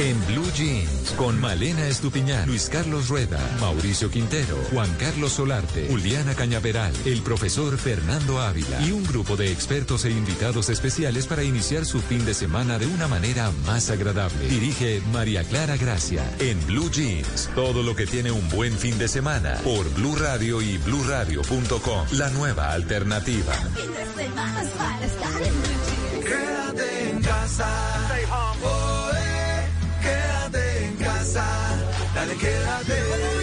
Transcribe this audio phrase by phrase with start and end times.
[0.00, 6.34] En Blue Jeans, con Malena Estupiñán, Luis Carlos Rueda, Mauricio Quintero, Juan Carlos Solarte, Juliana
[6.34, 11.84] Cañaveral, el profesor Fernando Ávila y un grupo de expertos e invitados especiales para iniciar
[11.84, 14.48] su fin de semana de una manera más agradable.
[14.48, 16.24] Dirige María Clara Gracia.
[16.38, 20.62] En Blue Jeans, todo lo que tiene un buen fin de semana por Blue Radio
[20.62, 23.52] y bluradio.com, la nueva alternativa.
[23.74, 24.70] De semana es
[31.30, 31.44] casa.
[32.14, 33.39] Dale, quédate.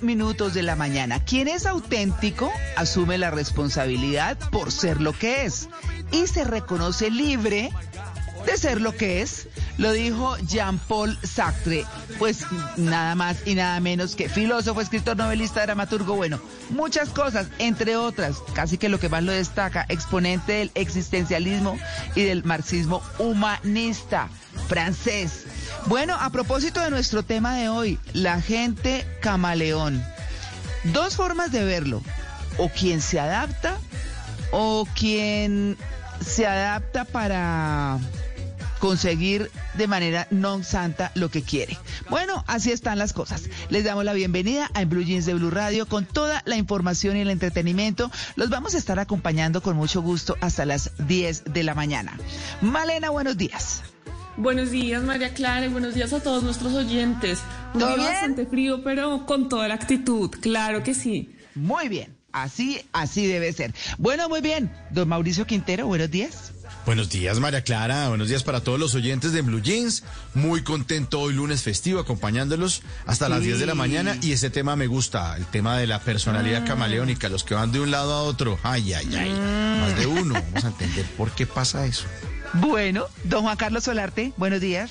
[0.00, 1.22] minutos de la mañana.
[1.22, 5.68] Quien es auténtico asume la responsabilidad por ser lo que es
[6.12, 7.70] y se reconoce libre
[8.46, 11.84] de ser lo que es, lo dijo Jean-Paul Sartre,
[12.18, 17.96] pues nada más y nada menos que filósofo, escritor, novelista, dramaturgo, bueno, muchas cosas, entre
[17.96, 21.76] otras, casi que lo que más lo destaca, exponente del existencialismo
[22.14, 24.28] y del marxismo humanista
[24.68, 25.45] francés.
[25.86, 30.02] Bueno, a propósito de nuestro tema de hoy, la gente camaleón.
[30.84, 32.02] Dos formas de verlo,
[32.58, 33.78] o quien se adapta
[34.50, 35.76] o quien
[36.24, 37.98] se adapta para
[38.78, 41.78] conseguir de manera non santa lo que quiere.
[42.10, 43.48] Bueno, así están las cosas.
[43.70, 47.16] Les damos la bienvenida a En Blue Jeans de Blue Radio con toda la información
[47.16, 48.10] y el entretenimiento.
[48.36, 52.18] Los vamos a estar acompañando con mucho gusto hasta las 10 de la mañana.
[52.60, 53.82] Malena, buenos días.
[54.36, 57.38] Buenos días, María Clara, y buenos días a todos nuestros oyentes.
[57.72, 58.12] Un ¿Todo día bien?
[58.12, 61.34] bastante frío, pero con toda la actitud, claro que sí.
[61.54, 63.74] Muy bien, así, así debe ser.
[63.96, 64.70] Bueno, muy bien.
[64.90, 66.52] Don Mauricio Quintero, buenos días.
[66.84, 68.10] Buenos días, María Clara.
[68.10, 70.04] Buenos días para todos los oyentes de Blue Jeans.
[70.34, 74.16] Muy contento hoy lunes festivo acompañándolos hasta las 10 de la mañana.
[74.22, 76.66] Y ese tema me gusta, el tema de la personalidad Ah.
[76.66, 78.58] camaleónica, los que van de un lado a otro.
[78.62, 79.30] Ay, ay, ay.
[79.30, 79.80] Mm.
[79.80, 80.34] Más de uno.
[80.34, 82.04] Vamos a entender por qué pasa eso.
[82.54, 84.90] Bueno, don Juan Carlos Solarte, buenos días.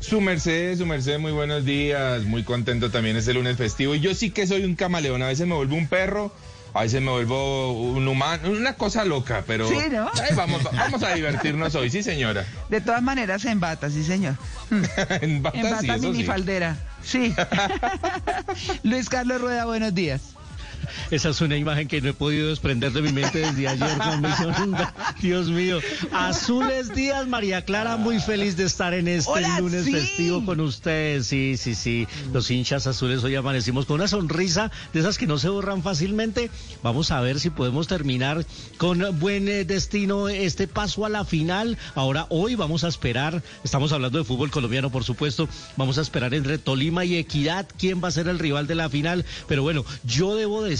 [0.00, 2.24] Su merced, su merced, muy buenos días.
[2.24, 3.94] Muy contento también este lunes festivo.
[3.94, 5.22] Y yo sí que soy un camaleón.
[5.22, 6.32] A veces me vuelvo un perro,
[6.72, 10.10] a veces me vuelvo un humano, una cosa loca, pero Sí, ¿no?
[10.22, 12.46] Ay, vamos, vamos a divertirnos hoy, sí señora.
[12.70, 14.36] De todas maneras, en bata, sí, señor.
[15.20, 16.06] En bata, En sí, bata sí.
[16.06, 16.76] minifaldera.
[17.02, 17.34] Sí.
[18.82, 20.22] Luis Carlos Rueda, buenos días.
[21.10, 23.90] Esa es una imagen que no he podido desprender de mi mente desde ayer.
[25.20, 25.78] Dios mío.
[26.12, 29.92] Azules días, María Clara, muy feliz de estar en este Hola, lunes sí.
[29.92, 31.26] festivo con ustedes.
[31.26, 32.06] Sí, sí, sí.
[32.32, 36.50] Los hinchas azules hoy amanecimos con una sonrisa de esas que no se borran fácilmente.
[36.82, 38.44] Vamos a ver si podemos terminar
[38.78, 41.78] con buen eh, destino este paso a la final.
[41.94, 46.34] Ahora, hoy vamos a esperar, estamos hablando de fútbol colombiano, por supuesto, vamos a esperar
[46.34, 49.24] entre Tolima y Equidad quién va a ser el rival de la final.
[49.46, 50.79] Pero bueno, yo debo decir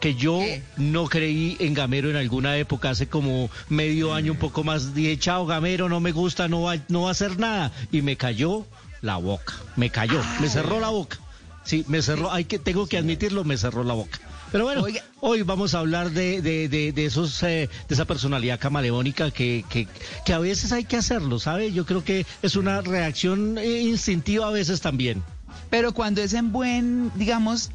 [0.00, 0.62] que yo ¿Qué?
[0.76, 5.16] no creí en Gamero en alguna época, hace como medio año, un poco más, dije,
[5.16, 7.70] chao Gamero, no me gusta, no va, no va a hacer nada.
[7.92, 8.66] Y me cayó
[9.00, 11.18] la boca, me cayó, me cerró la boca.
[11.64, 14.18] Sí, me cerró, hay que, tengo que admitirlo, me cerró la boca.
[14.50, 15.02] Pero bueno, Oiga.
[15.20, 19.64] hoy vamos a hablar de, de, de, de esos, eh, de esa personalidad camaleónica que,
[19.70, 19.86] que,
[20.26, 21.72] que a veces hay que hacerlo, ¿sabe?
[21.72, 25.22] Yo creo que es una reacción eh, instintiva a veces también.
[25.70, 27.70] Pero cuando es en buen, digamos,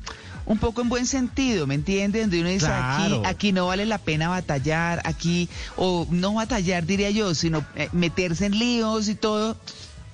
[0.47, 2.21] un poco en buen sentido, ¿me entiende?
[2.21, 3.17] Donde uno dice, Claro.
[3.17, 7.89] aquí, aquí no vale la pena batallar, aquí, o no batallar, diría yo, sino eh,
[7.91, 9.57] meterse en líos y todo.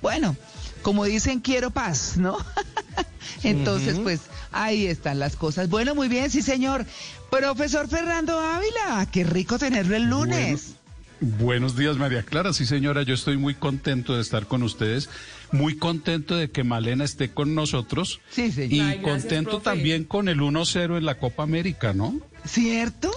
[0.02, 0.36] Bueno,
[0.82, 2.36] como dicen, quiero paz, ¿no?
[3.44, 5.68] Entonces, pues, ahí están las cosas.
[5.68, 6.84] Bueno, muy bien, sí, señor.
[7.30, 10.74] Profesor Fernando Ávila, qué rico tenerlo el lunes.
[11.20, 12.52] Buenos días, María Clara.
[12.52, 15.08] Sí, señora, yo estoy muy contento de estar con ustedes,
[15.54, 18.72] muy contento de que Malena esté con nosotros Sí, señor.
[18.72, 19.64] y Ay, gracias, contento profe.
[19.64, 22.20] también con el 1-0 en la Copa América, ¿no?
[22.44, 23.10] ¿Cierto?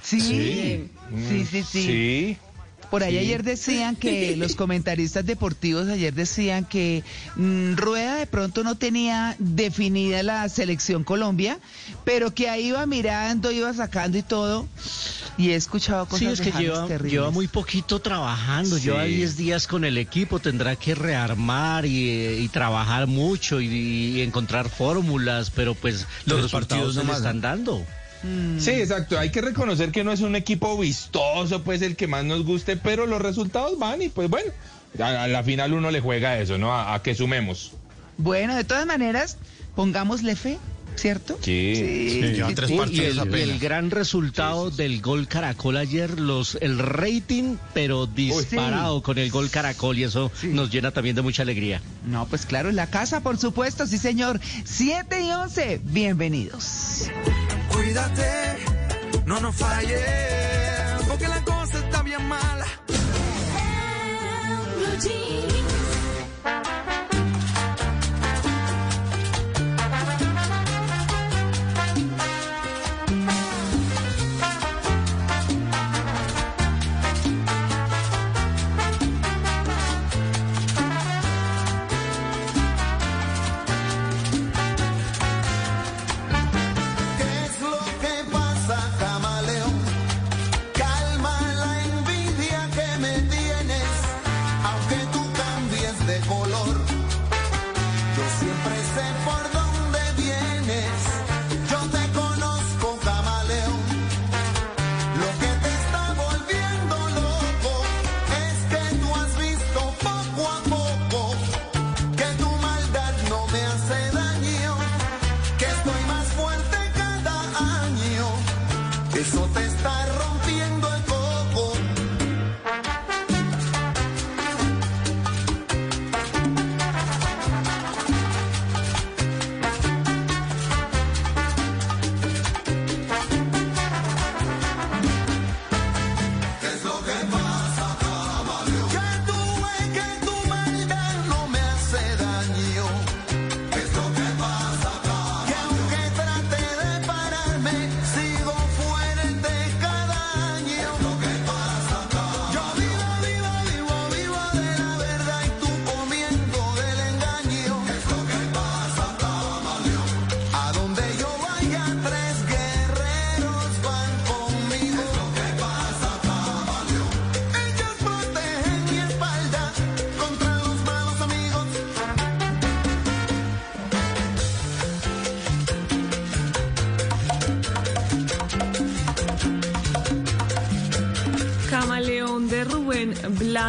[0.00, 0.20] Sí.
[0.20, 0.90] Sí.
[1.28, 1.82] Sí, sí, sí.
[1.82, 2.36] Sí.
[2.94, 3.18] Por ahí Sí.
[3.18, 7.02] ayer decían que los comentaristas deportivos ayer decían que
[7.34, 11.58] mm, Rueda de pronto no tenía definida la selección Colombia,
[12.04, 14.68] pero que ahí iba mirando, iba sacando y todo.
[15.36, 17.12] Y he escuchado cosas Sí, es que lleva, terribles.
[17.12, 18.84] lleva muy poquito trabajando, Sí.
[18.84, 24.20] lleva 10 días con el equipo, tendrá que rearmar y, y trabajar mucho y, y
[24.22, 27.84] encontrar fórmulas, pero pues los Tres partidos resultados se le están dando.
[28.58, 29.18] Sí, exacto.
[29.18, 32.76] Hay que reconocer que no es un equipo vistoso, pues el que más nos guste,
[32.76, 34.50] pero los resultados van y pues bueno,
[34.98, 36.72] a, a la final uno le juega eso, ¿no?
[36.72, 37.72] A, a que sumemos.
[38.16, 39.36] Bueno, de todas maneras,
[39.74, 40.58] pongámosle fe,
[40.94, 41.36] ¿cierto?
[41.42, 41.72] Sí.
[41.74, 43.40] Sí, Llevan tres y partidos el, y apenas.
[43.48, 49.50] el gran resultado del gol Caracol ayer, los el rating, pero disparado con el gol
[49.50, 51.82] Caracol y eso nos llena también de mucha alegría.
[52.06, 54.40] No, pues claro, en la casa, por supuesto, sí señor.
[54.64, 57.10] 7 y 11, bienvenidos.
[57.94, 58.56] Cuídate,
[59.24, 60.02] no nos falles,
[61.06, 62.66] porque la cosa está bien mala.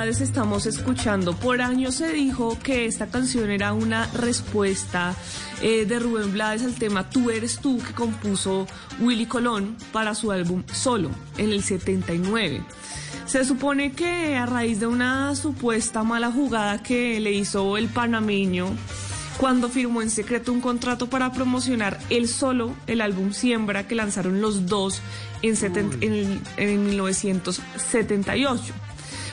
[0.10, 1.36] Estamos escuchando.
[1.36, 5.16] Por años se dijo que esta canción era una respuesta
[5.64, 8.68] eh, de Rubén Blades al tema Tú eres tú que compuso
[9.00, 11.10] Willy Colón para su álbum Solo
[11.40, 12.62] en el 79.
[13.26, 18.68] Se supone que a raíz de una supuesta mala jugada que le hizo el panameño
[19.40, 24.40] cuando firmó en secreto un contrato para promocionar él solo el álbum Siembra que lanzaron
[24.40, 25.02] los dos
[25.42, 28.74] en- en 1978.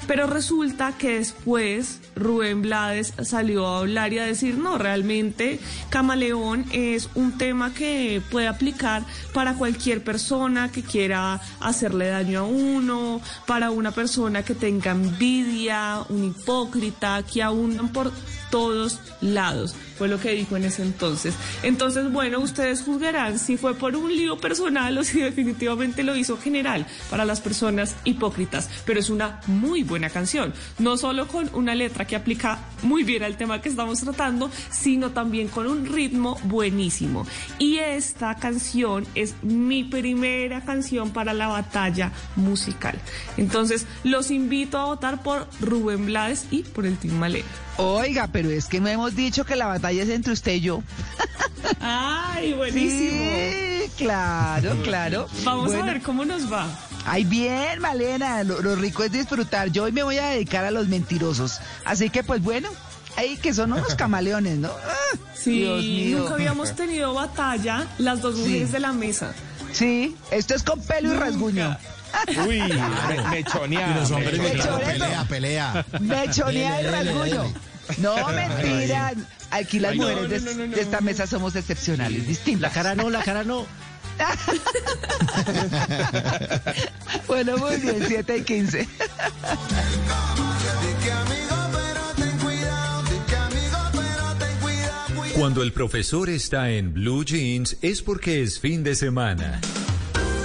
[0.06, 6.64] Pero resulta que después Rubén Blades salió a hablar y a decir, no, realmente Camaleón
[6.73, 13.21] es un tema que puede aplicar para cualquier persona que quiera hacerle daño a uno,
[13.47, 18.12] para una persona que tenga envidia, un hipócrita, que abundan por
[18.52, 19.75] todos lados.
[19.97, 21.35] Fue lo que dijo en ese entonces.
[21.62, 26.37] Entonces, bueno, ustedes juzgarán si fue por un lío personal o si definitivamente lo hizo
[26.37, 28.69] general para las personas hipócritas.
[28.85, 30.52] Pero es una muy buena canción.
[30.78, 35.11] No solo con una letra que aplica muy bien al tema que estamos tratando, sino
[35.11, 37.26] también con un ritmo buenísimo.
[37.59, 42.99] Y esta canción es mi primera canción para la batalla musical.
[43.37, 47.47] Entonces, los invito a votar por Rubén Blades y por el Team Malena.
[47.79, 50.83] Oiga, pero es que no hemos dicho que la batalla es entre usted y yo.
[51.81, 53.11] ¡Ay, buenísimo!
[53.11, 55.26] Sí, claro, claro.
[55.45, 56.67] Vamos Bueno, a ver cómo nos va.
[57.07, 59.71] Ay, bien, Malena, lo, lo rico es disfrutar.
[59.71, 61.61] Yo hoy me voy a dedicar a los mentirosos.
[61.85, 62.69] Así que, pues bueno,
[63.17, 64.69] ahí que son unos camaleones, ¿no?
[64.69, 66.19] Ah, Sí, Dios mío.
[66.21, 68.73] nunca habíamos tenido batalla las dos mujeres Sí.
[68.75, 69.35] de la mesa.
[69.73, 71.76] Sí, esto es con pelo y rasguño.
[72.47, 74.78] Uy, me, mechoneada, Y los hombres Choreto.
[74.81, 75.87] pelea, pelea.
[76.00, 77.52] Mechonea dele, rasguño.
[77.99, 79.12] No, mentira.
[79.50, 82.28] Aquí las Ay, no, mujeres de, no, no, no, de esta mesa somos excepcionales, La
[82.28, 82.73] distintas.
[82.73, 83.66] cara no, la cara no.
[87.26, 88.78] Bueno, muy bien, 7 y 15.
[88.78, 88.87] Di
[91.04, 93.02] que amigo, pero ten cuidado.
[93.04, 95.07] Di que amigo, pero ten cuidado.
[95.16, 95.38] cuidado.
[95.38, 99.61] Cuando el profesor está en Blue Jeans es porque es fin de semana.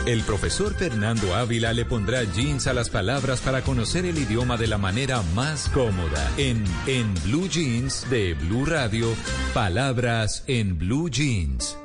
[0.08, 4.68] El profesor Fernando Ávila le pondrá jeans a las palabras para conocer el idioma de
[4.68, 6.32] la manera más cómoda.
[6.38, 9.14] En En Blue Jeans de Blue Radio,
[9.54, 11.78] palabras en Blue Jeans.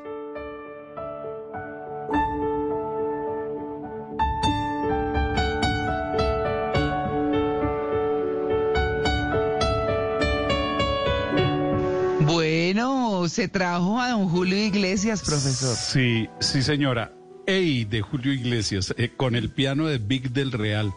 [12.21, 15.75] Bueno, se trajo a don Julio Iglesias, profesor.
[15.75, 17.11] Sí, sí, señora.
[17.47, 20.93] Ey, de Julio Iglesias, eh, con el piano de Big del Real.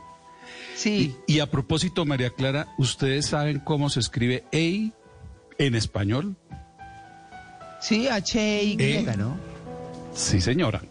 [0.76, 1.16] Sí.
[1.28, 4.94] Y a propósito, María Clara, ¿ustedes saben cómo se escribe Ey
[5.58, 6.36] en español?
[7.82, 9.06] Sí, H-Y, ¿Eh?
[9.18, 9.38] ¿no?
[10.14, 10.82] Sí, señora.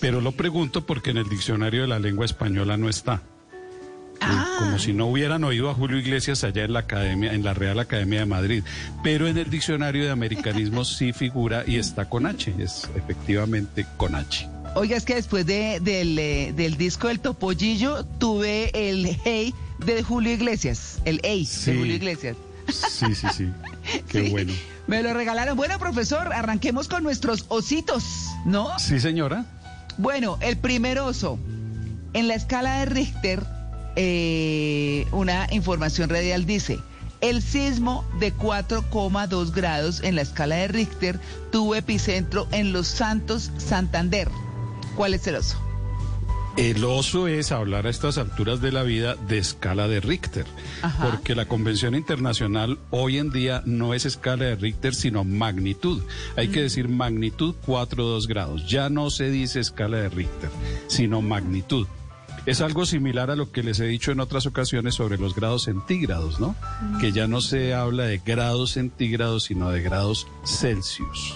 [0.00, 3.22] Pero lo pregunto porque en el diccionario de la lengua española no está.
[4.14, 4.56] Eh, Ah.
[4.58, 7.78] Como si no hubieran oído a Julio Iglesias allá en la academia, en la Real
[7.78, 8.62] Academia de Madrid.
[9.02, 12.54] Pero en el diccionario de americanismo sí figura y está con H.
[12.58, 14.48] Es efectivamente con H.
[14.76, 20.02] Oiga, es que después de, del, eh, del disco del Topollillo tuve el Hey de
[20.02, 20.98] Julio Iglesias.
[21.04, 21.70] El Hey Sí.
[21.72, 22.36] de Julio Iglesias.
[22.68, 23.48] Sí, sí, sí.
[24.08, 24.30] Qué Sí.
[24.30, 24.52] bueno.
[24.86, 25.56] Me lo regalaron.
[25.56, 28.04] Bueno, profesor, arranquemos con nuestros ositos,
[28.44, 28.76] ¿no?
[28.78, 29.46] Sí, señora.
[29.96, 31.38] Bueno, el primer oso.
[32.12, 33.42] En la escala de Richter,
[33.96, 36.78] eh, una información radial dice,
[37.20, 41.18] el sismo de 4,2 grados en la escala de Richter
[41.52, 44.28] tuvo epicentro en Los Santos, Santander.
[44.96, 45.58] ¿Cuál es el oso?
[46.56, 50.46] El oso es hablar a estas alturas de la vida de escala de Richter,
[50.82, 51.10] Ajá.
[51.10, 56.00] porque la Convención Internacional hoy en día no es escala de Richter, sino magnitud.
[56.36, 58.68] Hay que decir magnitud 4,2 grados.
[58.68, 60.50] Ya no se dice escala de Richter,
[60.86, 61.88] sino magnitud.
[62.46, 65.64] Es algo similar a lo que les he dicho en otras ocasiones sobre los grados
[65.64, 66.54] centígrados, ¿no?
[67.00, 71.34] Que ya no se habla de grados centígrados, sino de grados Celsius.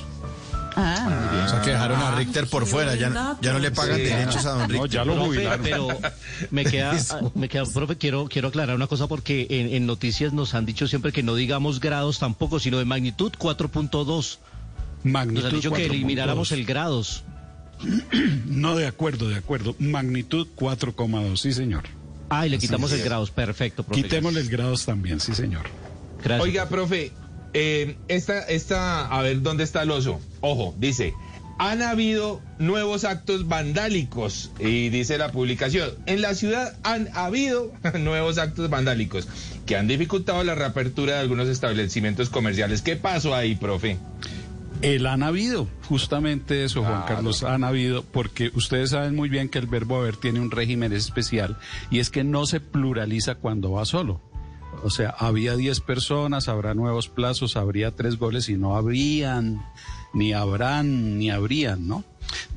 [0.77, 1.45] Ah, muy bien.
[1.45, 4.03] O sea que dejaron a Richter por fuera, ya, ya no le pagan Sí.
[4.03, 4.91] derechos a don No, Richter.
[4.91, 5.63] ya lo Profe, jubilaron.
[5.65, 5.89] pero
[6.51, 10.33] me queda, ah, me queda, profe, quiero, quiero aclarar una cosa porque en, en noticias
[10.33, 14.07] nos han dicho siempre que no digamos grados tampoco, sino de magnitud 4.2.
[14.07, 14.39] Nos
[15.05, 15.91] Magnitud han dicho que 4.2.
[15.91, 17.25] elimináramos el grados.
[18.47, 19.77] No, de acuerdo, de acuerdo.
[19.79, 21.85] Magnitud 4,2, sí, señor.
[22.31, 23.31] Ah, y le quitamos el grados.
[23.31, 24.03] Perfecto, profe.
[24.03, 25.63] Quitémosle el grados también, sí, señor.
[26.23, 26.41] Gracias.
[26.43, 27.13] Oiga, profe,
[27.55, 30.21] eh, esta, esta, a ver dónde está el oso.
[30.41, 31.15] Ojo, dice,
[31.59, 38.39] han habido nuevos actos vandálicos y dice la publicación, en la ciudad han habido nuevos
[38.39, 39.29] actos vandálicos
[39.67, 42.83] que han dificultado la reapertura de algunos establecimientos comerciales.
[42.83, 43.99] ¿Qué pasó ahí, profe?
[44.81, 47.03] El han habido, justamente eso, Juan.
[47.09, 50.93] Carlos, han habido, porque ustedes saben muy bien que el verbo haber tiene un régimen
[50.93, 51.57] especial
[51.91, 54.21] y es que no se pluraliza cuando va solo.
[54.85, 59.65] O sea, había 10 personas, habrá nuevos plazos, habría tres goles y no habrían,
[60.13, 62.05] ni habrán, ni habrían, ¿no?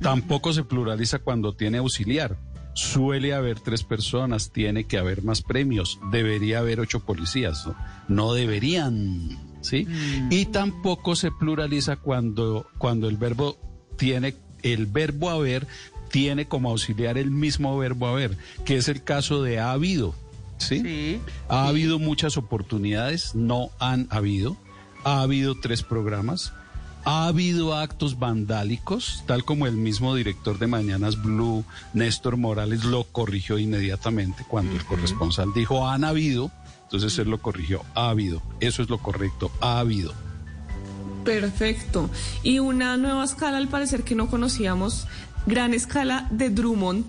[0.02, 2.38] Tampoco se pluraliza cuando tiene auxiliar.
[2.74, 7.76] Suele haber tres personas, tiene que haber más premios, debería haber ocho policías, ¿no?
[8.08, 9.88] No deberían, ¿sí?
[10.30, 13.58] Y tampoco se pluraliza cuando, cuando el verbo
[13.98, 15.68] tiene, el verbo haber
[16.12, 20.14] tiene como auxiliar el mismo verbo haber, que es el caso de ha habido,
[20.62, 20.82] ¿sí?
[20.82, 21.22] Sí.
[21.50, 24.58] Ha habido muchas oportunidades, no han habido.
[25.04, 26.54] Ha habido tres programas.
[27.04, 33.06] Ha habido actos vandálicos, tal como el mismo director de Mañanas Blue, Néstor Morales, lo
[33.06, 36.52] corrigió inmediatamente cuando el corresponsal dijo han habido.
[36.84, 38.44] Entonces él lo corrigió, ha habido.
[38.60, 40.14] Eso es lo correcto, ha habido.
[41.24, 42.10] Perfecto.
[42.44, 45.08] Y una nueva escala, al parecer, que no conocíamos,
[45.46, 47.06] gran escala de Drummond,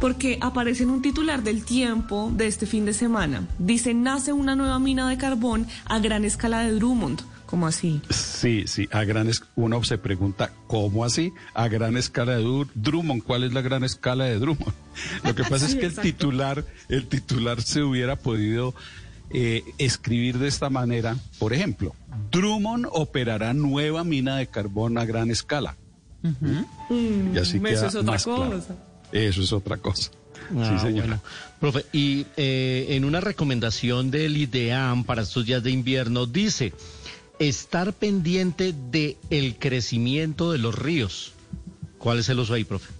[0.00, 3.46] porque aparece en un titular del tiempo de este fin de semana.
[3.58, 7.20] Dice, nace una nueva mina de carbón a gran escala de Drummond.
[7.46, 8.00] ¿Cómo así?
[8.10, 11.32] Sí, sí, a gran es- uno se pregunta, ¿cómo así?
[11.54, 14.74] A gran escala de Dur- Drummond, ¿cuál es la gran escala de Drummond?
[15.24, 18.74] Lo que pasa es que el titular, el titular se hubiera podido
[19.30, 21.94] eh, escribir de esta manera, por ejemplo,
[22.32, 25.76] Drummond operará nueva mina de carbón a gran escala.
[26.24, 28.60] Y así Mm, queda eso es otra más claro.
[29.12, 30.10] Eso es otra cosa.
[30.56, 31.06] Ah, sí, señora.
[31.06, 31.22] bueno.
[31.60, 36.72] Profe, y eh, en una recomendación del IDEAM para estos días de invierno dice
[37.38, 41.32] estar pendiente de el crecimiento de los ríos.
[41.98, 42.92] ¿Cuál es el oso ahí, profe?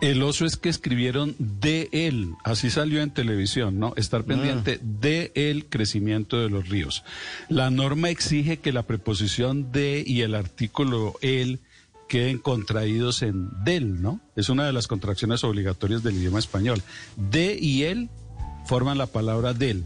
[0.00, 3.94] El oso es que escribieron de él, así salió en televisión, ¿no?
[3.96, 7.04] Estar pendiente de el crecimiento de los ríos.
[7.48, 11.60] La norma exige que la preposición de y el artículo el
[12.08, 14.20] queden contraídos en del, ¿no?
[14.36, 16.82] Es una de las contracciones obligatorias del idioma español.
[17.16, 18.10] De y el
[18.66, 19.84] forman la palabra del.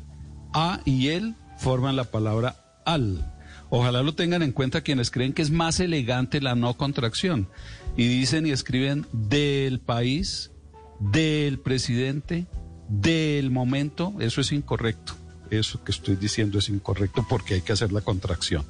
[0.53, 3.35] A y el forman la palabra al.
[3.71, 7.49] Ojalá lo tengan en cuenta quienes creen que es más elegante la no contracción.
[7.97, 10.53] Y dicen y escriben del país,
[11.01, 12.47] del presidente,
[12.89, 14.15] del momento.
[14.21, 15.15] Eso es incorrecto.
[15.51, 18.65] Eso que estoy diciendo es incorrecto porque hay que hacer la contracción.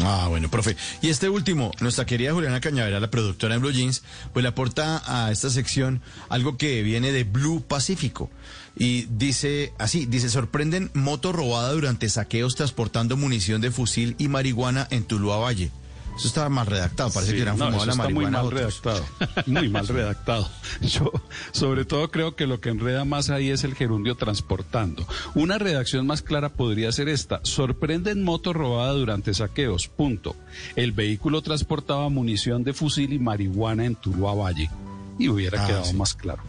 [0.00, 0.76] Ah, bueno, profe.
[1.00, 5.02] Y este último, nuestra querida Juliana Cañavera, la productora en Blue Jeans, pues le aporta
[5.06, 8.30] a esta sección algo que viene de Blue Pacífico.
[8.76, 14.86] Y dice así, dice, sorprenden moto robada durante saqueos transportando munición de fusil y marihuana
[14.90, 15.70] en Tuluá Valle.
[16.16, 18.60] Eso estaba mal redactado, parece Sí, que eran no, fumado la está muy mal otros.
[18.60, 19.04] redactado.
[19.46, 20.48] Muy mal redactado.
[20.80, 21.12] Yo,
[21.52, 25.06] sobre todo, creo que lo que enreda más ahí es el gerundio transportando.
[25.34, 27.40] Una redacción más clara podría ser esta.
[27.42, 29.88] Sorprenden moto robada durante saqueos.
[29.88, 30.36] Punto.
[30.74, 34.70] El vehículo transportaba munición de fusil y marihuana en Tuluá Valle.
[35.18, 35.94] Y hubiera Ah, quedado sí.
[35.94, 36.42] más claro.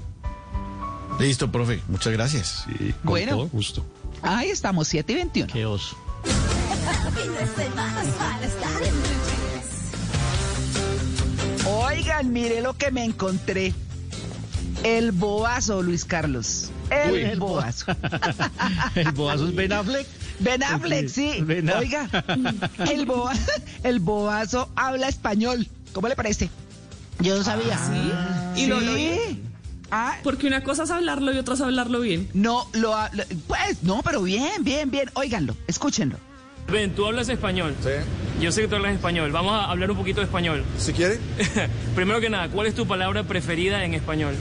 [1.20, 2.66] Listo, profe, muchas gracias.
[2.68, 3.32] Sí, con Bueno.
[3.34, 3.86] todo gusto.
[4.22, 5.52] Ahí estamos, 7 y 21.
[5.52, 5.98] Qué oso.
[12.08, 13.74] Oigan, mire lo que me encontré.
[14.86, 16.70] El boazo, Luis Carlos.
[16.90, 17.86] El Uy, el bo- boazo.
[18.96, 20.08] ¿El boazo es Ben Affleck?
[20.40, 21.32] Ben Affleck, sí.
[21.42, 21.82] Ben Affleck.
[21.82, 22.26] Oiga,
[22.94, 23.34] el, boa-
[23.84, 25.68] el boazo habla español.
[25.92, 26.50] ¿Cómo le parece?
[27.20, 27.78] Yo no sabía.
[28.56, 28.62] ¿Sí?
[28.64, 29.42] ¿Y lo Sí.
[29.92, 32.30] Ah, Porque una cosa es hablarlo y otra es hablarlo bien.
[32.34, 33.26] no, lo habla.
[33.48, 35.10] Pues, no, pero bien, bien, bien.
[35.14, 36.18] Óiganlo, escúchenlo.
[36.72, 37.76] Ben, tú hablas español.
[37.82, 37.90] Sí.
[38.42, 39.32] Yo sé que tú hablas español.
[39.32, 40.64] Vamos a hablar un poquito de español.
[40.78, 41.18] Si quiere.
[41.96, 44.36] Primero que nada, ¿cuál es tu palabra preferida en español?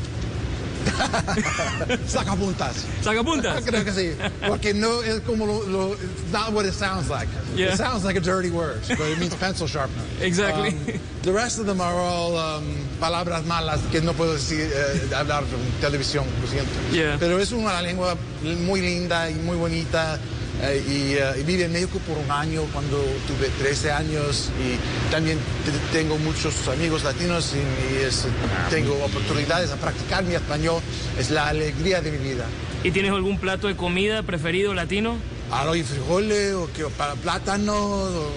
[2.06, 2.84] Sacapuntas.
[3.02, 3.64] ¿Sacapuntas?
[3.66, 4.12] Creo que sí.
[4.46, 7.28] Porque no es como lo, lo it's not what it sounds like.
[7.54, 7.72] Yeah.
[7.72, 10.02] It sounds like a dirty word, but it means pencil sharpener.
[10.20, 10.70] Exactly.
[10.70, 12.64] Um, the rest of them are all um,
[13.00, 16.70] palabras malas que no puedo decir, eh, hablar en televisión, lo siento.
[16.92, 17.16] Yeah.
[17.18, 18.16] Pero es una lengua
[18.64, 20.18] muy linda y muy bonita.
[20.62, 25.10] Eh, y, eh, y viví en México por un año cuando tuve 13 años y
[25.10, 28.26] también te- tengo muchos amigos latinos y, y es-
[28.70, 30.80] tengo oportunidades a practicar mi español.
[31.18, 32.44] Es la alegría de mi vida.
[32.84, 35.16] ¿Y tienes algún plato de comida preferido latino?
[35.50, 38.32] Arroz y frijoles, o que, para plátano, o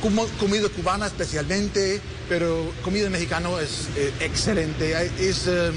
[0.00, 4.92] como- comida cubana especialmente, pero comida mexicana es eh, excelente.
[5.18, 5.70] Es, eh,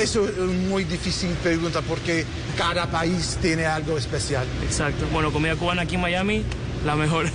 [0.00, 0.36] eso es
[0.68, 2.24] muy difícil pregunta porque
[2.56, 4.46] cada país tiene algo especial.
[4.64, 5.06] Exacto.
[5.12, 6.42] Bueno, comida cubana aquí en Miami,
[6.84, 7.26] la mejor.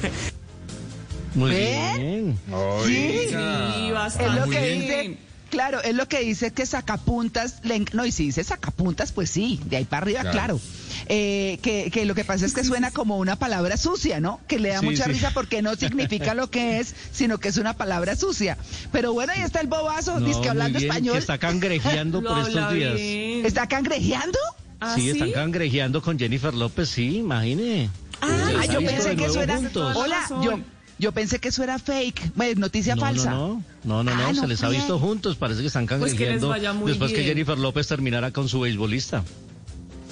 [1.35, 2.39] Muy bien.
[2.85, 4.39] Sí, Es bastante.
[4.39, 4.81] lo que bien.
[4.81, 5.17] dice
[5.49, 9.59] Claro, es lo que dice que sacapuntas, le no, y si dice sacapuntas, pues sí,
[9.65, 10.33] de ahí para arriba, Claro.
[10.33, 10.59] claro.
[11.07, 14.39] Eh, que, que lo que pasa es que suena como una palabra sucia, ¿no?
[14.47, 15.11] Que le da Sí, mucha sí.
[15.11, 18.57] risa porque no significa lo que es, sino que es una palabra sucia.
[18.91, 21.13] Pero bueno, ahí está el bobazo, No, dice que hablando bien, español.
[21.13, 22.95] que está cangrejeando por estos días.
[22.95, 23.45] bien.
[23.45, 24.39] ¿Está cangrejeando?
[24.79, 27.89] ¿Ah, Sí, están cangrejeando con Jennifer López, sí, imagine.
[28.21, 29.59] Ah, yo pensé que eso era.
[29.95, 30.43] Hola, razón.
[30.43, 30.59] yo,
[30.97, 33.31] yo pensé que eso era fake, noticia No, falsa.
[33.31, 36.13] no, no, no, no, Ah, no, se les ha visto juntos, parece que están Pues
[36.13, 37.23] que cangrejeando después que.
[37.23, 39.23] Jennifer López terminara con su beisbolista.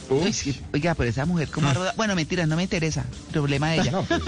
[0.09, 1.93] Uy, sí, oiga, pero esa mujer como roda.
[1.95, 3.05] Bueno, mentira, no me interesa.
[3.31, 3.91] Problema de ella.
[3.91, 4.21] No, pues.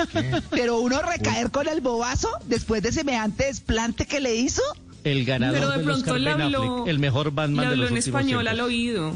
[0.49, 4.61] Pero uno recaer con el bobazo después de semejante desplante que le hizo.
[5.03, 7.65] El ganador Pero de del pronto Oscar le Ben habló, Affleck, el mejor le Batman
[7.65, 9.13] de habló los en español al oído.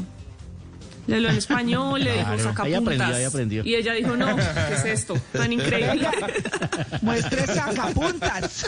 [1.06, 2.80] Le habló en español, le dijo sacapuntas.
[2.82, 3.64] aprendió, ahí aprendió.
[3.64, 5.14] Y ella dijo, no, ¿qué es esto?
[5.32, 6.08] Tan increíble.
[7.02, 8.66] Muestre sacapuntas.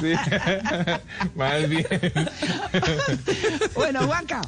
[0.00, 0.12] Sí.
[1.34, 1.86] Más bien.
[3.74, 4.42] Bueno, Juanca.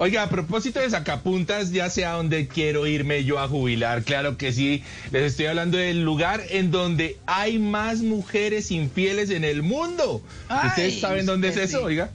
[0.00, 4.02] Oiga, a propósito de sacapuntas, ya sé a dónde quiero irme yo a jubilar.
[4.04, 4.84] Claro que sí.
[5.10, 10.22] Les estoy hablando del lugar en donde hay más mujeres infieles en el mundo.
[10.48, 11.84] Ay, ¿Ustedes saben dónde es eso, sí.
[11.84, 12.10] oiga?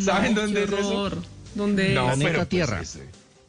[0.00, 1.22] ¿Saben No, dónde qué es eso?
[1.56, 2.80] ¿Dónde No, Planeta pero pues, Tierra.
[2.82, 2.98] es-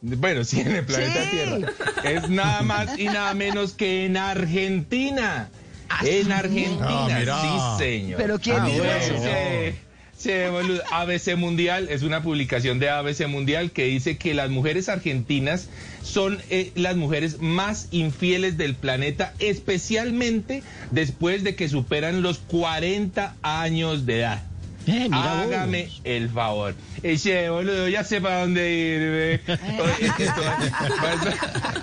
[0.00, 1.30] bueno, sí, en el planeta Sí.
[1.30, 1.72] Tierra.
[2.04, 5.50] Es nada más y nada menos que en Argentina.
[5.88, 6.32] ¿Ah, En sí?
[6.32, 8.18] Argentina, Ah, sí, señor.
[8.20, 9.14] ¿Pero quién Ah, dijo bueno, eso?
[9.14, 9.74] sí.
[10.18, 10.82] Sí, boludo.
[10.90, 15.68] ABC Mundial es una publicación de ABC Mundial que dice que las mujeres argentinas
[16.02, 23.36] son eh, las mujeres más infieles del planeta, especialmente después de que superan los 40
[23.42, 24.42] años de edad.
[24.88, 26.00] Eh, mira Hágame vos.
[26.04, 26.74] el favor.
[27.02, 29.40] Ese boludo, ya sé para dónde ir.
[29.80, 30.58] Oye, esto va,
[31.02, 31.34] va a estar,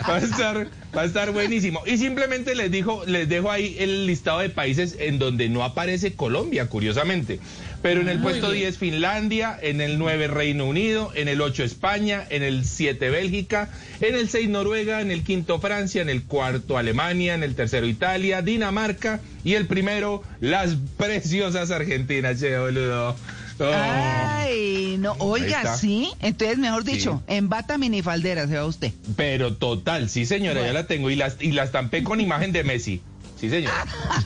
[0.09, 1.81] va a estar- va a estar buenísimo.
[1.85, 6.15] Y simplemente les dijo, les dejo ahí el listado de países en donde no aparece
[6.15, 7.39] Colombia, curiosamente.
[7.85, 12.25] Pero en el puesto 10 Finlandia, en el 9 Reino Unido, en el 8 España,
[12.31, 13.69] en el 7 Bélgica,
[14.01, 17.85] en el 6 Noruega, en el quinto Francia, en el cuarto Alemania, en el tercero
[17.85, 23.15] Italia, Dinamarca y el primero las preciosas Argentinas, che, boludo.
[23.59, 23.71] Oh.
[23.71, 26.09] Ay, no, oiga, sí.
[26.21, 28.93] Entonces, mejor dicho, en bata minifaldera se va usted.
[29.15, 32.63] Pero total, sí señora, ya la tengo y las y la estampé con imagen de
[32.63, 33.03] Messi.
[33.45, 33.73] Sí señor.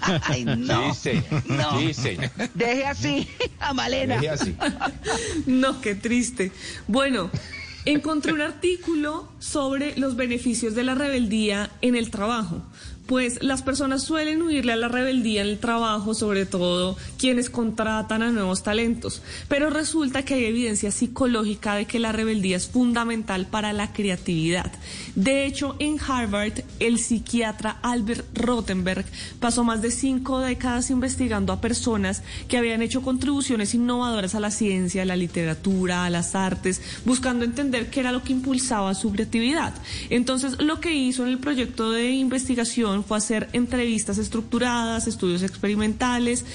[0.24, 0.94] Ay, no.
[0.94, 1.44] Sí señor.
[1.50, 1.80] No.
[1.80, 2.32] Sí señor.
[2.54, 3.28] Deje así
[3.60, 4.16] a Malena.
[4.16, 4.56] Deje así.
[5.46, 6.54] No, qué triste.
[6.88, 7.30] Bueno,
[7.84, 12.62] encontré un artículo sobre los beneficios de la rebeldía en el trabajo.
[13.10, 18.22] Pues las personas suelen huirle a la rebeldía en el trabajo, sobre todo quienes contratan
[18.22, 19.24] a nuevos talentos.
[19.48, 24.72] Pero resulta que hay evidencia psicológica de que la rebeldía es fundamental para la creatividad.
[25.15, 29.06] De hecho, en Harvard, el psiquiatra Albert Rothenberg
[29.39, 34.52] pasó más de cinco décadas investigando a personas que habían hecho contribuciones innovadoras a la
[34.52, 39.12] ciencia, a la literatura, a las artes, buscando entender qué era lo que impulsaba su
[39.12, 39.74] creatividad.
[40.12, 46.46] Entonces, lo que hizo en el proyecto de investigación fue hacer entrevistas estructuradas, estudios experimentales,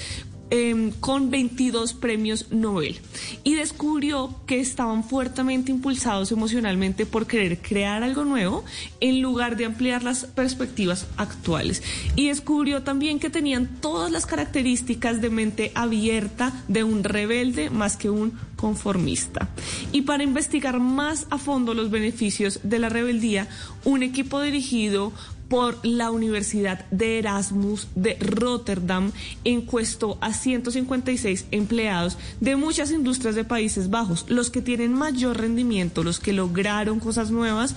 [0.51, 2.99] em, con 22 premios Nobel
[3.43, 8.63] y descubrió que estaban fuertemente impulsados emocionalmente por querer crear algo nuevo
[8.99, 11.81] en lugar de ampliar las perspectivas actuales.
[12.15, 17.97] Y descubrió también que tenían todas las características de mente abierta de un rebelde más
[17.97, 19.49] que un conformista.
[19.91, 23.47] Y para investigar más a fondo los beneficios de la rebeldía,
[23.83, 25.13] un equipo dirigido
[25.55, 29.13] por la Universidad de Erasmus de Rotterdam
[29.45, 34.25] encuestó a 156 empleados de muchas industrias de Países Bajos.
[34.27, 37.73] Los que tienen mayor rendimiento, los que lograron cosas nuevas,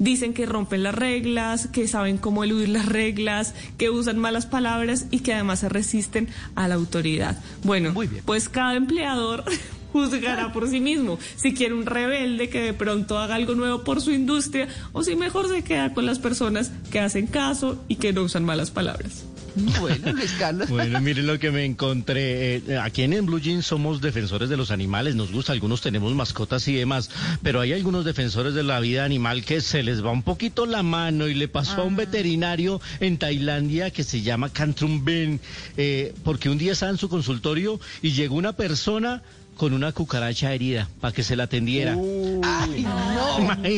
[0.00, 5.06] dicen que rompen las reglas, que saben cómo eludir las reglas, que usan malas palabras
[5.12, 7.38] y que además se resisten a la autoridad.
[7.62, 9.44] Bueno, pues cada empleador
[9.92, 14.00] juzgará por sí mismo si quiere un rebelde que de pronto haga algo nuevo por
[14.00, 18.12] su industria o si mejor se queda con las personas que hacen caso y que
[18.12, 19.24] no usan malas palabras.
[19.80, 20.68] Bueno, Luis Carlos.
[20.68, 22.56] Bueno, miren lo que me encontré.
[22.56, 26.66] Eh, aquí en, Blue Jeans somos defensores de los animales, nos gusta, algunos tenemos mascotas
[26.68, 27.10] y demás,
[27.42, 30.82] pero hay algunos defensores de la vida animal que se les va un poquito la
[30.82, 35.40] mano y le pasó a un veterinario en Tailandia que se llama Cantrum Ben,
[35.76, 39.22] eh, porque un día estaba en su consultorio y llegó una persona
[39.60, 41.92] con una cucaracha herida para que se la atendiera.
[42.42, 42.86] Ay,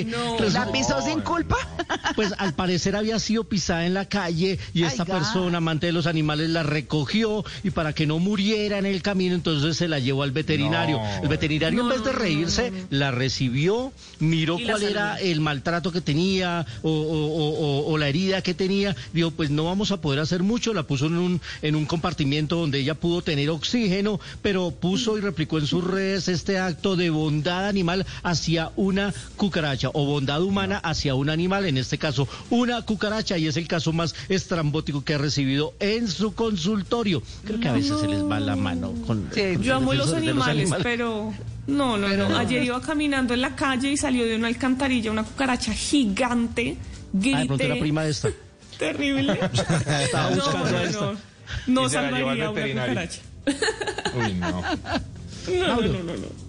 [0.04, 0.38] no.
[0.52, 1.56] ¿La pisó sin culpa?
[2.14, 5.92] pues al parecer había sido pisada en la calle y Ay, esta persona, amante de
[5.92, 9.98] los animales, la recogió y para que no muriera en el camino, entonces se la
[9.98, 10.98] llevó al veterinario.
[10.98, 11.22] No.
[11.24, 12.84] El veterinario, No, en vez de reírse, no, no.
[12.90, 18.06] la recibió, miró cuál era el maltrato que tenía o, o- o- o- o la
[18.08, 18.94] herida que tenía.
[19.12, 20.74] Dijo, pues no vamos a poder hacer mucho.
[20.74, 25.20] La puso en un, en un compartimiento donde ella pudo tener oxígeno, pero puso y
[25.20, 30.42] replicó en su sus redes este acto de bondad animal hacia una cucaracha o bondad
[30.42, 35.02] humana hacia un animal, en este caso una cucaracha, y es el caso más estrambótico
[35.02, 37.22] que ha recibido en su consultorio.
[37.46, 39.30] Creo que a veces se les va la mano con...
[39.62, 41.32] Yo amo los animales, pero
[41.66, 42.36] no, no, no.
[42.36, 46.76] Ayer iba caminando en la calle y salió de una alcantarilla una cucaracha gigante.
[46.78, 47.64] Ah, de pronto Grité.
[47.64, 48.28] era prima de esta.
[48.78, 49.40] Terrible.
[50.02, 51.00] Estaba No, buscando no, a esta.
[51.00, 51.16] no.
[51.66, 53.20] No salvaría una cucaracha.
[54.14, 54.62] Uy, no.
[55.48, 56.42] No, no, no, no, no.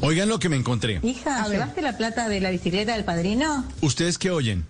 [0.00, 1.00] Oigan lo que me encontré.
[1.02, 3.64] Hija, ¿llevaste la plata de la bicicleta del padrino?
[3.80, 4.64] ¿Ustedes qué oyen?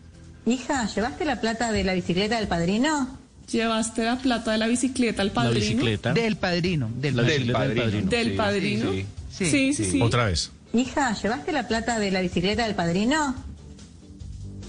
[0.46, 3.18] Hija, ¿llevaste la plata de la bicicleta del padrino?
[3.52, 5.60] ¿Llevaste la plata de la bicicleta al padrino?
[5.60, 6.12] bicicleta.
[6.14, 6.90] Del padrino.
[6.96, 8.08] Del La del padrino.
[8.10, 8.92] ¿Del Sí, padrino?
[8.92, 9.50] sí, sí.
[9.50, 10.00] Sí, sí, sí.
[10.02, 10.50] Otra vez.
[10.72, 13.34] Hija, ¿llevaste la plata de la bicicleta del padrino?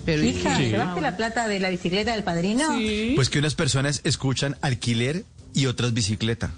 [0.06, 0.64] Pero Hija, Sí.
[0.66, 2.78] ¿llevaste la plata de la bicicleta del padrino?
[2.78, 3.14] Sí.
[3.16, 5.24] Pues que unas personas escuchan alquiler
[5.54, 6.52] y otras bicicleta.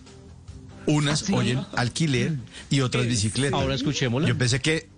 [0.88, 2.34] Unas oyen alquiler
[2.70, 3.56] y otras bicicleta.
[3.58, 4.28] Ahora escuchémosla.
[4.28, 4.90] Yo pensé que...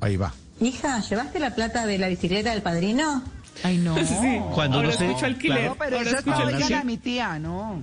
[0.00, 0.32] Ahí va.
[0.60, 3.22] Hija, ¿llevaste la plata de la bicicleta del padrino?
[3.62, 3.96] Ay, no.
[3.98, 4.14] Sí.
[4.54, 5.66] Cuando Ahora uno se- escucho alquiler.
[5.66, 6.74] No, pero Ahora eso no ahora oigan sí.
[6.74, 7.82] a mi tía, no.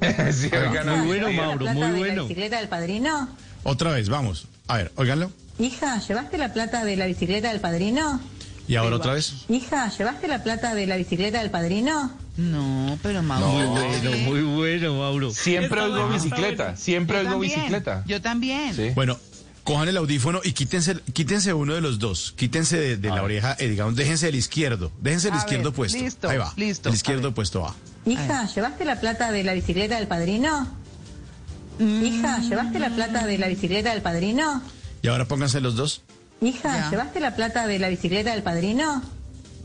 [0.32, 1.26] Sí, oigan, Muy no.
[1.26, 2.22] bueno, ¿Llevaste Mauro, la plata muy de la bueno.
[2.24, 3.28] bicicleta del padrino?
[3.62, 4.46] Otra vez, vamos.
[4.68, 5.30] A ver, óiganlo.
[5.58, 8.20] Hija, ¿llevaste la plata de la bicicleta del padrino?
[8.68, 9.44] Y ahora otra vez.
[9.48, 12.10] Hija, ¿llevaste la plata de la bicicleta del padrino?
[12.36, 13.46] No, pero Mauro.
[13.48, 15.30] Muy bueno, muy bueno, Mauro.
[15.32, 16.62] Siempre Está oigo bicicleta.
[16.64, 16.78] bueno.
[16.78, 18.04] Siempre Yo oigo también, bicicleta.
[18.06, 18.74] Yo también.
[18.74, 18.90] Sí.
[18.94, 19.18] Bueno,
[19.64, 22.32] cojan el audífono y quítense, quítense uno de los dos.
[22.36, 24.90] Quítense de, de la oreja, eh, digamos, déjense el izquierdo.
[25.00, 25.98] Déjense el A izquierdo ver, puesto.
[25.98, 26.52] listo, Ahí va.
[26.56, 27.74] listo, El izquierdo puesto va.
[28.06, 30.68] Hija, ¿llevaste la plata de la bicicleta del padrino?
[31.78, 34.62] Hija, ¿llevaste la plata de la bicicleta del padrino?
[35.02, 36.02] Y ahora pónganse los dos.
[36.40, 36.90] Hija, Ya.
[36.90, 39.02] ¿llevaste la plata de la bicicleta del padrino?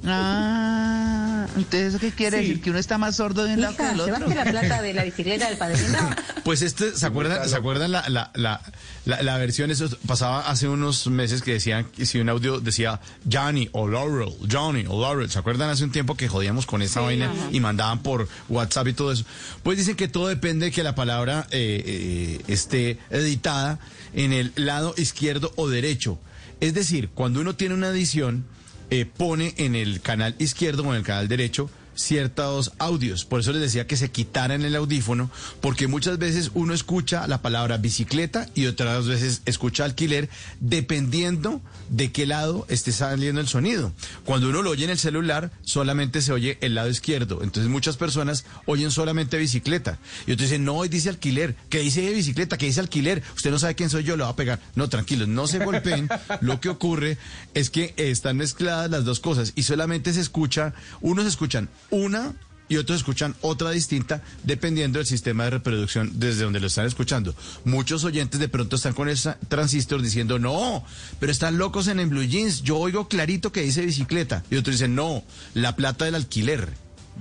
[0.05, 2.61] Ah, entonces ¿eso qué quiere decir?
[2.61, 4.15] Que uno está más sordo de un lado que del otro.
[4.15, 5.97] ¿llevaste la plata de la bicicleta del padrino?
[6.47, 8.61] Pues este, ¿se acuerdan, ¿se acuerdan la, la, la,
[9.03, 9.69] la, la versión?
[9.69, 14.33] Eso pasaba hace unos meses que decían, que si un audio decía Johnny o Laurel,
[14.49, 15.29] Johnny o Laurel.
[15.29, 18.93] ¿Se acuerdan hace un tiempo que jodíamos con esa vaina y mandaban por WhatsApp y
[18.93, 19.25] todo eso?
[19.61, 23.79] Pues dicen que todo depende de que la palabra eh, eh, esté editada
[24.13, 26.17] en el lado izquierdo o derecho.
[26.61, 28.45] Es decir, cuando uno tiene una edición,
[28.89, 33.25] eh, pone en el canal izquierdo o en el canal derecho ciertos audios.
[33.25, 35.29] Por eso les decía que se quitaran el audífono,
[35.61, 40.29] porque muchas veces uno escucha la palabra bicicleta y otras veces escucha alquiler,
[40.59, 43.91] dependiendo de qué lado esté saliendo el sonido.
[44.25, 47.41] Cuando uno lo oye en el celular, solamente se oye el lado izquierdo.
[47.43, 49.99] Entonces muchas personas oyen solamente bicicleta.
[50.25, 51.55] Y otros dicen, no, hoy dice alquiler.
[51.69, 52.57] ¿Qué dice bicicleta?
[52.57, 53.23] ¿Qué dice alquiler?
[53.35, 54.59] Usted no sabe quién soy yo, lo va a pegar.
[54.75, 56.09] No, tranquilos, no se golpeen.
[56.41, 57.17] lo que ocurre
[57.53, 62.33] es que están mezcladas las dos cosas y solamente se escucha, unos escuchan una
[62.69, 67.33] y otros escuchan otra distinta dependiendo del sistema de reproducción desde donde lo están escuchando.
[67.63, 70.83] Muchos oyentes de pronto están con ese transistor diciendo, no,
[71.19, 74.43] pero están locos en el Blue Jeans, yo oigo clarito que dice bicicleta.
[74.49, 75.23] Y otros dicen, no,
[75.53, 76.73] la plata del alquiler.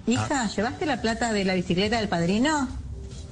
[0.06, 2.68] Hija, ¿llevaste la plata de la bicicleta del padrino?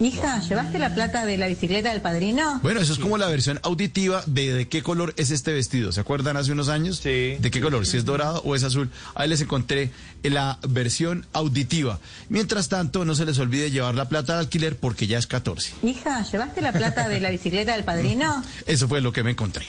[0.01, 2.59] Hija, ¿llevaste la plata de la bicicleta del padrino?
[2.63, 5.93] Bueno, eso es como la versión auditiva de de qué color es este vestido.
[5.93, 6.99] ¿Se acuerdan hace unos años?
[6.99, 7.37] Sí.
[7.39, 7.87] ¿De qué color?
[7.87, 8.91] Si es dorado o es azul.
[9.15, 9.91] Ahí les encontré
[10.23, 12.01] la versión auditiva.
[12.29, 15.75] Mientras tanto, no se les olvide llevar la plata de alquiler porque ya es 14.
[15.85, 18.43] Hija, ¿llevaste la plata de la bicicleta del padrino?
[18.67, 19.67] Eso fue lo que me encontré.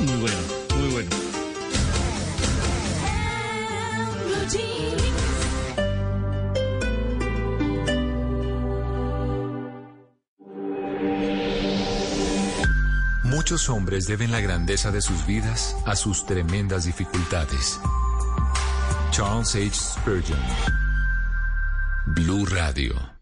[0.00, 0.36] Muy bueno,
[0.76, 1.28] muy bueno.
[13.48, 17.80] Muchos hombres deben la grandeza de sus vidas a sus tremendas dificultades.
[19.10, 19.72] Charles H.
[19.72, 20.38] Spurgeon.
[22.08, 23.17] Blue Radio.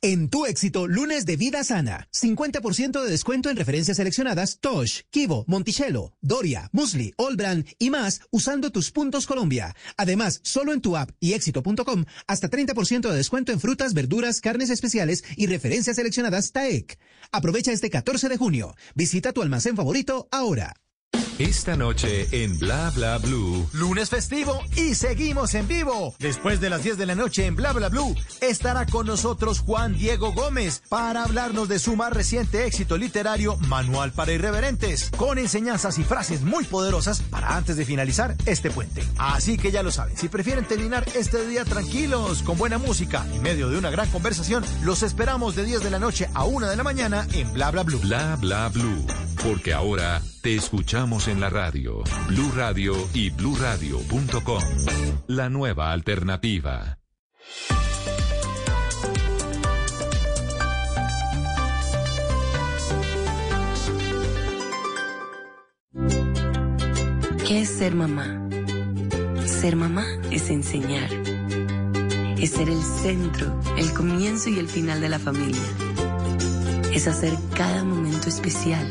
[0.00, 2.08] En tu éxito, lunes de vida sana.
[2.12, 8.70] 50% de descuento en referencias seleccionadas Tosh, Kivo, Monticello, Doria, Musli, Allbrand y más usando
[8.70, 9.74] tus puntos Colombia.
[9.96, 14.70] Además, solo en tu app y éxito.com, hasta 30% de descuento en frutas, verduras, carnes
[14.70, 16.96] especiales y referencias seleccionadas TAEC.
[17.32, 18.76] Aprovecha este 14 de junio.
[18.94, 20.76] Visita tu almacén favorito ahora.
[21.38, 23.64] Esta noche en Bla Bla Blue.
[23.72, 26.16] Lunes festivo y seguimos en vivo.
[26.18, 29.96] Después de las 10 de la noche en Bla Bla Blue estará con nosotros Juan
[29.96, 35.98] Diego Gómez para hablarnos de su más reciente éxito literario Manual para Irreverentes, con enseñanzas
[35.98, 39.04] y frases muy poderosas para antes de finalizar este puente.
[39.16, 43.42] Así que ya lo saben, si prefieren terminar este día tranquilos, con buena música, en
[43.42, 46.76] medio de una gran conversación, los esperamos de 10 de la noche a 1 de
[46.76, 48.00] la mañana en Bla Bla Blue.
[48.00, 49.06] Bla Bla Blue.
[49.40, 54.62] Porque ahora te escuchamos en la radio, Blue Radio y bluradio.com.
[55.26, 56.98] La nueva alternativa.
[67.46, 68.48] ¿Qué es ser mamá?
[69.44, 71.10] Ser mamá es enseñar.
[72.38, 75.60] Es ser el centro, el comienzo y el final de la familia.
[76.94, 78.90] Es hacer cada momento especial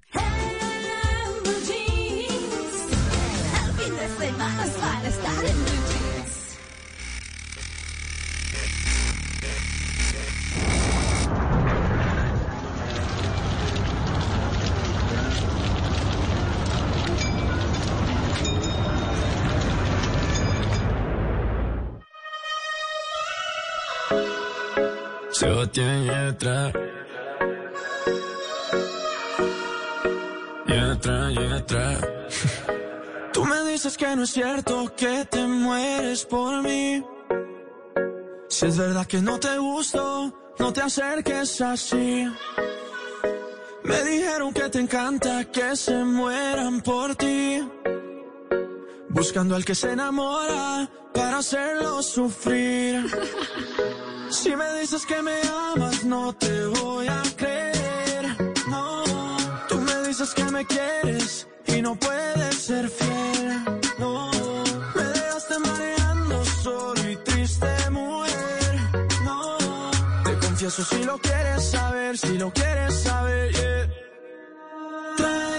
[26.41, 26.71] Sebastián Yatra.
[30.65, 31.99] Yatra, Yatra.
[33.33, 37.03] Tú me dices que no es cierto que te mueres por mí.
[38.49, 42.27] Si es verdad que no te gusto, no te acerques así.
[43.83, 47.61] Me dijeron que te encanta que se mueran por ti.
[49.09, 53.05] Buscando al que se enamora para hacerlo sufrir.
[54.31, 55.39] Si me dices que me
[55.75, 58.25] amas, no te voy a creer.
[58.69, 59.03] No,
[59.67, 63.65] tú me dices que me quieres y no puedes ser fiel.
[63.99, 64.31] No,
[64.95, 68.79] me dejaste mareando solo y triste, mujer.
[69.25, 69.57] No,
[70.23, 73.51] te confieso si lo quieres saber, si lo quieres saber.
[75.21, 75.50] yeah.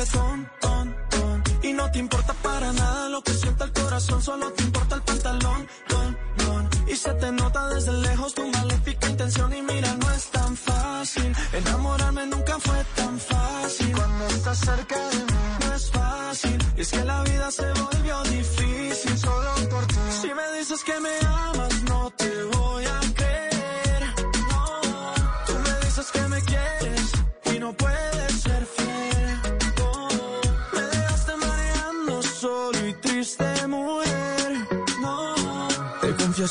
[0.00, 4.50] Reggaetón, ton, ton, y no te importa para nada lo que sienta el corazón, solo
[4.52, 9.52] te importa el pantalón, ton, ton, y se te nota desde lejos tu maléfica intención
[9.52, 15.16] y mira, no es tan fácil, enamorarme nunca fue tan fácil, cuando estás cerca de
[15.16, 19.96] mí no es fácil, y es que la vida se volvió difícil solo por ti,
[20.22, 21.59] si me dices que me amas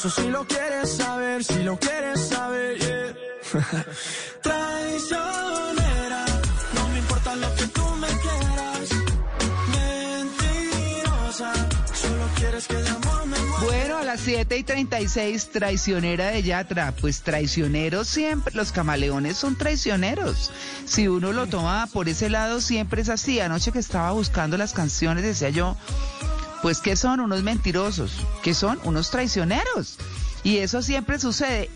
[0.02, 2.78] confieso si lo quieres saber, si lo quieres saber.
[2.80, 3.16] yeah.
[4.42, 6.26] Traicionera,
[6.76, 8.90] no me importa lo que tú me quieras.
[9.74, 11.54] Mentirosa,
[11.94, 13.66] solo quieres que de amor me muera.
[13.66, 16.94] Bueno, a las 7 y 36, traicionera de Yatra.
[16.94, 20.52] Pues traicioneros siempre, los camaleones son traicioneros.
[20.86, 23.40] Si uno lo toma por ese lado, siempre es así.
[23.40, 25.76] Anoche que estaba buscando las canciones, decía yo,
[26.62, 28.12] pues que son unos mentirosos,
[28.43, 29.98] que son unos traicioneros.
[30.43, 31.69] Y eso siempre sucede.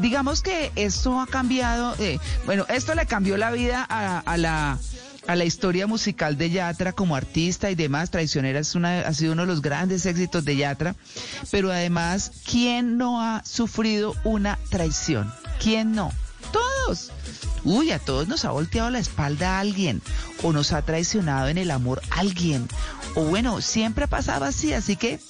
[0.00, 4.78] Digamos que esto ha cambiado, eh, bueno, esto le cambió la vida a, a la
[5.28, 8.10] a la historia musical de Yatra como artista y demás.
[8.10, 10.96] Traicionera es una, ha sido uno de los grandes éxitos de Yatra.
[11.50, 15.32] Pero además, ¿quién no ha sufrido una traición?
[15.62, 16.12] ¿Quién no?
[16.50, 17.12] Todos.
[17.64, 20.02] Uy, a todos nos ha volteado la espalda a alguien
[20.42, 22.68] o nos ha traicionado en el amor alguien.
[23.14, 25.20] O bueno, siempre ha pasado así, así que,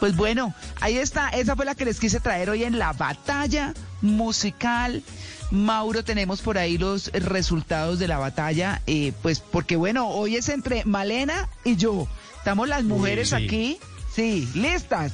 [0.00, 1.28] pues bueno, ahí está.
[1.30, 5.02] Esa fue la que les quise traer hoy en la batalla musical.
[5.50, 10.48] Mauro, tenemos por ahí los resultados de la batalla, eh, pues porque bueno, hoy es
[10.48, 12.08] entre Malena y yo.
[12.38, 13.34] Estamos las mujeres sí.
[13.34, 13.78] aquí,
[14.14, 15.12] sí, listas.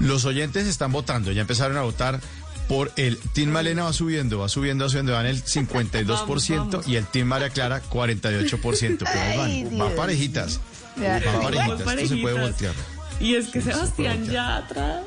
[0.00, 2.20] Los oyentes están votando, ya empezaron a votar
[2.68, 7.06] por el Team Malena va subiendo, va subiendo, va subiendo, van el 52% y el
[7.06, 8.98] Team María Clara 48%.
[8.98, 9.92] Pero van, Ay, van Dios.
[9.92, 10.60] parejitas.
[10.96, 12.74] Van parejitas, van esto se puede voltear.
[13.20, 15.02] Y es que Sebastián Yatra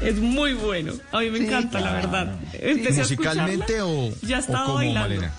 [0.00, 0.94] es muy bueno.
[1.12, 2.34] A mí me encanta, la verdad.
[2.54, 5.08] Empecé ¿Musicalmente o, ya o estaba como bailando.
[5.08, 5.32] Malena?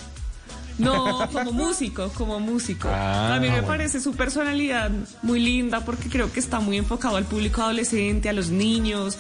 [0.78, 2.90] No, como músico, como músico.
[2.92, 3.68] Ah, a mí me bueno.
[3.68, 8.34] parece su personalidad muy linda porque creo que está muy enfocado al público adolescente, a
[8.34, 9.18] los niños,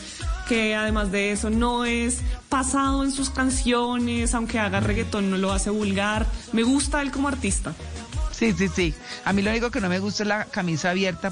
[0.47, 5.51] que además de eso no es pasado en sus canciones, aunque haga reggaetón no lo
[5.51, 6.25] hace vulgar.
[6.51, 7.73] Me gusta él como artista.
[8.31, 8.93] Sí, sí, sí.
[9.25, 11.31] A mí lo único que no me gusta es la camisa abierta,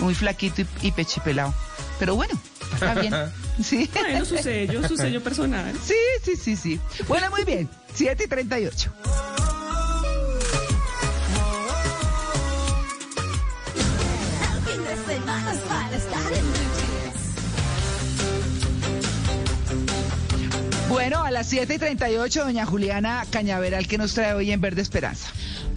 [0.00, 1.52] muy flaquito y, y pechipelado.
[1.98, 2.40] Pero bueno,
[2.74, 3.14] está bien.
[3.60, 3.90] Sí.
[3.92, 5.74] Bueno, su sello, su sello personal.
[5.82, 6.80] Sí, sí, sí, sí.
[7.08, 7.68] Bueno, muy bien.
[7.92, 8.92] 7 y 38.
[20.98, 25.28] Las 7 y 38, doña Juliana Cañaveral, que nos trae hoy en Verde Esperanza.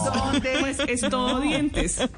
[0.59, 1.97] Pues es todo dientes.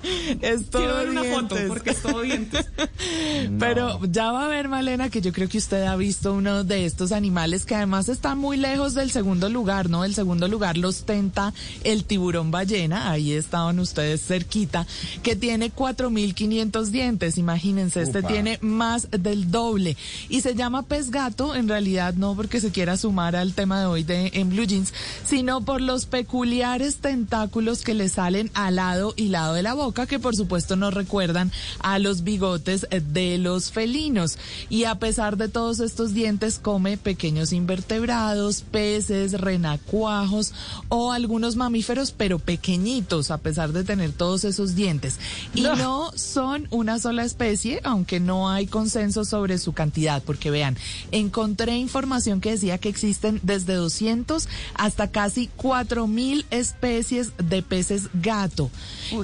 [0.42, 2.66] Es todo Quiero ver una foto porque es todo dientes.
[3.60, 6.86] Pero ya va a ver, Malena, que yo creo que usted ha visto uno de
[6.86, 10.06] estos animales que además está muy lejos del segundo lugar, ¿no?
[10.06, 11.54] El segundo lugar lo ostenta
[11.84, 14.86] el tiburón ballena, ahí estaban ustedes cerquita,
[15.24, 18.28] que tiene 4.500 dientes, imagínense, este Upa.
[18.28, 19.98] tiene más del doble.
[20.30, 23.86] Y se llama pez gato, en realidad no porque se quiera sumar al tema de
[23.86, 24.92] hoy de en Blue Jeans,
[25.28, 30.08] sino por los peculiares tentáculos que le salen al lado y lado de la boca,
[30.08, 34.40] que por supuesto nos recuerdan a los bigotes eh, de los felinos.
[34.70, 40.54] Y a pesar de todos estos dientes, come pequeños invertebrados, peces, renacuajos
[40.90, 45.20] o algunos mamíferos, pero pequeñitos, a pesar de tener todos esos dientes.
[45.54, 45.76] Y No.
[45.76, 50.76] no son una sola especie, aunque no hay consenso sobre su cantidad, porque vean,
[51.12, 58.70] encontré información que decía que existen desde 200 hasta casi 4000 especies de peces gato.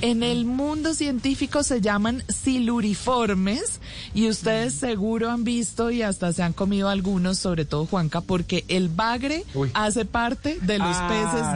[0.01, 3.79] en el mundo científico se llaman siluriformes
[4.13, 8.65] y ustedes seguro han visto y hasta se han comido algunos, sobre todo Juanca, porque
[8.67, 9.69] el bagre Uy.
[9.73, 11.07] hace parte de los Ah,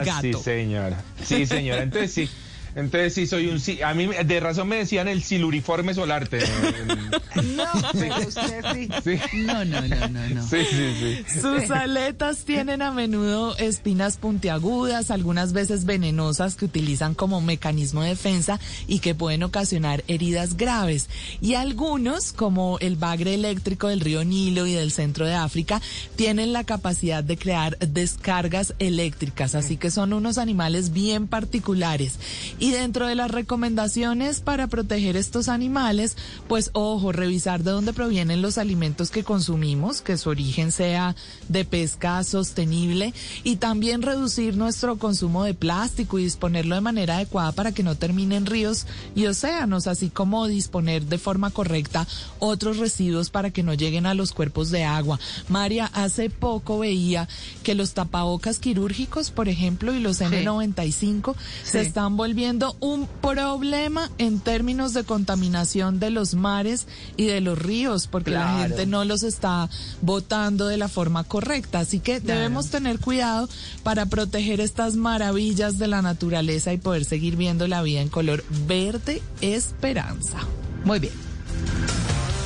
[0.02, 0.38] peces gato.
[0.38, 1.02] Sí, señora.
[1.24, 1.82] Sí, señora.
[1.82, 2.28] Entonces sí.
[2.78, 3.82] Entonces sí soy un sí.
[3.82, 6.38] A mí me- de razón me decían el siluriforme solarte.
[7.38, 8.88] No, pero usted sí.
[9.04, 9.20] Sí.
[9.44, 10.42] No, no, no, no, no.
[10.48, 11.40] Sí, sí, sí.
[11.40, 18.10] Sus aletas tienen a menudo espinas puntiagudas, algunas veces venenosas que utilizan como mecanismo de
[18.10, 18.58] defensa
[18.88, 21.08] y que pueden ocasionar heridas graves.
[21.40, 25.80] Y algunos, como el bagre eléctrico del río Nilo y del centro de África,
[26.16, 32.18] tienen la capacidad de crear descargas eléctricas, así que son unos animales bien particulares.
[32.58, 36.16] Y dentro de las recomendaciones para proteger estos animales,
[36.48, 41.14] pues ojo, revisar de dónde provienen los alimentos que consumimos, que su origen sea
[41.48, 43.12] de pesca sostenible
[43.44, 47.94] y también reducir nuestro consumo de plástico y disponerlo de manera adecuada para que no
[47.94, 52.06] termine en ríos y océanos, así como disponer de forma correcta
[52.38, 55.18] otros residuos para que no lleguen a los cuerpos de agua.
[55.48, 57.28] María, hace poco veía
[57.62, 61.86] que los tapabocas quirúrgicos, por ejemplo, y los N95 se Sí.
[61.86, 62.47] están volviendo
[62.80, 66.86] un problema en términos de contaminación de los mares
[67.16, 69.68] y de los ríos, porque la gente no los está
[70.02, 71.80] botando de la forma correcta.
[71.80, 72.40] Así que Claro.
[72.40, 73.48] debemos tener cuidado
[73.82, 78.44] para proteger estas maravillas de la naturaleza y poder seguir viendo la vida en color
[78.66, 80.38] verde esperanza.
[80.84, 82.17] Muy bien.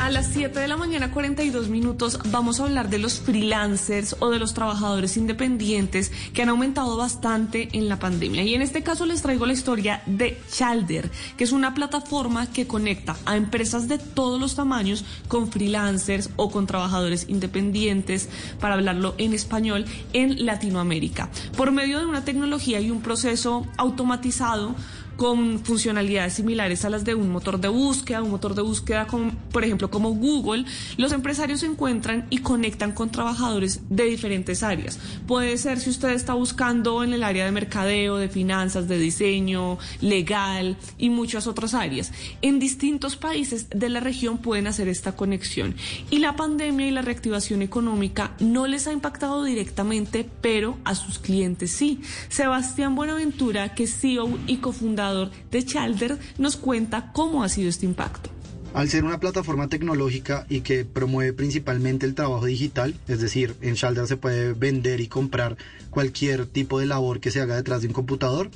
[0.00, 4.30] A las 7 de la mañana, 42 minutos, vamos a hablar de los freelancers o
[4.30, 8.42] de los trabajadores independientes que han aumentado bastante en la pandemia.
[8.42, 12.66] Y en este caso les traigo la historia de Chalder, que es una plataforma que
[12.66, 19.14] conecta a empresas de todos los tamaños con freelancers o con trabajadores independientes, para hablarlo
[19.18, 19.84] en español,
[20.14, 21.28] en Latinoamérica.
[21.58, 24.74] Por medio de una tecnología y un proceso automatizado,
[25.20, 29.06] con funcionalidades similares a las de un motor de búsqueda, un motor de búsqueda,
[29.52, 30.64] por ejemplo, como Google,
[30.96, 34.98] los empresarios se encuentran y conectan con trabajadores de diferentes áreas.
[35.26, 39.76] Puede ser si usted está buscando en el área de mercadeo, de finanzas, de diseño,
[40.00, 42.12] legal y muchas otras áreas.
[42.40, 45.74] En distintos países de la región pueden hacer esta conexión.
[46.08, 51.18] Y la pandemia y la reactivación económica no les ha impactado directamente, pero a sus
[51.18, 52.00] clientes sí.
[52.30, 57.86] Sebastián Buenaventura, que es CEO y cofundador de Chalder, nos cuenta cómo ha sido este
[57.86, 58.30] impacto.
[58.72, 63.74] Al ser una plataforma tecnológica y que promueve principalmente el trabajo digital, es decir, en
[63.74, 65.56] Shalder se puede vender y comprar
[65.90, 68.48] cualquier tipo de labor que se haga detrás de un computador,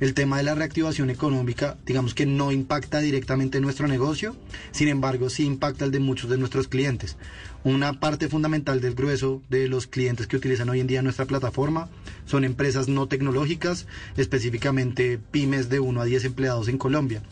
[0.00, 4.36] el tema de la reactivación económica, digamos que no impacta directamente en nuestro negocio,
[4.70, 7.16] sin embargo sí impacta el de muchos de nuestros clientes.
[7.64, 11.88] Una parte fundamental del grueso de los clientes que utilizan hoy en día nuestra plataforma
[12.26, 13.86] son empresas no tecnológicas,
[14.18, 17.22] específicamente pymes de 1 a 10 empleados en Colombia.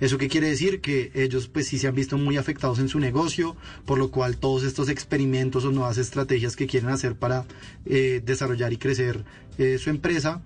[0.00, 0.80] ¿Eso qué quiere decir?
[0.80, 4.36] Que ellos pues sí se han visto muy afectados en su negocio, por lo cual
[4.36, 7.44] todos estos experimentos o nuevas estrategias que quieren hacer para
[7.84, 9.24] eh, desarrollar y crecer
[9.58, 10.42] eh, su empresa,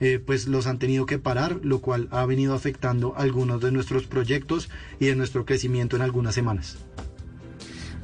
[0.00, 4.06] eh, pues los han tenido que parar, lo cual ha venido afectando algunos de nuestros
[4.06, 6.78] proyectos y de nuestro crecimiento en algunas semanas.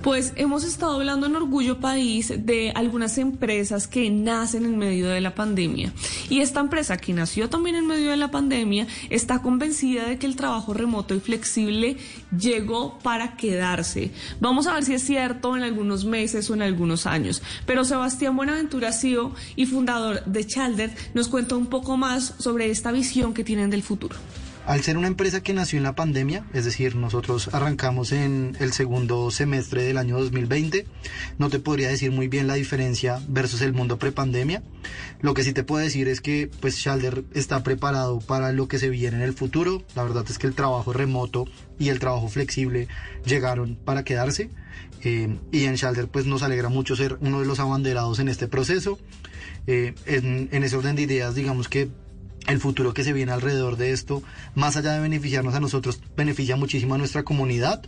[0.03, 5.21] Pues hemos estado hablando en Orgullo País de algunas empresas que nacen en medio de
[5.21, 5.93] la pandemia.
[6.31, 10.27] Y esta empresa que nació también en medio de la pandemia está convencida de que
[10.27, 11.99] el trabajo remoto y flexible
[12.35, 14.11] llegó para quedarse.
[14.41, 17.43] Vamos a ver si es cierto en algunos meses o en algunos años.
[17.67, 22.91] Pero Sebastián Buenaventura, CEO y fundador de Chalder, nos cuenta un poco más sobre esta
[22.91, 24.17] visión que tienen del futuro.
[24.71, 28.73] Al ser una empresa que nació en la pandemia, es decir, nosotros arrancamos en el
[28.73, 30.87] segundo semestre del año 2020,
[31.39, 34.63] no te podría decir muy bien la diferencia versus el mundo prepandemia.
[35.23, 38.79] Lo que sí te puedo decir es que pues Shalder está preparado para lo que
[38.79, 39.83] se viene en el futuro.
[39.97, 41.47] La verdad es que el trabajo remoto
[41.81, 42.87] y el trabajo flexible
[43.27, 44.51] llegaron para quedarse.
[45.03, 48.47] Eh, y en Shalder pues nos alegra mucho ser uno de los abanderados en este
[48.47, 49.01] proceso.
[49.67, 51.91] Eh, en, en ese orden de ideas, digamos que
[52.47, 54.23] el futuro que se viene alrededor de esto,
[54.55, 57.83] más allá de beneficiarnos a nosotros, beneficia muchísimo a nuestra comunidad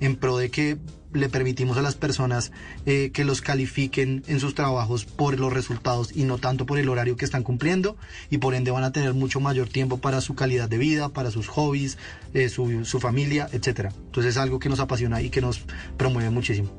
[0.00, 0.78] en pro de que
[1.12, 2.52] le permitimos a las personas
[2.86, 6.88] eh, que los califiquen en sus trabajos por los resultados y no tanto por el
[6.88, 7.96] horario que están cumpliendo
[8.30, 11.30] y por ende van a tener mucho mayor tiempo para su calidad de vida, para
[11.30, 11.96] sus hobbies,
[12.34, 13.92] eh, su, su familia, etcétera.
[14.06, 15.62] Entonces es algo que nos apasiona y que nos
[15.96, 16.70] promueve muchísimo.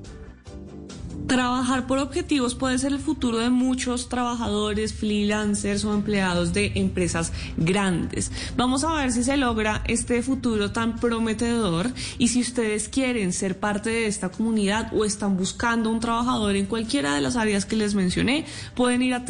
[1.27, 7.31] Trabajar por objetivos puede ser el futuro de muchos trabajadores, freelancers o empleados de empresas
[7.55, 8.31] grandes.
[8.57, 13.59] Vamos a ver si se logra este futuro tan prometedor y si ustedes quieren ser
[13.59, 17.75] parte de esta comunidad o están buscando un trabajador en cualquiera de las áreas que
[17.75, 19.25] les mencioné, pueden ir a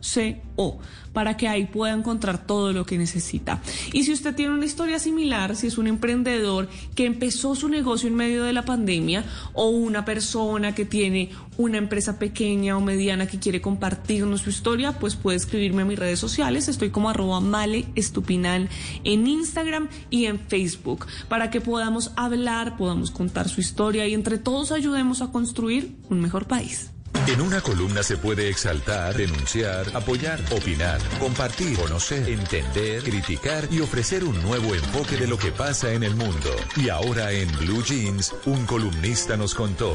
[0.00, 0.78] www.chalder.co
[1.12, 3.60] para que ahí pueda encontrar todo lo que necesita.
[3.92, 8.08] Y si usted tiene una historia similar, si es un emprendedor que empezó su negocio
[8.08, 13.26] en medio de la pandemia o una persona que tiene una empresa pequeña o mediana
[13.26, 16.68] que quiere compartirnos su historia, pues puede escribirme a mis redes sociales.
[16.68, 18.68] Estoy como arroba male estupinal
[19.02, 24.38] en Instagram y en Facebook para que podamos hablar, podamos contar su historia y entre
[24.38, 26.92] todos ayudemos a construir un mejor país.
[27.26, 34.24] En una columna se puede exaltar, denunciar, apoyar, opinar, compartir, conocer, entender, criticar y ofrecer
[34.24, 36.50] un nuevo enfoque de lo que pasa en el mundo.
[36.76, 39.94] Y ahora en Blue Jeans, un columnista nos contó.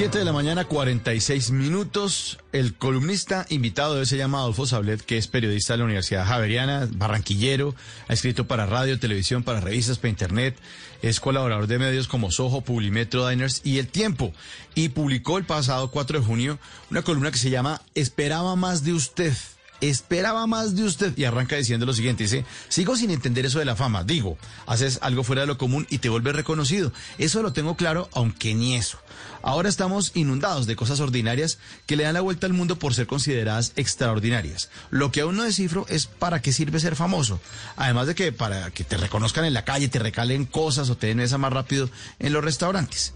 [0.00, 2.38] Siete de la mañana, 46 minutos.
[2.52, 6.26] El columnista invitado de hoy se llama Adolfo Sablet, que es periodista de la Universidad
[6.26, 7.74] Javeriana, barranquillero,
[8.08, 10.56] ha escrito para radio, televisión, para revistas, para internet,
[11.02, 14.32] es colaborador de medios como Soho, Publimetro, Diners y El Tiempo.
[14.74, 16.58] Y publicó el pasado 4 de junio
[16.90, 19.32] una columna que se llama Esperaba más de usted
[19.80, 23.64] esperaba más de usted y arranca diciendo lo siguiente, dice, sigo sin entender eso de
[23.64, 24.36] la fama, digo,
[24.66, 28.54] haces algo fuera de lo común y te vuelves reconocido, eso lo tengo claro, aunque
[28.54, 28.98] ni eso.
[29.42, 33.06] Ahora estamos inundados de cosas ordinarias que le dan la vuelta al mundo por ser
[33.06, 34.70] consideradas extraordinarias.
[34.90, 37.40] Lo que aún no descifro es para qué sirve ser famoso.
[37.76, 41.08] Además de que para que te reconozcan en la calle, te recalen cosas o te
[41.08, 43.14] den esa más rápido en los restaurantes.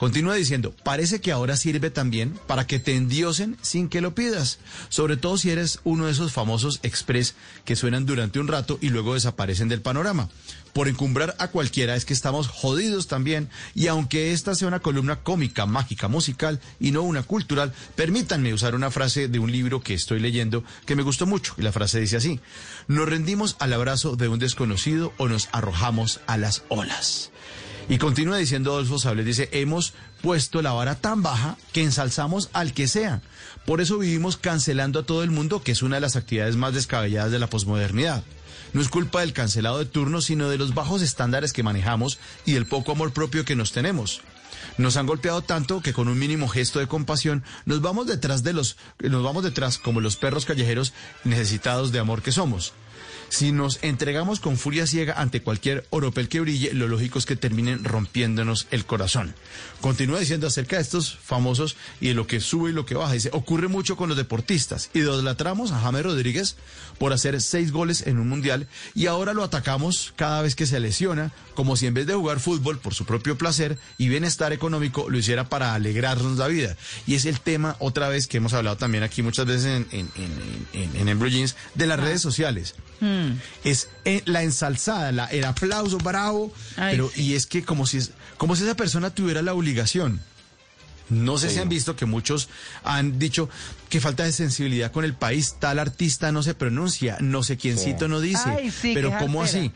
[0.00, 4.58] Continúa diciendo, parece que ahora sirve también para que te endiosen sin que lo pidas,
[4.88, 7.34] sobre todo si eres uno de esos famosos express
[7.66, 10.30] que suenan durante un rato y luego desaparecen del panorama.
[10.72, 15.16] Por encumbrar a cualquiera es que estamos jodidos también y aunque esta sea una columna
[15.16, 19.94] cómica, mágica, musical y no una cultural, permítanme usar una frase de un libro que
[19.94, 22.40] estoy leyendo que me gustó mucho y la frase dice así,
[22.88, 27.30] nos rendimos al abrazo de un desconocido o nos arrojamos a las olas.
[27.88, 32.72] Y continúa diciendo Adolfo Sables, dice, hemos puesto la vara tan baja que ensalzamos al
[32.72, 33.20] que sea.
[33.66, 36.72] Por eso vivimos cancelando a todo el mundo, que es una de las actividades más
[36.72, 38.22] descabelladas de la posmodernidad.
[38.72, 42.52] No es culpa del cancelado de turno, sino de los bajos estándares que manejamos y
[42.52, 44.22] del poco amor propio que nos tenemos.
[44.78, 48.52] Nos han golpeado tanto que con un mínimo gesto de compasión nos vamos detrás de
[48.52, 50.92] los, nos vamos detrás como los perros callejeros
[51.24, 52.72] necesitados de amor que somos.
[53.30, 57.36] Si nos entregamos con furia ciega ante cualquier oropel que brille, lo lógico es que
[57.36, 59.36] terminen rompiéndonos el corazón.
[59.80, 63.12] Continúa diciendo acerca de estos famosos y de lo que sube y lo que baja.
[63.12, 64.90] Dice, ocurre mucho con los deportistas.
[64.94, 66.56] Idolatramos a James Rodríguez
[66.98, 68.66] por hacer seis goles en un mundial
[68.96, 72.40] y ahora lo atacamos cada vez que se lesiona, como si en vez de jugar
[72.40, 76.76] fútbol por su propio placer y bienestar económico lo hiciera para alegrarnos la vida.
[77.06, 80.10] Y es el tema, otra vez, que hemos hablado también aquí muchas veces en, en,
[80.72, 82.74] en, en, en Blue Jeans, de las redes sociales.
[83.64, 87.98] Es eh, la ensalzada, la, el aplauso bravo, Ay, pero y es que como si,
[87.98, 90.20] es- como si esa persona tuviera la obligación.
[91.08, 91.54] No sé Sí.
[91.54, 92.48] si han visto que muchos
[92.84, 93.48] han dicho
[93.88, 98.06] que falta de sensibilidad con el país, tal artista no se pronuncia, no sé quiéncito
[98.06, 99.72] no dice, Ay, sí, pero ¿cómo así?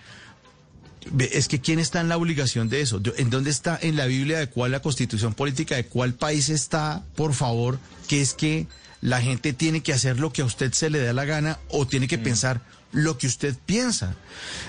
[1.18, 3.00] Es que ¿quién está en la obligación de eso?
[3.18, 7.02] ¿En dónde está en la Biblia de cuál la constitución política de cuál país está,
[7.14, 8.66] por favor, que es que
[9.02, 11.86] la gente tiene que hacer lo que a usted se le da la gana o
[11.86, 12.62] tiene que pensar
[12.94, 14.14] lo que usted piensa?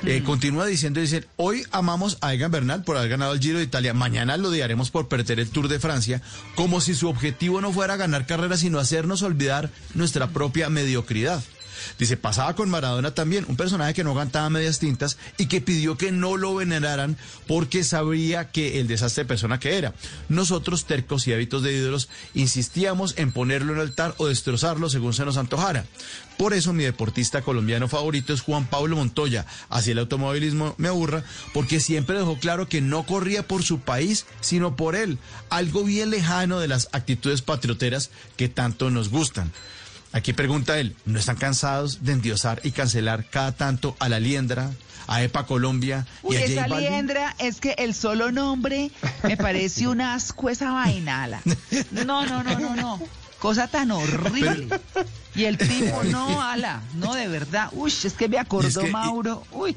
[0.04, 3.64] Eh, continúa diciendo, dice, hoy amamos a Egan Bernal por haber ganado el Giro de
[3.64, 6.22] Italia, mañana lo odiaremos por perder el Tour de Francia,
[6.56, 11.42] como si su objetivo no fuera ganar carreras, sino hacernos olvidar nuestra propia mediocridad.
[11.98, 15.98] Dice, pasaba con Maradona también, un personaje que no cantaba medias tintas y que pidió
[15.98, 17.18] que no lo veneraran
[17.48, 19.94] porque sabría que el desastre de persona que era.
[20.30, 25.26] Nosotros, tercos y hábitos de ídolos, insistíamos en ponerlo en altar o destrozarlo según se
[25.26, 25.86] nos antojara.
[26.38, 29.46] Por eso mi deportista colombiano favorito es Juan Pablo Montoya.
[29.70, 31.24] Así el automovilismo me aburra,
[31.54, 35.18] porque siempre dejó claro que no corría por su país, sino por él.
[35.50, 39.52] Algo bien lejano de las actitudes patrioteras que tanto nos gustan.
[40.16, 44.72] Aquí pregunta él, ¿no están cansados de endiosar y cancelar cada tanto a la Liendra,
[45.08, 46.90] a EPA Colombia y a esa J Balvin?
[46.90, 48.92] liendra es que el solo nombre
[49.24, 51.42] me parece un asco esa vainala.
[51.92, 53.00] No, no, no, no, no.
[53.40, 54.70] Cosa tan horrible.
[55.36, 57.68] Y el tipo, no, ala, no, de verdad.
[57.74, 59.44] Uy, es que me acordó Es que- y- Mauro.
[59.52, 59.76] Uy.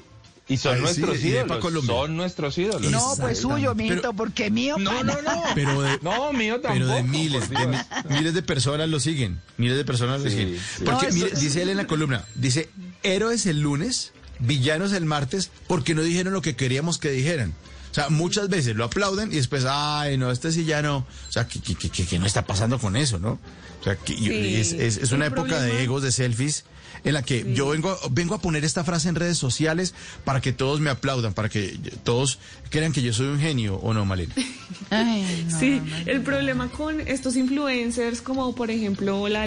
[0.49, 1.85] Y son Ay, nuestros sí, ídolos.
[1.85, 2.91] Son nuestros ídolos.
[2.91, 4.77] No, pues suyo, mijito, porque mío.
[4.79, 5.19] No, pana.
[5.23, 5.43] no, no.
[5.55, 6.73] Pero de, No, mío tampoco.
[6.73, 7.77] pero de miles, de mi-
[8.09, 9.41] miles de personas lo siguen.
[9.59, 10.57] Miles de personas lo Sí, siguen.
[10.59, 10.85] sí.
[10.85, 12.71] Porque No, mire, dice él en la columna, dice,
[13.03, 17.53] héroes el lunes, villanos el martes, porque no dijeron lo que queríamos que dijeran.
[17.91, 20.99] O sea, muchas veces lo aplauden y después, ay, no, este sí ya no.
[20.99, 23.39] O sea, ¿qué, qué, qué- qué- qué no está pasando con eso, no?
[23.81, 26.65] O sea, que es, es- es una época problema- de egos, de selfies,
[27.05, 29.95] en la que yo vengo, vengo a poner esta frase en redes sociales
[30.25, 32.39] para que todos me aplaudan, para que todos
[32.71, 34.35] crean que yo soy un genio, ¿o no, Malena?
[34.91, 39.47] Ay, no, Sí, no, el problema con estos influencers como por ejemplo la,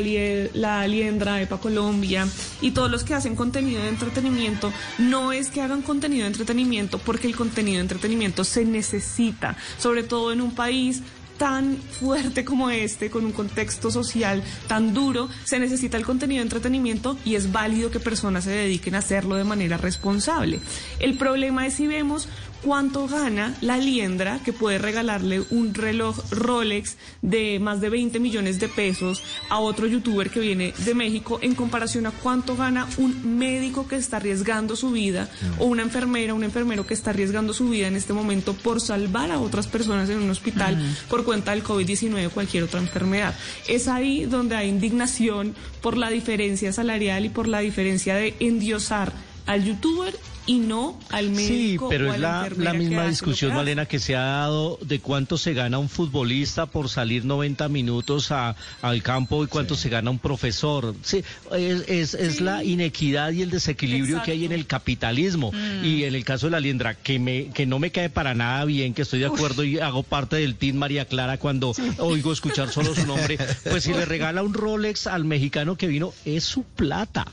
[0.53, 2.27] la Liendra, Epa Colombia
[2.61, 6.99] y todos los que hacen contenido de entretenimiento, no es que hagan contenido de entretenimiento
[6.99, 11.01] porque el contenido de entretenimiento se necesita, sobre todo en un país
[11.41, 16.43] tan fuerte como este, con un contexto social tan duro, se necesita el contenido de
[16.43, 20.59] entretenimiento y es válido que personas se dediquen a hacerlo de manera responsable.
[20.99, 22.27] El problema es si vemos
[22.63, 28.59] cuánto gana la liendra que puede regalarle un reloj Rolex de más de 20 millones
[28.59, 33.37] de pesos a otro youtuber que viene de México en comparación a cuánto gana un
[33.37, 37.69] médico que está arriesgando su vida o una enfermera, un enfermero que está arriesgando su
[37.69, 40.77] vida en este momento por salvar a otras personas en un hospital
[41.09, 43.35] por cuenta del COVID-19 o cualquier otra enfermedad.
[43.67, 49.11] Es ahí donde hay indignación por la diferencia salarial y por la diferencia de endiosar
[49.45, 50.13] al youtuber
[50.47, 53.53] y no al Sí, médico pero o a es la, la, misma discusión.
[53.53, 58.31] Malena, que se ha dado de cuánto se gana un futbolista por salir 90 minutos
[58.31, 60.95] a- al campo y cuánto se gana un profesor.
[61.03, 61.23] Sí,
[61.55, 65.51] es, es, es la inequidad y el desequilibrio que hay en el capitalismo.
[65.51, 65.85] Mm.
[65.85, 68.65] Y en el caso de la Liendra, que, me, que no me cae para nada
[68.65, 72.69] bien, que estoy de acuerdo y hago parte del team María Clara cuando oigo escuchar
[72.71, 73.37] solo su nombre,
[73.69, 77.27] pues si le regala un Rolex al mexicano que vino, es su plata.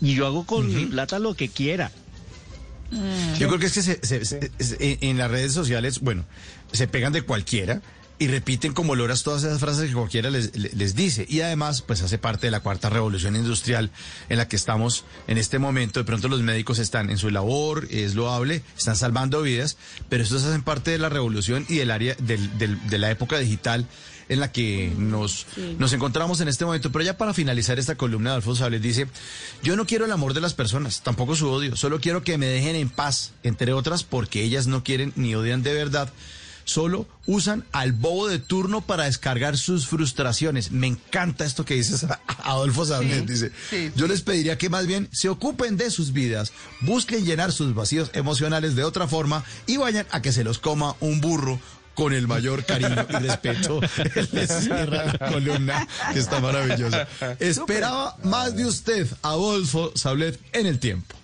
[0.00, 1.90] Y yo hago con mi plata lo que quiera.
[3.38, 6.24] Yo creo que es que se- se- se- se- en las redes sociales, bueno,
[6.72, 7.82] se pegan de cualquiera
[8.18, 11.24] y repiten como loras todas esas frases que cualquiera les, le- les dice.
[11.28, 13.90] Y además, pues hace parte de la cuarta revolución industrial
[14.28, 16.00] en la que estamos en este momento.
[16.00, 19.76] De pronto los médicos están en su labor, es loable, están salvando vidas,
[20.08, 23.38] pero estos hacen parte de la revolución y del área del- del- de la época
[23.38, 23.86] digital
[24.30, 25.46] en la que nos,
[25.78, 26.90] nos encontramos en este momento.
[26.90, 29.08] Pero ya para finalizar esta columna de Alfonso Sales dice,
[29.62, 32.46] yo no quiero el amor de las personas, tampoco su odio, solo quiero que me
[32.46, 36.10] dejen en paz, entre otras porque ellas no quieren ni odian de verdad.
[36.64, 40.70] Solo usan al bobo de turno para descargar sus frustraciones.
[40.70, 42.06] Me encanta esto que dices,
[42.44, 43.26] Adolfo Sánchez.
[43.26, 46.52] dice, sí, yo les pediría que más bien se ocupen de sus vidas,
[46.82, 50.94] busquen llenar sus vacíos emocionales de otra forma y vayan a que se los coma
[51.00, 51.58] un burro
[51.94, 53.80] con el mayor cariño y respeto.
[54.14, 57.06] Él le cierra la columna, que está maravillosa.
[57.38, 61.16] Esperaba más de usted, Adolfo Sablet, en el tiempo.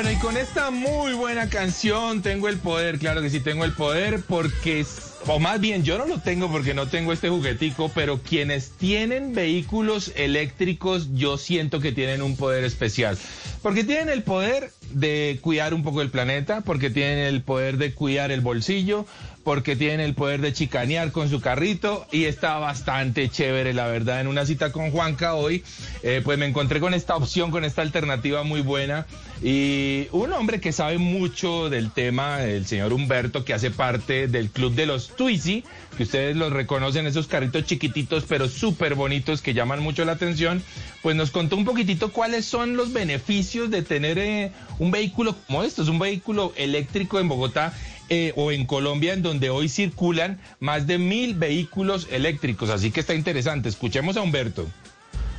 [0.00, 3.72] Bueno, y con esta muy buena canción tengo el poder, claro que sí tengo el
[3.72, 4.86] poder, porque,
[5.26, 9.34] o más bien yo no lo tengo porque no tengo este juguetico, pero quienes tienen
[9.34, 13.18] vehículos eléctricos yo siento que tienen un poder especial,
[13.60, 17.92] porque tienen el poder de cuidar un poco el planeta, porque tienen el poder de
[17.92, 19.04] cuidar el bolsillo,
[19.48, 24.20] porque tienen el poder de chicanear con su carrito y está bastante chévere, la verdad.
[24.20, 25.64] En una cita con Juanca hoy,
[26.02, 29.06] eh, pues me encontré con esta opción, con esta alternativa muy buena
[29.42, 34.50] y un hombre que sabe mucho del tema, el señor Humberto, que hace parte del
[34.50, 35.64] club de los Twizy,
[35.96, 40.62] que ustedes los reconocen, esos carritos chiquititos pero súper bonitos que llaman mucho la atención,
[41.02, 45.62] pues nos contó un poquitito cuáles son los beneficios de tener eh, un vehículo como
[45.62, 47.72] estos, un vehículo eléctrico en Bogotá
[48.08, 52.70] eh, o en Colombia, en donde hoy circulan más de mil vehículos eléctricos.
[52.70, 53.68] Así que está interesante.
[53.68, 54.66] Escuchemos a Humberto.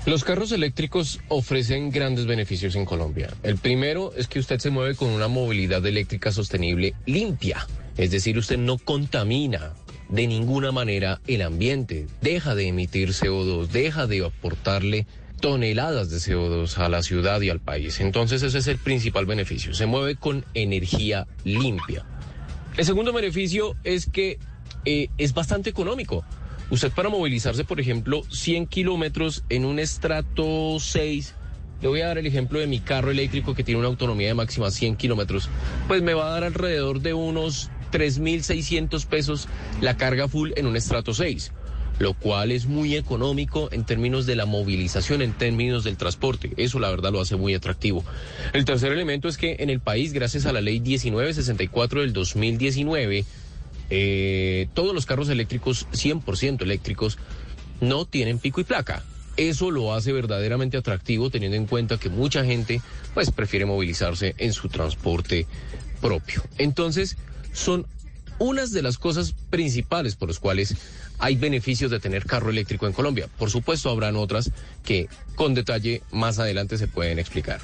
[0.06, 3.30] Los carros eléctricos ofrecen grandes beneficios en Colombia.
[3.44, 7.68] El primero es que usted se mueve con una movilidad eléctrica sostenible limpia.
[7.98, 9.74] Es decir, usted no contamina
[10.08, 15.06] de ninguna manera el ambiente, deja de emitir CO2, deja de aportarle
[15.40, 18.00] toneladas de CO2 a la ciudad y al país.
[18.00, 19.74] Entonces ese es el principal beneficio.
[19.74, 22.06] Se mueve con energía limpia.
[22.78, 24.40] El segundo beneficio es que
[24.86, 26.24] eh, es bastante económico.
[26.70, 31.34] Usted para movilizarse, por ejemplo, 100 kilómetros en un estrato 6,
[31.82, 34.34] le voy a dar el ejemplo de mi carro eléctrico que tiene una autonomía de
[34.36, 35.50] máxima 100 kilómetros,
[35.88, 39.48] pues me va a dar alrededor de unos 3.600 pesos
[39.82, 41.52] la carga full en un estrato 6
[42.00, 46.52] lo cual es muy económico en términos de la movilización, en términos del transporte.
[46.58, 48.04] Eso la verdad lo hace muy atractivo.
[48.54, 53.26] El tercer elemento es que en el país, gracias a la ley 1964 del 2019,
[53.90, 57.18] eh, todos los carros eléctricos, 100% eléctricos,
[57.82, 59.04] no tienen pico y placa.
[59.36, 62.82] Eso lo hace verdaderamente atractivo teniendo en cuenta que mucha gente
[63.14, 65.48] pues prefiere movilizarse en su transporte
[66.02, 66.44] propio.
[66.58, 67.18] Entonces,
[67.54, 67.86] son
[68.38, 70.76] unas de las cosas principales por las cuales
[71.20, 73.28] hay beneficios de tener carro eléctrico en Colombia.
[73.38, 74.52] Por supuesto, habrán otras
[74.84, 77.62] que con detalle más adelante se pueden explicar.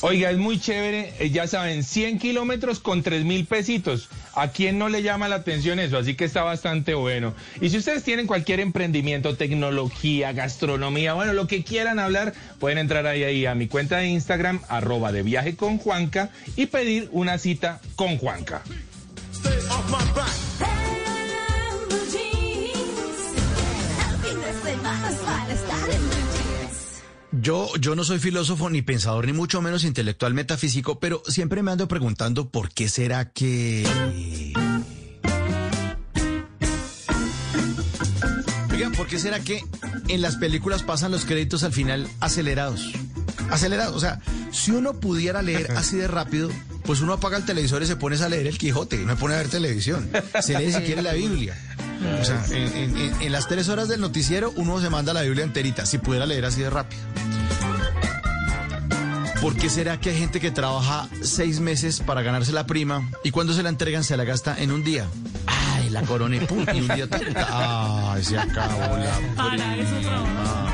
[0.00, 4.08] Oiga, es muy chévere, eh, ya saben, 100 kilómetros con 3 mil pesitos.
[4.34, 5.98] ¿A quién no le llama la atención eso?
[5.98, 7.34] Así que está bastante bueno.
[7.60, 13.06] Y si ustedes tienen cualquier emprendimiento, tecnología, gastronomía, bueno, lo que quieran hablar, pueden entrar
[13.06, 17.38] ahí, ahí a mi cuenta de Instagram, arroba de viaje con Juanca, y pedir una
[17.38, 18.62] cita con Juanca.
[27.42, 31.72] Yo, yo no soy filósofo ni pensador, ni mucho menos intelectual metafísico, pero siempre me
[31.72, 33.84] ando preguntando por qué será que...
[38.70, 39.60] Oigan, ¿por qué será que
[40.06, 42.92] en las películas pasan los créditos al final acelerados?
[43.50, 44.20] Acelerados, o sea,
[44.52, 46.48] si uno pudiera leer así de rápido,
[46.84, 49.34] pues uno apaga el televisor y se pone a leer el Quijote, no se pone
[49.34, 50.10] a ver televisión,
[50.40, 51.56] se lee si quiere la Biblia.
[52.20, 55.44] O sea, en, en- en las tres horas del noticiero uno se manda la Biblia
[55.44, 57.00] enterita, si pudiera leer así de rápido.
[59.40, 63.32] ¿Por qué será que hay gente que trabaja seis meses para ganarse la prima y
[63.32, 65.06] cuando se la entregan se la gasta en un día?
[65.46, 67.08] Ay, la corona y pum, y un día
[67.48, 70.72] Ay, se acabó la trabajo.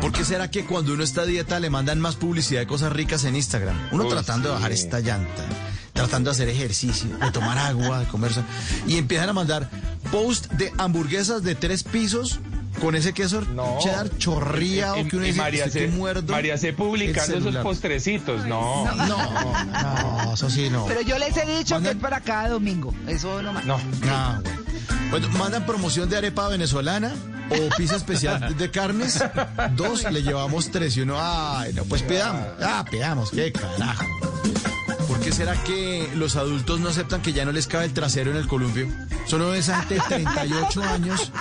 [0.00, 2.92] ¿Por qué será que cuando uno está a dieta le mandan más publicidad de cosas
[2.92, 3.76] ricas en Instagram?
[3.92, 5.44] Uno Uy, tratando de bajar esta llanta,
[5.92, 8.30] tratando de hacer ejercicio, de tomar agua, de comer.
[8.86, 9.68] Y empiezan a mandar
[10.12, 12.38] post de hamburguesas de tres pisos
[12.80, 13.42] con ese queso
[13.82, 15.88] cheddar chorreado Y- que uno y dice, María "Estoy C.
[15.88, 16.68] que muerdo María C.
[16.68, 17.62] el publicando esos celular".
[17.64, 18.84] postrecitos, no.
[18.84, 19.64] No, No,
[20.24, 20.86] no, eso sí no.
[20.86, 22.94] Pero yo les he dicho que es para cada domingo.
[23.08, 23.64] Eso no más.
[23.64, 23.80] No.
[24.08, 24.57] Ah, bueno.
[25.10, 27.14] Bueno, mandan promoción de arepa venezolana
[27.50, 29.22] o pizza especial de carnes.
[29.74, 32.46] Dos, le llevamos tres y uno, ay, no, pues pidamos.
[32.60, 34.04] Ah, pidamos, qué carajo.
[35.06, 38.30] ¿Por qué será que los adultos no aceptan que ya no les cabe el trasero
[38.30, 38.88] en el columpio?
[39.26, 41.32] Solo ves gente de 38 años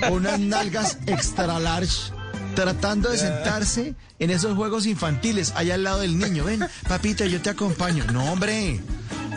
[0.00, 2.12] con unas nalgas extra large
[2.54, 6.44] tratando de sentarse en esos juegos infantiles allá al lado del niño.
[6.44, 8.04] Ven, papito, yo te acompaño.
[8.12, 8.80] No, hombre.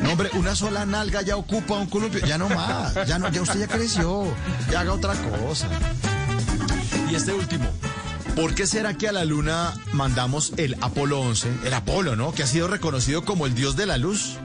[0.02, 2.26] No, hombre, una sola nalga ya ocupa un columpio.
[2.26, 2.94] Ya no más.
[3.08, 4.26] Ya no, ya usted ya creció.
[4.72, 5.68] Ya haga otra cosa.
[7.10, 7.66] Y este último.
[8.36, 12.34] ¿Por qué será que a la luna mandamos el Apolo 11, el Apolo, ¿no?
[12.34, 14.36] Que ha sido reconocido como el dios de la luz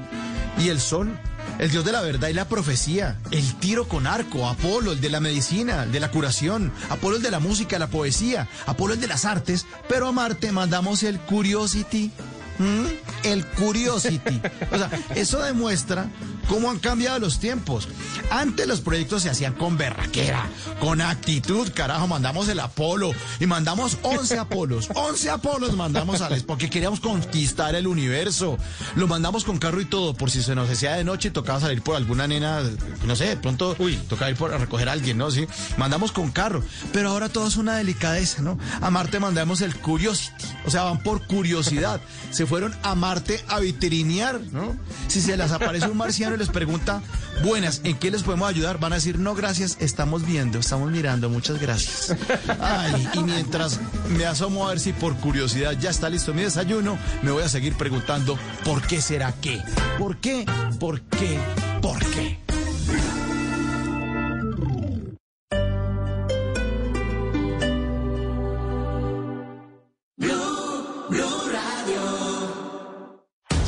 [0.61, 1.19] y el sol,
[1.59, 5.11] el dios de la verdad y la profecía, el tiro con arco, Apolo, el de
[5.11, 9.01] la medicina, el de la curación, Apolo el de la música, la poesía, Apolo el
[9.01, 12.13] de las artes, pero a Marte mandamos el Curiosity.
[12.61, 12.85] ¿Mm?
[13.25, 14.41] El Curiosity.
[14.71, 16.11] O sea, eso demuestra
[16.51, 17.89] cómo han cambiado los tiempos.
[18.29, 20.49] Antes los proyectos se hacían con berraquera,
[20.81, 26.43] con actitud, carajo, mandamos el Apolo y mandamos 11 Apolos, 11 Apolos mandamos a les
[26.43, 28.59] porque queríamos conquistar el universo.
[28.97, 31.61] Lo mandamos con carro y todo, por si se nos hacía de noche y tocaba
[31.61, 32.63] salir por alguna nena,
[33.07, 35.31] no sé, de pronto, uy, tocaba ir por a recoger a alguien, ¿no?
[35.31, 35.47] Sí,
[35.77, 38.59] mandamos con carro, pero ahora todo es una delicadeza, ¿no?
[38.81, 42.01] A Marte mandamos el Curiosity, o sea, van por curiosidad.
[42.33, 44.77] Se fueron a Marte a vitrinear, ¿no?
[45.07, 47.03] Si se les aparece un marciano les pregunta,
[47.45, 48.80] buenas, ¿en qué les podemos ayudar?
[48.80, 52.16] Van a decir, no, gracias, estamos viendo, estamos mirando, muchas gracias.
[52.61, 53.78] Ay, y mientras
[54.09, 57.49] me asomo a ver si por curiosidad ya está listo mi desayuno, me voy a
[57.49, 59.62] seguir preguntando, ¿por qué será qué?
[59.99, 60.47] ¿Por qué?
[60.78, 61.38] ¿Por qué?
[61.82, 62.39] ¿Por qué?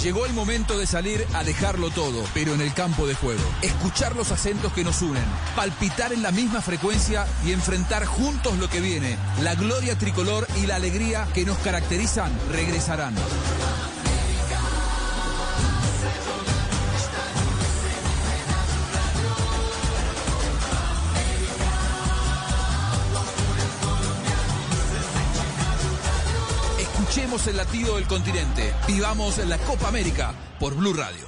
[0.02, 3.40] Llegó el momento de salir a dejarlo todo, pero en el campo de juego.
[3.62, 5.22] Escuchar los acentos que nos unen,
[5.54, 9.16] palpitar en la misma frecuencia y enfrentar juntos lo que viene.
[9.42, 13.14] La gloria tricolor y la alegría que nos caracterizan regresarán.
[27.12, 28.72] Escuchemos el latido del continente.
[28.88, 31.26] Vivamos la Copa América por Blue Radio.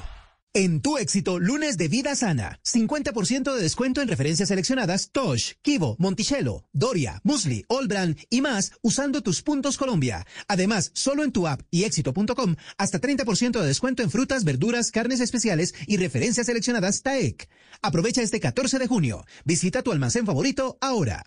[0.54, 2.58] En tu éxito, lunes de vida sana.
[2.64, 9.20] 50% de descuento en referencias seleccionadas Tosh, Kivo, Monticello, Doria, Musli, Allbrand y más usando
[9.20, 10.26] tus puntos Colombia.
[10.48, 15.20] Además, solo en tu app y éxito.com, hasta 30% de descuento en frutas, verduras, carnes
[15.20, 17.46] especiales y referencias seleccionadas TAEC.
[17.82, 19.26] Aprovecha este 14 de junio.
[19.44, 21.26] Visita tu almacén favorito ahora.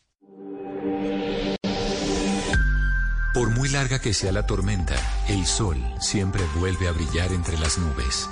[3.33, 4.95] Por muy larga que sea la tormenta,
[5.27, 8.29] el sol siempre vuelve a brillar entre las nubes.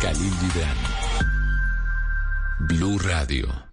[0.00, 0.76] Khalil Gibran.
[2.60, 3.70] Blue Radio.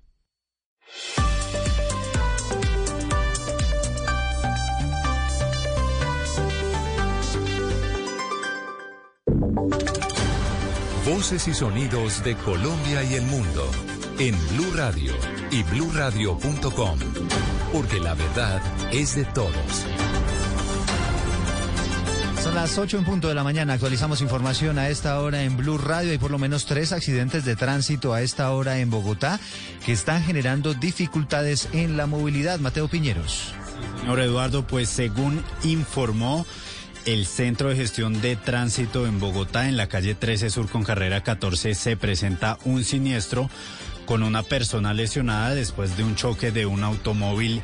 [11.06, 13.70] Voces y sonidos de Colombia y el mundo
[14.20, 15.14] en Blue Radio
[15.52, 17.00] y bluradio.com,
[17.72, 18.62] porque la verdad
[18.92, 19.86] es de todos.
[22.44, 23.74] Son las 8 en punto de la mañana.
[23.74, 26.12] Actualizamos información a esta hora en Blue Radio.
[26.12, 29.40] Hay por lo menos tres accidentes de tránsito a esta hora en Bogotá
[29.86, 32.60] que están generando dificultades en la movilidad.
[32.60, 33.54] Mateo Piñeros.
[34.00, 36.46] Señor Eduardo, pues según informó
[37.06, 41.24] el Centro de Gestión de Tránsito en Bogotá, en la calle 13 Sur con carrera
[41.24, 43.50] 14, se presenta un siniestro
[44.08, 47.62] con una persona lesionada después de un choque de un automóvil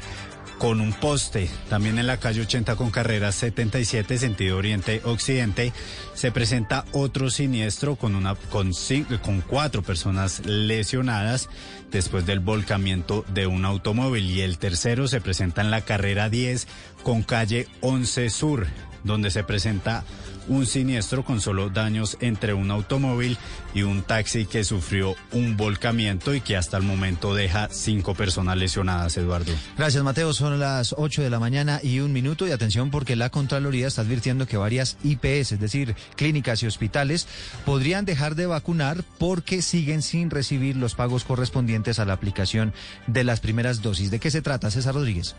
[0.59, 1.49] con un poste.
[1.69, 5.73] También en la calle 80 con carrera 77 sentido oriente-occidente
[6.13, 11.49] se presenta otro siniestro con una con, cinco, con cuatro personas lesionadas
[11.91, 16.67] después del volcamiento de un automóvil y el tercero se presenta en la carrera 10
[17.03, 18.67] con calle 11 Sur
[19.03, 20.03] donde se presenta
[20.47, 23.37] un siniestro con solo daños entre un automóvil
[23.73, 28.57] y un taxi que sufrió un volcamiento y que hasta el momento deja cinco personas
[28.57, 29.51] lesionadas, Eduardo.
[29.77, 30.33] Gracias, Mateo.
[30.33, 32.47] Son las 8 de la mañana y un minuto.
[32.47, 37.27] Y atención porque la Contraloría está advirtiendo que varias IPS, es decir, clínicas y hospitales,
[37.65, 42.73] podrían dejar de vacunar porque siguen sin recibir los pagos correspondientes a la aplicación
[43.07, 44.11] de las primeras dosis.
[44.11, 45.35] ¿De qué se trata, César Rodríguez?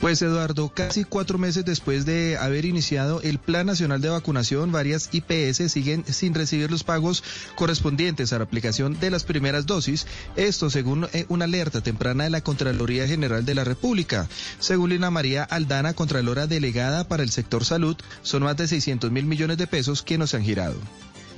[0.00, 5.10] Pues Eduardo, casi cuatro meses después de haber iniciado el Plan Nacional de Vacunación, varias
[5.12, 7.24] IPS siguen sin recibir los pagos
[7.56, 10.06] correspondientes a la aplicación de las primeras dosis.
[10.36, 14.28] Esto según eh, una alerta temprana de la Contraloría General de la República.
[14.60, 19.24] Según Lina María Aldana, Contralora Delegada para el Sector Salud, son más de 600 mil
[19.24, 20.76] millones de pesos que nos han girado.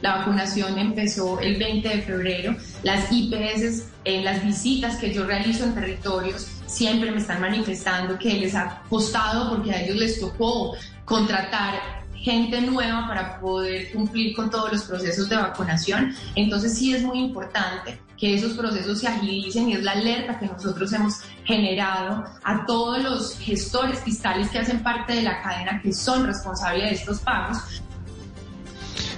[0.03, 2.57] La vacunación empezó el 20 de febrero.
[2.83, 8.35] Las IPS, en las visitas que yo realizo en territorios, siempre me están manifestando que
[8.35, 10.75] les ha costado porque a ellos les tocó
[11.05, 16.15] contratar gente nueva para poder cumplir con todos los procesos de vacunación.
[16.35, 20.47] Entonces sí es muy importante que esos procesos se agilicen y es la alerta que
[20.47, 25.93] nosotros hemos generado a todos los gestores fiscales que hacen parte de la cadena que
[25.93, 27.59] son responsables de estos pagos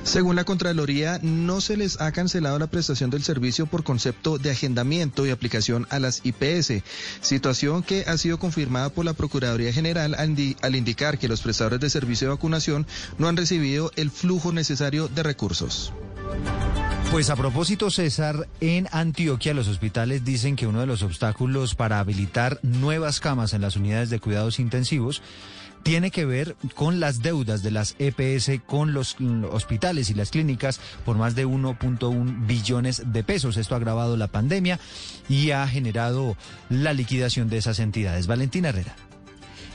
[0.04, 4.50] Según la Contraloría, no se les ha cancelado la prestación del servicio por concepto de
[4.50, 6.82] agendamiento y aplicación a las IPS,
[7.20, 11.40] situación que ha sido confirmada por la Procuraduría General al, indi- al indicar que los
[11.40, 12.86] prestadores de servicio de vacunación
[13.18, 15.92] no han recibido el flujo necesario de recursos.
[17.12, 22.00] Pues a propósito, César, en Antioquia los hospitales dicen que uno de los obstáculos para
[22.00, 25.22] habilitar nuevas camas en las unidades de cuidados intensivos
[25.82, 30.30] tiene que ver con las deudas de las EPS con los mm, hospitales y las
[30.30, 33.56] clínicas por más de 1.1 billones de pesos.
[33.56, 34.78] Esto ha agravado la pandemia
[35.28, 36.36] y ha generado
[36.68, 38.26] la liquidación de esas entidades.
[38.26, 38.94] Valentina Herrera.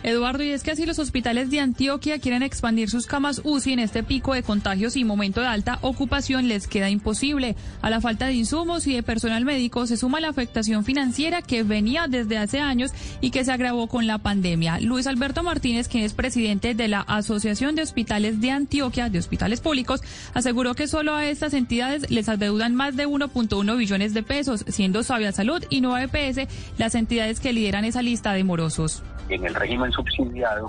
[0.04, 3.80] Eduardo, y es que así los hospitales de Antioquia quieren expandir sus camas UCI en
[3.80, 7.56] este pico de contagios y momento de alta ocupación les queda imposible.
[7.82, 11.64] A la falta de insumos y de personal médico se suma la afectación financiera que
[11.64, 12.92] venía desde hace años
[13.22, 14.80] y que se agravó con la pandemia.
[14.80, 19.62] Luis Alberto Martínez, quien es presidente de la Asociación de Hospitales de Antioquia, de Hospitales
[19.62, 20.02] Públicos,
[20.34, 25.04] aseguró que solo a estas entidades les adeudan más de 1.1 billones de pesos, siendo
[25.04, 29.02] Sabia Salud y Nueva EPS las entidades que lideran esa lista de morosos.
[29.30, 30.68] En el régimen subsidiado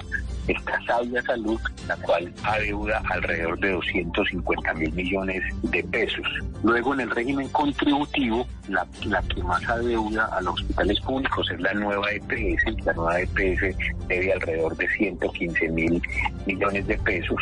[0.48, 6.26] está Sabia Salud, la cual adeuda alrededor de 250 mil millones de pesos.
[6.62, 11.60] Luego en el régimen contributivo, la, la que más adeuda a los hospitales públicos es
[11.60, 12.84] la nueva EPS.
[12.84, 13.76] La nueva EPS
[14.08, 16.02] debe alrededor de 115 mil
[16.46, 17.40] millones de pesos.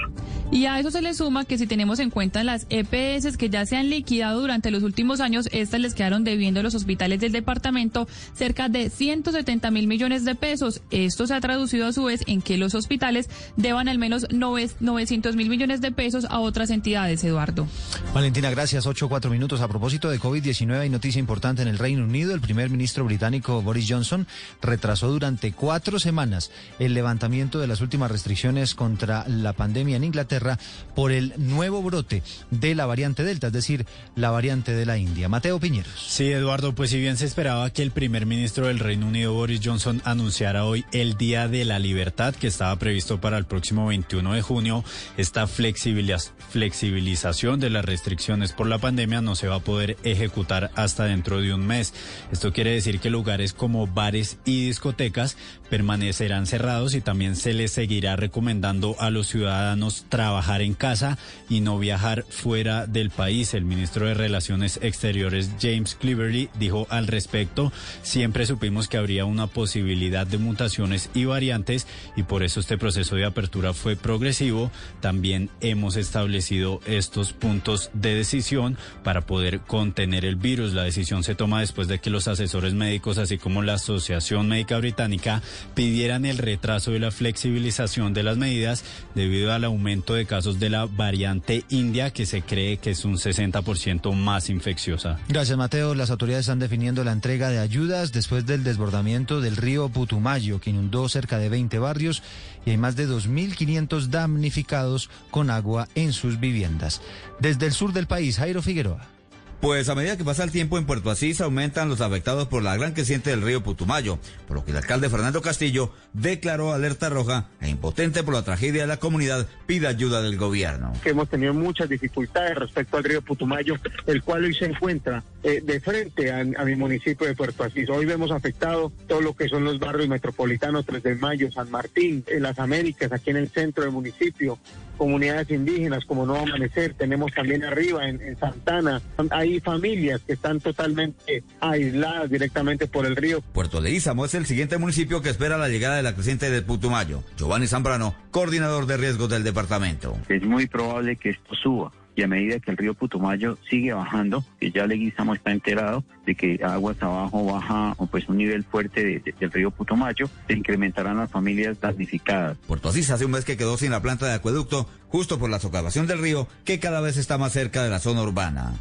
[0.51, 3.67] Y a eso se le suma que si tenemos en cuenta las EPS que ya
[3.67, 7.33] se han liquidado durante los últimos años, estas les quedaron debiendo a los hospitales del
[7.33, 10.83] departamento cerca de 170 mil millones de pesos.
[11.07, 15.37] Esto se ha traducido a su vez en que los hospitales deban al menos 900
[15.37, 17.67] mil millones de pesos a otras entidades, Eduardo.
[18.13, 18.87] Valentina, gracias.
[18.87, 19.61] Ocho, cuatro minutos.
[19.61, 22.35] A propósito de COVID-19, hay noticia importante en el Reino Unido.
[22.35, 24.27] El primer ministro británico Boris Johnson
[24.63, 30.59] retrasó durante cuatro semanas el levantamiento de las últimas restricciones contra la pandemia en Inglaterra
[30.95, 35.29] por el nuevo brote de la variante Delta, es decir, la variante de la India.
[35.29, 36.07] Mateo Piñeros.
[36.09, 39.61] Sí, Eduardo, pues si bien se esperaba que el primer ministro del Reino Unido, Boris
[39.63, 44.32] Johnson, anunciara hoy el Día de la Libertad, que estaba previsto para el próximo 21
[44.34, 44.84] de junio,
[45.16, 50.70] esta flexibiliz- flexibilización de las restricciones por la pandemia no se va a poder ejecutar
[50.74, 51.92] hasta dentro de un mes.
[52.32, 55.36] Esto quiere decir que lugares como bares y discotecas
[55.70, 61.18] permanecerán cerrados y también se les seguirá recomendando a los ciudadanos trabajar en casa
[61.49, 63.53] y no viajar fuera del país.
[63.55, 67.72] El ministro de Relaciones Exteriores James Cleverly dijo al respecto,
[68.03, 70.38] siempre supimos que habría una posibilidad de
[70.87, 74.70] mutaciones y variantes y por eso este proceso de apertura fue progresivo.
[75.01, 80.72] También hemos establecido estos puntos de decisión para poder contener el virus.
[80.72, 84.78] La decisión se toma después de que los asesores médicos, así como la Asociación Médica
[84.78, 85.43] Británica,
[85.74, 88.84] pidieran el retraso de la flexibilización de las medidas
[89.14, 93.16] debido al aumento de casos de la variante india que se cree que es un
[93.16, 95.18] 60% más infecciosa.
[95.28, 95.95] Gracias, Mateo.
[95.95, 100.70] Las autoridades están definiendo la entrega de ayudas después del desbordamiento del río Putumayo, que
[101.09, 102.22] cerca de 20 barrios
[102.64, 107.01] y hay más de 2.500 damnificados con agua en sus viviendas.
[107.41, 109.16] Desde el sur del país, Jairo Figueroa.
[109.61, 112.77] Pues a medida que pasa el tiempo en Puerto Asís aumentan los afectados por la
[112.77, 117.49] gran creciente del río Putumayo, por lo que el alcalde Fernando Castillo declaró alerta roja
[117.61, 120.93] e impotente por la tragedia de la comunidad pide ayuda del gobierno.
[121.03, 123.77] que hemos tenido muchas dificultades respecto al río Putumayo,
[124.07, 127.89] el cual hoy se encuentra eh, de frente a, mi municipio de Puerto Asís.
[127.89, 132.25] Hoy vemos afectado todo lo que son los barrios metropolitanos, 3 de Mayo, San Martín,
[132.27, 134.59] en las Américas, aquí en el centro del municipio,
[134.97, 140.61] comunidades indígenas como Nuevo Amanecer, tenemos también arriba en, en Santana, hay familias que están
[140.61, 143.40] totalmente aisladas directamente por el río.
[143.53, 147.22] Puerto Leízamo es el siguiente municipio que espera la llegada de la creciente del Putumayo.
[147.36, 150.16] Giovanni Zambrano, coordinador de riesgos del departamento.
[150.28, 151.92] es muy probable que esto suba.
[152.17, 156.35] Y a medida que el río Putumayo sigue bajando, que ya Leguizamo está enterado de
[156.35, 160.55] que aguas abajo baja o pues un nivel fuerte de- de- del río Putumayo, se
[160.55, 162.57] incrementarán las familias damnificadas.
[162.67, 165.59] Puerto Asís hace un mes que quedó sin la planta de acueducto justo por la
[165.61, 168.73] socavación del río que cada vez está más cerca de la zona urbana.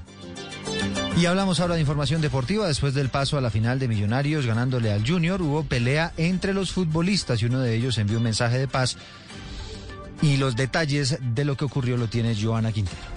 [1.18, 2.68] Y hablamos ahora de información deportiva.
[2.68, 6.72] Después del paso a la final de Millonarios ganándole al Junior, hubo pelea entre los
[6.72, 8.98] futbolistas y uno de ellos envió un mensaje de paz.
[10.22, 13.15] Y los detalles de lo que ocurrió lo tiene Joana Quintero.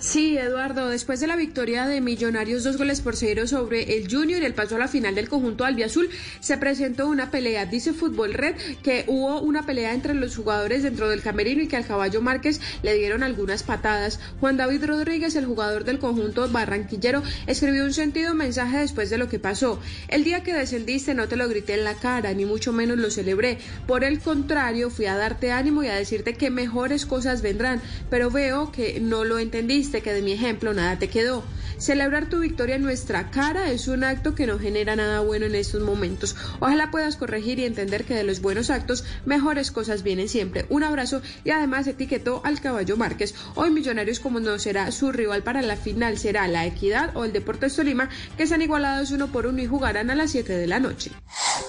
[0.00, 4.40] Sí, Eduardo, después de la victoria de Millonarios dos goles por cero sobre el Junior
[4.40, 7.66] y el paso a la final del conjunto albiazul, se presentó una pelea.
[7.66, 11.76] Dice Fútbol Red que hubo una pelea entre los jugadores dentro del camerino y que
[11.76, 14.20] al caballo Márquez le dieron algunas patadas.
[14.38, 19.28] Juan David Rodríguez, el jugador del conjunto barranquillero, escribió un sentido mensaje después de lo
[19.28, 19.80] que pasó.
[20.06, 23.10] El día que descendiste no te lo grité en la cara, ni mucho menos lo
[23.10, 23.58] celebré.
[23.88, 28.30] Por el contrario, fui a darte ánimo y a decirte que mejores cosas vendrán, pero
[28.30, 31.42] veo que no lo entendiste que de mi ejemplo nada te quedó.
[31.78, 35.54] Celebrar tu victoria en nuestra cara es un acto que no genera nada bueno en
[35.54, 36.36] estos momentos.
[36.60, 40.66] Ojalá puedas corregir y entender que de los buenos actos mejores cosas vienen siempre.
[40.70, 43.34] Un abrazo y además etiquetó al caballo Márquez.
[43.54, 47.32] Hoy Millonarios como no será su rival para la final será la Equidad o el
[47.32, 50.80] Deportes Tolima que están igualados uno por uno y jugarán a las 7 de la
[50.80, 51.12] noche.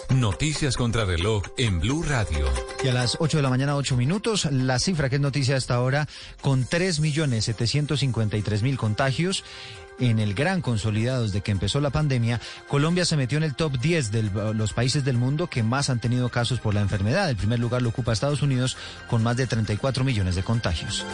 [0.09, 2.47] Noticias contra reloj en Blue Radio.
[2.84, 5.76] Y a las 8 de la mañana, 8 minutos, la cifra que es noticia hasta
[5.76, 6.07] ahora,
[6.41, 6.65] con
[8.12, 9.43] 3.753.000 contagios
[10.00, 13.78] en el gran consolidado desde que empezó la pandemia, Colombia se metió en el top
[13.80, 14.24] 10 de
[14.54, 17.30] los países del mundo que más han tenido casos por la enfermedad.
[17.30, 18.78] El primer lugar lo ocupa Estados Unidos
[19.08, 21.06] con más de 34 millones de contagios.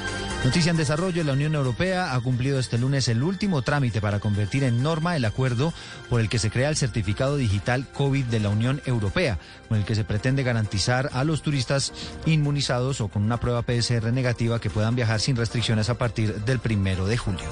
[0.43, 4.63] Noticia en desarrollo, la Unión Europea ha cumplido este lunes el último trámite para convertir
[4.63, 5.73] en norma el acuerdo
[6.09, 9.85] por el que se crea el certificado digital COVID de la Unión Europea, con el
[9.85, 11.93] que se pretende garantizar a los turistas
[12.25, 16.59] inmunizados o con una prueba PSR negativa que puedan viajar sin restricciones a partir del
[16.59, 17.49] primero de julio.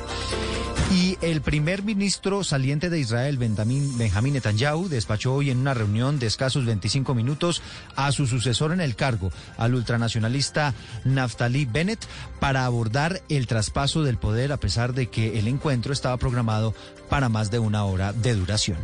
[0.91, 6.27] Y el primer ministro saliente de Israel, Benjamin Netanyahu, despachó hoy en una reunión de
[6.27, 7.61] escasos 25 minutos
[7.95, 10.73] a su sucesor en el cargo, al ultranacionalista
[11.05, 12.05] Naftali Bennett,
[12.41, 16.75] para abordar el traspaso del poder, a pesar de que el encuentro estaba programado
[17.09, 18.77] para más de una hora de duración.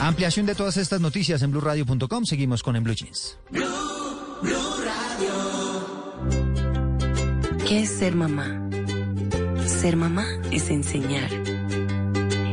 [0.00, 2.24] Ampliación de todas estas noticias en blueradio.com.
[2.26, 3.38] Seguimos con En Blue Jeans.
[7.66, 8.68] ¿Qué es ser mamá?
[9.66, 11.57] Ser mamá es enseñar.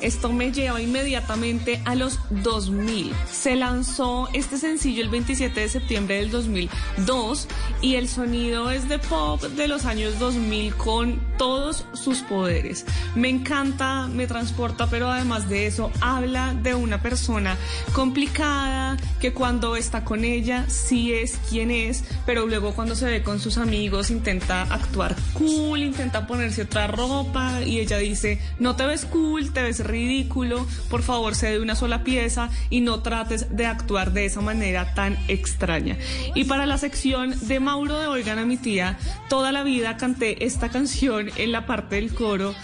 [0.00, 3.12] Esto me lleva inmediatamente a los 2000.
[3.30, 7.46] Se lanzó este sencillo el 27 de septiembre del 2002
[7.80, 12.84] y el sonido es de pop de los años 2000 con todos sus poderes.
[13.14, 17.56] Me encanta, me transporta, pero además de eso habla de una persona
[17.92, 18.81] complicada
[19.22, 23.38] que cuando está con ella sí es quien es, pero luego cuando se ve con
[23.38, 29.04] sus amigos intenta actuar cool, intenta ponerse otra ropa y ella dice, no te ves
[29.04, 33.66] cool, te ves ridículo, por favor sé de una sola pieza y no trates de
[33.66, 35.96] actuar de esa manera tan extraña.
[36.34, 40.44] Y para la sección de Mauro de Oigan a mi tía, toda la vida canté
[40.44, 42.56] esta canción en la parte del coro.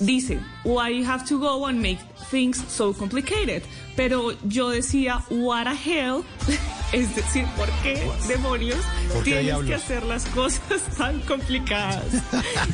[0.00, 1.98] Dice, why you have to go and make
[2.30, 3.62] things so complicated.
[3.98, 6.22] Pero yo decía, what a hell.
[6.90, 8.78] Es decir, ¿por qué demonios
[9.12, 12.02] ¿Por qué tienes que hacer las cosas tan complicadas?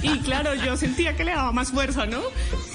[0.03, 2.21] Y claro, yo sentía que le daba más fuerza, ¿no?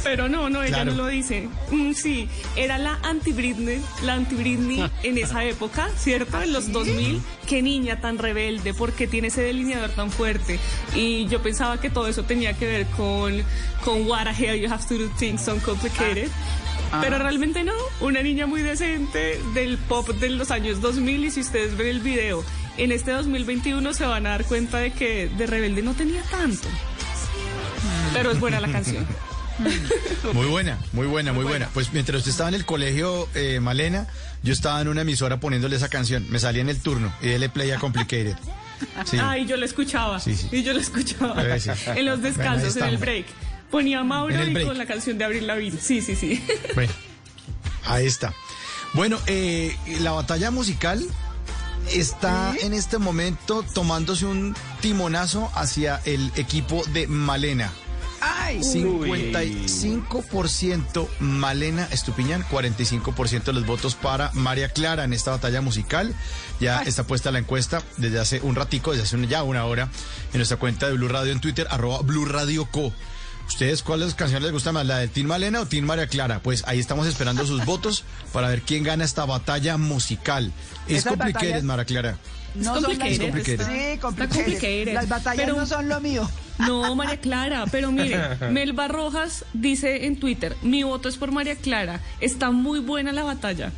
[0.04, 0.92] Pero no, no, ella Claro.
[0.92, 1.48] no lo dice.
[1.72, 2.28] Mm, sí,
[2.58, 6.42] era la anti-Britney, la anti-Britney en esa época, ¿cierto?
[6.42, 7.22] En los 2000.
[7.48, 10.60] Qué niña tan rebelde, ¿por qué tiene ese delineador tan fuerte?
[10.94, 13.42] Y yo pensaba que todo eso tenía que ver con,
[13.86, 16.28] con what the hell you have to do things so complicated.
[16.30, 16.69] Ah.
[17.02, 21.41] Pero realmente no, una niña muy decente del pop de los años 2000 y si
[21.41, 22.44] ustedes ven el video
[22.78, 26.68] en este 2021 se van a dar cuenta de que de rebelde no tenía tanto.
[28.14, 29.06] Pero es buena la canción.
[30.34, 31.68] Muy buena, muy buena, muy buena.
[31.74, 34.07] Pues mientras usted estaba en el colegio, eh, Malena,
[34.41, 36.26] yo estaba en una emisora poniéndole esa canción.
[36.30, 38.36] Me salía en el turno y él le play a Complicated.
[39.03, 39.18] Sí.
[39.22, 40.22] Ay, yo la escuchaba.
[40.22, 40.48] Sí, sí.
[40.53, 41.36] Y yo la escuchaba.
[41.44, 41.60] Eh.
[41.98, 43.26] En los descansos, en el break.
[43.72, 45.80] Ponía Mauro y con la canción de Abril Lavigne.
[45.80, 46.44] Sí, sí, sí.
[46.76, 46.91] Bueno,
[47.86, 48.34] ahí está.
[48.94, 51.04] Bueno, eh, la batalla musical
[51.94, 57.72] está en este momento tomándose un timonazo hacia el equipo de Malena.
[58.22, 58.60] ¡Ay!
[58.60, 66.14] 55% Malena Estupiñán, 45% de los votos para María Clara en esta batalla musical.
[66.60, 69.90] Ya está puesta la encuesta desde hace un ratico, desde hace ya una hora,
[70.34, 72.91] en nuestra cuenta de Blue Radio en Twitter, arroba Blue Radio Co.
[73.50, 76.40] ¿Ustedes cuáles canciones les gusta más, la del Team Malena o Team María Clara?
[76.42, 80.54] Pues ahí estamos esperando sus votos para ver quién gana esta batalla musical.
[80.88, 82.18] Es batallas- María Clara.
[82.56, 83.66] No Es son las- complicated, complicated.
[83.94, 84.44] Sí, complicated.
[84.46, 84.94] complicated.
[84.94, 86.30] Las batallas Pero- no son lo mío.
[86.60, 88.18] No, María Clara, pero mire,
[88.52, 93.24] Melba Rojas dice en Twitter, mi voto es por María Clara, está muy buena la
[93.24, 93.72] batalla.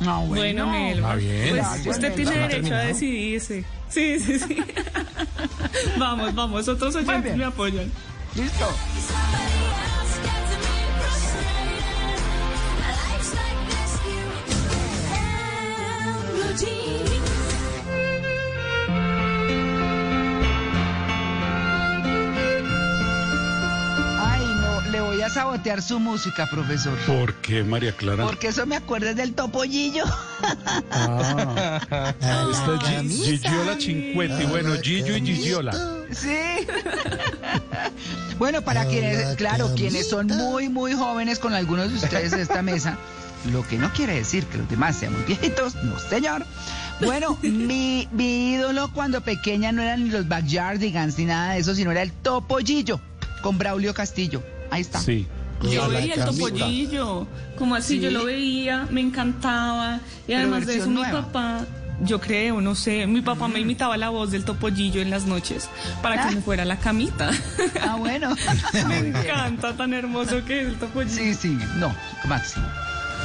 [0.00, 1.56] No, Bueno, Melba, Ah, bien.
[1.84, 3.64] pues usted tiene derecho a decidirse.
[3.88, 4.56] Sí, sí, sí.
[5.98, 7.90] vamos, vamos, otros oyentes me apoyan.
[8.36, 8.66] Listo.
[16.58, 17.05] Ay,
[24.96, 26.96] le voy a sabotear su música, profesor.
[27.06, 28.24] ¿Por qué, María Clara?
[28.24, 30.04] Porque eso me acuerda del topollillo.
[30.90, 31.80] Ah,
[32.50, 34.44] esta es Gi- Gigiola Cinquetti.
[34.46, 35.72] Bueno, Gillo y Gigiola.
[36.12, 36.38] Sí.
[38.38, 42.62] bueno, para quienes, claro, quienes son muy, muy jóvenes con algunos de ustedes de esta
[42.62, 42.96] mesa,
[43.52, 46.46] lo que no quiere decir que los demás sean muy viejitos, no señor.
[47.02, 51.74] Bueno, mi, mi ídolo cuando pequeña no eran ni los Backyardigans ni nada de eso,
[51.74, 52.98] sino era el Topollillo
[53.42, 54.42] con Braulio Castillo.
[54.70, 55.00] Ahí está.
[55.00, 55.26] Sí.
[55.62, 57.26] Yo veía el topollillo,
[57.58, 58.00] como así Sí.
[58.00, 60.00] yo lo veía, me encantaba.
[60.24, 61.64] Y Pero además de eso, mi papá,
[62.02, 65.70] yo creo, no sé, mi papá me imitaba la voz del topollillo en las noches
[66.02, 67.30] para que me fuera a la camita.
[67.80, 68.34] Ah, bueno.
[68.88, 71.14] me encanta, tan hermoso que es el topollillo.
[71.16, 71.94] Sí, sí, no,
[72.28, 72.66] máximo.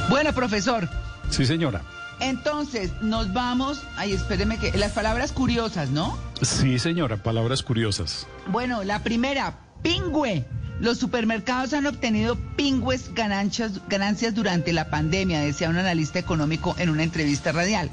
[0.08, 0.88] Bueno, profesor,
[1.28, 1.82] Sí, señora.
[2.18, 3.82] entonces nos vamos.
[3.96, 4.72] Ay, espéreme que.
[4.78, 6.16] Las palabras curiosas, ¿no?
[6.40, 7.18] Sí, señora.
[7.22, 8.26] Palabras curiosas.
[8.46, 10.46] Bueno, la primera, pingüe.
[10.82, 16.90] Los supermercados han obtenido pingües ganancias, ganancias durante la pandemia, decía un analista económico en
[16.90, 17.88] una entrevista radial.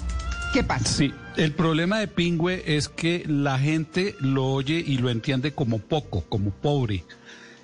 [0.53, 0.85] ¿Qué pasa?
[0.85, 5.77] Sí, el problema de pingüe es que la gente lo oye y lo entiende como
[5.77, 7.03] poco, como pobre.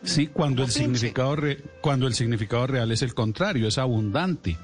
[0.04, 4.56] Sí, cuando el significado re- cuando el significado real es el contrario, es abundante.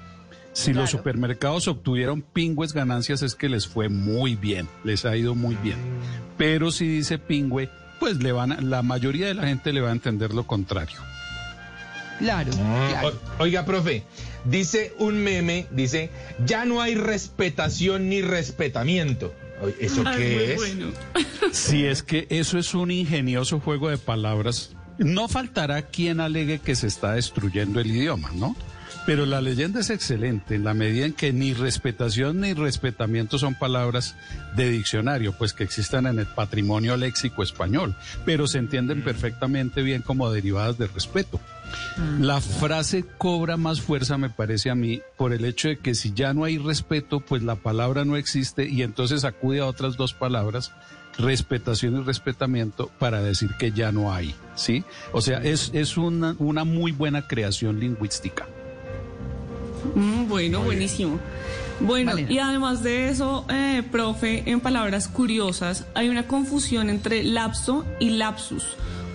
[0.54, 5.34] Si los supermercados obtuvieron pingües ganancias es que les fue muy bien, les ha ido
[5.34, 5.78] muy bien.
[6.38, 7.72] Pero si dice pingüe,
[8.02, 10.98] pues le van a- la mayoría de la gente le va a entender lo contrario.
[12.20, 14.04] Claro, Ah, o- Oiga, profe,
[14.44, 16.10] dice un meme, dice,
[16.46, 19.34] ya no hay respetación ni respetamiento.
[19.80, 20.58] ¿Eso Ay, qué es?
[20.58, 20.88] bueno.
[21.52, 26.76] Si es que eso es un ingenioso juego de palabras, no faltará quien alegue que
[26.76, 28.56] se está destruyendo el idioma, ¿no?
[29.06, 33.56] Pero la leyenda es excelente en la medida en que ni respetación ni respetamiento son
[33.56, 34.16] palabras
[34.56, 37.96] de diccionario, pues que existan en el patrimonio léxico español,
[38.26, 41.40] pero se entienden perfectamente bien como derivadas de respeto.
[42.20, 46.14] La frase cobra más fuerza, me parece a mí, por el hecho de que si
[46.14, 50.14] ya no hay respeto, pues la palabra no existe y entonces acude a otras dos
[50.14, 50.74] palabras,
[51.18, 54.84] respetación y respetamiento, para decir que ya no hay, ¿sí?
[55.12, 58.48] O sea, es, es una, una muy buena creación lingüística.
[59.96, 61.20] Mm, bueno, buenísimo.
[61.80, 67.86] Bueno, y además de eso, eh, profe, en palabras curiosas, hay una confusión entre lapso
[68.00, 68.64] y lapsus.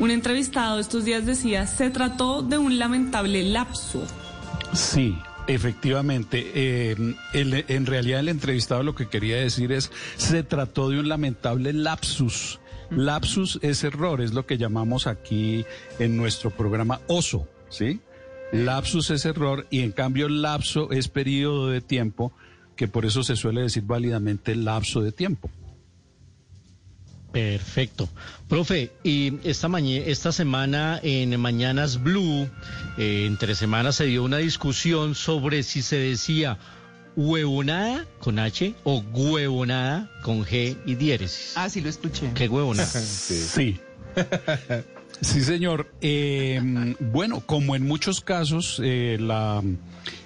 [0.00, 4.02] Un entrevistado estos días decía, se trató de un lamentable lapso.
[4.72, 5.16] Sí,
[5.46, 6.50] efectivamente.
[6.54, 6.96] Eh,
[7.32, 11.72] el- en realidad el entrevistado lo que quería decir es, se trató de un lamentable
[11.72, 12.58] lapsus.
[12.90, 15.64] Lapsus es error, es lo que llamamos aquí
[15.98, 18.00] en nuestro programa oso, ¿sí?
[18.52, 22.32] Lapsus es error y en cambio lapso es periodo de tiempo,
[22.76, 25.50] que por eso se suele decir válidamente lapso de tiempo.
[27.32, 28.08] Perfecto.
[28.48, 32.48] Profe, y esta, mañe- esta semana en Mañanas Blue,
[32.96, 36.56] eh, entre semanas se dio una discusión sobre si se decía
[37.14, 41.52] huevonada con H o huevonada con G y diéresis.
[41.56, 42.30] Ah, sí lo escuché.
[42.34, 42.88] ¿Qué huevonada?
[43.00, 43.34] Sí.
[43.42, 43.80] Sí,
[45.20, 45.90] señor.
[46.00, 49.62] Eh, bueno, como en muchos casos, eh, la,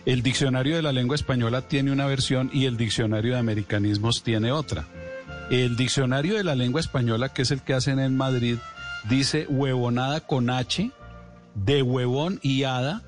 [0.06, 4.52] el diccionario de la lengua española tiene una versión y el diccionario de americanismos tiene
[4.52, 4.86] otra.
[5.50, 8.58] El diccionario de la lengua española, que es el que hacen en Madrid,
[9.08, 10.90] dice huevonada con H,
[11.54, 13.02] de huevón y hada,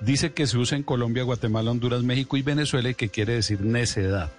[0.00, 3.60] dice que se usa en Colombia, Guatemala, Honduras, México y Venezuela y que quiere decir
[3.62, 4.30] necedad.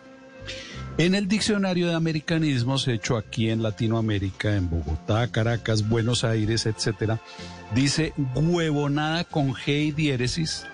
[0.98, 7.20] En el diccionario de americanismos hecho aquí en Latinoamérica, en Bogotá, Caracas, Buenos Aires, etcétera,
[7.76, 10.66] dice huevonada con G y diéresis.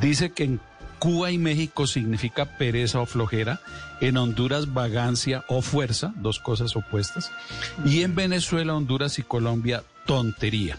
[0.00, 0.60] Dice que en
[0.98, 3.60] Cuba y México significa pereza o flojera,
[4.00, 7.30] en Honduras vagancia o fuerza, dos cosas opuestas,
[7.84, 10.76] y en Venezuela, Honduras y Colombia tontería.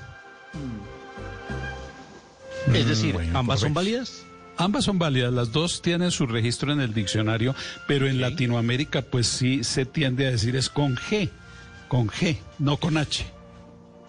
[2.73, 4.23] Es decir, Bueno, ¿ambas son válidas?
[4.57, 7.55] Ambas son válidas, las dos tienen su registro en el diccionario,
[7.87, 11.29] pero en Latinoamérica pues sí se tiende a decir es con G,
[11.87, 13.25] con G, no con H.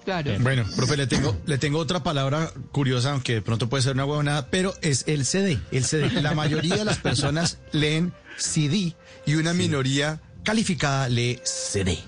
[0.05, 0.33] Claro.
[0.41, 4.05] Bueno, profe, le tengo, le tengo otra palabra curiosa, aunque de pronto puede ser una
[4.05, 5.59] huevonada, pero es el CD.
[5.71, 6.21] El CD.
[6.21, 8.95] La mayoría de las personas leen CD
[9.27, 11.99] y una minoría calificada lee CD.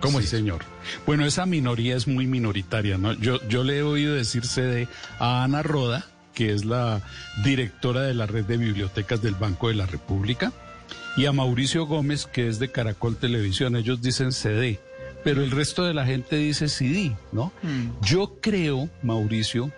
[0.00, 0.64] ¿Cómo sí, señor?
[1.06, 3.12] Bueno, esa minoría es muy minoritaria, ¿no?
[3.12, 4.88] Yo, yo le he oído decir CD
[5.18, 7.02] a Ana Roda, que es la
[7.44, 10.52] directora de la red de bibliotecas del Banco de la República,
[11.16, 13.76] y a Mauricio Gómez, que es de Caracol Televisión.
[13.76, 14.80] Ellos dicen CD,
[15.24, 17.52] pero el resto de la gente dice CD, ¿no?
[18.02, 19.70] Yo creo, Mauricio,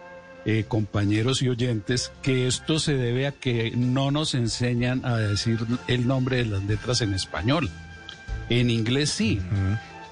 [0.45, 5.59] eh, compañeros y oyentes, que esto se debe a que no nos enseñan a decir
[5.89, 7.71] el nombre de las letras en español.
[8.49, 9.41] En inglés sí.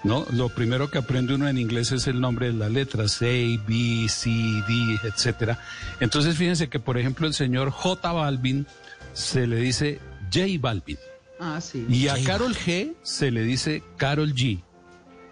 [0.04, 0.26] ¿No?
[0.32, 4.06] Lo primero que aprende uno en inglés es el nombre de las letras, A, B,
[4.08, 5.58] C, D, etcétera.
[6.00, 8.66] Entonces fíjense que, por ejemplo, el señor J Balvin
[9.12, 10.00] se le dice
[10.32, 10.98] J Balvin.
[11.38, 11.86] Ah, sí.
[11.88, 14.60] Y a Carol G se le dice Carol G.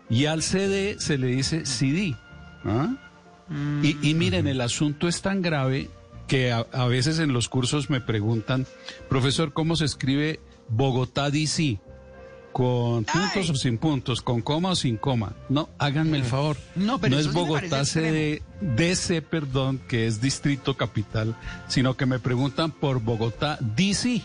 [0.09, 2.17] Y al CD se le dice CD.
[2.65, 2.97] ¿ah?
[3.83, 5.89] Y, y miren, el asunto es tan grave
[6.29, 8.67] que a, a veces en los cursos me preguntan,
[9.09, 11.81] profesor, ¿cómo se escribe Bogotá DC?
[12.53, 14.21] ¿Con puntos o sin puntos?
[14.23, 15.33] ¿Con coma o sin coma?
[15.49, 16.57] No, háganme el favor.
[16.75, 21.37] No, pero es sí me Bogotá CD, DC, perdón, que es Distrito Capital,
[21.69, 24.23] sino que me preguntan por Bogotá DC.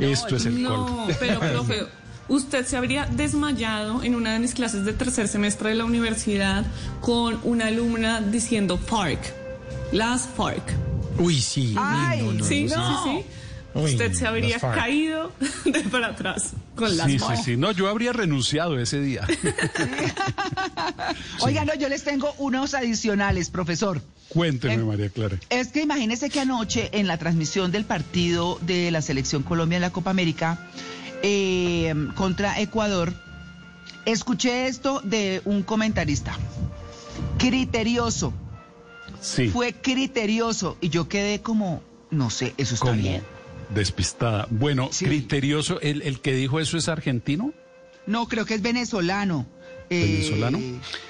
[0.00, 1.06] Esto es el No, colmo.
[1.18, 1.86] pero profe,
[2.28, 6.64] usted se habría desmayado en una de mis clases de tercer semestre de la universidad
[7.00, 9.20] con una alumna diciendo FARC,
[9.92, 10.62] las FARC.
[11.18, 11.74] Uy, sí.
[11.78, 13.04] Ay, no, no, sí, no, no.
[13.04, 13.26] sí, sí.
[13.74, 15.32] Uy, Usted se habría caído
[15.64, 17.56] de para atrás con las Sí, sí, sí.
[17.56, 19.26] No, yo habría renunciado ese día.
[21.40, 24.00] Oigan, no, yo les tengo unos adicionales, profesor.
[24.28, 25.38] Cuénteme, Em, María Clara.
[25.50, 29.82] Es que imagínese que anoche en la transmisión del partido de la selección Colombia en
[29.82, 30.58] la Copa América
[31.22, 33.12] eh, contra Ecuador,
[34.06, 36.36] escuché esto de un comentarista.
[37.38, 38.32] Criterioso.
[39.20, 39.48] Sí.
[39.48, 43.22] Fue criterioso y yo quedé como, no sé, eso está bien.
[43.70, 44.46] Despistada.
[44.50, 47.52] Bueno, criterioso, ¿el, el que dijo eso es argentino?
[48.06, 49.46] No, creo que es venezolano.
[49.90, 50.58] Eh, ¿Venezolano?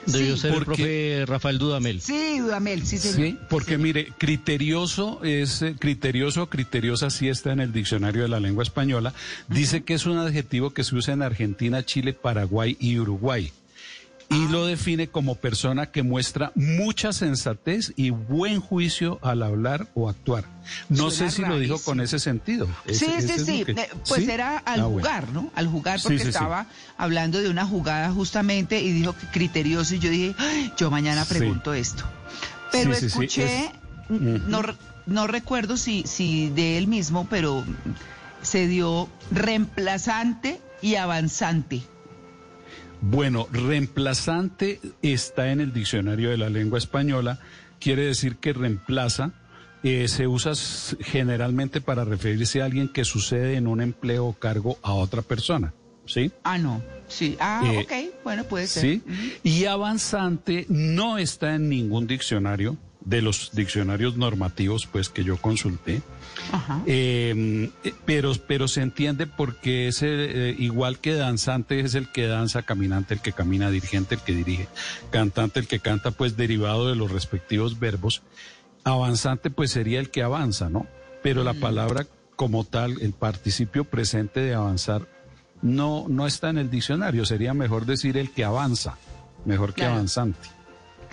[0.07, 0.43] Debió sí.
[0.43, 2.01] ser el Porque- profe Rafael Dudamel.
[2.01, 3.17] Sí, Dudamel, sí, señor.
[3.17, 8.41] Sí, porque mire, criterioso es eh, criterioso, criteriosa sí está en el diccionario de la
[8.41, 9.15] lengua española.
[9.49, 13.53] Dice que es un adjetivo que se usa en Argentina, Chile, Paraguay y Uruguay.
[14.31, 20.09] Y lo define como persona que muestra mucha sensatez y buen juicio al hablar o
[20.09, 20.45] actuar.
[20.89, 22.67] No Suena sé si lo dijo con ese sentido.
[22.87, 23.65] Sí, Ese- sí, ese sí.
[23.65, 24.31] que- Eh, Pues ¿Sí?
[24.31, 24.99] era al Ah, bueno.
[25.09, 25.51] jugar, ¿no?
[25.55, 26.29] Al jugar porque sí, sí.
[26.31, 30.91] estaba hablando de una jugada justamente y dijo que criterioso y yo dije, "Ay, yo
[30.91, 32.05] mañana pregunto esto.
[32.73, 33.71] Pero escuché, es-
[34.11, 34.63] no,
[35.07, 37.65] no recuerdo si, si de él mismo, pero
[38.43, 41.83] se dio reemplazante y avanzante.
[43.07, 47.39] Bueno, reemplazante está en el diccionario de la lengua española,
[47.79, 49.33] quiere decir que reemplaza,
[49.83, 50.53] eh, se usa
[51.01, 55.75] generalmente para referirse a alguien que sucede en un empleo o cargo a otra persona,
[56.07, 56.33] ¿sí?
[56.45, 56.83] Ah, no.
[57.07, 57.37] Sí.
[57.41, 58.25] Ah, Eh, ok.
[58.25, 58.83] Bueno, puede ser.
[58.83, 59.03] ¿Sí?
[59.43, 66.03] Y avanzante no está en ningún diccionario de los diccionarios normativos pues que yo consulté.
[66.53, 66.83] Ajá.
[66.87, 72.27] Eh, eh, pero, pero se entiende porque es eh, igual que danzante es el que
[72.27, 74.69] danza, caminante el que camina, dirigente el que dirige,
[75.11, 78.23] cantante el que canta, pues derivado de los respectivos verbos.
[78.85, 80.87] Avanzante pues sería el que avanza, ¿no?
[81.23, 82.07] Pero la palabra
[82.37, 85.07] como tal, el participio presente de avanzar,
[85.63, 87.25] no, no está en el diccionario.
[87.25, 88.99] Sería mejor decir el que avanza,
[89.47, 90.49] mejor que avanzante.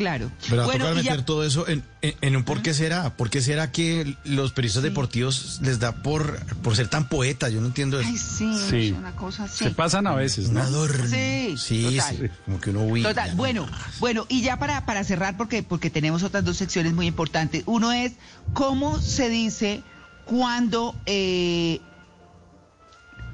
[0.02, 0.32] Claro.
[0.50, 2.74] Pero va a Bueno, tocar ya- meter todo eso en, en- en un por qué
[2.74, 3.16] será.
[3.16, 7.52] ¿Por qué será que los periodistas deportivos les da por, por ser tan poetas?
[7.52, 8.10] Yo no entiendo eso.
[8.10, 8.88] Ay, sí, Sí.
[8.90, 9.64] es una cosa así.
[9.66, 10.60] Se pasan a veces, ¿no?
[10.62, 11.08] Un adorno.
[11.08, 11.98] Sí, sí,
[12.46, 13.04] como que uno huye.
[13.04, 13.68] Total, bueno,
[14.00, 17.64] bueno, y ya para, para cerrar, porque, porque tenemos otras dos secciones muy importantes.
[17.66, 18.14] Uno es
[18.54, 19.84] cómo se dice
[20.26, 21.80] cuando, eh,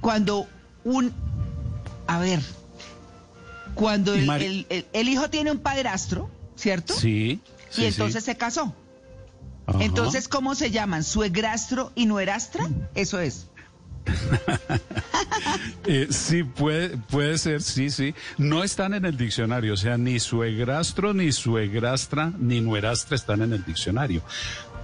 [0.02, 0.48] cuando
[0.84, 1.14] un,
[2.07, 2.41] a ver,
[3.73, 6.93] cuando el, Mari- el- el- el hijo tiene un padrastro, ¿cierto?
[6.93, 7.39] Sí.
[7.69, 8.31] sí, y entonces sí.
[8.31, 8.75] se casó.
[9.65, 9.84] Ajá.
[9.84, 11.03] Entonces, ¿cómo se llaman?
[11.03, 12.67] ¿Suegrastro y nuerastra?
[12.95, 13.47] Eso es.
[15.85, 18.13] Eh, sí, puede, puede ser, sí, sí.
[18.38, 23.53] No están en el diccionario, o sea, ni suegrastro, ni suegrastra, ni nuerastra están en
[23.53, 24.21] el diccionario.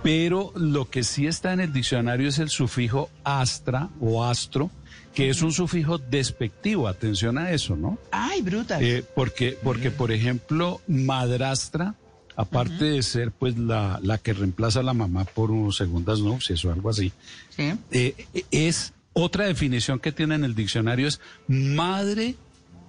[0.02, 4.72] Pero lo que sí está en el diccionario es el sufijo astra o astro,
[5.14, 6.88] que es un sufijo despectivo.
[6.88, 7.98] Atención a eso, ¿no?
[8.12, 8.82] Ay, brutas.
[8.82, 11.96] Eh, porque, porque, por ejemplo, madrastra,
[12.36, 16.64] aparte de ser pues la, la que reemplaza a la mamá por un segundas nupcias
[16.66, 17.12] o algo así,
[17.56, 17.74] Sí.
[17.92, 22.36] eh, es otra definición que tiene en el diccionario es madre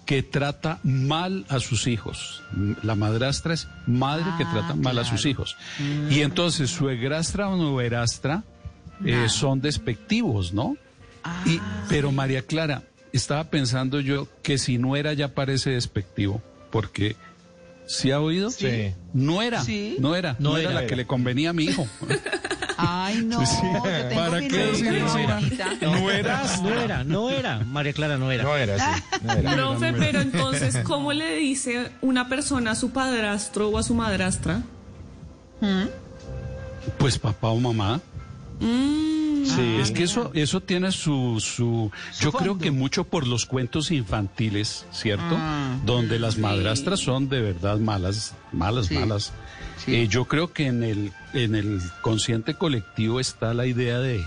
[0.07, 2.43] que trata mal a sus hijos.
[2.83, 5.57] La madrastra es madre que Ah, trata mal a sus hijos.
[6.11, 8.45] Y entonces suegrastra o nuerastra
[9.05, 10.77] eh, son despectivos, ¿no?
[11.47, 12.83] Y, pero María Clara,
[13.13, 17.17] estaba pensando yo que si no era ya parece despectivo, porque
[17.87, 18.51] ¿sí ha oído?
[18.51, 18.93] Sí.
[19.13, 19.97] No era, Sí.
[20.01, 20.81] no era, no, No era, era.
[20.83, 21.87] la que le convenía a mi hijo.
[22.77, 23.57] Ay, no, Sí.
[23.63, 25.07] yo tengo ¿Para mi qué decir eso?
[25.09, 25.75] favorita.
[25.81, 26.61] No eras.
[26.61, 27.59] No era, no era.
[27.61, 28.43] María Clara no era.
[28.43, 29.03] No era así.
[29.23, 29.53] No era.
[29.55, 34.63] Profe, pero entonces, ¿cómo le dice una persona a su padrastro o a su madrastra?
[36.99, 38.01] Pues papá o mamá.
[38.61, 39.05] Mm,
[39.45, 43.91] Sí, es que eso, eso tiene su, su, yo creo que mucho por los cuentos
[43.91, 45.37] infantiles, ¿cierto?
[45.39, 46.41] Ah, Donde las sí.
[46.41, 49.33] madrastras son de verdad malas, malas, Sí, malas.
[49.85, 49.95] sí.
[49.95, 54.25] Eh, yo creo que en el, en el consciente colectivo está la idea de,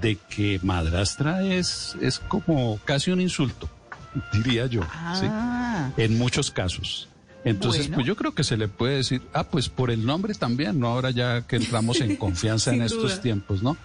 [0.00, 3.68] de que madrastra es, es como casi un insulto,
[4.32, 4.82] diría yo,
[5.14, 5.26] ¿sí?
[5.28, 7.08] Ah, En muchos casos.
[7.44, 7.94] Entonces, Bueno.
[7.96, 10.88] pues yo creo que se le puede decir, ah, pues por el nombre también, ¿no?
[10.88, 13.20] Ahora ya que entramos en confianza en estos duda.
[13.22, 13.76] tiempos, ¿no?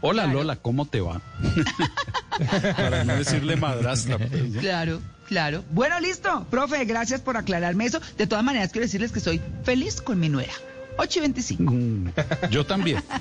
[0.00, 0.38] Hola Claro.
[0.40, 1.20] Lola, ¿cómo te va?
[2.76, 4.18] Para no decirle madrastra.
[4.18, 4.60] pues, ¿no?
[4.60, 5.62] claro, claro.
[5.70, 6.44] Bueno, listo.
[6.50, 8.00] Profe, gracias por aclararme eso.
[8.18, 10.52] De todas maneras, quiero decirles que estoy feliz con mi nuera.
[10.96, 11.72] 8 y 25.
[11.72, 12.08] Mm,
[12.50, 13.02] Yo también.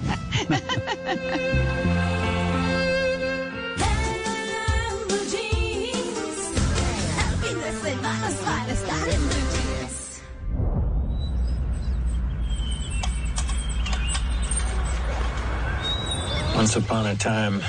[16.61, 17.59] Once upon a time,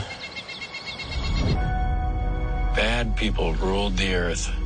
[2.76, 4.61] bad people ruled the earth.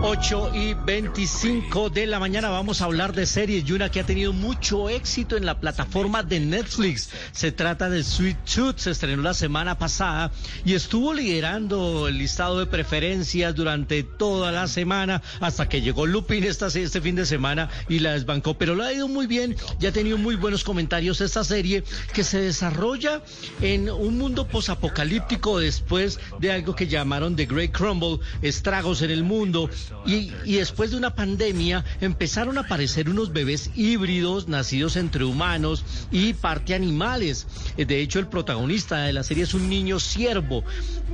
[0.00, 4.06] 8 y 25 de la mañana vamos a hablar de series y una que ha
[4.06, 7.10] tenido mucho éxito en la plataforma de Netflix.
[7.32, 10.30] Se trata de Sweet Tooth, se estrenó la semana pasada
[10.64, 16.44] y estuvo liderando el listado de preferencias durante toda la semana hasta que llegó Lupin
[16.44, 18.54] esta, este fin de semana y la desbancó.
[18.54, 22.22] Pero lo ha ido muy bien y ha tenido muy buenos comentarios esta serie que
[22.22, 23.22] se desarrolla
[23.60, 29.24] en un mundo posapocalíptico después de algo que llamaron The Great Crumble, estragos en el
[29.24, 29.68] mundo.
[30.06, 35.84] Y, y después de una pandemia empezaron a aparecer unos bebés híbridos nacidos entre humanos
[36.10, 37.46] y parte animales.
[37.76, 40.64] De hecho, el protagonista de la serie es un niño ciervo.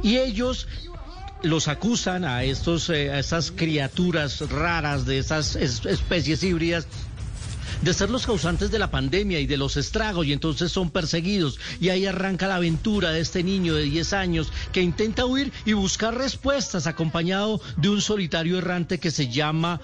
[0.02, 0.66] Y ellos
[1.42, 6.86] los acusan a estos eh, a estas criaturas raras de esas es- especies híbridas
[7.80, 11.58] de ser los causantes de la pandemia y de los estragos y entonces son perseguidos.
[11.80, 15.72] Y ahí arranca la aventura de este niño de 10 años que intenta huir y
[15.72, 19.80] buscar respuestas acompañado de un solitario errante que se llama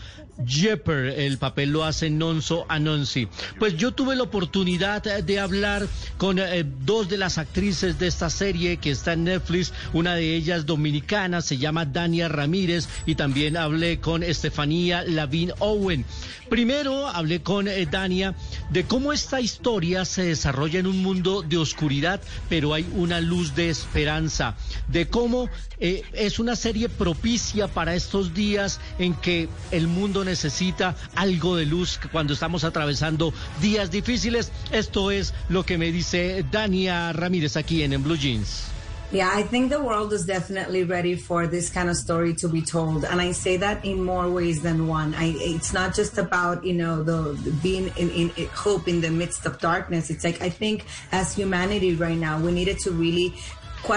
[0.47, 3.29] Jepper, el papel lo hace Nonso Anonsi.
[3.59, 5.87] Pues yo tuve la oportunidad eh, de hablar
[6.17, 10.35] con eh, dos de las actrices de esta serie que está en Netflix, una de
[10.35, 16.05] ellas dominicana, se llama Dania Ramírez, y también hablé con Estefanía Lavín Owen.
[16.49, 18.35] Primero hablé con eh, Dania
[18.71, 23.55] de cómo esta historia se desarrolla en un mundo de oscuridad, pero hay una luz
[23.55, 24.57] de esperanza,
[24.89, 25.49] de cómo
[25.79, 31.99] es una serie propicia para estos días en que el mundo necesita algo de luz
[32.13, 34.53] cuando estamos atravesando días difíciles.
[34.71, 38.71] Esto es lo que me dice Dania Ramírez aquí en, en Blue Jeans.
[39.13, 42.63] Yeah, I think the world is definitely ready for this kind of story to be
[42.63, 45.17] told, and I say that in more ways than one.
[45.17, 49.11] I, it's not just about you know the, being in, in, in hope in the
[49.11, 50.11] midst of darkness.
[50.11, 53.35] It's like I think as humanity right now, we needed to really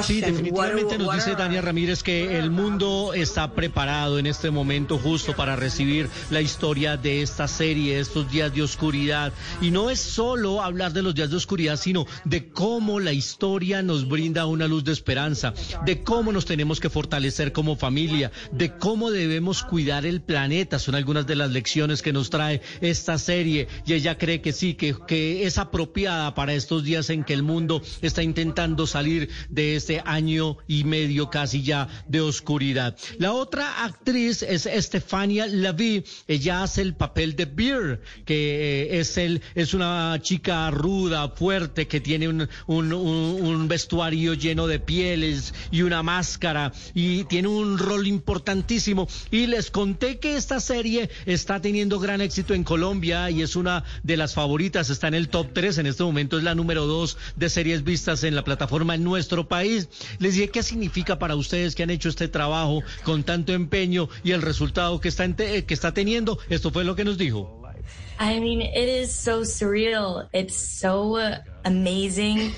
[0.01, 5.35] Sí, definitivamente nos dice Dania Ramírez que el mundo está preparado en este momento justo
[5.35, 9.33] para recibir la historia de esta serie, estos días de oscuridad.
[9.61, 13.81] Y no es solo hablar de los días de oscuridad, sino de cómo la historia
[13.81, 15.53] nos brinda una luz de esperanza,
[15.85, 20.79] de cómo nos tenemos que fortalecer como familia, de cómo debemos cuidar el planeta.
[20.79, 23.67] Son algunas de las lecciones que nos trae esta serie.
[23.85, 27.43] Y ella cree que sí, que, que es apropiada para estos días en que el
[27.43, 32.97] mundo está intentando salir de este año y medio casi ya de oscuridad.
[33.17, 36.03] La otra actriz es Estefania Laví.
[36.27, 41.87] Ella hace el papel de Beer, que eh, es el es una chica ruda, fuerte,
[41.87, 47.47] que tiene un, un, un- un vestuario lleno de pieles y una máscara y tiene
[47.47, 49.07] un rol importantísimo.
[49.31, 53.83] Y les conté que esta serie está teniendo gran éxito en Colombia y es una
[54.03, 57.17] de las favoritas, está en el top 3, en este momento es la número 2
[57.35, 59.62] de series vistas en la plataforma en nuestro país.
[59.63, 64.31] Les dije qué significa para ustedes que han hecho este trabajo con tanto empeño y
[64.31, 66.37] el resultado que está, que está teniendo.
[66.49, 67.61] Esto fue lo que nos dijo.
[68.19, 70.29] I mean, it is so surreal.
[70.33, 71.17] It's so
[71.65, 72.53] amazing,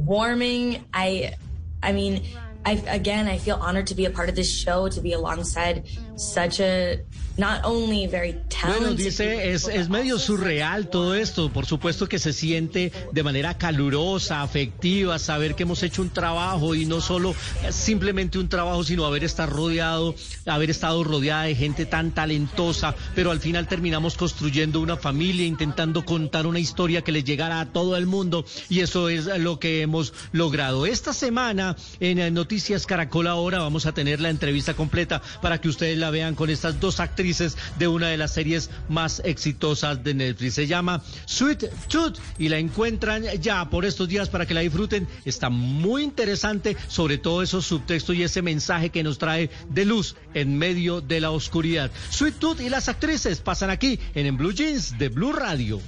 [0.00, 0.84] warming.
[0.92, 1.34] I,
[1.82, 2.22] I mean,
[2.64, 5.84] I again, I feel honored to be a part of this show, to be alongside
[6.16, 6.98] such a
[7.36, 8.80] not only very talented.
[8.80, 11.50] Bueno, dice, es, es medio surreal todo esto.
[11.50, 16.74] Por supuesto que se siente de manera calurosa, afectiva, saber que hemos hecho un trabajo
[16.74, 20.14] y no solo eh, simplemente un trabajo, sino haber estado rodeado,
[20.46, 26.04] haber estado rodeada de gente tan talentosa, pero al final terminamos construyendo una familia, intentando
[26.04, 29.82] contar una historia que le llegara a todo el mundo y eso es lo que
[29.82, 30.86] hemos logrado.
[30.86, 35.98] Esta semana en Noticias Caracol ahora vamos a tener la entrevista completa para que ustedes
[35.98, 40.54] la vean con estas dos actrices de una de las series más exitosas de Netflix.
[40.54, 45.08] Se llama Sweet Tooth y la encuentran ya por estos días para que la disfruten.
[45.24, 50.16] Está muy interesante, sobre todo esos subtextos y ese mensaje que nos trae de luz
[50.34, 51.90] en medio de la oscuridad.
[52.10, 55.80] Sweet Tooth y las actrices pasan aquí en, en Blue Jeans de Blue Radio.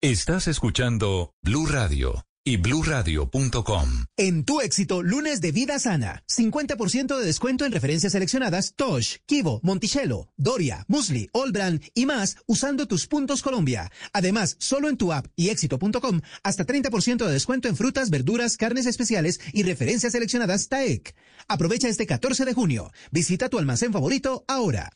[0.00, 4.04] Estás escuchando Blue Radio y bluradio.com.
[4.16, 6.22] En tu éxito, lunes de vida sana.
[6.28, 12.86] 50% de descuento en referencias seleccionadas Tosh, Kivo, Monticello, Doria, Musli, Allbrand y más usando
[12.86, 13.90] tus puntos Colombia.
[14.12, 18.86] Además, solo en tu app y éxito.com hasta 30% de descuento en frutas, verduras, carnes
[18.86, 21.12] especiales y referencias seleccionadas TAEC.
[21.48, 22.92] Aprovecha este 14 de junio.
[23.10, 24.92] Visita tu almacén favorito ahora.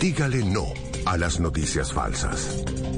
[0.00, 0.74] Dígale no
[1.06, 2.64] a las noticias falsas.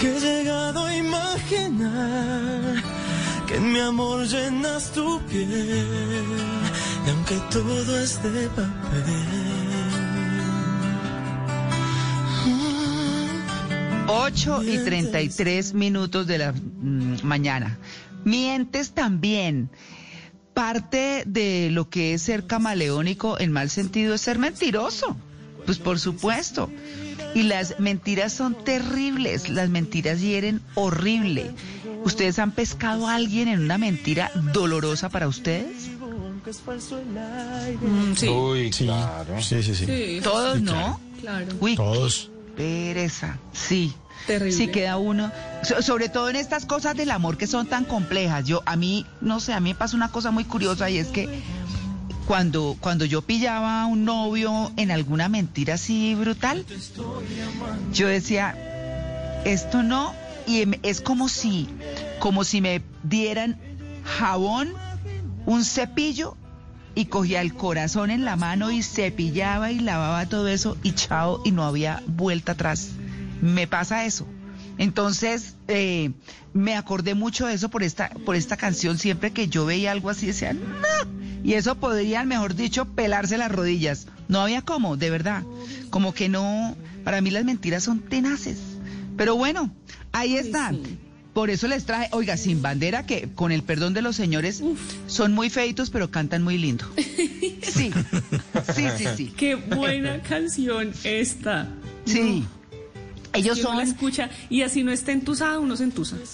[0.00, 2.82] que he llegado a imaginar
[3.46, 6.24] que en mi amor llenas tu piel
[7.06, 9.60] y aunque todo es de papel.
[14.06, 17.78] 8 y 33 minutos de la mm, mañana.
[18.24, 19.70] Mientes también.
[20.54, 25.16] Parte de lo que es ser camaleónico en mal sentido es ser mentiroso.
[25.64, 26.70] Pues por supuesto.
[27.34, 29.48] Y las mentiras son terribles.
[29.48, 31.50] Las mentiras hieren horrible.
[32.04, 35.90] ¿Ustedes han pescado a alguien en una mentira dolorosa para ustedes?
[37.80, 38.28] Mm, sí.
[38.28, 39.40] Uy, claro.
[39.42, 39.86] Sí, sí, sí.
[39.86, 40.20] Sí.
[40.22, 41.00] Todos, Sí, ¿no?
[41.20, 41.46] Claro.
[41.60, 42.30] Uy, Todos.
[42.56, 43.38] pereza.
[43.52, 43.92] Sí.
[44.26, 44.52] Terrible.
[44.52, 45.32] Sí queda uno,
[45.62, 48.44] so- sobre todo en estas cosas del amor que son tan complejas.
[48.46, 51.08] Yo a mí, no sé, a mí me pasa una cosa muy curiosa y es
[51.08, 51.26] que
[52.30, 56.64] cuando cuando yo pillaba a un novio en alguna mentira así brutal,
[57.92, 60.14] yo decía, esto no
[60.46, 61.68] y em- es como si
[62.20, 63.58] como si me dieran
[64.04, 64.68] jabón,
[65.44, 66.36] un cepillo
[66.94, 71.42] y cogía el corazón en la mano y cepillaba y lavaba todo eso y chao
[71.44, 72.90] y no había vuelta atrás.
[73.40, 74.24] Me pasa eso.
[74.80, 76.12] Entonces, eh,
[76.54, 78.96] me acordé mucho de eso por esta, por esta canción.
[78.96, 80.64] Siempre que yo veía algo así, decía, no.
[81.44, 84.06] Y eso podrían, mejor dicho, pelarse las rodillas.
[84.28, 85.42] No había cómo, de verdad.
[85.90, 86.74] Como que no,
[87.04, 88.58] para mí las mentiras son tenaces.
[89.18, 89.70] Pero bueno,
[90.12, 90.80] ahí están.
[91.34, 94.62] Por eso les traje, oiga, sin bandera, que con el perdón de los señores,
[95.06, 96.86] son muy feitos, pero cantan muy lindo.
[97.62, 97.92] Sí,
[98.74, 99.34] sí, sí, sí.
[99.36, 101.68] Qué buena canción esta.
[102.04, 102.44] Sí.
[103.32, 106.16] Ellos Si uno la son- escucha y así no está entusada, uno se entusa.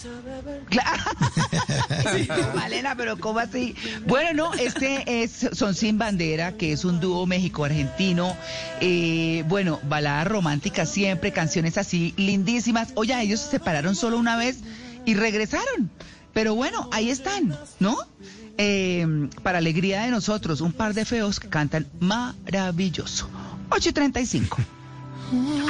[2.55, 3.75] Malena, pero ¿cómo así?
[4.07, 8.37] Bueno, no, este es Son Sin Bandera, que es un dúo México-argentino.
[8.81, 12.89] Eh, bueno, baladas románticas siempre, canciones así lindísimas.
[12.95, 14.59] Oye, ellos se separaron solo una vez
[15.05, 15.91] y regresaron.
[16.33, 17.97] Pero bueno, ahí están, ¿no?
[18.59, 19.07] Eh,
[19.43, 23.29] para alegría de nosotros, un par de feos que cantan maravilloso.
[23.71, 24.59] 8 y 35.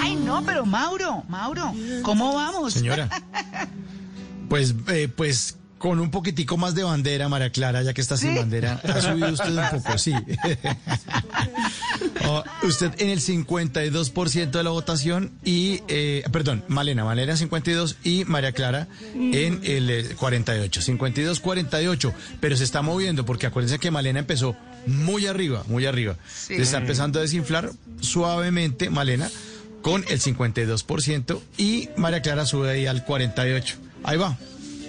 [0.01, 1.73] Ay, no, pero Mauro, Mauro,
[2.03, 2.75] ¿cómo vamos?
[2.75, 3.09] Señora.
[4.49, 8.35] Pues, eh, pues con un poquitico más de bandera, María Clara, ya que está sin
[8.35, 10.15] bandera, ha subido usted un poco, sí.
[12.29, 17.99] Oh, usted en el 52% de la votación y, eh, perdón, Malena, Malena en 52
[18.03, 23.93] y María Clara en el eh, 48, 52-48, pero se está moviendo porque acuérdense que
[23.93, 24.57] Malena empezó
[24.87, 26.17] muy arriba, muy arriba.
[26.33, 26.57] Sí.
[26.57, 29.31] Se está empezando a desinflar suavemente, Malena,
[29.83, 33.77] con el 52% y María Clara sube ahí al 48.
[34.05, 34.37] Ahí va,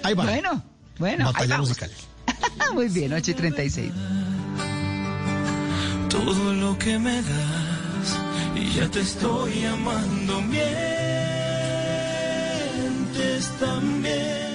[0.03, 0.23] ahí va.
[0.25, 0.63] Bueno,
[0.99, 1.69] bueno, ahí Batalla vamos.
[1.69, 1.91] musical.
[2.73, 3.91] Muy bien, 8 y 36.
[6.09, 8.17] todo lo que me das
[8.55, 10.41] y ya te estoy amando.
[10.41, 10.67] Mientes
[13.59, 14.47] también.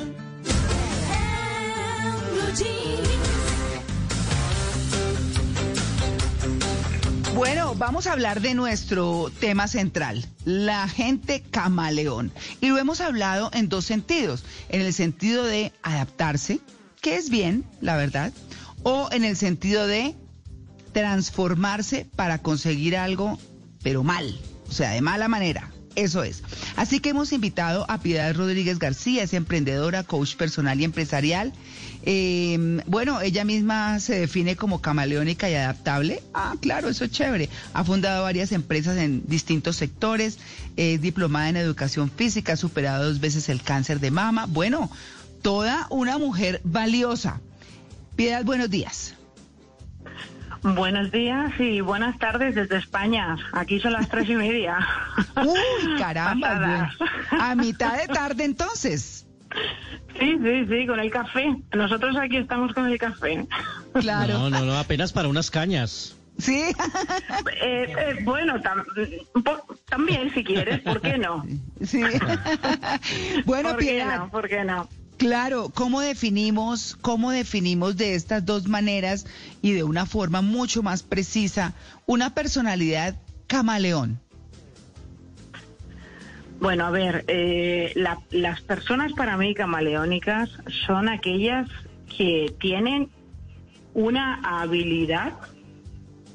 [7.35, 12.31] Bueno, vamos a hablar de nuestro tema central, la gente camaleón.
[12.61, 16.61] Y lo hemos hablado en dos sentidos, en el sentido de adaptarse,
[17.01, 18.35] que es bien, la verdad,
[18.83, 20.15] o en el sentido de
[20.93, 23.39] transformarse para conseguir algo,
[23.83, 24.39] pero mal,
[24.69, 25.73] o sea, de mala manera.
[25.95, 26.43] Eso es.
[26.77, 31.53] Así que hemos invitado a Piedad Rodríguez García, es emprendedora, coach personal y empresarial.
[32.05, 36.23] Eh, bueno, ella misma se define como camaleónica y adaptable.
[36.35, 37.49] Ah, claro, eso es chévere.
[37.75, 40.39] Ha fundado varias empresas en distintos sectores,
[40.77, 44.47] es diplomada en educación física, ha superado dos veces el cáncer de mama.
[44.49, 44.91] Bueno,
[45.43, 47.41] toda una mujer valiosa.
[48.17, 49.15] Piedad, buenos días.
[50.63, 53.37] Buenos días y buenas tardes desde España.
[53.53, 54.79] Aquí son las tres y media.
[55.45, 56.55] Uy, caramba.
[56.55, 56.89] bueno.
[57.43, 59.22] A mitad de tarde entonces.
[60.19, 61.57] Sí, sí, sí, con el café.
[61.73, 63.47] Nosotros aquí estamos con el café.
[64.01, 64.35] Claro.
[64.39, 66.17] No, no, no, apenas para unas cañas.
[66.39, 66.61] Sí.
[66.61, 66.73] Eh,
[67.63, 68.85] eh, bueno, tam-
[69.45, 71.45] po- también si quieres, ¿por qué no?
[71.85, 72.03] Sí.
[73.45, 74.31] bueno, ¿Por qué no?
[74.31, 74.89] ¿Por qué no?
[75.19, 79.27] Claro, ¿cómo definimos, cómo definimos de estas dos maneras
[79.61, 81.75] y de una forma mucho más precisa
[82.07, 83.15] una personalidad
[83.47, 84.19] camaleón?
[86.63, 90.49] Bueno, a ver, eh, la- las personas para mí camaleónicas
[90.87, 91.69] son aquellas
[92.17, 93.09] que tienen
[93.95, 95.33] una habilidad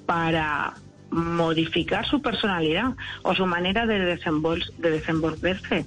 [0.06, 0.74] para
[1.12, 2.92] modificar su personalidad
[3.24, 5.86] o su manera de, de desenvolverse.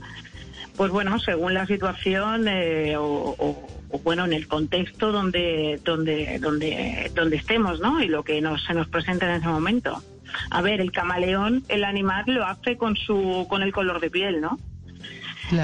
[0.75, 6.39] Pues bueno, según la situación eh, o, o- o, bueno, en el contexto donde, donde,
[6.39, 8.01] donde, donde estemos, ¿no?
[8.03, 10.03] Y lo que nos, se nos presenta en ese momento.
[10.51, 14.41] A ver, el camaleón, el animal lo hace con su, con el color de piel,
[14.41, 14.59] ¿no?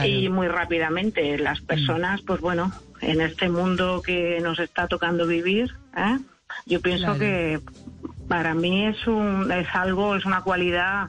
[0.07, 2.73] Y muy rápidamente las personas, pues bueno,
[3.03, 6.19] en este mundo que nos está tocando vivir, ¿eh?
[6.67, 7.19] yo pienso Claro.
[7.21, 7.61] que
[8.29, 11.09] para mí es un, es algo, es una cualidad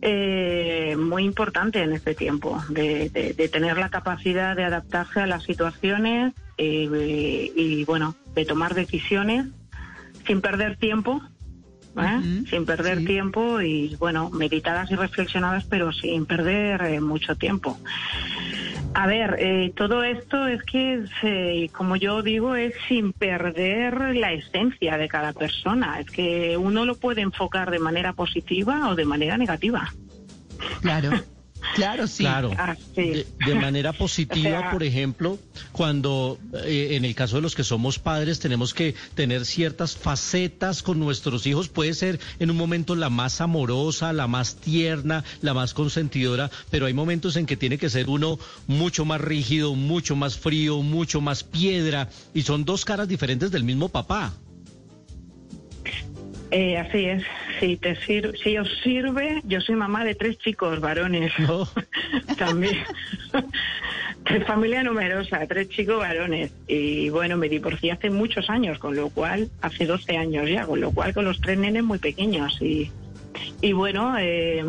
[0.00, 5.26] eh, muy importante en este tiempo, de, de- de tener la capacidad de adaptarse a
[5.26, 9.46] las situaciones eh, y bueno, de tomar decisiones
[10.26, 11.20] sin perder tiempo.
[12.02, 12.44] ¿Eh?
[12.48, 17.78] sin perder tiempo y bueno, meditadas y reflexionadas, pero sin perder eh, mucho tiempo.
[18.94, 24.32] A ver, eh, todo esto es que, se- como yo digo, es sin perder la
[24.32, 26.00] esencia de cada persona.
[26.00, 29.92] Es que uno lo puede enfocar de manera positiva o de manera negativa.
[30.80, 31.10] Claro,
[31.74, 32.22] claro, sí.
[32.22, 32.50] Claro.
[32.56, 33.02] Ah, sí.
[33.10, 35.38] De, de manera positiva, O sea- por ejemplo,
[35.72, 40.82] cuando eh, en el caso de los que somos padres tenemos que tener ciertas facetas
[40.82, 45.54] con nuestros hijos, puede ser en un momento la más amorosa, la más tierna, la
[45.54, 50.16] más consentidora, pero hay momentos en que tiene que ser uno mucho más rígido, mucho
[50.16, 54.32] más frío, mucho más piedra, y son dos caras diferentes del mismo papá.
[56.50, 57.22] Eh, así es.
[57.60, 61.32] Si te sir si os sirve, yo soy mamá de tres chicos varones.
[62.38, 62.76] También.
[64.30, 66.52] de familia numerosa, tres chicos varones.
[66.66, 70.80] Y bueno, me divorcié hace muchos años, con lo cual, hace 12 años ya, con
[70.80, 72.60] lo cual con los tres nenes muy pequeños.
[72.60, 72.90] Y,
[73.60, 74.64] y bueno, eh,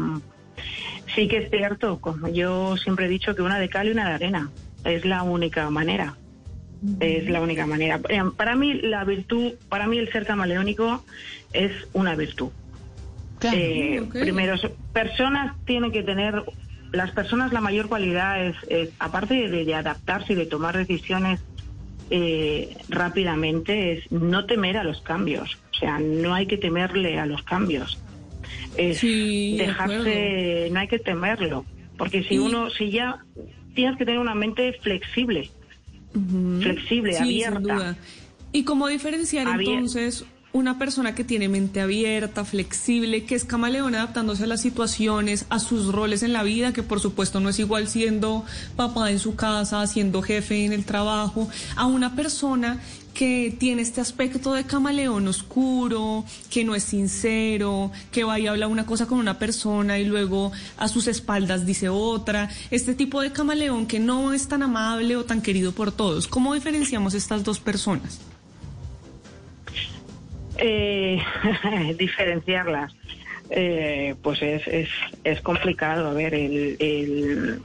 [1.15, 4.07] sí que es cierto, como yo siempre he dicho, que una de cal y una
[4.07, 4.49] de arena.
[4.83, 6.15] Es la única manera.
[7.01, 7.99] Es la única manera.
[8.07, 11.03] Eh, Para mí la virtud, para mí el ser camaleónico
[11.51, 12.49] es una virtud.
[13.43, 14.11] Eh, Ok.
[14.19, 16.43] Primero, so- personas tienen que tener,
[16.91, 21.39] las personas la mayor cualidad es, es, aparte de, de adaptarse y de tomar decisiones
[22.11, 25.57] eh, rápidamente, es no temer a los cambios.
[25.73, 27.99] O sea, no hay que temerle a los cambios.
[28.77, 31.65] Es Sí, de dejarse, no hay que temerlo.
[31.97, 33.19] Porque si Y- uno, si ya
[33.75, 35.49] tienes que tener una mente flexible,
[36.61, 37.55] flexible, Sí, abierta.
[37.59, 37.95] sin duda.
[38.51, 43.93] ¿Y cómo diferenciar Abier- entonces una persona que tiene mente abierta, flexible, que es camaleón
[43.93, 47.59] adaptándose a las situaciones, a sus roles en la vida, que por supuesto no es
[47.59, 48.43] igual siendo
[48.75, 52.79] papá en su casa, siendo jefe en el trabajo, a una persona
[53.13, 58.67] que tiene este aspecto de camaleón oscuro, que no es sincero, que va y habla
[58.67, 63.31] una cosa con una persona y luego a sus espaldas dice otra, este tipo de
[63.31, 66.27] camaleón que no es tan amable o tan querido por todos.
[66.27, 68.19] ¿Cómo diferenciamos estas dos personas?
[70.61, 71.21] Eh,
[71.97, 72.95] diferenciarlas.
[73.49, 74.89] Eh, pues es, es,
[75.23, 76.07] es complicado.
[76.09, 77.61] A ver, el, el,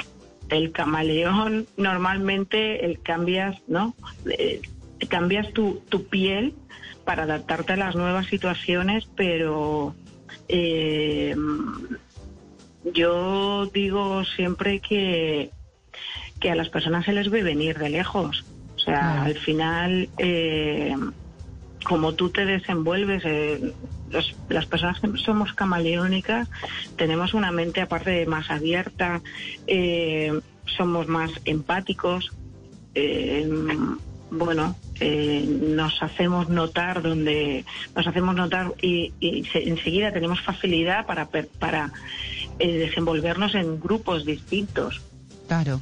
[0.48, 3.94] el camaleón normalmente el cambias, ¿no?
[4.26, 4.62] Eh,
[5.08, 6.54] cambias tu, tu piel
[7.04, 9.94] para adaptarte a las nuevas situaciones, pero
[10.48, 11.36] eh,
[12.92, 15.50] yo digo siempre que,
[16.40, 18.44] que a las personas se les ve venir de lejos.
[18.76, 20.94] O sea, al final, eh,
[21.85, 23.73] como tú te desenvuelves, eh,
[24.11, 26.48] los- las personas que somos camaleónicas
[26.97, 29.20] tenemos una mente aparte de más abierta,
[29.66, 30.32] eh,
[30.77, 32.32] somos más empáticos,
[32.94, 33.48] eh,
[34.31, 41.05] bueno, eh, nos hacemos notar donde nos hacemos notar y, y se- enseguida tenemos facilidad
[41.06, 41.28] para
[41.59, 41.93] para
[42.59, 45.02] eh, desenvolvernos en grupos distintos.
[45.48, 45.78] Claro.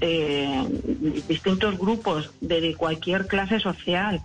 [1.28, 4.20] Distintos grupos de cualquier clase social.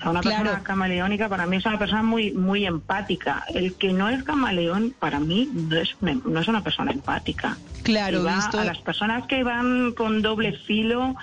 [0.00, 0.42] O sea, una Claro.
[0.44, 3.44] persona camaleónica para mí es una persona muy muy empática.
[3.54, 7.58] El que no es camaleón para mí no es una, no es una persona empática.
[7.82, 11.16] Claro, Y va visto- a las personas que van con doble filo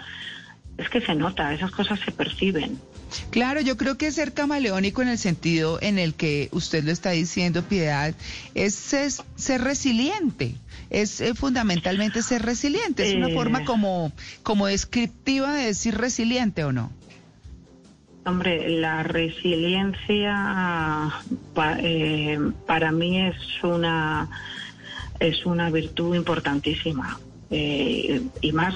[0.78, 2.80] es que se nota, esas cosas se perciben.
[3.32, 7.12] Claro, yo creo que ser camaleónico en el sentido en el que usted lo está
[7.12, 8.14] diciendo, Piedad,
[8.54, 10.56] es, ser resiliente.
[10.90, 13.10] Es eh, fundamentalmente ser resiliente.
[13.10, 13.34] Es una Eh.
[13.34, 14.12] forma como,
[14.44, 16.91] como descriptiva de decir resiliente o no.
[18.28, 20.34] Hombre, la resiliencia
[21.54, 24.30] pa- eh, para mí es una
[25.20, 27.18] es una virtud importantísima.
[27.49, 28.76] Eh, y más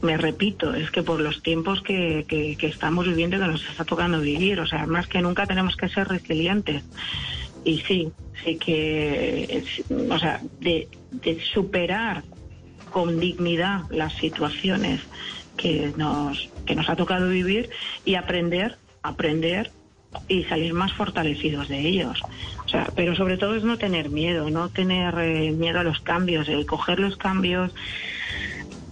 [0.00, 3.84] me repito es que por los tiempos que, que- que estamos viviendo que nos está
[3.84, 6.82] tocando vivir o sea más que nunca tenemos que ser resilientes.
[7.64, 8.10] Y sí
[8.42, 9.64] sí que
[10.10, 12.22] o sea de, de superar
[12.90, 15.02] con dignidad las situaciones
[15.58, 17.70] que nos que nos ha tocado vivir
[18.04, 19.72] y aprender aprender
[20.28, 22.20] y salir más fortalecidos de ellos
[22.66, 26.00] o sea pero sobre todo es no tener miedo no tener eh, miedo a los
[26.00, 27.72] cambios el coger los cambios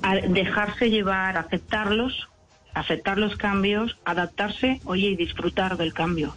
[0.02, 2.28] a dejarse llevar aceptarlos
[2.72, 6.34] aceptar los cambios adaptarse oye y disfrutar del cambio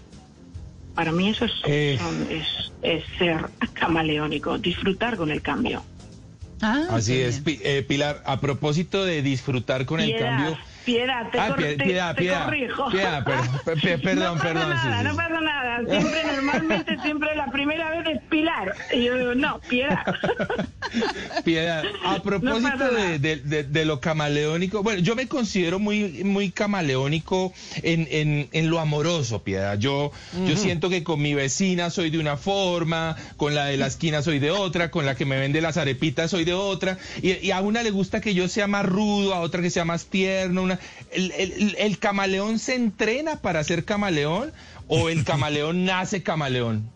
[0.93, 1.97] para mí eso es, Eh.
[1.97, 5.83] son- es, es ser camaleónico disfrutar con el cambio
[6.61, 8.21] Así es, Pi- eh, Pilar.
[8.25, 10.57] A propósito de disfrutar con el cambio.
[10.85, 12.89] Piedad, te, Ah, cor- pie- te- piedad, te piedad, corrijo.
[12.89, 13.35] piedad, per-
[13.65, 15.79] per- per- perdón, no pasa perdón, Nada, sí, no pasa nada.
[15.89, 18.75] Siempre, normalmente, siempre la primera vez es Pilar.
[18.93, 20.03] Y yo digo, no, Piedad.
[21.43, 26.51] Piedad, a propósito de, de- de- de lo camaleónico, bueno, yo me considero muy, muy
[26.51, 27.53] camaleónico
[27.83, 29.77] en, en- en lo amoroso, Piedad.
[29.77, 30.11] Yo,
[30.47, 34.21] yo siento que con mi vecina soy de una forma, con la de la esquina
[34.21, 37.51] soy de otra, con la que me vende las arepitas soy de otra, y, y
[37.51, 40.65] a una le gusta que yo sea más rudo, a otra que sea más tierno.
[40.73, 40.79] Una,
[41.11, 44.51] el, el- el camaleón se entrena para ser camaleón
[44.87, 46.89] o el camaleón nace camaleón?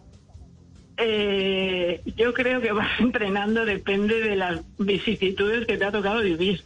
[0.98, 6.62] Eh, yo creo que vas entrenando depende de las vicisitudes que te ha tocado vivir.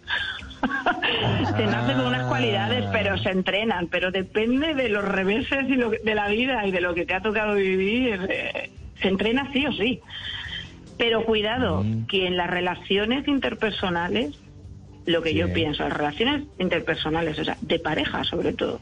[1.58, 3.88] se nace con unas cualidades, pero se entrenan.
[3.88, 7.06] Pero depende de los reveses y lo que- de la vida y de lo que
[7.06, 8.20] te ha tocado vivir.
[8.30, 8.70] eh,
[9.02, 10.00] se entrena sí o sí.
[10.98, 14.32] Pero cuidado, que en las relaciones interpersonales,
[15.08, 18.82] lo que yo pienso, las relaciones interpersonales, o sea, de pareja sobre todo,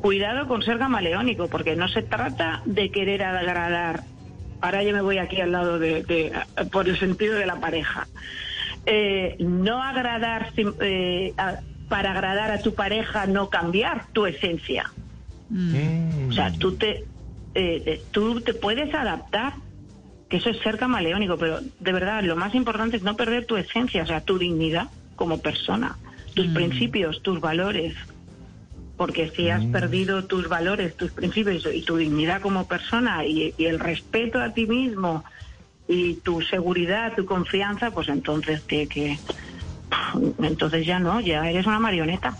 [0.00, 4.04] cuidado con ser camaleónico, porque no se trata de querer agradar.
[4.62, 6.32] Ahora yo me voy aquí al lado de, de-
[6.72, 8.08] por el sentido de la pareja.
[8.86, 10.50] Eh, no agradar
[10.80, 14.90] eh, a- para agradar a tu pareja, no cambiar tu esencia.
[16.30, 17.04] O sea, tú te,
[17.54, 19.52] eh, tú te puedes adaptar,
[20.30, 23.56] que eso es ser camaleónico, pero de verdad lo más importante es no perder tu
[23.58, 24.88] esencia, o sea, tu dignidad
[25.20, 25.98] como persona,
[26.32, 27.94] tus principios, tus valores.
[28.96, 33.66] Porque si has perdido tus valores, tus principios y tu dignidad como persona y, y
[33.66, 35.22] el respeto a ti mismo
[35.86, 39.18] y tu seguridad, tu confianza, pues entonces que
[40.42, 42.34] entonces ya no, ya eres una marioneta.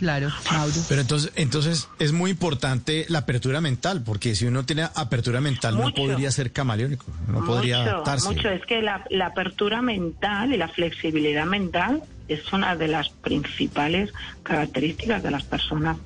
[0.00, 0.72] Claro, Mauro.
[0.88, 5.76] Pero entonces, entonces es muy importante la apertura mental, porque si uno tiene apertura mental
[5.76, 5.96] no Mucho.
[6.02, 8.28] podría ser camaleónico, no podría mucho, adaptarse.
[8.28, 8.48] mucho.
[8.48, 14.10] Es que la, la apertura mental y la flexibilidad mental es una de las principales
[14.42, 15.98] características de las personas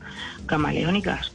[0.46, 1.30] camaleónicas.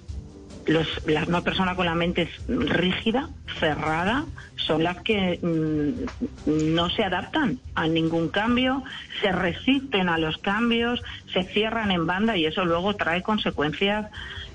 [0.69, 3.27] Los, las una persona con la mente rígida,
[3.59, 4.23] cerrada,
[4.55, 8.83] son las que mm, no se adaptan a ningún cambio,
[9.21, 11.01] se resisten a los cambios,
[11.33, 14.11] se cierran en banda y eso luego trae consecuencias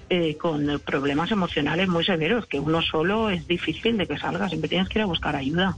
[0.08, 4.68] eh, con problemas emocionales muy severos, que uno solo es difícil de que salga, siempre
[4.68, 5.76] tienes que ir a buscar ayuda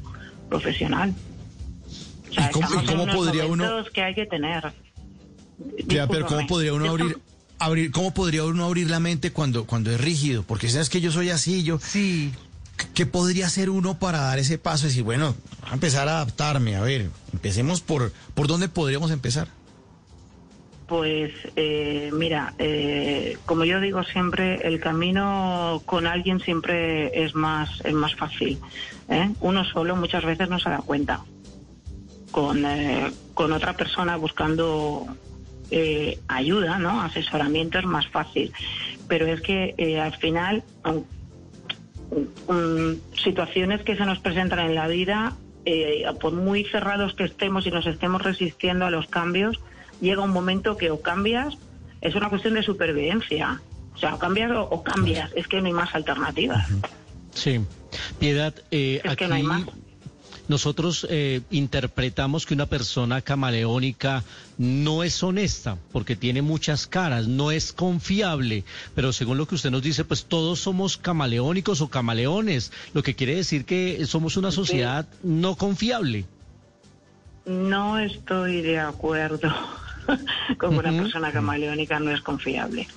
[0.51, 1.15] profesional.
[2.29, 4.73] O sea, ¿Y cómo- y cómo en unos podría uno- que hay que tener.
[5.87, 7.17] Ya, pero ¿cómo podría uno abrir,
[7.59, 10.43] abrir, cómo podría uno abrir la mente cuando, cuando es rígido?
[10.43, 11.79] Porque sabes que yo soy así, yo.
[11.79, 12.33] Sí.
[12.95, 16.17] ¿Qué podría hacer uno para dar ese paso y decir, bueno, voy a empezar a
[16.17, 16.77] adaptarme?
[16.77, 19.49] A ver, empecemos por, ¿por dónde podríamos empezar?
[20.87, 27.69] Pues eh, mira, eh, como yo digo siempre, el camino con alguien siempre es más
[27.85, 28.61] es más fácil.
[29.09, 29.33] ¿eh?
[29.41, 31.25] Uno solo muchas veces no se da cuenta.
[32.31, 35.07] Con, eh, con otra persona buscando
[35.71, 37.01] eh, ayuda, ¿no?
[37.03, 38.53] Asesoramiento es más fácil.
[39.09, 40.65] Pero es que eh, al final,
[43.23, 47.71] situaciones que se nos presentan en la vida, eh, por muy cerrados que estemos y
[47.71, 49.61] nos estemos resistiendo a los cambios,
[50.01, 51.57] llega un momento que o cambias
[52.01, 53.61] es una cuestión de supervivencia.
[53.95, 56.69] O sea, o cambias o, o cambias, es que no hay más alternativas.
[57.33, 57.61] Sí.
[58.19, 59.65] Piedad, eh, Es aquí que no hay más.
[60.49, 64.25] Nosotros eh, interpretamos que una persona camaleónica
[64.59, 68.65] no es honesta porque tiene muchas caras, no es confiable,
[68.95, 73.15] pero según lo que usted nos dice, pues todos somos camaleónicos o camaleones, lo que
[73.15, 76.25] quiere decir que somos una sociedad no confiable.
[77.45, 79.55] No estoy de acuerdo
[80.59, 82.89] con que una persona camaleónica no es confiable.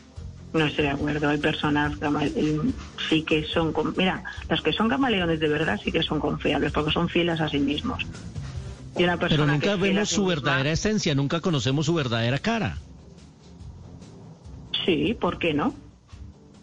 [0.53, 1.29] No estoy de acuerdo.
[1.29, 2.59] Hay personas eh,
[3.09, 3.73] sí que son...
[3.95, 7.47] Mira, las que son camaleones de verdad sí que son confiables porque son fieles a
[7.49, 8.05] sí mismos.
[8.97, 11.39] Y una Pero persona nunca que es fiel a vemos su misma- verdadera esencia, nunca
[11.39, 12.77] conocemos su verdadera cara.
[14.85, 15.75] Sí, ¿por qué no?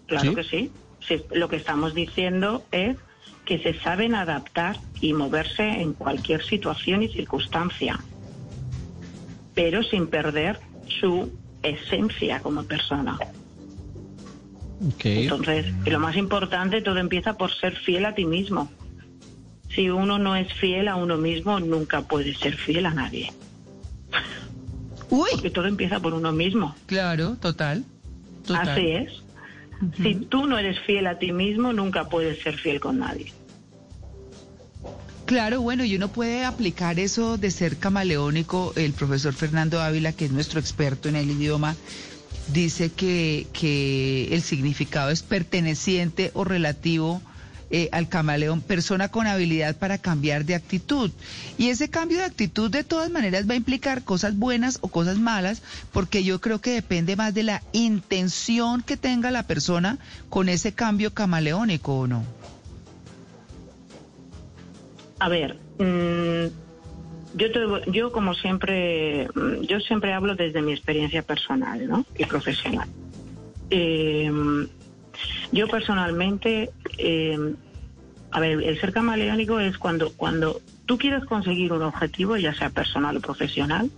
[0.09, 0.35] Claro ¿Sí?
[0.37, 0.73] que sí.
[1.07, 2.97] Sí, Lo que estamos diciendo es
[3.45, 8.01] que se saben adaptar y moverse en cualquier situación y circunstancia,
[9.55, 10.59] pero sin perder
[11.01, 11.33] su
[11.63, 13.17] esencia como persona.
[14.81, 18.71] Entonces, lo más importante, todo empieza por ser fiel a ti mismo.
[19.75, 23.33] Si uno no es fiel a uno mismo, nunca puede ser fiel a nadie.
[25.09, 26.75] Porque todo empieza por uno mismo.
[26.87, 27.85] Claro, total.
[28.47, 28.69] total.
[28.69, 29.13] Así es.
[30.03, 33.33] Si tú no eres fiel a ti mismo, nunca puedes ser fiel con nadie.
[35.27, 38.73] Claro, bueno, y uno puede aplicar eso de ser camaleónico.
[38.77, 41.75] El profesor Fernando Ávila, que es nuestro experto en el idioma,
[42.53, 47.21] dice que, que el significado es perteneciente o relativo
[47.69, 51.11] eh, al camaleón, persona con habilidad para cambiar de actitud.
[51.59, 55.19] Y ese cambio de actitud de todas maneras va a implicar cosas buenas o cosas
[55.19, 55.63] malas,
[55.93, 59.99] porque yo creo que depende más de la intención que tenga la persona
[60.29, 62.25] con ese cambio camaleónico, ¿o no?
[65.19, 66.66] A ver, mm,
[67.37, 72.05] yo, te- yo como siempre, mm, yo siempre hablo desde mi experiencia personal ¿no?
[72.17, 72.89] y profesional.
[73.71, 74.31] Eh,
[75.53, 77.39] yo personalmente, eh,
[78.31, 82.71] a ver, el ser camaleónico es cuando, cuando tú quieres conseguir un objetivo, ya sea
[82.71, 83.91] personal o profesional,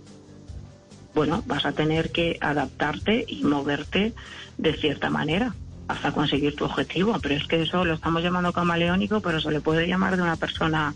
[1.13, 4.13] bueno, vas a tener que adaptarte y moverte
[4.57, 5.53] de cierta manera
[5.87, 7.17] hasta conseguir tu objetivo.
[7.21, 10.35] Pero es que eso lo estamos llamando camaleónico, pero se le puede llamar de una
[10.35, 10.93] persona,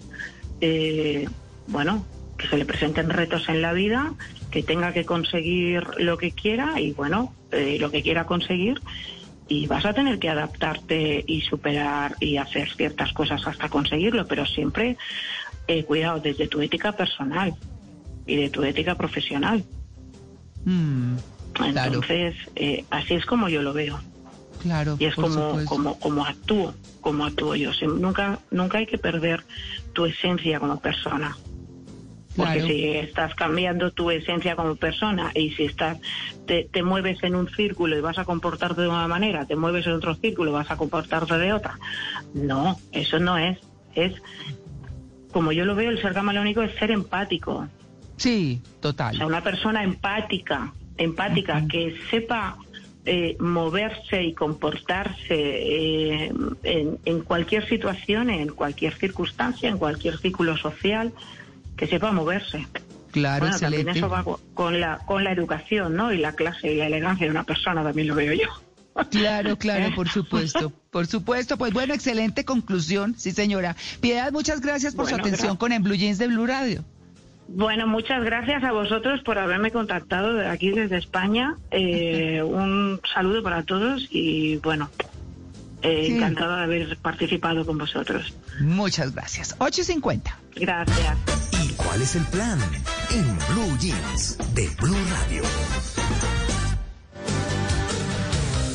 [0.61, 1.27] eh,
[1.67, 2.05] bueno,
[2.37, 4.13] que se le presenten retos en la vida,
[4.51, 8.81] que tenga que conseguir lo que quiera y, bueno, eh, lo que quiera conseguir.
[9.47, 14.45] Y vas a tener que adaptarte y superar y hacer ciertas cosas hasta conseguirlo, pero
[14.45, 14.97] siempre,
[15.67, 17.53] eh, cuidado, desde tu ética personal
[18.25, 19.63] y de tu ética profesional.
[20.65, 21.15] Mm,
[21.51, 23.99] claro, Entonces, eh, así es como yo lo veo.
[24.61, 24.95] claro.
[24.97, 27.71] Y es como, como, como actúo, como actúo yo.
[27.87, 29.43] Nunca, nunca hay que perder
[29.91, 31.35] tu esencia como persona.
[32.35, 32.67] Porque Claro.
[32.67, 35.99] si estás cambiando tu esencia como persona y si estás
[36.47, 39.85] te, te mueves en un círculo y vas a comportarte de una manera, te mueves
[39.85, 41.77] en otro círculo y vas a comportarte de otra.
[42.33, 43.59] No, eso no es.
[43.93, 44.13] Es,
[45.31, 47.67] como yo lo veo, el ser camaleónico es ser empático.
[48.17, 49.15] Sí, total.
[49.15, 52.57] O sea, una persona empática, empática, que sepa
[53.05, 56.31] eh, moverse y comportarse eh,
[56.63, 61.11] en, en cualquier situación, en cualquier circunstancia, en cualquier círculo social,
[61.77, 62.67] que sepa moverse.
[63.11, 63.99] Claro, bueno, también excelente.
[63.99, 66.11] eso va co- con la, con la educación, ¿no?
[66.11, 68.49] Y la clase y la elegancia de una persona, también lo veo yo.
[69.11, 71.57] Claro, claro, por supuesto, por supuesto.
[71.57, 73.75] Pues bueno, excelente conclusión, sí señora.
[74.01, 76.83] Piedad, muchas gracias por Bueno, su atención con En Blue Jeans de Blue Radio.
[77.47, 81.55] Bueno, muchas gracias a vosotros por haberme contactado de aquí desde España.
[81.71, 84.89] Eh, un saludo para todos y bueno,
[85.81, 86.13] eh, Sí.
[86.15, 88.33] encantada de haber participado con vosotros.
[88.61, 89.55] Muchas gracias.
[89.59, 90.35] 8.50.
[90.55, 91.17] Gracias.
[91.73, 92.59] ¿Y cuál es el plan?
[93.09, 95.41] En Blue Jeans de Blue Radio.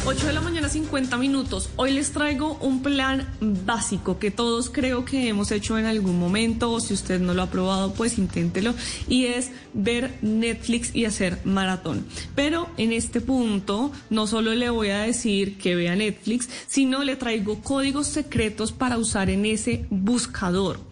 [0.04, 1.70] 8 de la mañana, 50 minutos.
[1.76, 6.72] Hoy les traigo un plan básico que todos creo que hemos hecho en algún momento,
[6.72, 8.74] o si usted no lo ha probado, pues inténtelo,
[9.06, 12.04] y es ver Netflix y hacer maratón.
[12.34, 17.14] Pero en este punto, no solo le voy a decir que vea Netflix, sino le
[17.14, 20.88] traigo códigos secretos para usar en ese buscador.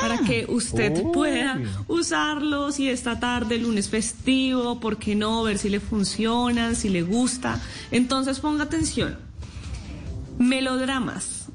[0.00, 1.12] Para que usted Uy.
[1.12, 5.42] pueda usarlo si esta tarde, lunes festivo, ¿por qué no?
[5.42, 7.60] Ver si le funcionan, si le gusta.
[7.90, 9.18] Entonces ponga atención.
[10.38, 11.48] Melodramas.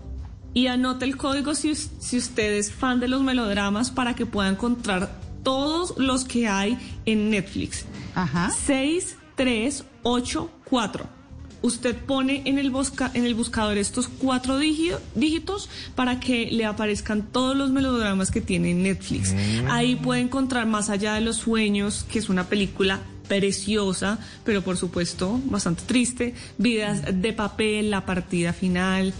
[0.54, 4.50] Y anote el código si, si usted es fan de los melodramas para que pueda
[4.50, 5.10] encontrar
[5.44, 7.86] todos los que hay en Netflix.
[8.16, 8.52] Ajá.
[8.52, 11.23] 6384.
[11.64, 16.66] Usted pone en el, busca, en el buscador estos cuatro dígito- dígitos para que le
[16.66, 19.34] aparezcan todos los melodramas que tiene Netflix.
[19.70, 24.78] Ahí puede encontrar Más allá de los sueños, que es una película preciosa, pero por
[24.78, 29.14] supuesto bastante triste, Vidas de papel, La partida final.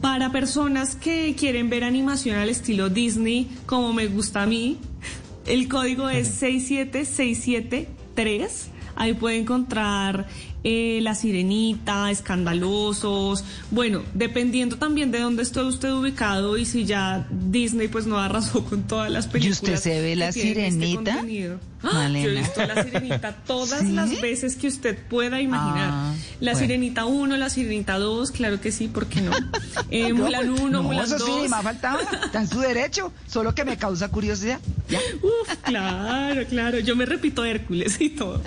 [0.00, 4.78] Para personas que quieren ver animación al estilo Disney, como me gusta a mí,
[5.46, 8.68] el código es 67673.
[8.96, 10.26] Ahí puede encontrar
[10.64, 13.44] eh, La Sirenita, Escandalosos.
[13.70, 18.64] Bueno, dependiendo también de dónde esté usted ubicado y si ya Disney pues no arrasó
[18.68, 19.58] con todas las ¿Y películas.
[19.62, 21.18] usted se ve La este Sirenita?
[21.82, 21.90] ¡Ah!
[21.94, 22.24] Malena.
[22.26, 23.92] Yo he visto La Sirenita todas ¿Sí?
[23.92, 25.88] las veces que usted pueda imaginar.
[25.90, 26.66] Ah, la bueno.
[26.66, 29.30] Sirenita 1, La Sirenita 2, claro que sí, ¿por qué no?
[29.90, 31.26] Eh, No, Mulan pues, 1, no, Mulan eso 2.
[31.42, 32.00] sí, me ha faltado.
[32.00, 34.60] Está en su derecho, solo que me causa curiosidad.
[34.90, 34.98] Ya.
[35.22, 36.78] Uf, claro, claro.
[36.80, 38.42] Yo me repito Hércules y todo.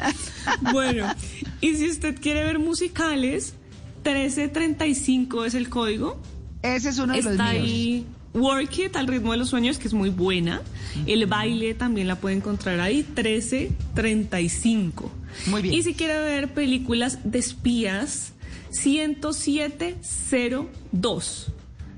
[0.71, 1.07] Bueno,
[1.61, 3.53] y si usted quiere ver musicales,
[4.03, 6.19] 1335 es el código.
[6.61, 7.63] Ese es uno de los Está míos.
[7.63, 10.61] ahí Work It al ritmo de los sueños, que es muy buena.
[11.05, 15.11] El baile también la puede encontrar ahí, 1335.
[15.47, 15.75] Muy bien.
[15.75, 18.33] Y si quiere ver películas de espías,
[18.71, 21.51] 10702.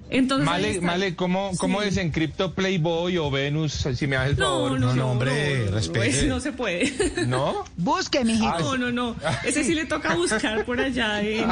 [0.09, 0.81] Entonces, Male.
[0.81, 1.85] Male, ¿cómo, cómo Sí.
[1.85, 3.73] desencripto Playboy o Venus?
[3.95, 4.79] Si me das el No, favor.
[4.79, 6.21] no, no, hombre, no, no, respete.
[6.27, 6.93] no, no se puede.
[7.27, 7.65] ¿No?
[7.75, 8.77] Busque, mijito.
[8.77, 9.15] No, no, no.
[9.43, 11.49] Ese sí le toca buscar por allá en,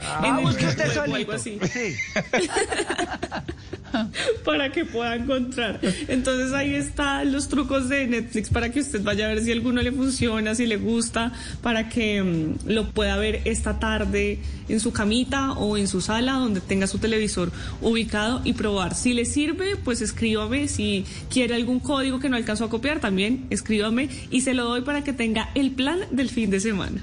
[0.00, 1.14] Ah, en el usted solito.
[1.14, 1.58] algo así.
[1.72, 1.94] Sí.
[4.44, 5.80] para que pueda encontrar.
[6.08, 9.82] Entonces ahí están los trucos de Netflix para que usted vaya a ver si alguno
[9.82, 11.32] le funciona, si le gusta,
[11.62, 14.38] para que mm, lo pueda ver esta tarde
[14.68, 17.50] en su camita o en su sala donde tenga su televisor
[17.80, 18.94] ubicado y probar.
[18.94, 20.68] Si le sirve, pues escríbame.
[20.68, 24.82] Si quiere algún código que no alcanzó a copiar, también escríbame y se lo doy
[24.82, 27.02] para que tenga el plan del fin de semana.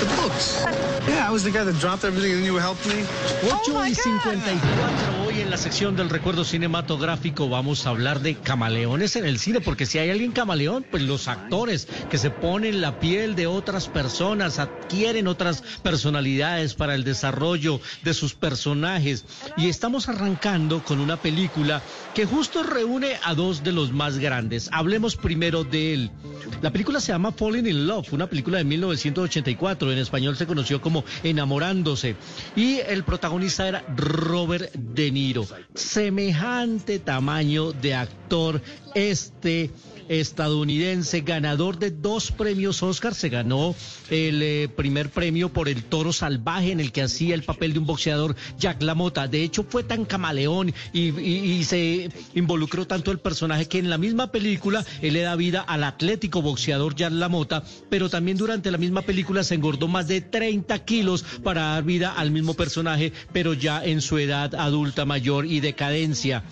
[0.00, 0.64] The books.
[1.06, 3.04] Yeah, I was the guy that dropped everything and you helped me.
[3.44, 8.34] What 8 y 54 hoy en la sección del recuerdo cinematográfico vamos a hablar de
[8.34, 12.80] camaleones en el cine, porque si hay alguien camaleón, pues los actores que se ponen
[12.80, 19.24] la piel de otras personas, adquieren otras personalidades para el desarrollo de sus personajes.
[19.56, 21.80] Y estamos arrancando con una película
[22.12, 24.68] que justo reúne a dos de los más grandes.
[24.72, 26.10] Hablemos primero de él.
[26.60, 30.80] La película se llama Falling in Love, una película de 1984, en español se conoció
[30.80, 32.16] como Enamorándose.
[32.56, 35.19] Y el protagonista era Robert De Niro.
[35.74, 38.60] Semejante tamaño de actor
[38.94, 39.70] este
[40.10, 43.76] estadounidense, ganador de dos premios Oscar, se ganó
[44.10, 47.78] el eh, primer premio por El Toro Salvaje, en el que hacía el papel de
[47.78, 49.28] un boxeador, Jack LaMotta.
[49.28, 54.32] De hecho, fue tan camaleón y, se involucró tanto el personaje que en la misma
[54.32, 59.02] película él le da vida al atlético boxeador Jack LaMotta, pero también durante la misma
[59.02, 63.84] película se engordó más de 30 kilos para dar vida al mismo personaje, pero ya
[63.84, 66.42] en su edad adulta mayor y decadencia.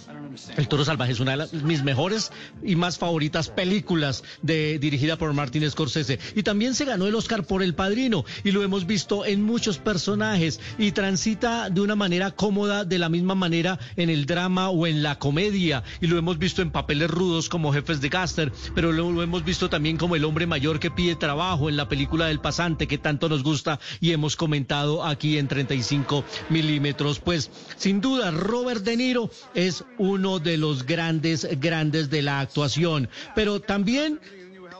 [0.56, 2.30] El Toro Salvaje es una de mis mejores
[2.62, 6.18] y más favoritas películas de, dirigida por Martin Scorsese.
[6.34, 9.78] Y también se ganó el Oscar por El Padrino y lo hemos visto en muchos
[9.78, 14.86] personajes y transita de una manera cómoda, de la misma manera en el drama o
[14.86, 15.82] en la comedia.
[16.00, 19.44] Y lo hemos visto en papeles rudos como Jefes de Gaster, pero lo, lo hemos
[19.44, 22.98] visto también como el hombre mayor que pide trabajo en la película del pasante que
[22.98, 27.20] tanto nos gusta y hemos comentado aquí en 35 milímetros.
[27.20, 33.08] Pues sin duda, Robert De Niro es uno de los grandes, grandes de la actuación.
[33.38, 34.18] Pero también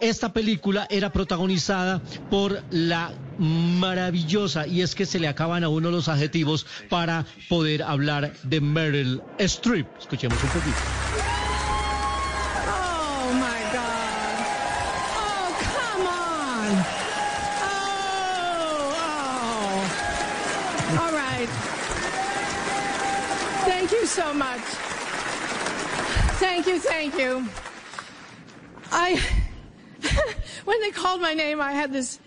[0.00, 5.92] esta película era protagonizada por la maravillosa, y es que se le acaban a uno
[5.92, 9.86] los adjetivos para poder hablar de Meryl Streep.
[10.00, 10.76] Escuchemos un poquito.
[12.66, 14.42] Oh my God.
[15.14, 16.84] Oh, come on.
[17.62, 17.78] Oh,
[20.96, 21.06] oh.
[23.66, 24.64] Thank you so much.
[26.40, 27.46] Thank you, thank you.
[28.90, 29.20] I,
[30.64, 32.18] when they called my name, I had this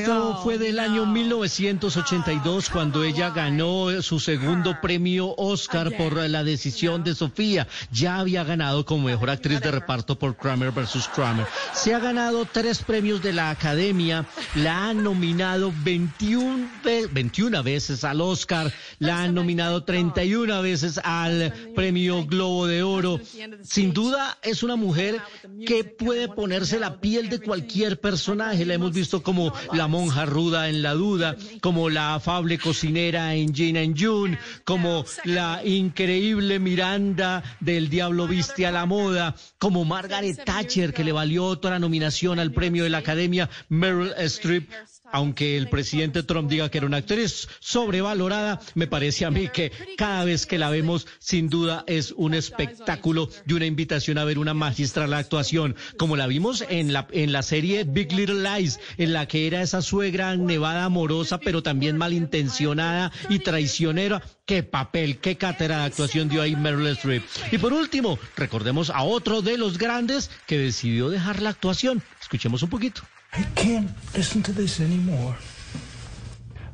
[0.00, 6.42] Esto "Oh, fue del año 1982 cuando ella ganó su segundo premio Oscar por la
[6.44, 7.66] decisión de Sofía.
[7.92, 11.08] Ya había ganado como mejor actriz de reparto por Kramer vs.
[11.14, 11.46] Kramer.
[11.74, 14.24] Se ha ganado tres premios de la Academia,
[14.54, 21.52] la han nominado 21, ve- 21 veces al Oscar, la han nominado 31 veces al
[21.74, 23.20] premio Globo de Oro.
[23.62, 25.20] Sin duda es una mujer
[25.66, 28.64] que puede ponerse la piel de cualquier personaje.
[28.64, 33.54] La hemos visto como la monja ruda en La Duda, como la afable cocinera en
[33.54, 40.44] Jane and June, como la increíble Miranda del Diablo Viste a la Moda, como Margaret
[40.44, 44.70] Thatcher, que le valió otra nominación al premio de la Academia, Meryl Streep.
[45.14, 49.70] Aunque el presidente Trump diga que era una actriz sobrevalorada, me parece a mí que
[49.96, 54.40] cada vez que la vemos, sin duda es un espectáculo y una invitación a ver
[54.40, 59.12] una magistral actuación, como la vimos en la, en la serie Big Little Lies, en
[59.12, 64.20] la que era esa suegra nevada amorosa, pero también malintencionada y traicionera.
[64.46, 67.22] Qué papel, qué cátedra de actuación dio ahí Meryl Streep.
[67.52, 72.02] Y por último, recordemos a otro de los grandes que decidió dejar la actuación.
[72.20, 73.02] Escuchemos un poquito.
[73.36, 75.34] I can't listen to this anymore.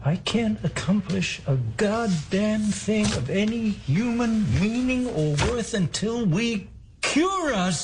[0.05, 6.69] I can't accomplish a goddamn thing of any human meaning or worth until we.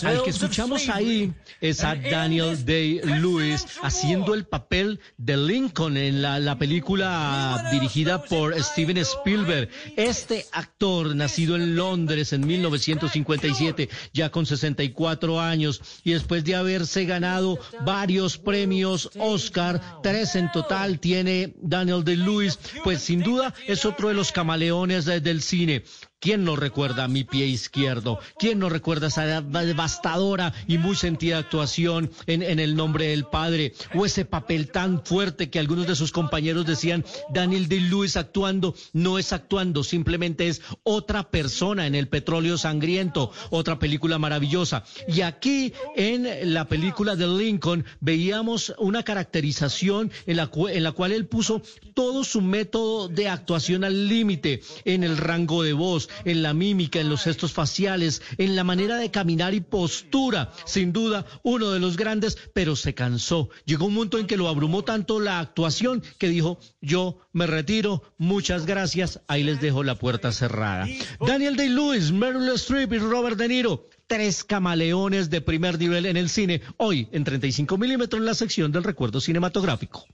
[0.05, 5.37] Al que escuchamos ahí es a Daniel this Day Lewis presidential haciendo el papel de
[5.37, 9.69] Lincoln en la, la película dirigida por Steven Spielberg.
[9.97, 17.05] Este actor, nacido en Londres en 1957, ya con 64 años, y después de haberse
[17.05, 23.85] ganado varios premios Oscar, tres en total tiene Daniel Day Lewis, pues sin duda es
[23.85, 25.83] otro de los camaleones de- del cine.
[26.19, 28.19] ¿Quién no recuerda a mi pie izquierdo?
[28.39, 33.75] ¿Quién no recuerda esa devastadora y muy sentida actuación en, en el nombre del padre?
[33.95, 39.19] O ese papel tan fuerte que algunos de sus compañeros decían, Daniel Day-Lewis actuando, no
[39.19, 44.85] es actuando, simplemente es otra persona en el petróleo sangriento, otra película maravillosa.
[45.07, 51.13] Y aquí en la película de Lincoln veíamos una caracterización en la, en la cual
[51.13, 51.63] él puso
[51.97, 57.01] todo su método de actuación al límite, en el rango de voz, en la mímica,
[57.01, 60.53] en los gestos faciales, en la manera de caminar y postura.
[60.67, 63.49] Sin duda, uno de los grandes, pero se cansó.
[63.65, 68.03] Llegó un momento en que lo abrumó tanto la actuación que dijo, yo me retiro,
[68.19, 70.87] muchas gracias, ahí les dejo la puerta cerrada.
[71.27, 73.89] Daniel Day-Lewis, Meryl Streep y Robert De Niro.
[74.07, 78.71] Tres camaleones de primer nivel en el cine, hoy en 35 milímetros en la sección
[78.71, 80.05] del recuerdo cinematográfico.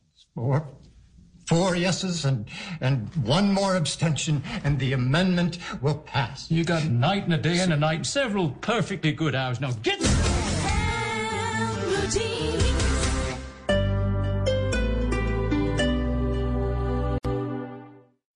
[1.53, 2.49] Four, four yeses and,
[2.81, 6.51] and one more abstention, and the amendment will pass.
[6.51, 9.61] You got a night and a day and a night, several perfectly good hours.
[9.61, 9.99] Now get.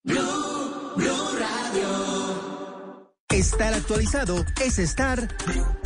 [0.04, 1.88] Blue, Blue Radio.
[3.30, 5.85] Estar actualizado es estar.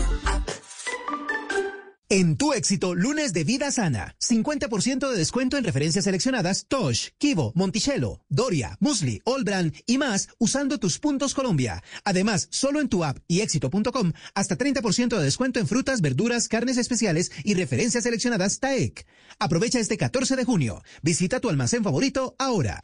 [2.13, 4.17] En tu éxito, lunes de vida sana.
[4.19, 10.77] 50% de descuento en referencias seleccionadas Tosh, Kivo, Monticello, Doria, Musli, Allbrand y más usando
[10.77, 11.81] tus puntos Colombia.
[12.03, 16.77] Además, solo en tu app y éxito.com hasta 30% de descuento en frutas, verduras, carnes
[16.77, 19.07] especiales y referencias seleccionadas TAEC.
[19.39, 20.83] Aprovecha este 14 de junio.
[21.01, 22.81] Visita tu almacén favorito ahora.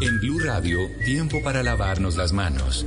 [0.00, 2.86] En Blue Radio, tiempo para lavarnos las manos.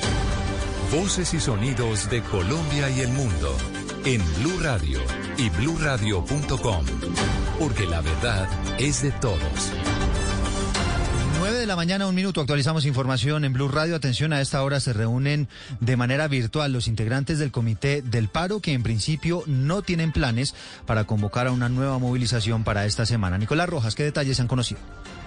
[0.91, 3.55] Voces y sonidos de Colombia y el mundo
[4.03, 4.99] en Blue Radio
[5.37, 6.85] y bluradio.com,
[7.57, 9.71] porque la verdad es de todos.
[11.39, 13.95] 9 de la mañana, un minuto, actualizamos información en Blue Radio.
[13.95, 15.47] Atención, a esta hora se reúnen
[15.79, 20.53] de manera virtual los integrantes del Comité del Paro, que en principio no tienen planes
[20.85, 23.37] para convocar a una nueva movilización para esta semana.
[23.37, 24.81] Nicolás Rojas, ¿qué detalles han conocido?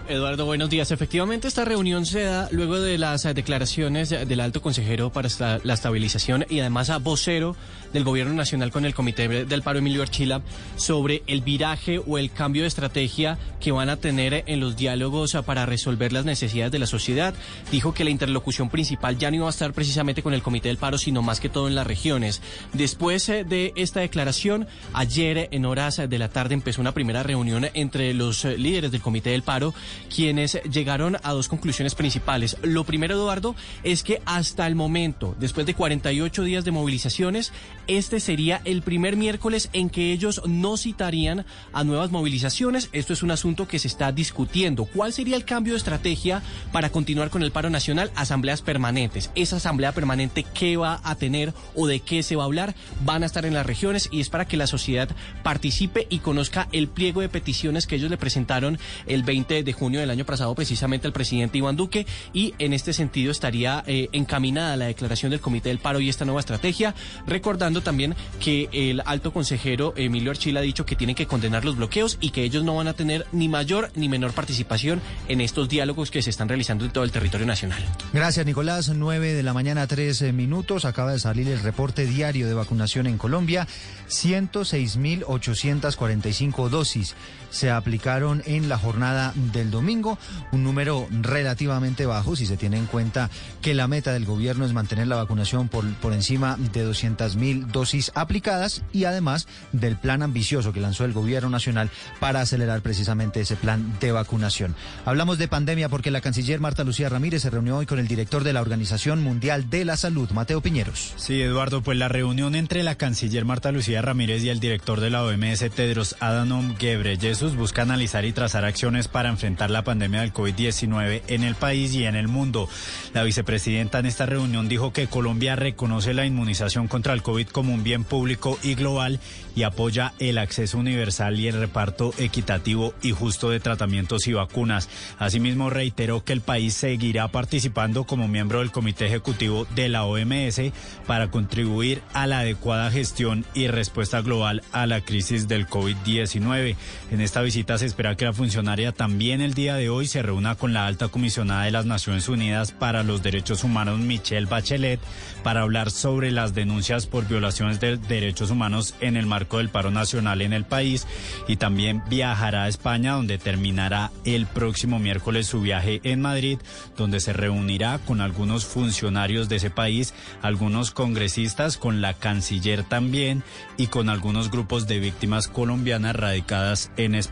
[0.06, 0.90] Eduardo, buenos días.
[0.90, 5.30] Efectivamente, esta reunión se da luego de las eh, declaraciones del alto consejero para
[5.62, 7.56] la estabilización y además a vocero
[7.94, 10.42] del Gobierno Nacional con el Comité del Paro Emilio Archila
[10.76, 15.34] sobre el viraje o el cambio de estrategia que van a tener en los diálogos
[15.34, 17.32] eh, para resolver las necesidades de la sociedad.
[17.70, 20.76] Dijo que la interlocución principal ya no iba a estar precisamente con el Comité del
[20.76, 22.42] Paro, sino más que todo en las regiones.
[22.74, 27.68] Después eh, de esta declaración, ayer en horas de la tarde empezó una primera reunión
[27.72, 29.72] entre los líderes del Comité del Paro,
[30.14, 32.56] quienes llegaron a dos conclusiones principales.
[32.62, 37.52] Lo primero, Eduardo, es que hasta el momento, después de 48 días de movilizaciones,
[37.86, 42.88] este sería el primer miércoles en que ellos no citarían a nuevas movilizaciones.
[42.92, 44.84] Esto es un asunto que se está discutiendo.
[44.84, 46.42] ¿Cuál sería el cambio de estrategia
[46.72, 48.10] para continuar con el paro nacional?
[48.14, 49.30] Asambleas permanentes.
[49.34, 52.74] Esa asamblea permanente, ¿qué va a tener o de qué se va a hablar?
[53.04, 55.08] Van a estar en las regiones y es para que la sociedad
[55.42, 59.83] participe y conozca el pliego de peticiones que ellos le presentaron el 20 de junio
[59.92, 64.76] del año pasado precisamente al presidente Iván Duque y en este sentido estaría eh, encaminada
[64.76, 66.94] la declaración del Comité del Paro y esta nueva estrategia,
[67.26, 71.76] recordando también que el alto consejero Emilio Archila ha dicho que tienen que condenar los
[71.76, 75.68] bloqueos y que ellos no van a tener ni mayor ni menor participación en estos
[75.68, 77.82] diálogos que se están realizando en todo el territorio nacional.
[78.12, 78.88] Gracias, Nicolás.
[78.88, 80.84] 9 de la mañana, 13 minutos.
[80.84, 83.66] Acaba de salir el reporte diario de vacunación en Colombia.
[84.08, 87.14] 106.845 dosis
[87.54, 90.18] se aplicaron en la jornada del domingo.
[90.52, 93.30] Un número relativamente bajo si se tiene en cuenta
[93.62, 98.10] que la meta del gobierno es mantener la vacunación por, por encima de 200.000 dosis
[98.14, 103.56] aplicadas y además del plan ambicioso que lanzó el gobierno nacional para acelerar precisamente ese
[103.56, 104.74] plan de vacunación.
[105.04, 108.42] Hablamos de pandemia porque la canciller Marta Lucía Ramírez se reunió hoy con el director
[108.42, 111.14] de la Organización Mundial de la Salud, Mateo Piñeros.
[111.16, 115.10] Sí, Eduardo, pues la reunión entre la canciller Marta Lucía Ramírez y el director de
[115.10, 120.32] la OMS, Tedros Adhanom Ghebreyesus, busca analizar y trazar acciones para enfrentar la pandemia del
[120.32, 122.68] COVID-19 en el país y en el mundo.
[123.12, 127.74] La vicepresidenta en esta reunión dijo que Colombia reconoce la inmunización contra el COVID como
[127.74, 129.20] un bien público y global
[129.54, 134.88] y apoya el acceso universal y el reparto equitativo y justo de tratamientos y vacunas.
[135.18, 140.60] Asimismo, reiteró que el país seguirá participando como miembro del Comité Ejecutivo de la OMS
[141.06, 146.76] para contribuir a la adecuada gestión y respuesta global a la crisis del COVID-19.
[147.10, 150.54] En esta visita se espera que la funcionaria también el día de hoy se reúna
[150.54, 155.00] con la alta comisionada de las Naciones Unidas para los Derechos Humanos, Michelle Bachelet,
[155.42, 159.90] para hablar sobre las denuncias por violaciones de derechos humanos en el marco del paro
[159.90, 161.08] nacional en el país
[161.48, 166.60] y también viajará a España donde terminará el próximo miércoles su viaje en Madrid
[166.96, 173.42] donde se reunirá con algunos funcionarios de ese país, algunos congresistas, con la canciller también
[173.76, 177.23] y con algunos grupos de víctimas colombianas radicadas en España.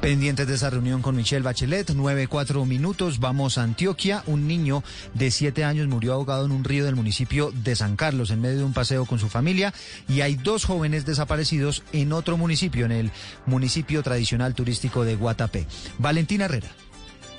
[0.00, 4.22] Pendientes de esa reunión con Michelle Bachelet, 9-4 minutos, vamos a Antioquia.
[4.26, 4.84] Un niño
[5.14, 8.58] de 7 años murió ahogado en un río del municipio de San Carlos en medio
[8.58, 9.74] de un paseo con su familia
[10.08, 13.10] y hay dos jóvenes desaparecidos en otro municipio, en el
[13.46, 15.66] municipio tradicional turístico de Guatapé.
[15.98, 16.68] Valentina Herrera.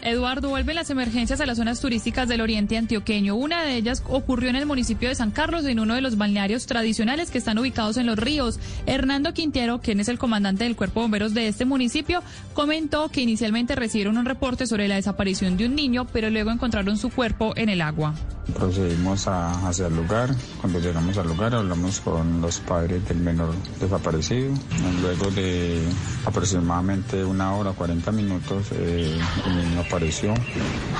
[0.01, 3.35] Eduardo, vuelven las emergencias a las zonas turísticas del oriente antioqueño.
[3.35, 6.65] Una de ellas ocurrió en el municipio de San Carlos, en uno de los balnearios
[6.65, 8.59] tradicionales que están ubicados en los ríos.
[8.85, 12.23] Hernando Quintero, quien es el comandante del Cuerpo de Bomberos de este municipio,
[12.53, 16.97] comentó que inicialmente recibieron un reporte sobre la desaparición de un niño, pero luego encontraron
[16.97, 18.13] su cuerpo en el agua.
[18.53, 20.33] Procedimos hacia el lugar.
[20.59, 24.53] Cuando llegamos al lugar hablamos con los padres del menor desaparecido.
[25.01, 25.83] Luego de
[26.25, 30.33] aproximadamente una hora, 40 minutos, eh, el niño apareció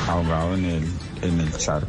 [0.07, 0.83] ahogado en el,
[1.21, 1.87] en el charco.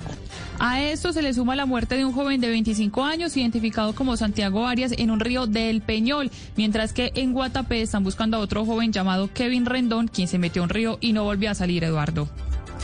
[0.58, 4.18] A esto se le suma la muerte de un joven de 25 años identificado como
[4.18, 8.66] Santiago Arias en un río del Peñol, mientras que en Guatapé están buscando a otro
[8.66, 11.82] joven llamado Kevin Rendón, quien se metió a un río y no volvió a salir,
[11.82, 12.28] Eduardo.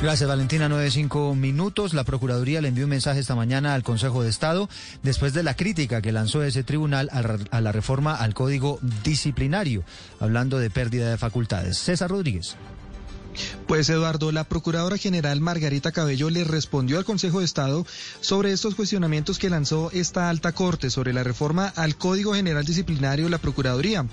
[0.01, 0.69] Gracias, Valentina.
[0.69, 1.93] 9-5 minutos.
[1.95, 4.69] La Procuraduría le envió un mensaje esta mañana al Consejo de Estado
[5.03, 8.79] después de la crítica que lanzó ese tribunal a la- a la reforma al Código
[9.05, 9.85] Disciplinario,
[10.21, 11.79] hablando de pérdida de facultades.
[11.79, 12.57] César Rodríguez.
[13.67, 17.87] Pues Eduardo, la Procuradora General Margarita Cabello le respondió al Consejo de Estado
[18.21, 23.27] sobre estos cuestionamientos que lanzó esta alta corte sobre la reforma al Código General Disciplinario
[23.27, 24.07] de la Procuraduría.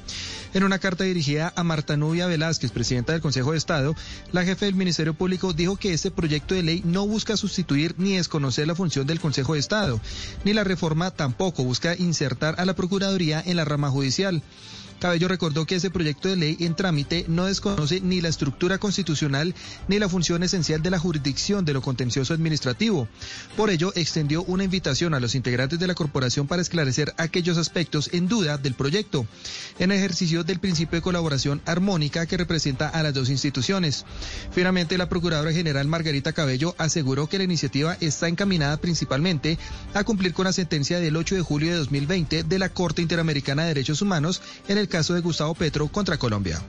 [0.53, 3.95] En una carta dirigida a Marta Nubia Velázquez, presidenta del Consejo de Estado,
[4.31, 8.15] la jefe del Ministerio Público dijo que este proyecto de ley no busca sustituir ni
[8.15, 9.99] desconocer la función del Consejo de Estado,
[10.45, 14.43] ni la reforma tampoco busca insertar a la Procuraduría en la rama judicial.
[14.99, 19.53] Cabello recordó que ese proyecto de ley en trámite no desconoce ni la estructura constitucional
[19.87, 23.07] ni la función esencial de la jurisdicción de lo contencioso administrativo.
[23.57, 28.09] Por ello, extendió una invitación a los integrantes de la corporación para esclarecer aquellos aspectos
[28.13, 29.25] en duda del proyecto,
[29.79, 34.05] en ejercicio del principio de colaboración armónica que representa a las dos instituciones.
[34.51, 39.57] Finalmente, la Procuradora General Margarita Cabello aseguró que la iniciativa está encaminada principalmente
[39.93, 43.63] a cumplir con la sentencia del 8 de julio de 2020 de la Corte Interamericana
[43.63, 46.61] de Derechos Humanos en el caso de Gustavo Petro contra Colombia.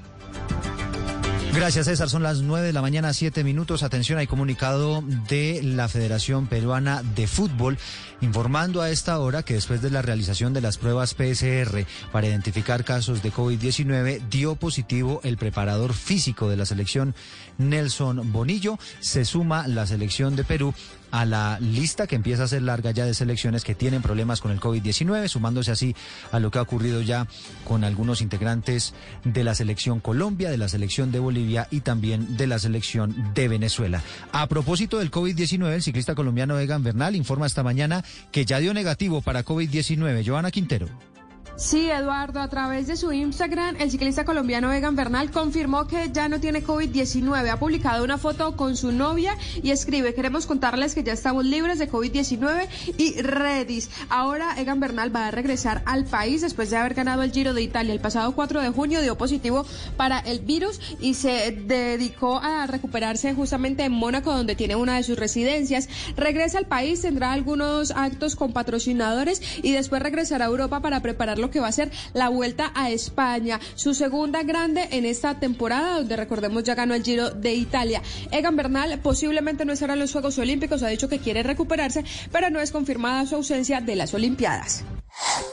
[1.54, 2.10] Gracias, César.
[2.10, 3.84] Son las 9 de la mañana, 7 minutos.
[3.84, 7.78] Atención, hay comunicado de la Federación Peruana de Fútbol
[8.20, 12.84] informando a esta hora que después de la realización de las pruebas PSR para identificar
[12.84, 17.14] casos de COVID-19, dio positivo el preparador físico de la selección
[17.58, 18.76] Nelson Bonillo.
[18.98, 20.74] Se suma la selección de Perú
[21.14, 24.50] a la lista que empieza a ser larga ya de selecciones que tienen problemas con
[24.50, 25.94] el COVID-19, sumándose así
[26.32, 27.28] a lo que ha ocurrido ya
[27.62, 32.48] con algunos integrantes de la selección Colombia, de la selección de Bolivia y también de
[32.48, 34.02] la selección de Venezuela.
[34.32, 38.74] A propósito del COVID-19, el ciclista colombiano Egan Bernal informa esta mañana que ya dio
[38.74, 40.26] negativo para COVID-19.
[40.26, 41.13] Joana Quintero.
[41.56, 46.28] Sí, Eduardo, a través de su Instagram, el ciclista colombiano Egan Bernal confirmó que ya
[46.28, 47.48] no tiene COVID-19.
[47.48, 51.78] Ha publicado una foto con su novia y escribe, queremos contarles que ya estamos libres
[51.78, 52.66] de COVID-19
[52.98, 53.88] y redis.
[54.08, 57.62] Ahora Egan Bernal va a regresar al país después de haber ganado el Giro de
[57.62, 57.94] Italia.
[57.94, 59.64] El pasado 4 de junio dio positivo
[59.96, 65.04] para el virus y se dedicó a recuperarse justamente en Mónaco, donde tiene una de
[65.04, 65.88] sus residencias.
[66.16, 71.43] Regresa al país, tendrá algunos actos con patrocinadores y después regresará a Europa para preparar
[71.44, 75.98] lo que va a ser la vuelta a España, su segunda grande en esta temporada,
[75.98, 78.02] donde recordemos ya ganó el Giro de Italia.
[78.30, 82.02] Egan Bernal posiblemente no estará en los Juegos Olímpicos, ha dicho que quiere recuperarse,
[82.32, 84.84] pero no es confirmada su ausencia de las Olimpiadas.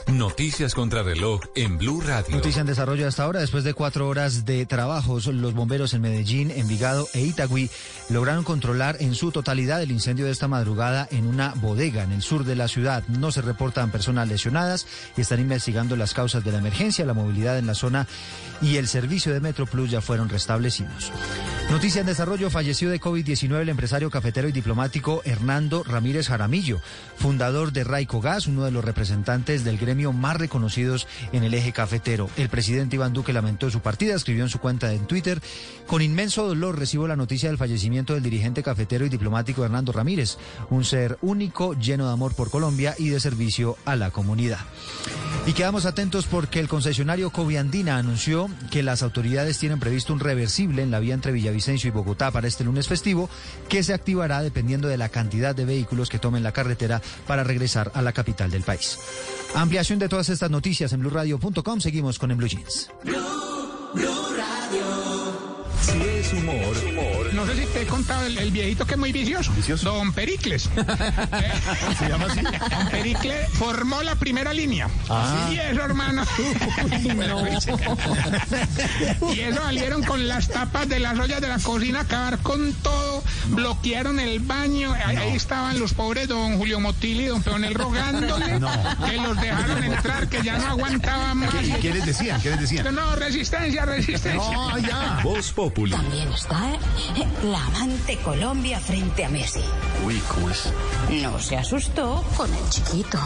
[0.08, 2.34] Noticias contra reloj en Blue Radio.
[2.34, 3.40] Noticia en desarrollo hasta ahora.
[3.40, 7.70] Después de cuatro horas de trabajos, los bomberos en Medellín, Envigado e Itagüí
[8.10, 12.22] lograron controlar en su totalidad el incendio de esta madrugada en una bodega en el
[12.22, 13.04] sur de la ciudad.
[13.06, 14.86] No se reportan personas lesionadas
[15.16, 17.04] y están investigando las causas de la emergencia.
[17.04, 18.06] La movilidad en la zona
[18.60, 21.12] y el servicio de Metro Plus ya fueron restablecidos.
[21.70, 22.50] Noticia en desarrollo.
[22.50, 26.80] Falleció de COVID-19 el empresario cafetero y diplomático Hernando Ramírez Jaramillo,
[27.16, 31.72] fundador de Raico Gas, uno de los representantes del gremio más reconocidos en el eje
[31.72, 32.28] cafetero.
[32.36, 35.40] El presidente Iván Duque lamentó su partida, escribió en su cuenta en Twitter,
[35.86, 40.36] con inmenso dolor recibo la noticia del fallecimiento del dirigente cafetero y diplomático Hernando Ramírez,
[40.68, 44.60] un ser único, lleno de amor por Colombia y de servicio a la comunidad.
[45.46, 50.82] Y quedamos atentos porque el concesionario Coviandina anunció que las autoridades tienen previsto un reversible
[50.82, 53.30] en la vía entre Villavicencio y Bogotá para este lunes festivo,
[53.70, 57.90] que se activará dependiendo de la cantidad de vehículos que tomen la carretera para regresar
[57.94, 58.98] a la capital del país.
[59.54, 61.80] Ampliación de todas estas noticias en blueradio.com.
[61.80, 62.90] Seguimos con En Blue Jeans.
[65.82, 69.10] Si es humor, No sé si te he contado el, el viejito que es muy
[69.12, 69.52] vicioso.
[69.82, 70.68] Don Pericles.
[70.76, 71.52] ¿Eh?
[71.98, 72.40] ¿Se llama así?
[72.40, 74.88] Don Pericles formó la primera línea.
[75.08, 75.48] Ah.
[75.50, 76.24] Y eso, hermano.
[79.34, 82.72] y eso salieron con las tapas de las ollas de la cocina, a acabar con
[82.74, 83.11] todo,
[83.48, 84.92] bloquearon el baño.
[84.92, 88.60] Ahí, ahí estaban los pobres don Julio Motili y don Peonel rogándole
[89.06, 91.54] que los dejaron entrar, que ya no aguantaban más.
[91.54, 92.40] ¿Qué, qué les decían?
[92.40, 92.94] ¿Qué les decían?
[92.94, 94.52] No, resistencia, resistencia.
[94.52, 95.20] No, ya.
[95.22, 95.92] Voz Populi.
[95.92, 96.72] También está
[97.16, 99.60] eh, la amante Colombia frente a Messi.
[100.04, 100.72] Uy, ¿cómo es?
[101.22, 103.18] No se asustó con el chiquito.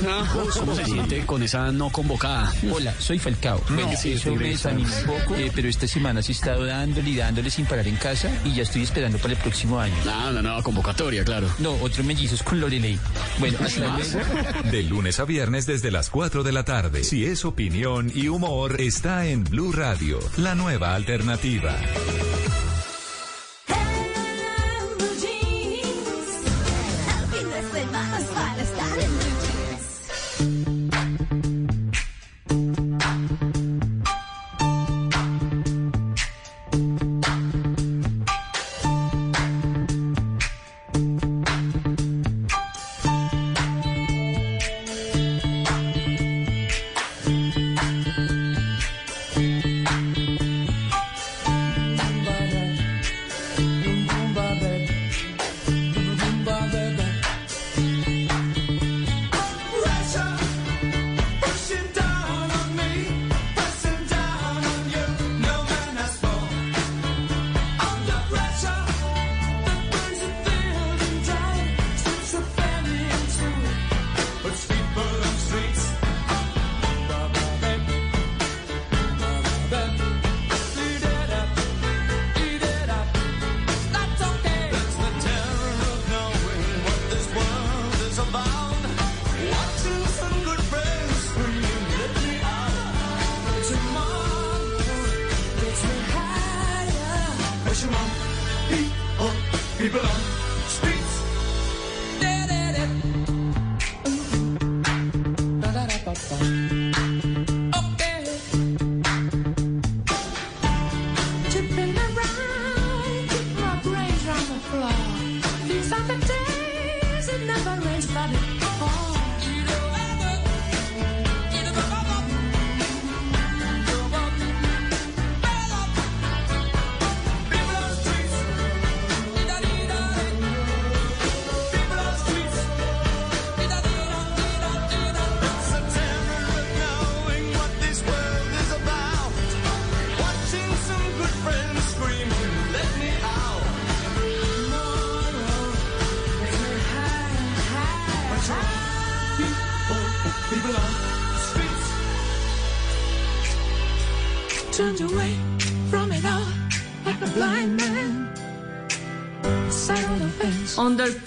[0.58, 2.52] ¿Cómo se siente con esa no convocada?
[2.72, 3.60] Hola, soy Falcao.
[3.70, 7.10] Bueno, sí, eso me desanima un poco, eh, pero esta semana sí he estado dándole
[7.10, 9.94] y dándole sin parar en casa y ya estoy esperando para el próximo año.
[10.04, 11.48] No, no, no, convocatoria, claro.
[11.58, 12.98] No, otros mellizos con Lorelei.
[13.38, 14.70] Bueno, hasta luego.
[14.70, 17.04] De lunes a viernes desde las 4 de la tarde.
[17.04, 21.76] Si es opinión y humor, está en Blue Radio, la nueva alternativa.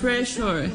[0.03, 0.69] Pressure.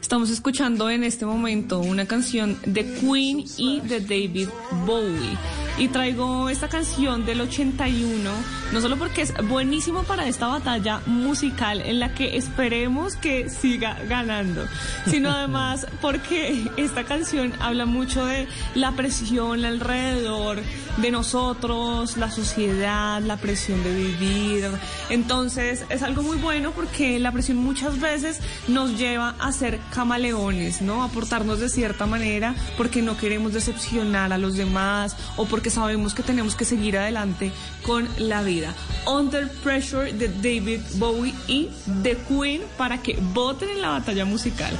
[0.00, 4.48] Estamos escuchando en este momento una canción de Queen y de David
[4.86, 5.36] Bowie.
[5.78, 8.30] Y traigo esta canción del 81,
[8.72, 13.98] no solo porque es buenísimo para esta batalla musical en la que esperemos que siga
[14.08, 14.66] ganando,
[15.06, 20.60] sino además porque esta canción habla mucho de la presión alrededor
[20.98, 24.70] de nosotros, la sociedad, la presión de vivir.
[25.08, 28.40] Entonces es algo muy bueno porque la presión muchas veces
[28.70, 31.02] nos lleva a ser camaleones, ¿no?
[31.02, 36.14] A portarnos de cierta manera porque no queremos decepcionar a los demás o porque sabemos
[36.14, 37.52] que tenemos que seguir adelante
[37.82, 38.74] con la vida.
[39.06, 41.68] Under Pressure de David Bowie y
[42.02, 44.76] The Queen para que voten en la batalla musical.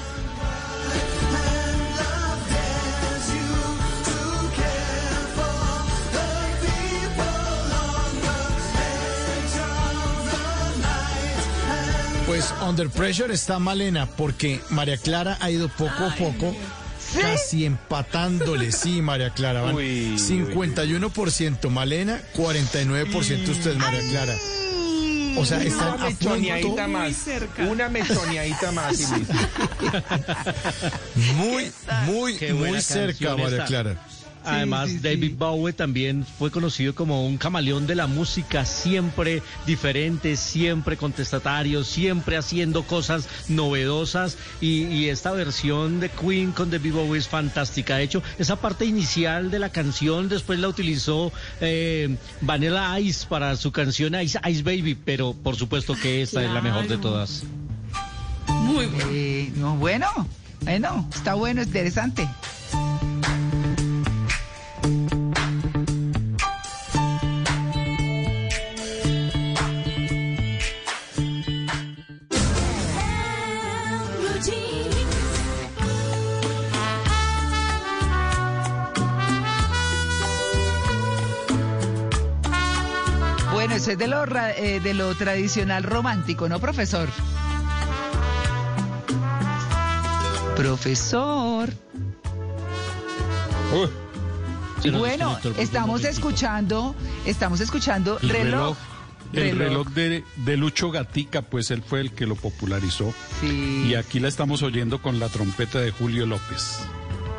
[12.70, 16.54] Under Pressure está Malena porque María Clara ha ido poco a poco.
[17.20, 19.62] Casi empatándole, sí, María Clara.
[19.62, 24.36] Van 51% Malena, 49% usted, María Clara.
[25.36, 26.88] O sea, están una a mechoneadita punto.
[26.88, 27.26] más.
[27.68, 28.98] Una mechoneadita más.
[31.16, 31.72] Muy,
[32.06, 33.66] muy, Qué muy cerca, canción María esta.
[33.66, 34.06] Clara.
[34.44, 35.02] Además, sí, sí.
[35.02, 41.84] David Bowie también fue conocido como un camaleón de la música, siempre diferente, siempre contestatario,
[41.84, 44.36] siempre haciendo cosas novedosas.
[44.60, 47.96] Y, y esta versión de Queen con David Bowie es fantástica.
[47.96, 53.56] De hecho, esa parte inicial de la canción después la utilizó eh, Vanilla Ice para
[53.56, 57.44] su canción Ice, Ice Baby, pero por supuesto que esta es la mejor de todas.
[58.48, 59.56] Muy bueno.
[59.56, 60.06] no, bueno,
[60.62, 62.28] bueno, está bueno, interesante.
[83.92, 87.08] Es de lo, eh, de lo tradicional romántico, ¿no, profesor?
[90.56, 91.70] Profesor.
[94.98, 96.94] Bueno, estamos escuchando,
[97.24, 98.44] estamos escuchando El reloj.
[98.52, 98.76] reloj.
[99.32, 99.58] El Reloj.
[99.58, 103.14] reloj de, de Lucho Gatica, pues él fue el que lo popularizó.
[103.40, 103.86] Sí.
[103.88, 106.80] Y aquí la estamos oyendo con la trompeta de Julio López.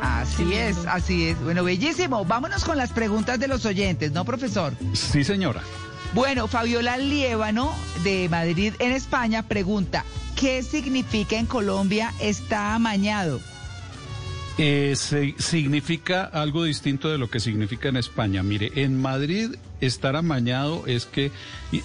[0.00, 1.40] Así es, así es.
[1.42, 2.24] Bueno, bellísimo.
[2.24, 4.72] Vámonos con las preguntas de los oyentes, ¿no, profesor?
[4.94, 5.62] Sí, señora.
[6.14, 7.74] Bueno, Fabiola Liébano,
[8.04, 10.04] de Madrid, en España, pregunta,
[10.38, 13.40] ¿qué significa en Colombia está amañado?
[14.58, 18.42] Eh, se- significa algo distinto de lo que significa en España.
[18.42, 21.32] Mire, en Madrid estar amañado es que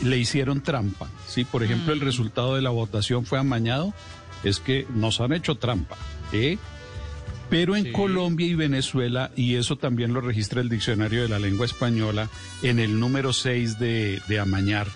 [0.03, 1.07] le hicieron trampa.
[1.27, 1.45] ¿sí?
[1.45, 3.93] Por ejemplo, el resultado de la votación fue amañado,
[4.43, 5.95] es que nos han hecho trampa.
[6.33, 6.57] ¿eh?
[7.49, 11.65] Pero en Colombia y Venezuela, y eso también lo registra el Diccionario de la Lengua
[11.65, 12.29] Española
[12.61, 14.87] en el número 6 de, de amañar,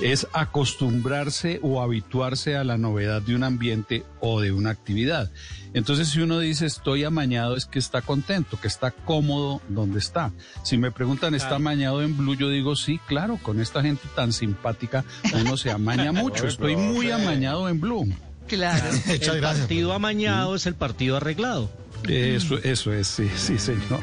[0.00, 5.30] es acostumbrarse o habituarse a la novedad de un ambiente o de una actividad.
[5.72, 10.32] Entonces, si uno dice estoy amañado, es que está contento, que está cómodo donde está.
[10.64, 12.34] Si me preguntan, ¿está amañado en Blue?
[12.34, 15.04] Yo digo, sí, claro, con esta gente tan simpática
[15.34, 16.46] uno se amaña mucho.
[16.46, 18.06] Estoy muy amañado en Blue.
[18.50, 18.84] Claro.
[19.08, 21.70] el partido amañado es el partido arreglado.
[22.08, 24.00] Eso, eso es, sí, sí, señor.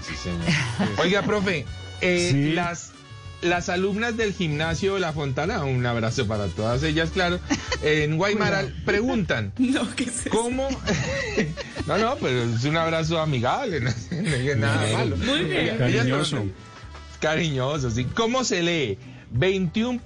[0.99, 1.65] Oiga, profe,
[2.02, 2.53] eh, Sí.
[2.53, 2.91] las,
[3.41, 7.40] las alumnas del gimnasio de La Fontana, un abrazo para todas ellas, claro,
[7.82, 9.52] en Guaymaral preguntan,
[10.32, 10.69] ¿cómo?
[11.88, 15.18] no, no, pero es un abrazo amigable, no, no es nada malo.
[15.18, 15.78] Muy bien.
[15.78, 16.45] Cariñoso.
[17.19, 18.06] Cariñoso, sí.
[18.06, 18.98] ¿Cómo se lee?
[19.33, 20.01] 21%,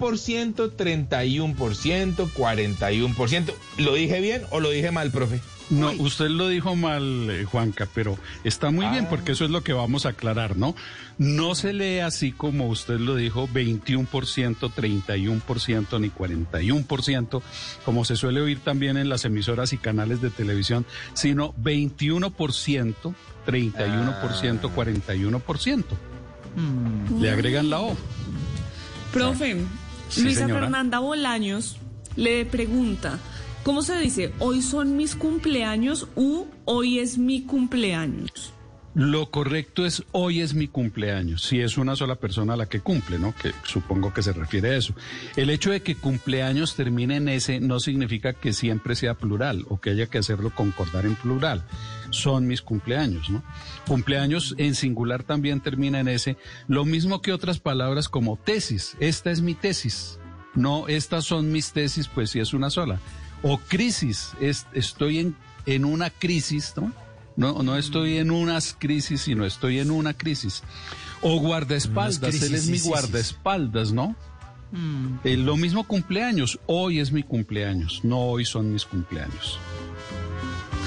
[0.76, 3.54] 31%, 41%.
[3.78, 5.40] ¿Lo dije bien o lo dije mal, profe?
[5.70, 9.62] No, usted lo dijo mal, eh, Juanca, pero está muy bien porque eso es lo
[9.62, 10.74] que vamos a aclarar, ¿no?
[11.16, 17.42] No se lee así como usted lo dijo, 21%, 31% ni 41%,
[17.86, 20.84] como se suele oír también en las emisoras y canales de televisión,
[21.14, 23.14] sino 21%,
[23.46, 25.84] 31%, 41%.
[27.18, 27.96] Le agregan la O.
[29.12, 29.56] Profe,
[30.08, 30.60] Sí, Luisa señora.
[30.62, 31.76] Fernanda Bolaños
[32.16, 33.18] le pregunta,
[33.62, 34.32] ¿cómo se dice?
[34.38, 38.52] ¿Hoy son mis cumpleaños u hoy es mi cumpleaños?
[38.94, 43.18] Lo correcto es hoy es mi cumpleaños, si es una sola persona la que cumple,
[43.18, 43.34] ¿no?
[43.34, 44.94] Que supongo que se refiere a eso.
[45.34, 49.80] El hecho de que cumpleaños termine en ese no significa que siempre sea plural o
[49.80, 51.64] que haya que hacerlo concordar en plural.
[52.12, 53.42] Son mis cumpleaños, ¿no?
[53.86, 56.36] Cumpleaños en singular también termina en ese,
[56.68, 58.96] lo mismo que otras palabras como tesis.
[59.00, 60.18] Esta es mi tesis.
[60.54, 63.00] No, estas son mis tesis, pues si es una sola.
[63.42, 65.36] O crisis, es- estoy en,
[65.66, 66.92] en una crisis, ¿no?
[67.34, 70.62] No, no estoy en unas crisis, sino estoy en una crisis.
[71.22, 74.14] O guardaespaldas, crisis, él es mi guardaespaldas, ¿no?
[75.24, 79.58] Eh, lo mismo cumpleaños, hoy es mi cumpleaños, no hoy son mis cumpleaños.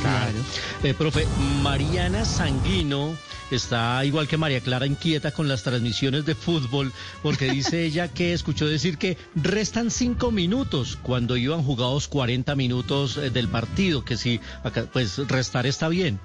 [0.06, 0.38] Claro.
[0.84, 1.26] Eh, profe,
[1.64, 3.16] Mariana Sanguino
[3.50, 8.34] está igual que María Clara inquieta con las transmisiones de fútbol porque dice ella que
[8.34, 14.16] escuchó decir que restan cinco minutos cuando iban jugados 40 minutos eh, del partido, que
[14.16, 16.20] si acá, pues restar está bien.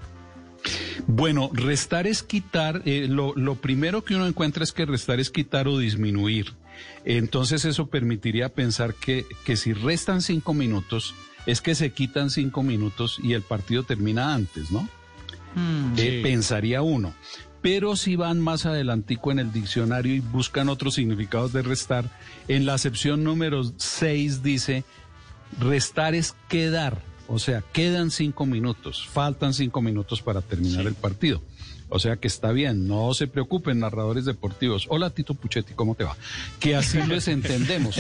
[1.06, 5.30] Bueno, restar es quitar, eh, lo, lo primero que uno encuentra es que restar es
[5.30, 6.52] quitar o disminuir.
[7.04, 11.14] Entonces eso permitiría pensar que, que si restan cinco minutos,
[11.46, 14.88] es que se quitan cinco minutos y el partido termina antes, ¿no?
[15.96, 17.14] Eh, pensaría uno.
[17.62, 22.04] Pero si van más adelantico en el diccionario y buscan otros significados de restar,
[22.48, 24.84] en la acepción número 6 dice,
[25.58, 31.42] restar es quedar, o sea, quedan cinco minutos, faltan cinco minutos para terminar el partido.
[31.90, 34.86] O sea que está bien, no se preocupen, narradores deportivos.
[34.88, 36.16] Hola Tito Puchetti, ¿cómo te va?
[36.60, 37.96] Que así les entendemos.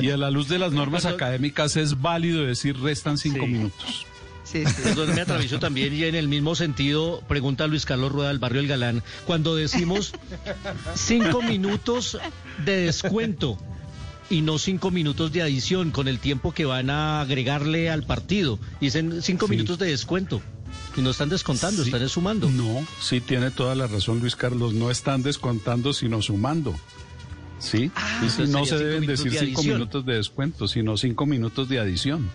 [0.00, 4.06] y a la luz de las normas académicas es válido decir restan cinco minutos.
[4.82, 8.60] Perdón, me atravieso también y en el mismo sentido, pregunta Luis Carlos Rueda del Barrio
[8.60, 10.12] El Galán, cuando decimos
[10.94, 12.18] cinco minutos
[12.64, 13.58] de descuento
[14.30, 18.58] y no cinco minutos de adición con el tiempo que van a agregarle al partido,
[18.80, 20.40] dicen cinco minutos de descuento
[20.96, 21.90] y no están descontando, Sí.
[21.90, 22.50] están sumando.
[22.50, 26.74] No, sí tiene toda la razón Luis Carlos, no están descontando sino sumando.
[27.58, 27.90] Sí,
[28.20, 29.78] Sí, sí, entonces no se cinco deben decir de cinco adición.
[29.78, 32.28] minutos de descuento, sino cinco minutos de adición.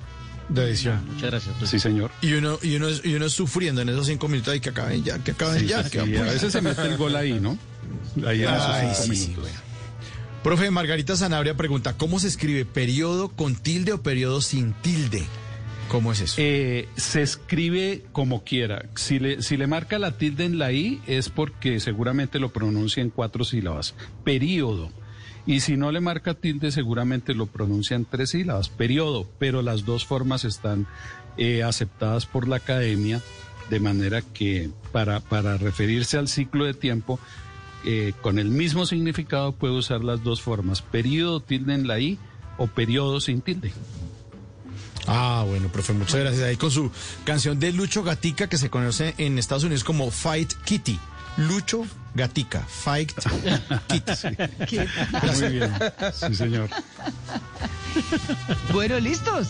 [0.47, 1.05] De edición.
[1.13, 1.55] Muchas gracias.
[1.59, 1.69] pues.
[1.69, 2.09] Sí, señor.
[2.21, 5.19] Y uno, y uno, y uno sufriendo en esos cinco minutos y que acaben ya,
[5.19, 5.83] que acaben Sí, ya.
[5.83, 7.57] sí, que sí, a veces se mete el gol ahí, ¿no?
[8.25, 9.43] Ahí en esos Ay, cinco sí, sí, minutos.
[9.43, 9.59] bueno.
[10.41, 15.27] Profe Margarita Sanabria pregunta, ¿cómo se escribe periodo con tilde o periodo sin tilde?
[15.89, 16.35] ¿Cómo es eso?
[16.37, 18.85] Eh, se escribe como quiera.
[18.95, 23.01] Si le, si le marca la tilde en la I es porque seguramente lo pronuncia
[23.01, 23.95] en cuatro sílabas.
[24.23, 24.91] Período.
[25.45, 28.69] Y si no le marca tilde seguramente lo pronuncia en tres sílabas.
[28.69, 29.27] Periodo.
[29.39, 30.85] Pero las dos formas están
[31.37, 33.21] eh, aceptadas por la academia
[33.71, 37.19] de manera que para, para referirse al ciclo de tiempo
[37.85, 40.81] eh, con el mismo significado puede usar las dos formas.
[40.81, 42.19] Periodo tilde en la I
[42.57, 43.71] o periodo sin tilde.
[45.07, 46.43] Ah, bueno, profe, muchas gracias.
[46.43, 46.91] Ahí con su
[47.23, 50.99] canción de Lucho Gatica que se conoce en Estados Unidos como Fight Kitty.
[51.37, 53.13] Lucho Gatica, Fight
[53.87, 54.77] Kitty.
[55.41, 55.73] Muy bien.
[56.13, 56.69] Sí, señor.
[58.73, 59.47] Bueno, listos.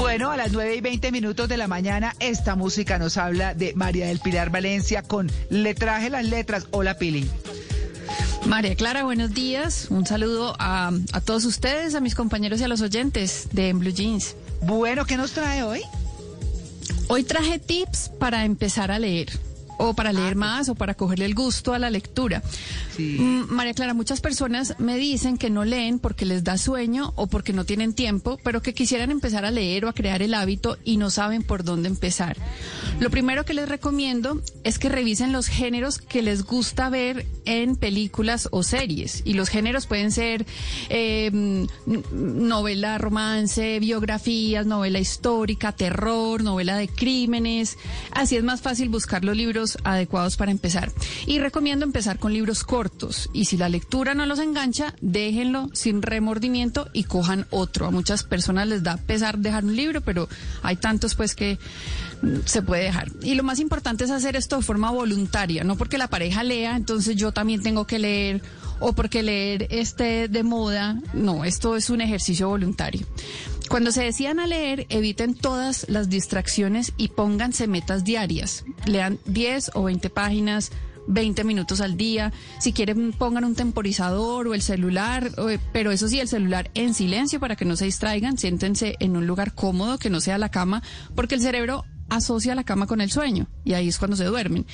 [0.00, 3.74] Bueno, a las 9 y 20 minutos de la mañana, esta música nos habla de
[3.74, 6.66] María del Pilar Valencia con Le traje las letras.
[6.70, 7.28] Hola, Pili.
[8.46, 9.88] María Clara, buenos días.
[9.90, 13.92] Un saludo a, a todos ustedes, a mis compañeros y a los oyentes de Blue
[13.92, 14.36] Jeans.
[14.62, 15.82] Bueno, ¿qué nos trae hoy?
[17.08, 19.28] Hoy traje tips para empezar a leer.
[19.82, 22.42] O para leer más o para cogerle el gusto a la lectura.
[22.98, 27.28] Mm, María Clara, muchas personas me dicen que no leen porque les da sueño o
[27.28, 30.76] porque no tienen tiempo, pero que quisieran empezar a leer o a crear el hábito
[30.84, 32.36] y no saben por dónde empezar.
[33.00, 37.76] Lo primero que les recomiendo es que revisen los géneros que les gusta ver en
[37.76, 39.22] películas o series.
[39.24, 40.44] Y los géneros pueden ser
[40.90, 41.30] eh,
[42.12, 47.78] novela romance, biografías, novela histórica, terror, novela de crímenes.
[48.10, 50.92] Así es más fácil buscar los libros adecuados para empezar.
[51.26, 53.30] Y recomiendo empezar con libros cortos.
[53.32, 57.86] Y si la lectura no los engancha, déjenlo sin remordimiento y cojan otro.
[57.86, 60.28] A muchas personas les da pesar dejar un libro, pero
[60.62, 61.58] hay tantos pues que
[62.22, 63.10] mm, se puede dejar.
[63.22, 66.76] Y lo más importante es hacer esto de forma voluntaria, no porque la pareja lea,
[66.76, 68.42] entonces yo también tengo que leer
[68.80, 71.00] o porque leer esté de moda.
[71.12, 73.06] No, esto es un ejercicio voluntario.
[73.70, 78.64] Cuando se decidan a leer, eviten todas las distracciones y pónganse metas diarias.
[78.84, 80.72] Lean 10 o 20 páginas.
[81.06, 82.32] 20 minutos al día.
[82.58, 85.30] Si quieren, pongan un temporizador o el celular,
[85.72, 88.38] pero eso sí, el celular en silencio para que no se distraigan.
[88.38, 90.82] Siéntense en un lugar cómodo, que no sea la cama,
[91.14, 94.66] porque el cerebro asocia la cama con el sueño y ahí es cuando se duermen.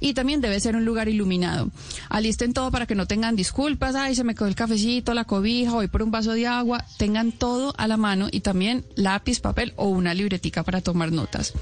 [0.00, 1.70] Y también debe ser un lugar iluminado.
[2.08, 5.72] Alisten todo para que no tengan disculpas, ay, se me quedó el cafecito, la cobija,
[5.72, 6.84] voy por un vaso de agua.
[6.98, 11.52] Tengan todo a la mano y también lápiz, papel o una libretica para tomar notas.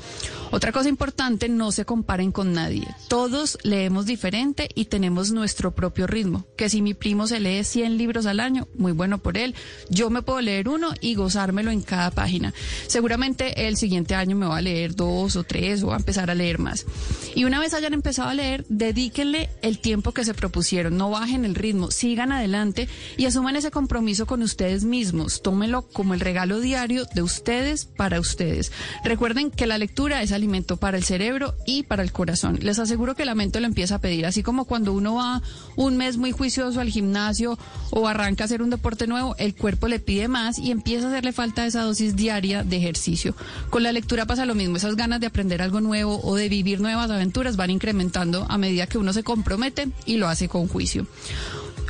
[0.50, 2.86] Otra cosa importante, no se comparen con nadie.
[3.08, 6.44] Todos leemos diferente y tenemos nuestro propio ritmo.
[6.58, 9.54] Que si mi primo se lee 100 libros al año, muy bueno por él.
[9.88, 12.52] Yo me puedo leer uno y gozármelo en cada página.
[12.86, 16.58] Seguramente el siguiente año me va a leer o tres o a empezar a leer
[16.58, 16.86] más.
[17.34, 20.96] Y una vez hayan empezado a leer, dedíquenle el tiempo que se propusieron.
[20.96, 25.42] No bajen el ritmo, sigan adelante y asuman ese compromiso con ustedes mismos.
[25.42, 28.72] Tómenlo como el regalo diario de ustedes para ustedes.
[29.04, 32.58] Recuerden que la lectura es alimento para el cerebro y para el corazón.
[32.60, 35.42] Les aseguro que la mente lo empieza a pedir, así como cuando uno va
[35.76, 37.58] un mes muy juicioso al gimnasio
[37.90, 41.10] o arranca a hacer un deporte nuevo, el cuerpo le pide más y empieza a
[41.10, 43.34] hacerle falta esa dosis diaria de ejercicio.
[43.70, 46.80] Con la lectura pasa lo mismo, esas ganas de aprender algo nuevo o de vivir
[46.80, 51.06] nuevas aventuras van incrementando a medida que uno se compromete y lo hace con juicio.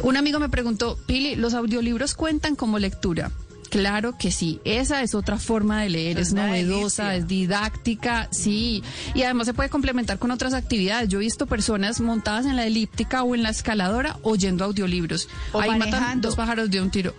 [0.02, 3.31] Un amigo me preguntó, Pili, ¿los audiolibros cuentan como lectura?
[3.70, 8.83] Claro que sí, esa es otra forma de leer, es, novedosa, es didáctica, sí,
[9.15, 11.09] y además se puede complementar con otras actividades.
[11.09, 15.26] Yo he visto personas montadas en la elíptica o en la escaladora oyendo audiolibros.
[15.52, 17.15] O Ahí matan dos pájaros de un tiro.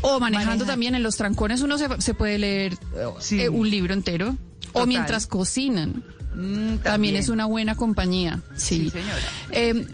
[0.00, 2.76] O manejando Maneja- también en los trancones uno se, se puede leer
[3.32, 4.36] eh, un libro entero.
[4.82, 6.02] O mientras cocinan.
[6.30, 6.78] también.
[6.82, 7.16] también.
[7.16, 8.40] es una buena compañía.
[8.56, 9.22] Sí, Sí, señora.
[9.50, 9.86] Eh,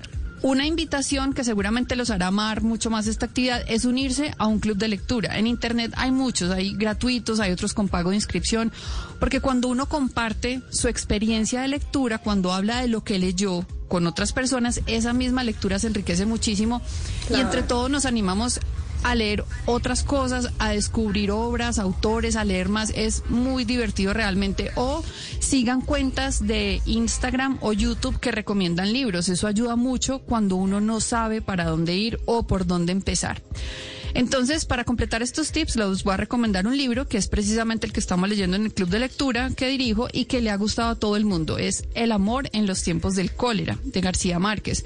[0.43, 4.59] una invitación que seguramente los hará amar mucho más esta actividad es unirse a un
[4.59, 5.39] club de lectura.
[5.39, 8.73] En Internet hay muchos, hay gratuitos, hay otros con pago de inscripción,
[9.21, 14.09] porque cuando uno comparte su experiencia de lectura, cuando habla de lo que leyó con
[14.09, 16.83] otras personas, esa misma lectura se enriquece muchísimo
[17.31, 18.59] y entre todos nos animamos
[19.03, 22.91] a leer otras cosas, a descubrir obras, autores, a leer más.
[22.95, 24.71] Es muy divertido realmente.
[24.77, 25.05] O
[25.39, 29.29] sigan cuentas de Instagram o YouTube que recomiendan libros.
[29.29, 33.43] Eso ayuda mucho cuando uno no sabe para dónde ir o por dónde empezar.
[34.15, 37.93] Entonces, para completar estos tips, les voy a recomendar un libro que es precisamente el
[37.93, 40.91] que estamos leyendo en el club de lectura que dirijo y que le ha gustado
[40.91, 41.59] a todo el mundo.
[41.59, 44.85] Es El amor en los tiempos del cólera, de García Márquez.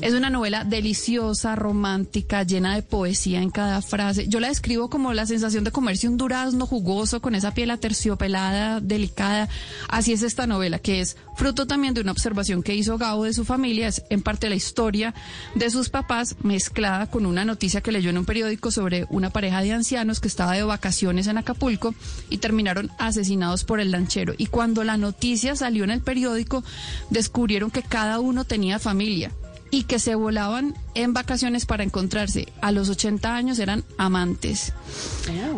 [0.00, 4.28] Es una novela deliciosa, romántica, llena de poesía cada frase.
[4.28, 8.80] Yo la describo como la sensación de comerse un durazno jugoso con esa piel aterciopelada,
[8.80, 9.48] delicada.
[9.88, 13.32] Así es esta novela, que es fruto también de una observación que hizo Gabo de
[13.32, 15.14] su familia, es en parte la historia
[15.54, 19.62] de sus papás mezclada con una noticia que leyó en un periódico sobre una pareja
[19.62, 21.94] de ancianos que estaba de vacaciones en Acapulco
[22.28, 24.34] y terminaron asesinados por el lanchero.
[24.36, 26.62] Y cuando la noticia salió en el periódico,
[27.10, 29.32] descubrieron que cada uno tenía familia
[29.70, 32.48] y que se volaban en vacaciones para encontrarse.
[32.60, 34.72] A los 80 años eran amantes.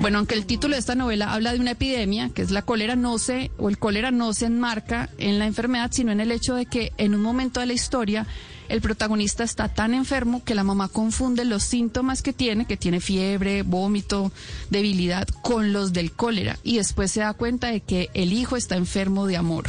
[0.00, 2.96] Bueno, aunque el título de esta novela habla de una epidemia, que es la cólera,
[2.96, 6.54] no se, o el cólera no se enmarca en la enfermedad, sino en el hecho
[6.54, 8.26] de que en un momento de la historia
[8.68, 13.00] el protagonista está tan enfermo que la mamá confunde los síntomas que tiene, que tiene
[13.00, 14.32] fiebre, vómito,
[14.70, 18.76] debilidad, con los del cólera y después se da cuenta de que el hijo está
[18.76, 19.66] enfermo de amor.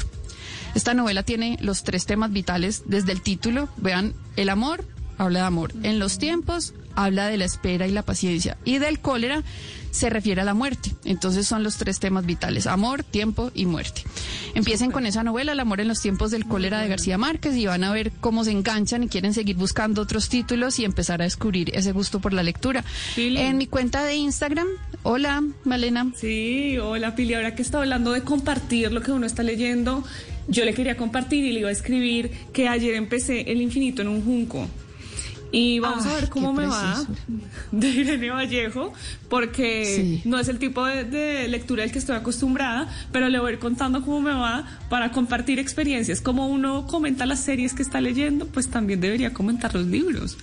[0.75, 3.69] Esta novela tiene los tres temas vitales desde el título.
[3.77, 4.85] Vean, el amor
[5.17, 5.73] habla de amor.
[5.83, 8.57] En los tiempos habla de la espera y la paciencia.
[8.65, 9.43] Y del cólera
[9.91, 10.91] se refiere a la muerte.
[11.05, 12.65] Entonces son los tres temas vitales.
[12.65, 14.01] Amor, tiempo y muerte.
[14.55, 17.67] Empiecen con esa novela, El amor en los tiempos del cólera de García Márquez y
[17.67, 21.25] van a ver cómo se enganchan y quieren seguir buscando otros títulos y empezar a
[21.25, 22.83] descubrir ese gusto por la lectura.
[23.15, 24.67] En mi cuenta de Instagram,
[25.03, 26.11] hola Malena.
[26.15, 30.03] Sí, hola Pili, ahora que está hablando de compartir lo que uno está leyendo,
[30.47, 34.07] yo le quería compartir y le iba a escribir que ayer empecé El infinito en
[34.09, 34.67] un junco.
[35.51, 37.05] Y vamos a ver cómo me va
[37.71, 38.91] de Irene Vallejo,
[39.29, 43.51] porque no es el tipo de, de lectura al que estoy acostumbrada, pero le voy
[43.51, 46.21] a ir contando cómo me va para compartir experiencias.
[46.21, 50.37] Como uno comenta las series que está leyendo, pues también debería comentar los libros.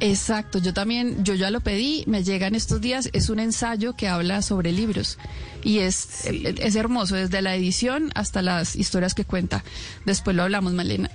[0.00, 3.94] Exacto, yo también, yo ya lo pedí, me llega en estos días, es un ensayo
[3.94, 5.18] que habla sobre libros
[5.62, 9.62] y es, es hermoso, desde la edición hasta las historias que cuenta.
[10.06, 11.10] Después lo hablamos, Malena.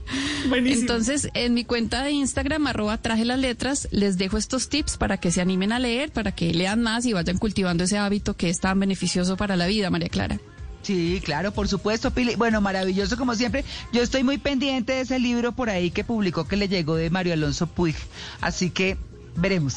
[0.52, 5.16] Entonces, en mi cuenta de Instagram, arroba traje las letras, les dejo estos tips para
[5.16, 8.50] que se animen a leer, para que lean más y vayan cultivando ese hábito que
[8.50, 10.38] es tan beneficioso para la vida, María Clara.
[10.86, 12.36] Sí, claro, por supuesto, Pili.
[12.36, 13.64] Bueno, maravilloso como siempre.
[13.92, 17.10] Yo estoy muy pendiente de ese libro por ahí que publicó que le llegó de
[17.10, 17.96] Mario Alonso Puig.
[18.40, 18.96] Así que
[19.34, 19.74] veremos.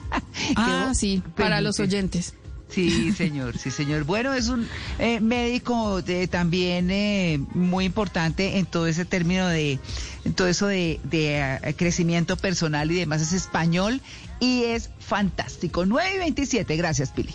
[0.56, 2.32] ah, sí, para los oyentes.
[2.70, 4.04] Sí, señor, sí, señor.
[4.04, 4.66] Bueno, es un
[4.98, 9.78] eh, médico de, también eh, muy importante en todo ese término de,
[10.24, 13.20] en todo eso de, de eh, crecimiento personal y demás.
[13.20, 14.00] Es español
[14.40, 15.84] y es fantástico.
[15.84, 16.76] 9 y 27.
[16.76, 17.34] Gracias, Pili.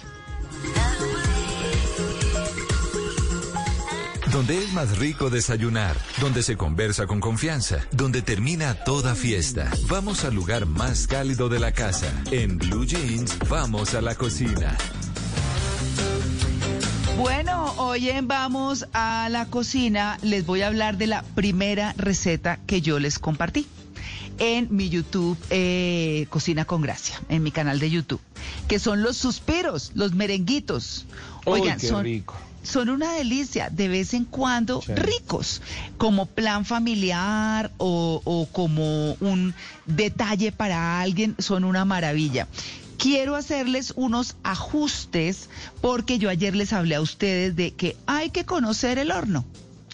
[4.31, 9.69] Donde es más rico desayunar, donde se conversa con confianza, donde termina toda fiesta.
[9.89, 12.07] Vamos al lugar más cálido de la casa.
[12.31, 14.77] En Blue Jeans, vamos a la cocina.
[17.17, 22.57] Bueno, hoy en Vamos a la cocina les voy a hablar de la primera receta
[22.65, 23.67] que yo les compartí
[24.39, 28.21] en mi YouTube eh, Cocina con Gracia, en mi canal de YouTube,
[28.69, 31.05] que son los suspiros, los merenguitos.
[31.43, 35.61] Oigan, qué son, rico son una delicia, de vez en cuando ricos,
[35.97, 39.53] como plan familiar o, como un
[39.85, 42.47] detalle para alguien, son una maravilla.
[42.97, 45.49] Quiero hacerles unos ajustes
[45.81, 49.43] porque yo ayer les hablé a ustedes de que hay que conocer el horno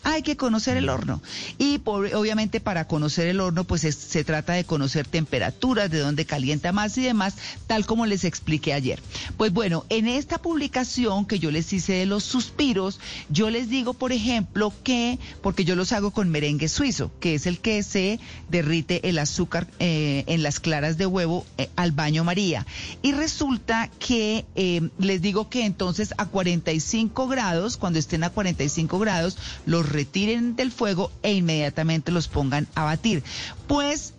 [0.08, 1.22] hay que conocer el horno.
[1.58, 6.72] Y obviamente para conocer el horno, pues se trata de conocer temperaturas, de dónde calienta
[6.72, 7.36] más y demás,
[7.68, 9.02] tal como les expliqué ayer.
[9.36, 13.94] Pues bueno, en esta publicación que yo les hice de los suspiros, yo les digo,
[13.94, 18.22] por ejemplo, que, porque yo los hago con merengue suizo, que es el que se
[18.50, 22.66] derrite el azúcar eh, en las claras de huevo eh, al baño María.
[23.02, 29.00] Y resulta que eh, les digo que entonces a 45 grados, cuando estén a 45
[29.00, 33.24] grados, los retiren del fuego e inmediatamente los pongan a batir.
[33.68, 34.14] Pues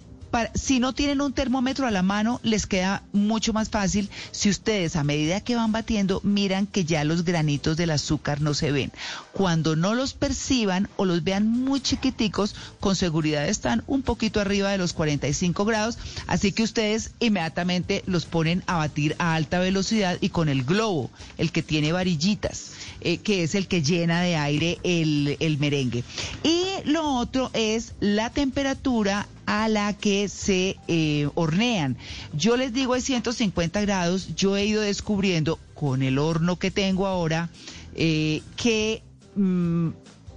[0.55, 4.97] si no tienen un termómetro a la mano, les queda mucho más fácil si ustedes
[4.97, 8.93] a medida que van batiendo miran que ya los granitos del azúcar no se ven.
[9.33, 14.71] Cuando no los perciban o los vean muy chiquiticos, con seguridad están un poquito arriba
[14.71, 20.19] de los 45 grados, así que ustedes inmediatamente los ponen a batir a alta velocidad
[20.21, 22.73] y con el globo, el que tiene varillitas.
[23.01, 26.03] Eh, que es el que llena de aire el, el merengue.
[26.43, 31.97] Y lo otro es la temperatura a la que se eh, hornean.
[32.33, 37.07] Yo les digo es 150 grados, yo he ido descubriendo con el horno que tengo
[37.07, 37.51] ahora
[37.95, 39.03] eh, que
[39.37, 39.91] mm,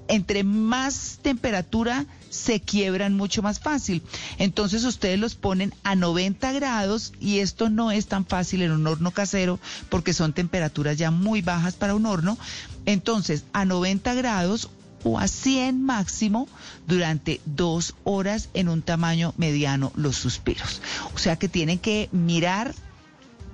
[0.08, 4.02] entre más temperatura se quiebran mucho más fácil.
[4.40, 8.88] Entonces ustedes los ponen a 90 grados y esto no es tan fácil en un
[8.88, 12.38] horno casero porque son temperaturas ya muy bajas para un horno.
[12.86, 14.70] Entonces a 90 grados
[15.04, 16.48] o a 100 máximo
[16.88, 20.82] durante dos horas en un tamaño mediano los suspiros.
[21.14, 22.74] O sea que tienen que mirar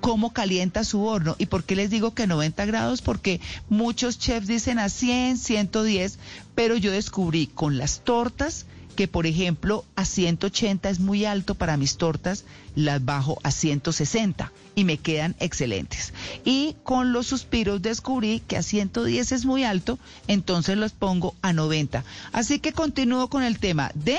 [0.00, 1.36] cómo calienta su horno.
[1.38, 3.02] ¿Y por qué les digo que 90 grados?
[3.02, 6.18] Porque muchos chefs dicen a 100, 110,
[6.54, 8.66] pero yo descubrí con las tortas
[8.98, 12.44] que por ejemplo a 180 es muy alto para mis tortas,
[12.74, 16.12] las bajo a 160 y me quedan excelentes.
[16.44, 21.52] Y con los suspiros descubrí que a 110 es muy alto, entonces los pongo a
[21.52, 22.02] 90.
[22.32, 24.18] Así que continúo con el tema de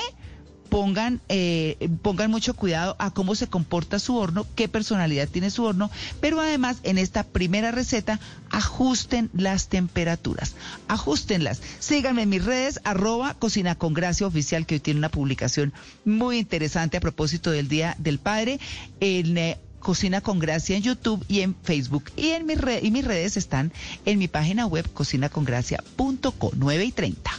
[0.69, 5.63] pongan, eh, pongan mucho cuidado a cómo se comporta su horno, qué personalidad tiene su
[5.63, 5.89] horno,
[6.21, 10.55] pero además en esta primera receta ajusten las temperaturas,
[10.87, 11.61] ajustenlas.
[11.79, 15.73] Síganme en mis redes, arroba Cocina con Gracia Oficial, que hoy tiene una publicación
[16.05, 18.59] muy interesante a propósito del Día del Padre,
[18.99, 22.11] en eh, Cocina con Gracia en YouTube y en Facebook.
[22.15, 23.71] Y, en mis, redes están
[24.05, 27.31] en mi página web cocinacongracia.com 9 y 30.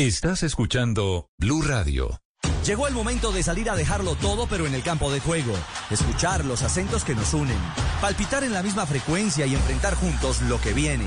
[0.00, 2.22] Estás escuchando Blue Radio.
[2.64, 5.52] Llegó el momento de salir a dejarlo todo pero en el campo de juego,
[5.90, 7.58] escuchar los acentos que nos unen,
[8.00, 11.04] palpitar en la misma frecuencia y enfrentar juntos lo que viene.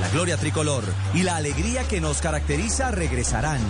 [0.00, 0.84] La gloria tricolor
[1.14, 3.60] y la alegría que nos caracteriza regresarán.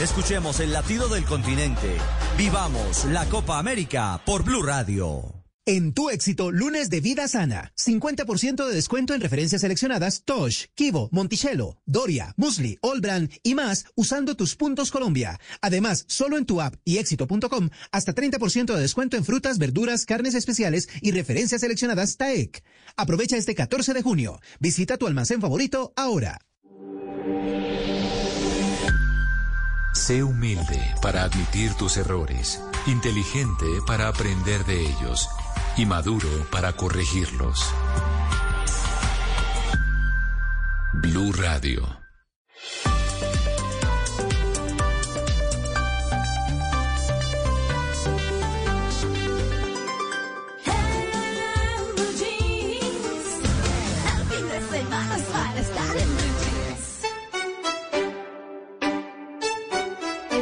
[0.00, 1.94] Escuchemos el latido del continente.
[2.38, 5.34] Vivamos la Copa América por Blue Radio.
[5.66, 7.74] En tu éxito, lunes de vida sana.
[7.76, 14.36] 50% de descuento en referencias seleccionadas Tosh, Kivo, Monticello, Doria, Musli, Allbrand y más usando
[14.36, 15.38] tus puntos Colombia.
[15.60, 20.34] Además, solo en tu app y éxito.com hasta 30% de descuento en frutas, verduras, carnes
[20.34, 22.64] especiales y referencias seleccionadas TAEC.
[22.96, 24.40] Aprovecha este 14 de junio.
[24.60, 26.38] Visita tu almacén favorito ahora.
[29.92, 35.28] Sé humilde para admitir tus errores, inteligente para aprender de ellos
[35.76, 37.60] y maduro para corregirlos.
[40.94, 41.99] Blue Radio.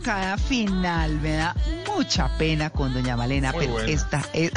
[0.00, 1.20] estocada final.
[1.20, 1.54] Me da
[1.94, 3.90] mucha pena con doña Malena, Muy pero buena.
[3.92, 4.50] esta es...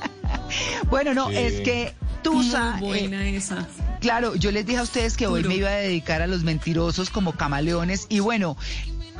[0.90, 1.36] bueno, no, Sí.
[1.36, 2.72] es que Tusa...
[2.76, 3.66] Muy buena esa.
[4.00, 7.10] Claro, yo les dije a ustedes que hoy me iba a dedicar a los mentirosos
[7.10, 8.56] como camaleones y bueno,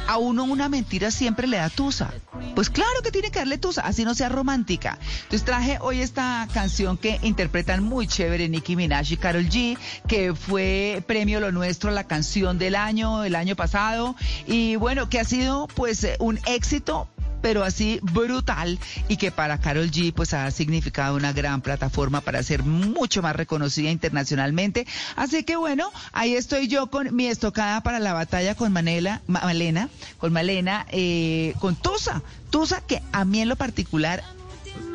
[0.07, 2.13] a uno una mentira siempre le da tusa.
[2.55, 4.99] Pues claro que tiene que darle tusa, así no sea romántica.
[5.23, 10.35] Entonces traje hoy esta canción que interpretan muy chévere Nicki Minaj y Carol G, que
[10.35, 14.17] fue premio Lo Nuestro, la canción del año, el año pasado,
[14.47, 17.09] y bueno, que ha sido pues un éxito
[17.43, 22.43] pero así brutal y que para Carol G pues ha significado una gran plataforma para
[22.43, 24.87] ser mucho más reconocida internacionalmente.
[25.17, 29.41] Así que bueno, ahí estoy yo con mi estocada para la batalla con Manela, Ma-
[29.43, 29.89] Malena,
[30.19, 34.23] con Malena, eh, con Tusa, Tusa que a mí en lo particular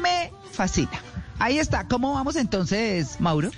[0.02, 0.90] me fascina.
[1.40, 3.52] Ahí está, ¿cómo vamos entonces, Mauro?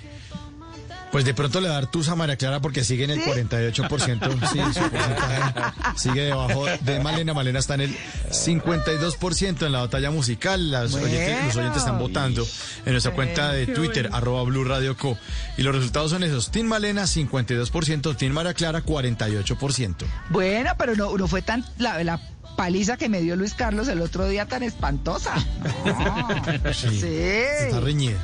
[1.12, 4.30] Pues de pronto le dar tusa a María Clara porque sigue en el 48%.
[4.50, 7.34] Sí, su porcentaje sigue debajo de Malena.
[7.34, 7.96] Malena está en el
[8.30, 10.70] 52% en la batalla musical.
[10.70, 11.06] Las Bueno.
[11.08, 12.46] oyentes- los oyentes están votando
[12.86, 14.16] en nuestra cuenta de Twitter, bueno.
[14.16, 15.18] arroba Blue Radio Co.
[15.56, 16.50] Y los resultados son esos.
[16.50, 18.16] Team Malena, 52%.
[18.16, 20.06] Team María Clara, 48%.
[20.30, 22.20] Bueno, pero no, no fue tan la, la
[22.56, 25.34] paliza que me dio Luis Carlos el otro día tan espantosa.
[25.84, 26.72] No.
[26.72, 26.96] Sí.
[27.12, 28.18] Está reñida.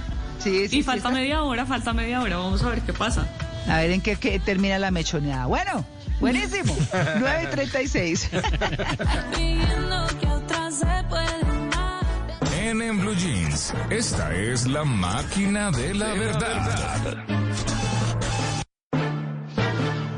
[0.47, 2.37] Sí, sí, y sí, falta media hora, falta media hora.
[2.37, 3.27] Vamos a ver qué pasa.
[3.69, 5.47] A ver en qué, qué termina la mechoneada.
[5.47, 5.85] Bueno,
[6.21, 6.73] buenísimo.
[6.93, 8.29] 9.36.
[9.35, 12.07] Pidiendo que otra se puede amar.
[12.53, 13.75] viene en Blue Jeans.
[13.91, 17.17] Esta es la máquina de la verdad.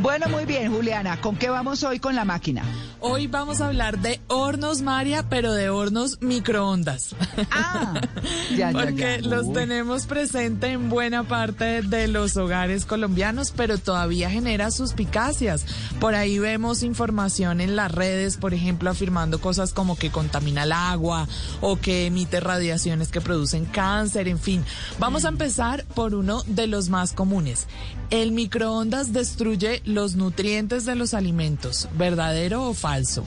[0.09, 1.21] Bueno, muy bien, Juliana.
[1.21, 2.65] ¿Con qué vamos hoy con la máquina?
[2.99, 7.15] Hoy vamos a hablar de hornos, María, pero de hornos microondas.
[7.51, 8.01] Ah,
[8.57, 9.29] ya, ya, Porque ya.
[9.29, 15.67] los tenemos presente en buena parte de los hogares colombianos, pero todavía genera suspicacias.
[16.01, 20.73] Por ahí vemos información en las redes, por ejemplo, afirmando cosas como que contamina el
[20.73, 21.29] agua
[21.61, 24.65] o que emite radiaciones que producen cáncer, en fin.
[24.99, 27.67] Vamos a empezar por uno de los más comunes.
[28.11, 33.27] El microondas destruye los nutrientes de los alimentos, ¿verdadero o falso?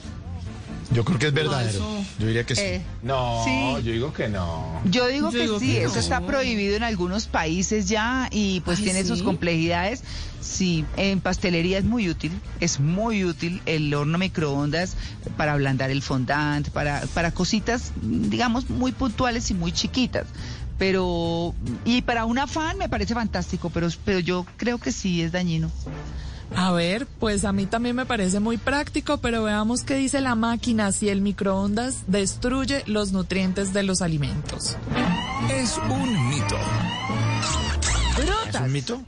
[0.92, 1.78] Yo creo que es verdadero.
[1.78, 2.04] Falso.
[2.18, 2.60] Yo diría que sí.
[2.62, 3.84] Eh, No, Sí.
[3.84, 4.80] yo digo que no.
[4.84, 6.00] Yo digo Yo que digo sí, que eso no.
[6.00, 10.02] está prohibido en algunos países ya y pues Ay, tiene sus complejidades.
[10.42, 14.96] Sí, en pastelería es muy útil, es muy útil el horno microondas
[15.36, 20.26] para ablandar el fondant, para, para cositas, digamos, muy puntuales y muy chiquitas.
[20.78, 25.32] Pero, y para un afán me parece fantástico, pero, pero yo creo que sí es
[25.32, 25.70] dañino.
[26.54, 30.34] A ver, pues a mí también me parece muy práctico, pero veamos qué dice la
[30.34, 34.76] máquina si el microondas destruye los nutrientes de los alimentos.
[35.50, 36.56] Es un mito.
[38.62, 39.02] ¿Es un mito?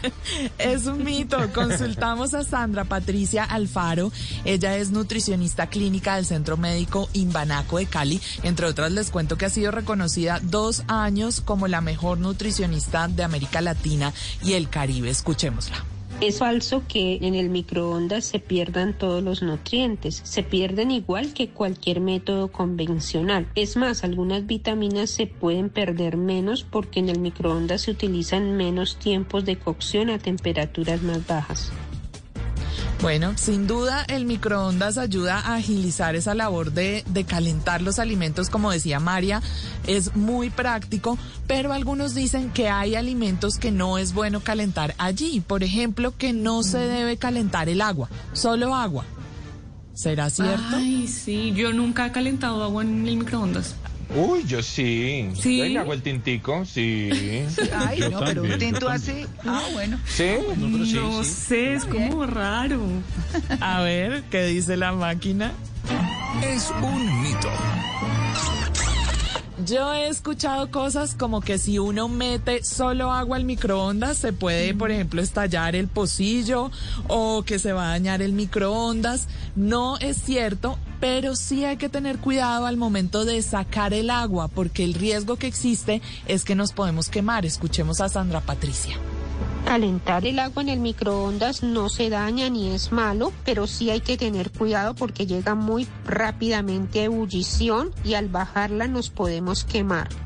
[0.58, 1.38] Es un mito.
[1.52, 4.12] Consultamos a Sandra Patricia Alfaro.
[4.44, 8.20] Ella es nutricionista clínica del Centro Médico Imbanaco de Cali.
[8.42, 13.22] Entre otras, les cuento que ha sido reconocida dos años como la mejor nutricionista de
[13.22, 14.12] América Latina
[14.42, 15.10] y el Caribe.
[15.10, 15.95] Escuchémosla.
[16.22, 20.22] Es falso que en el microondas se pierdan todos los nutrientes.
[20.24, 23.46] Se pierden igual que cualquier método convencional.
[23.54, 28.96] Es más, algunas vitaminas se pueden perder menos porque en el microondas se utilizan menos
[28.96, 31.70] tiempos de cocción a temperaturas más bajas.
[33.06, 38.50] Bueno, sin duda el microondas ayuda a agilizar esa labor de, de calentar los alimentos,
[38.50, 39.42] como decía María,
[39.86, 45.38] es muy práctico, pero algunos dicen que hay alimentos que no es bueno calentar allí,
[45.38, 49.04] por ejemplo, que no se debe calentar el agua, solo agua.
[49.94, 50.74] ¿Será cierto?
[50.74, 53.76] Ay, sí, yo nunca he calentado agua en el microondas.
[54.14, 55.28] Uy, yo sí.
[55.34, 55.58] ¿Sí?
[55.58, 57.10] Yo le hago el tintico, sí.
[57.74, 59.26] Ay, Yo no, pero un tinto así.
[59.44, 59.98] Ah, bueno.
[60.06, 60.30] ¿Sí?
[60.94, 62.80] No sé, es como raro.
[63.60, 65.52] A ver, ¿qué dice la máquina?
[66.42, 67.50] Es un mito.
[69.64, 74.74] Yo he escuchado cosas como que si uno mete solo agua al microondas se puede,
[74.74, 76.70] por ejemplo, estallar el pocillo
[77.08, 79.28] o que se va a dañar el microondas.
[79.54, 84.48] No es cierto, pero sí hay que tener cuidado al momento de sacar el agua
[84.48, 87.46] porque el riesgo que existe es que nos podemos quemar.
[87.46, 88.98] Escuchemos a Sandra Patricia.
[89.66, 94.00] Calentar el agua en el microondas no se daña ni es malo, pero sí hay
[94.00, 100.25] que tener cuidado porque llega muy rápidamente a ebullición y al bajarla nos podemos quemar.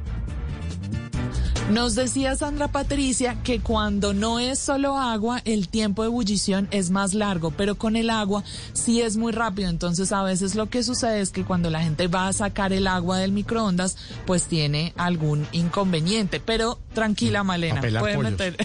[1.70, 6.90] Nos decía Sandra Patricia que cuando no es solo agua, el tiempo de ebullición es
[6.90, 8.42] más largo, pero con el agua
[8.73, 9.70] sí es muy rápido.
[9.70, 12.89] Entonces a veces lo que sucede es que cuando la gente va a sacar el
[12.89, 16.40] agua del microondas, pues tiene algún inconveniente.
[16.40, 18.32] Pero tranquila, Malena, puede pollos.
[18.32, 18.57] meter.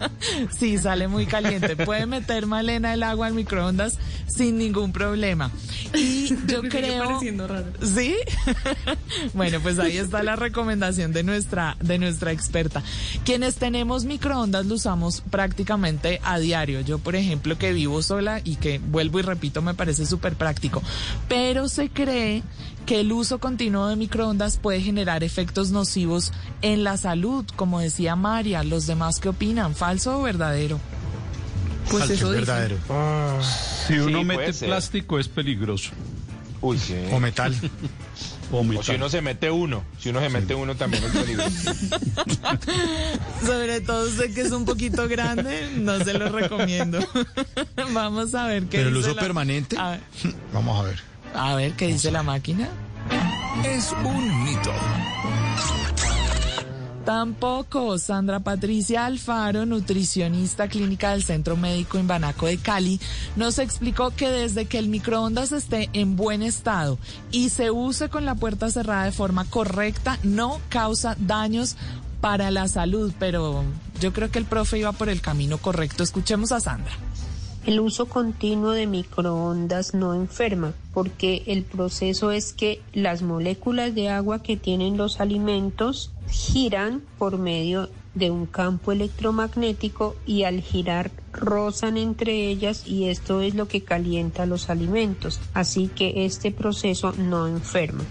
[0.56, 1.74] sí, sale muy caliente.
[1.74, 5.50] Puede meter Malena el agua al microondas sin ningún problema.
[5.92, 7.04] Y yo creo.
[7.04, 7.66] pareciendo raro.
[7.82, 8.14] ¿Sí?
[9.34, 12.82] bueno, pues ahí está la recomendación de nuestra, de nuestra experta.
[13.24, 16.80] Quienes tenemos microondas lo usamos prácticamente a diario.
[16.82, 20.82] Yo, por ejemplo, que vivo sola y que vuelvo y repito, me parece súper práctico.
[21.28, 22.42] Pero se cree
[22.86, 28.14] que el uso continuo de microondas puede generar efectos nocivos en la salud, como decía
[28.14, 28.62] María.
[28.62, 29.74] ¿Los demás qué opinan?
[29.74, 30.78] ¿Falso o verdadero?
[31.90, 32.76] Pues Falso, eso verdadero.
[33.86, 35.90] Si uno Sí, mete plástico es peligroso.
[36.60, 36.94] Uy, sí.
[37.12, 37.54] O metal.
[38.56, 41.72] O O si uno se mete uno, si uno se mete uno también es peligroso.
[43.44, 46.98] Sobre todo usted que es un poquito grande, no se lo recomiendo.
[47.92, 49.76] Vamos a ver qué Pero el uso la- permanente.
[49.78, 49.98] A,
[50.52, 51.00] Vamos a ver.
[51.34, 52.68] a ver qué dice la máquina.
[53.64, 54.72] Es un mito.
[57.04, 57.98] Tampoco.
[57.98, 62.98] Sandra Patricia Alfaro, nutricionista clínica del Centro Médico Imbanaco de Cali,
[63.36, 66.98] nos explicó que desde que el microondas esté en buen estado
[67.30, 71.76] y se use con la puerta cerrada de forma correcta, no causa daños
[72.22, 73.12] para la salud.
[73.18, 73.64] Pero
[74.00, 76.02] yo creo que el profe iba por el camino correcto.
[76.02, 76.92] Escuchemos a Sandra.
[77.66, 84.10] El uso continuo de microondas no enferma, porque el proceso es que las moléculas de
[84.10, 91.10] agua que tienen los alimentos giran por medio de un campo electromagnético y al girar
[91.32, 95.40] rozan entre ellas y esto es lo que calienta los alimentos.
[95.54, 98.04] Así que este proceso no enferma.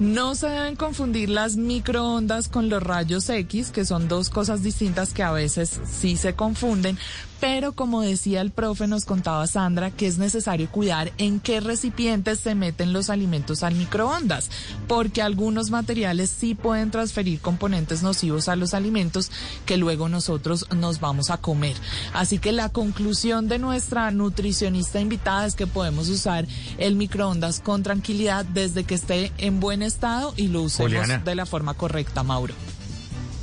[0.00, 5.12] No se deben confundir las microondas con los rayos X, que son dos cosas distintas
[5.12, 6.96] que a veces sí se confunden,
[7.40, 12.38] pero como decía el profe, nos contaba Sandra, que es necesario cuidar en qué recipientes
[12.38, 14.50] se meten los alimentos al microondas,
[14.86, 19.30] porque algunos materiales sí pueden transferir componentes nocivos a los alimentos
[19.64, 21.76] que luego nosotros nos vamos a comer.
[22.12, 26.46] Así que la conclusión de nuestra nutricionista invitada es que podemos usar
[26.76, 31.18] el microondas con tranquilidad desde que esté en buen estado y lo usemos Juliana.
[31.18, 32.54] de la forma correcta, Mauro.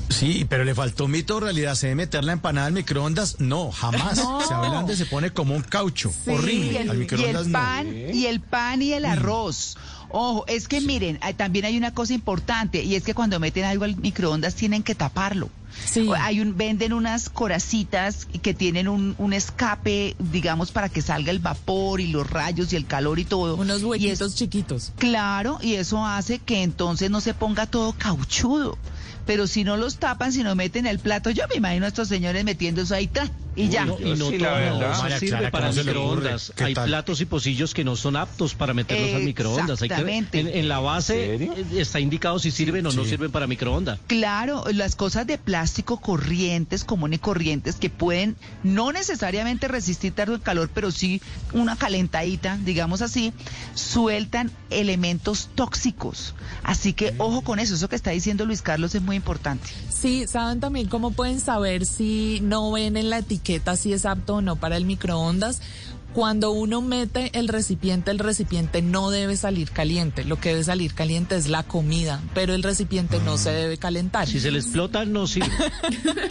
[0.09, 1.75] Sí, pero le faltó mito o realidad.
[1.75, 3.39] ¿Se debe meter la empanada al microondas?
[3.39, 4.17] No, jamás.
[4.23, 4.41] No.
[4.47, 6.11] Se ablande, se pone como un caucho.
[6.25, 6.81] y Horrible.
[6.81, 7.59] el, al y el no.
[7.59, 9.77] pan y el pan y el arroz.
[10.09, 13.65] Ojo, es que miren, hay- también hay una cosa importante y es que cuando meten
[13.65, 15.49] algo al microondas tienen que taparlo.
[15.85, 16.09] Sí.
[16.19, 21.37] Hay un venden unas coracitas que tienen un, un escape, digamos, para que salga el
[21.39, 23.55] vapor y los rayos y el calor y todo.
[23.57, 24.91] Unos y huequitos chiquitos.
[24.97, 28.77] Claro, y eso hace que entonces no se ponga todo cauchudo.
[29.27, 32.07] Pero si no los tapan, si no meten el plato, yo me imagino a estos
[32.07, 33.29] señores metiendo eso ahí ¡tra!
[33.55, 33.85] y ya.
[33.85, 35.17] No, y no Sí, todo verdad.
[35.19, 36.53] sirve Clara, para ¿cómo se le microondas.
[36.57, 36.85] Hay tal?
[36.89, 39.81] platos y pocillos que no son aptos para meterlos al microondas.
[39.81, 43.09] Hay que en, en la base eh, está indicado si sirven o no Sí.
[43.09, 43.99] sirven para microondas.
[44.07, 50.35] Claro, las cosas de plástico corrientes, comunes y corrientes, que pueden no necesariamente resistir tanto
[50.35, 51.19] el calor, pero sí
[51.51, 53.33] una calentadita, digamos así,
[53.73, 56.35] sueltan elementos tóxicos.
[56.63, 59.67] Así que ojo con eso, eso que está diciendo Luis Carlos es muy importante.
[59.89, 64.35] Sí, saben también cómo pueden saber si no ven en la etiqueta si es apto
[64.35, 65.61] o no para el microondas.
[66.13, 70.23] Cuando uno mete el recipiente, el recipiente no debe salir caliente.
[70.25, 74.27] Lo que debe salir caliente es la comida, pero el recipiente no se debe calentar.
[74.27, 75.49] Si se le explota, no sirve.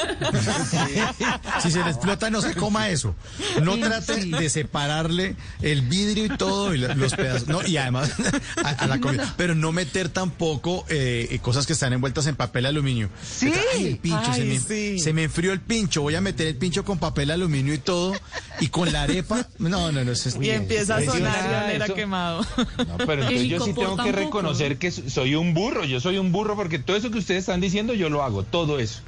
[1.62, 3.14] Si se le explota, no se coma eso.
[3.62, 7.48] No trate de separarle el vidrio y todo, y lo- los pedazos.
[7.48, 8.12] No, y además,
[8.64, 9.34] a, a la comida.
[9.36, 13.08] Pero no meter tampoco eh, cosas que están envueltas en papel aluminio.
[13.24, 13.52] Sí.
[13.74, 14.98] Ay, el pincho, se, me, sí.
[14.98, 16.02] se me enfrió el pincho.
[16.02, 18.14] Voy a meter el pincho con papel aluminio y todo.
[18.60, 19.46] Y con la arepa.
[19.68, 20.12] No, no, no.
[20.12, 22.40] Eso es, Y empieza a sonar llanera eso- quemado.
[22.78, 25.84] No, pero entonces yo sí tengo que reconocer que soy un burro.
[25.84, 28.78] Yo soy un burro porque todo eso que ustedes están diciendo yo lo hago, todo
[28.78, 29.00] eso.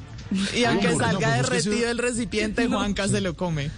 [0.55, 3.71] Y aunque no, salga pues es que derretido el recipiente, Juanca se lo come.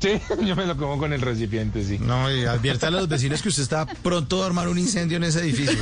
[0.00, 1.98] Sí, yo me lo como con el recipiente, sí.
[1.98, 5.24] No, y advierta a los vecinos que usted está pronto a armar un incendio en
[5.24, 5.76] ese edificio.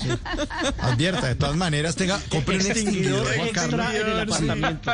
[0.00, 0.08] Sí.
[0.80, 3.94] Advierta, de todas maneras, tenga, compre un extinguidor, Juan extra Carlos.
[3.94, 4.92] en el apartamento.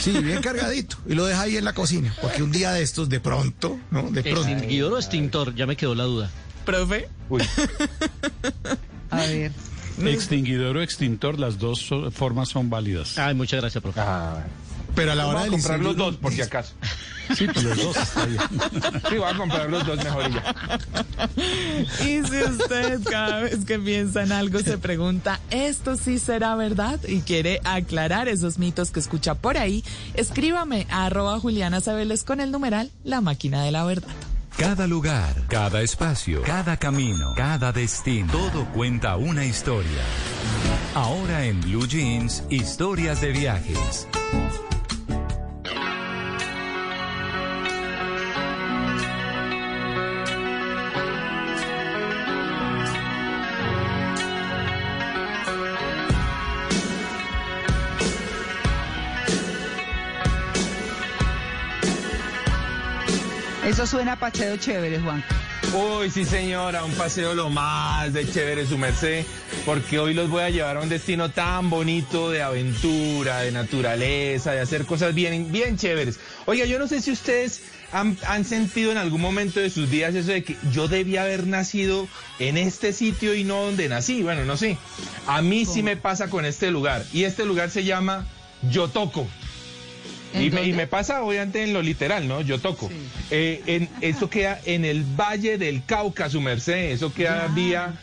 [0.00, 0.96] Sí, bien cargadito.
[1.06, 2.14] Y lo deja ahí en la cocina.
[2.20, 4.10] Porque un día de estos, de pronto, ¿no?
[4.10, 4.48] De pronto.
[4.48, 5.54] ¿Extinguidor o extintor?
[5.54, 6.30] Ya me quedó la duda.
[6.64, 7.08] Profe.
[7.28, 7.42] Uy,
[9.10, 9.52] A ver.
[10.04, 13.18] Extinguidor o extintor, las dos formas son válidas.
[13.18, 14.00] Ay, muchas gracias, profe.
[14.00, 14.44] ah,
[14.98, 16.74] Pero a la hora vamos a del comprar los dos por si acaso.
[17.36, 18.40] Sí, pues los dos está bien.
[19.08, 20.78] Sí, voy a comprar los dos mejor y ya.
[22.04, 26.98] Y si usted cada vez que piensa en algo se pregunta, ¿esto sí será verdad?
[27.06, 32.40] Y quiere aclarar esos mitos que escucha por ahí, escríbame a arroba Juliana Sabeles con
[32.40, 34.08] el numeral La Máquina de la Verdad.
[34.56, 38.32] Cada lugar, cada espacio, cada camino, cada destino.
[38.32, 40.02] Todo cuenta una historia.
[40.96, 44.08] Ahora en Blue Jeans, historias de viajes.
[63.78, 65.22] Eso suena a pacheo chévere, Juan.
[65.72, 69.24] Uy, sí señora, un paseo lo más de chévere su merced,
[69.64, 74.50] porque hoy los voy a llevar a un destino tan bonito de aventura, de naturaleza,
[74.50, 76.18] de hacer cosas bien, bien chéveres.
[76.46, 80.12] Oiga, yo no sé si ustedes han, han sentido en algún momento de sus vidas
[80.16, 82.08] eso de que yo debía haber nacido
[82.40, 84.24] en este sitio y no donde nací.
[84.24, 84.76] Bueno, no sé.
[85.28, 88.26] A mí sí me pasa con este lugar, y este lugar se llama
[88.68, 89.28] Yotoco.
[90.34, 92.40] ¿En Y me, y me pasa obviamente en lo literal, ¿no?
[92.40, 92.90] Yo toco.
[93.30, 96.92] Eh, en, eso queda en el Valle del Cauca, su merced.
[96.92, 97.98] Eso queda vía,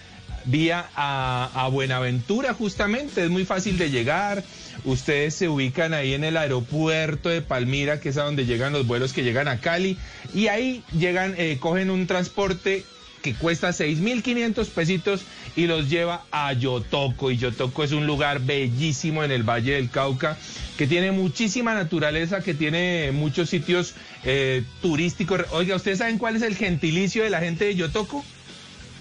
[0.45, 3.23] vía a, a Buenaventura, justamente.
[3.23, 4.43] Es muy fácil de llegar.
[4.83, 8.85] Ustedes se ubican ahí en el aeropuerto de Palmira, que es a donde llegan los
[8.85, 9.97] vuelos que llegan a Cali.
[10.33, 12.85] Y ahí llegan, eh, cogen un transporte
[13.25, 15.21] que cuesta 6.500 pesitos
[15.55, 17.31] y los lleva a Yotoco.
[17.31, 20.37] Y Yotoco es un lugar bellísimo en el Valle del Cauca,
[20.77, 23.95] que tiene muchísima naturaleza, que tiene muchos sitios
[24.25, 25.41] eh, turísticos.
[25.53, 28.23] Oiga, ¿ustedes saben cuál es el gentilicio de la gente de Yotoco?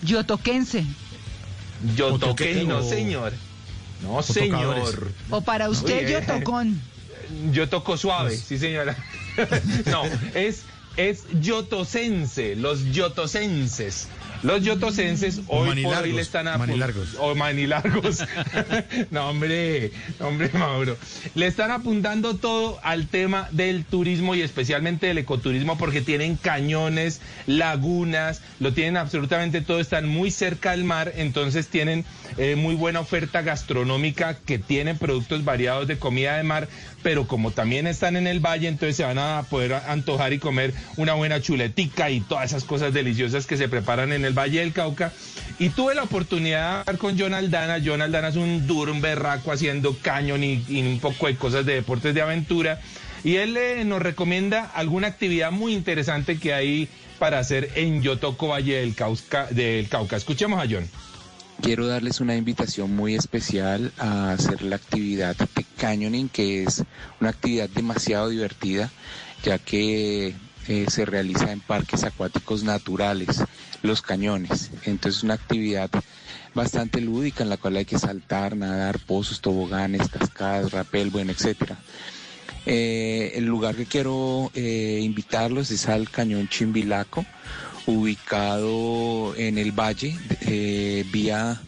[0.02, 0.86] Yotoquense.
[1.94, 3.34] Yotoqueño, señor.
[4.02, 4.88] No, o tocadores.
[4.88, 5.12] señor.
[5.28, 6.80] O para usted, Yotocón.
[7.52, 8.96] Yo toco suave, sí señora.
[9.84, 10.04] no,
[10.34, 10.62] es,
[10.97, 14.08] es yotosense, los yotosenses.
[14.42, 17.14] Los yotosenses hoy por hoy le están apu- manilargos.
[17.18, 18.18] O manilargos.
[19.10, 19.90] no, hombre,
[20.20, 20.98] hombre, Mauro.
[21.34, 27.23] Le están apuntando todo al tema del turismo y especialmente del ecoturismo porque tienen cañones,
[27.47, 32.05] lagunas, lo tienen absolutamente todo, están muy cerca al mar, entonces tienen
[32.36, 36.68] eh, muy buena oferta gastronómica que tienen productos variados de comida de mar,
[37.05, 40.73] pero como también están en el valle, entonces se van a poder antojar y comer
[40.97, 44.73] una buena chuletica y todas esas cosas deliciosas que se preparan en el Valle del
[44.73, 45.12] Cauca.
[45.58, 47.76] Y tuve la oportunidad de hablar con John Aldana.
[47.84, 51.74] John Aldana es un duro, un berraco haciendo cañón y, un poco de cosas de
[51.74, 52.81] deportes de aventura.
[53.23, 58.49] Y él eh, nos recomienda alguna actividad muy interesante que hay para hacer en Yotoco
[58.49, 60.16] Valle del, Cauca, del Cauca.
[60.16, 60.89] Escuchemos a John.
[61.62, 66.83] Quiero darles una invitación muy especial a hacer la actividad de canyoning, que es
[67.20, 68.91] una actividad demasiado divertida,
[69.42, 70.34] ya que
[70.68, 73.42] eh, se realiza en parques acuáticos naturales,
[73.83, 74.70] los cañones.
[74.84, 75.91] Entonces es una actividad
[76.55, 81.78] bastante lúdica en la cual hay que saltar, nadar, pozos, toboganes, cascadas, rapel, bueno, etcétera.
[82.66, 87.26] Eh, el lugar que quiero eh, invitarlos es al Cañón Chimbilaco,
[87.86, 91.60] ubicado en el valle, eh, vía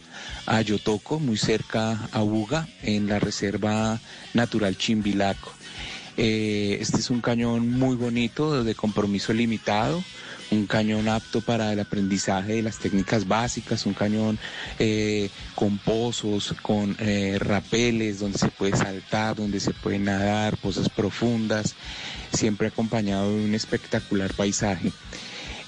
[0.45, 3.99] a Yotoco, muy cerca a Buga, en la Reserva
[4.33, 5.51] Natural Chimbilaco.
[6.15, 10.03] Eh, este es un cañón muy bonito, de compromiso limitado,
[10.49, 14.39] un cañón apto para el aprendizaje de las técnicas básicas, un cañón
[14.79, 20.89] eh, con pozos, con eh, rapeles, donde se puede saltar, donde se puede nadar, pozas
[20.89, 21.75] profundas,
[22.33, 24.91] siempre acompañado de un espectacular paisaje.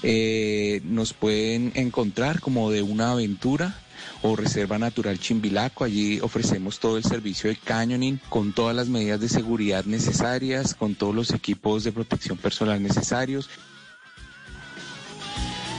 [0.02, 3.78] Eh, nos pueden encontrar como de una aventura
[4.22, 5.84] o Reserva Natural Chimbilaco.
[5.84, 10.94] Allí ofrecemos todo el servicio de canyoning con todas las medidas de seguridad necesarias, con
[10.94, 13.48] todos los equipos de protección personal necesarios.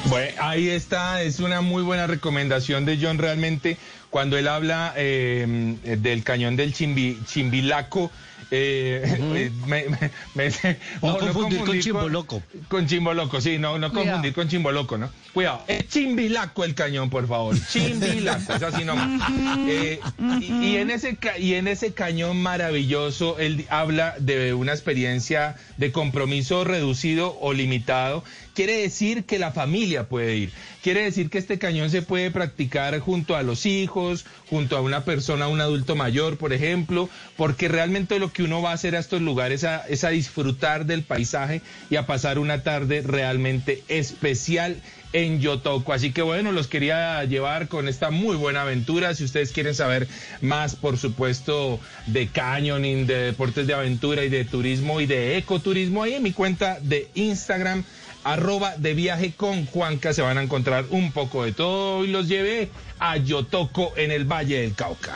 [0.05, 3.77] Bueno, ahí está, es una muy buena recomendación de John realmente
[4.09, 8.11] cuando él habla eh, del cañón del Chimbi, Chimbilaco.
[8.51, 9.01] Eh,
[9.35, 10.75] eh, me- me- me- No
[11.15, 12.43] ojo, confundir con Chimboloco.
[12.67, 14.07] Con Chimboloco, sí, no, no Cuidado.
[14.07, 15.09] confundir con Chimboloco, ¿no?
[15.33, 17.55] Cuidado, es Chimbilaco el cañón, por favor.
[17.69, 19.21] Chimbilaco, es así nomás.
[19.67, 19.99] Eh,
[20.41, 25.55] y, y en ese, ca- y en ese cañón maravilloso, él habla de una experiencia
[25.77, 28.23] de compromiso reducido o limitado.
[28.53, 30.51] Quiere decir que la familia puede ir.
[30.83, 35.05] Quiere decir que este cañón se puede practicar junto a los hijos, junto a una
[35.05, 38.99] persona, un adulto mayor, por ejemplo, porque realmente lo que uno va a hacer a
[38.99, 44.81] estos lugares es a disfrutar del paisaje y a pasar una tarde realmente especial
[45.13, 45.93] en Yotoco.
[45.93, 49.13] Así que bueno, los quería llevar con esta muy buena aventura.
[49.13, 50.07] Si ustedes quieren saber
[50.41, 56.03] más, por supuesto, de canyoning, de deportes de aventura y de turismo y de ecoturismo,
[56.03, 57.83] ahí en mi cuenta de Instagram,
[58.23, 62.27] arroba de viaje con Juanca, se van a encontrar un poco de todo y los
[62.27, 62.69] llevé
[62.99, 65.13] a Yotoco en el Valle del Cauca.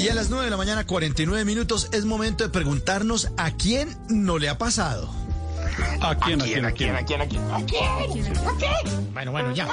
[0.00, 3.98] Y a las 9 de la mañana, 49 minutos, es momento de preguntarnos a quién
[4.08, 5.10] no le ha pasado.
[6.00, 6.96] ¿A quién, a quién, a quién?
[6.96, 7.20] ¿A quién?
[7.20, 7.42] ¿A quién?
[7.44, 9.12] ¿A quién?
[9.12, 9.68] Bueno, bueno, ya.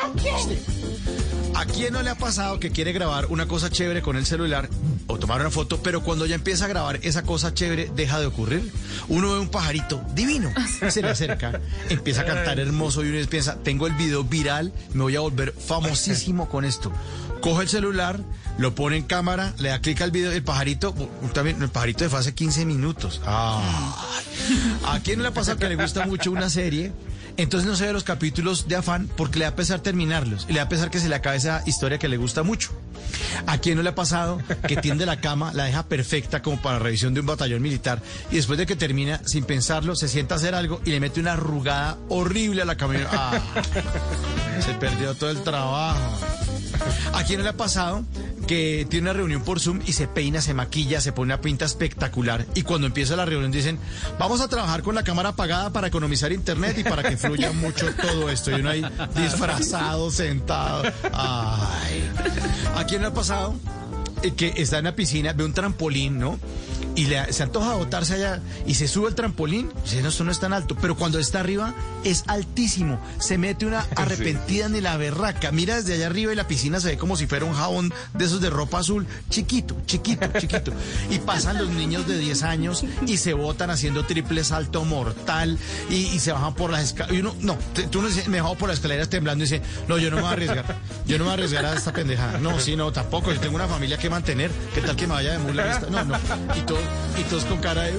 [1.56, 4.70] ¿A quién no le ha pasado que quiere grabar una cosa chévere con el celular
[5.08, 8.26] o tomar una foto, pero cuando ya empieza a grabar esa cosa chévere deja de
[8.26, 8.70] ocurrir?
[9.08, 10.52] Uno ve un pajarito divino,
[10.90, 15.04] se le acerca, empieza a cantar hermoso y uno piensa, tengo el video viral, me
[15.04, 16.92] voy a volver famosísimo con esto.
[17.42, 18.20] Coge el celular,
[18.58, 20.94] lo pone en cámara, le da clic al video, el pajarito,
[21.34, 23.22] también el pajarito de hace 15 minutos.
[23.26, 23.96] Ah.
[24.86, 26.92] ¿A quién no le ha pasado que le gusta mucho una serie?
[27.38, 30.60] Entonces no se ve los capítulos de afán porque le da pesar terminarlos y le
[30.60, 32.72] da pesar que se le acabe esa historia que le gusta mucho.
[33.46, 36.80] ¿A quién no le ha pasado que tiende la cama, la deja perfecta como para
[36.80, 38.02] revisión de un batallón militar
[38.32, 41.20] y después de que termina, sin pensarlo, se sienta a hacer algo y le mete
[41.20, 42.96] una arrugada horrible a la cama?
[43.12, 43.40] Ah,
[44.66, 46.18] se perdió todo el trabajo.
[47.14, 48.04] ¿A quién le ha pasado
[48.48, 51.66] que tiene una reunión por Zoom y se peina, se maquilla, se pone una pinta
[51.66, 53.78] espectacular y cuando empieza la reunión dicen,
[54.18, 57.94] vamos a trabajar con la cámara apagada para economizar internet y para que fluya mucho
[57.96, 58.52] todo esto?
[58.52, 60.84] Y uno ahí disfrazado, sentado.
[61.14, 62.10] Ay.
[62.76, 63.56] ¿A quién le ha pasado?
[64.36, 66.40] Que está en la piscina, ve un trampolín, ¿no?
[66.98, 70.32] Y le, se antoja botarse allá y se sube al trampolín, dice, no, esto no
[70.32, 74.98] es tan alto, pero cuando está arriba es altísimo, se mete una arrepentida ni la
[74.98, 77.94] berraca, mira desde allá arriba y la piscina se ve como si fuera un jabón
[78.16, 80.74] de esos de ropa azul, chiquito, chiquito, chiquito,
[81.12, 85.60] y pasan los niños de 10 años y se botan haciendo triple salto mortal
[85.92, 87.58] y, y se bajan por las escaleras, y uno, no,
[87.92, 90.32] tú no me bajo por las escaleras temblando y dice, no, yo no me voy
[90.32, 90.66] a arriesgar,
[91.06, 93.56] yo no me voy a arriesgar a esta pendejada, no, sí, no, tampoco, yo tengo
[93.56, 95.80] una familia que mantener, ¿qué tal que me vaya de mula?
[95.92, 96.18] No, no,
[96.56, 96.80] y, todo,
[97.20, 97.94] y todos con cara de...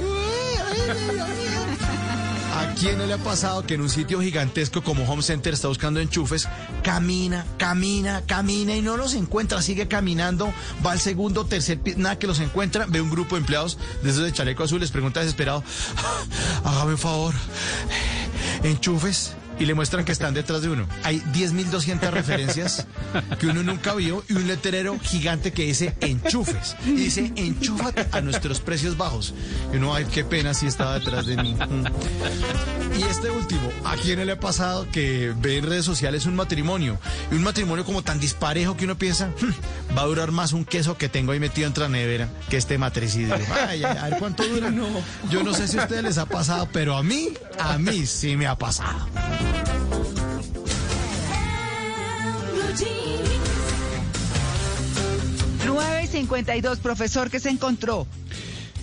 [2.57, 5.69] ¿A quién no le ha pasado que en un sitio gigantesco como Home Center está
[5.69, 6.49] buscando enchufes?
[6.83, 10.53] Camina, camina, camina y no los encuentra, sigue caminando,
[10.85, 14.11] va al segundo, tercer piso, nada que los encuentra, ve un grupo de empleados de
[14.11, 15.63] esos de chaleco azul, les pregunta desesperado,
[15.97, 17.35] "Ah, hágame un favor,
[18.65, 19.35] enchufes.
[19.59, 20.87] Y le muestran que están detrás de uno.
[21.03, 22.87] Hay 10.200 referencias
[23.41, 26.77] que uno nunca vio y un letrero gigante que dice enchufes.
[26.87, 29.35] Y dice enchúfate a nuestros precios bajos.
[29.73, 31.57] Y uno, ay, qué pena si estaba detrás de mí.
[32.97, 36.99] Y este último, ¿a quién le ha pasado que ve en redes sociales un matrimonio?
[37.31, 40.65] Y un matrimonio como tan disparejo que uno piensa, "Hmm, va a durar más un
[40.65, 43.35] queso que tengo ahí metido entre la nevera que este matricidio.
[43.69, 44.73] Ay, ay, a ver cuánto dura.
[45.31, 47.29] Yo no sé si a ustedes les ha pasado, pero a mí,
[47.59, 49.07] a mí sí me ha pasado.
[55.79, 58.05] 9 y 52, profesor, ¿qué se encontró?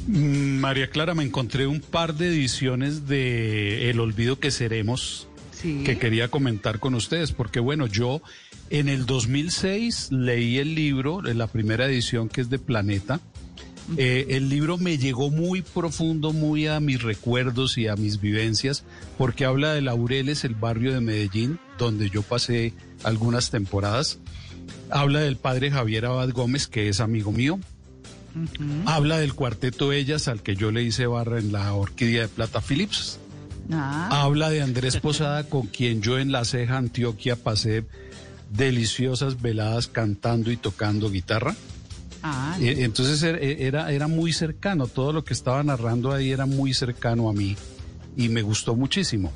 [0.07, 5.83] Mm, María Clara, me encontré un par de ediciones de El olvido que seremos Sí.
[5.85, 8.22] que quería comentar con ustedes, porque bueno, yo
[8.69, 13.19] en el 2006 leí el libro, la primera edición que es de Planeta.
[13.98, 18.83] Eh, el libro me llegó muy profundo, muy a mis recuerdos y a mis vivencias,
[19.17, 24.17] porque habla de Laureles, el barrio de Medellín, donde yo pasé algunas temporadas.
[24.89, 27.59] Habla del padre Javier Abad Gómez, que es amigo mío.
[28.85, 32.61] Habla del cuarteto Ellas, al que yo le hice barra en la Orquídea de Plata
[32.61, 33.17] Philips.
[33.72, 37.85] Ah, Habla de Andrés Posada, con quien yo en La Ceja, Antioquia, pasé
[38.51, 41.55] deliciosas veladas cantando y tocando guitarra.
[42.23, 46.45] ah, Eh, Entonces er- era, era muy cercano, todo lo que estaba narrando ahí era
[46.45, 47.55] muy cercano a mí
[48.17, 49.31] y me gustó muchísimo.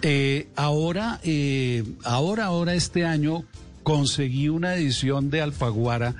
[0.00, 3.44] Eh, ahora, eh, ahora, ahora este año
[3.82, 6.14] conseguí una edición de Alfaguara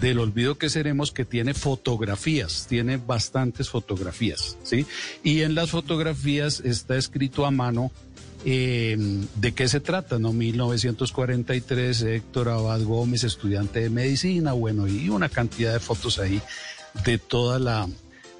[0.00, 4.86] del Olvido que Seremos que tiene fotografías, tiene bastantes fotografías, ¿sí?
[5.22, 7.92] Y en las fotografías está escrito a mano
[8.44, 8.96] eh,
[9.36, 10.32] de qué se trata, ¿no?
[10.32, 16.42] 1943, Héctor Abad Gómez, estudiante de medicina, bueno, y una cantidad de fotos ahí
[17.04, 17.88] de toda la,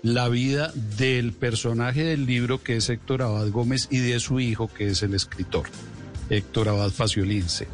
[0.02, 4.68] la vida del personaje del libro que es Héctor Abad Gómez y de su hijo
[4.68, 5.66] que es el escritor,
[6.32, 7.68] Héctor Abad Faciolince.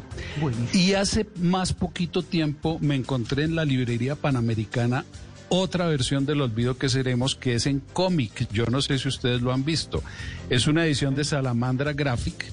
[0.73, 5.05] Y hace más poquito tiempo me encontré en la librería panamericana
[5.47, 8.47] otra versión del Olvido que Seremos que es en cómic.
[8.51, 10.03] Yo no sé si ustedes lo han visto.
[10.49, 12.51] Es una edición de Salamandra Graphic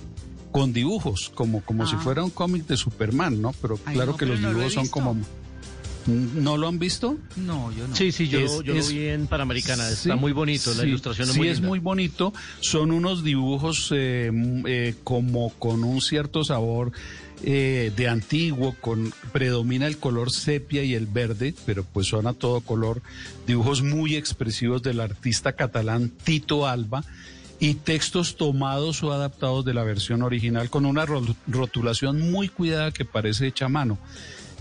[0.53, 3.53] con dibujos, como, como si fuera un cómic de Superman, ¿no?
[3.61, 5.17] Pero Ay, claro no, que los no lo he dibujos son como...
[6.07, 7.17] ¿No lo han visto?
[7.37, 7.97] no, yo no.
[7.97, 9.89] Sí, sí, yo, Es- yo es- lo vi en Panamericana.
[9.89, 11.69] Está muy bonito, la ilustración es sí, muy es linda.
[11.69, 12.33] muy bonito.
[12.61, 16.93] Son unos dibujos eh, m- eh, como con un cierto sabor
[17.43, 22.33] eh, de antiguo, con predomina el color sepia y el verde, pero pues son a
[22.33, 23.03] todo color.
[23.47, 27.05] Dibujos muy expresivos del artista catalán Tito Alba
[27.61, 32.91] y textos tomados o adaptados de la versión original con una ro- rotulación muy cuidada
[32.93, 33.99] que parece hecha a mano,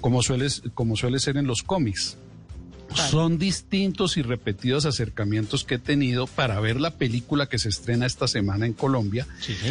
[0.06, 2.18] como suele, como suele ser en los cómics.
[2.94, 8.06] Son distintos y repetidos acercamientos que he tenido para ver la película que se estrena
[8.06, 9.26] esta semana en Colombia,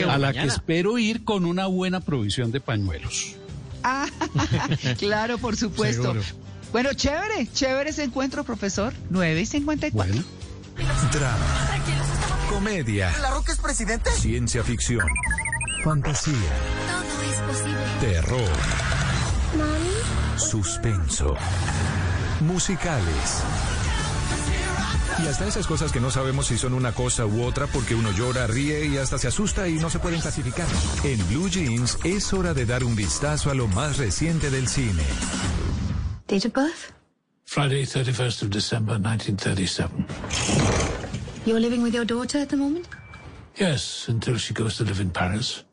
[0.08, 3.36] a la que espero ir con una buena provisión de pañuelos.
[3.84, 4.08] Ah,
[4.98, 6.02] claro, por supuesto.
[6.02, 6.22] Seguro.
[6.72, 8.92] Bueno, chévere, chévere ese encuentro, profesor.
[9.10, 10.14] 9 y 54.
[10.14, 10.26] Bueno.
[11.12, 11.46] Drama.
[12.50, 13.16] Comedia.
[13.22, 14.10] ¿La Roca es presidente?
[14.10, 15.06] Ciencia ficción.
[15.84, 16.34] Fantasía.
[16.34, 17.84] Todo es posible.
[18.00, 19.23] Terror.
[20.36, 21.36] Suspenso.
[22.40, 23.42] Musicales.
[25.22, 28.10] Y hasta esas cosas que no sabemos si son una cosa u otra porque uno
[28.12, 30.66] llora, ríe y hasta se asusta y no se pueden clasificar.
[31.04, 35.02] En Blue Jeans es hora de dar un vistazo a lo más reciente del cine.
[36.26, 36.92] Date of birth?
[37.44, 40.06] Friday, 31st of December, 1937.
[41.46, 42.88] You're living with your daughter at the moment?
[43.56, 45.64] Yes, until she goes to live in Paris.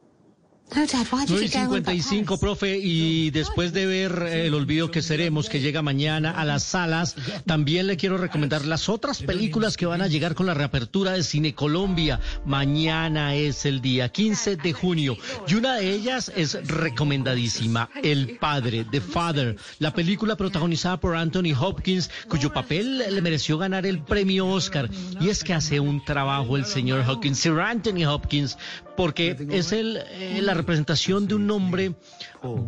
[0.74, 4.24] No, Dad, why did 9 you y go about 55, profe, y después de ver
[4.28, 8.66] eh, El olvido que seremos, que llega mañana a las salas, también le quiero recomendar
[8.66, 12.22] las otras películas que van a llegar con la reapertura de Cine Colombia.
[12.46, 18.86] Mañana es el día 15 de junio, y una de ellas es recomendadísima, El Padre,
[18.90, 24.48] The Father, la película protagonizada por Anthony Hopkins, cuyo papel le mereció ganar el premio
[24.48, 24.90] Oscar.
[25.20, 28.58] Y es que hace un trabajo el señor Hopkins, Sir Anthony Hopkins,
[28.96, 31.94] porque es el, eh, la representación de un hombre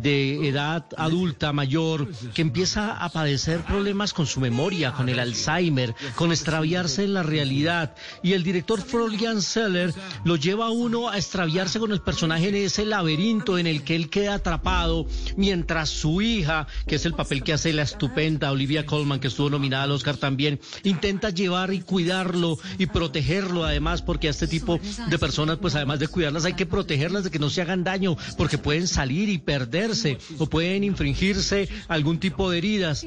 [0.00, 5.94] de edad adulta, mayor, que empieza a padecer problemas con su memoria, con el Alzheimer,
[6.14, 7.94] con extraviarse en la realidad.
[8.22, 9.92] Y el director Florian Seller
[10.24, 13.96] lo lleva a uno a extraviarse con el personaje en ese laberinto en el que
[13.96, 18.86] él queda atrapado, mientras su hija, que es el papel que hace la estupenda Olivia
[18.86, 24.28] Colman, que estuvo nominada al Oscar también, intenta llevar y cuidarlo y protegerlo además, porque
[24.28, 24.78] a este tipo
[25.08, 28.16] de personas, pues además de cuidarlas, hay que protegerlas de que no se hagan daño,
[28.36, 33.06] porque pueden salir y perderse o pueden infringirse algún tipo de heridas.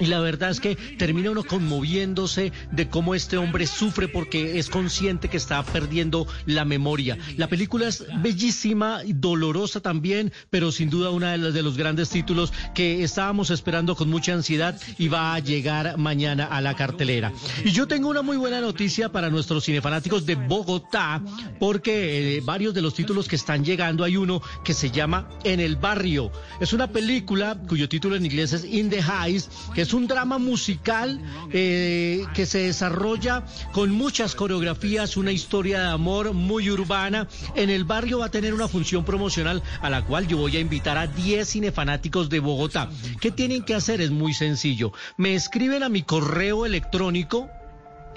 [0.00, 4.68] Y la verdad es que termina uno conmoviéndose de cómo este hombre sufre porque es
[4.68, 7.18] consciente que está perdiendo la memoria.
[7.36, 11.76] La película es bellísima y dolorosa también, pero sin duda una de los, de los
[11.76, 16.74] grandes títulos que estábamos esperando con mucha ansiedad y va a llegar mañana a la
[16.74, 17.32] cartelera.
[17.64, 21.22] Y yo tengo una muy buena noticia para nuestros cinefanáticos de Bogotá,
[21.58, 25.60] porque eh, varios de los títulos que están llegando hay uno que se llama En
[25.60, 26.30] el barrio.
[26.60, 30.38] Es una película cuyo título en inglés es In the Heights, que es un drama
[30.38, 31.20] musical
[31.52, 37.28] eh, que se desarrolla con muchas coreografías, una historia de amor muy urbana.
[37.54, 40.60] En el barrio va a tener una función promocional a la cual yo voy a
[40.60, 42.90] invitar a 10 cinefanáticos de Bogotá.
[43.20, 44.00] ¿Qué tienen que hacer?
[44.00, 44.92] Es muy sencillo.
[45.16, 47.48] Me escriben a mi correo electrónico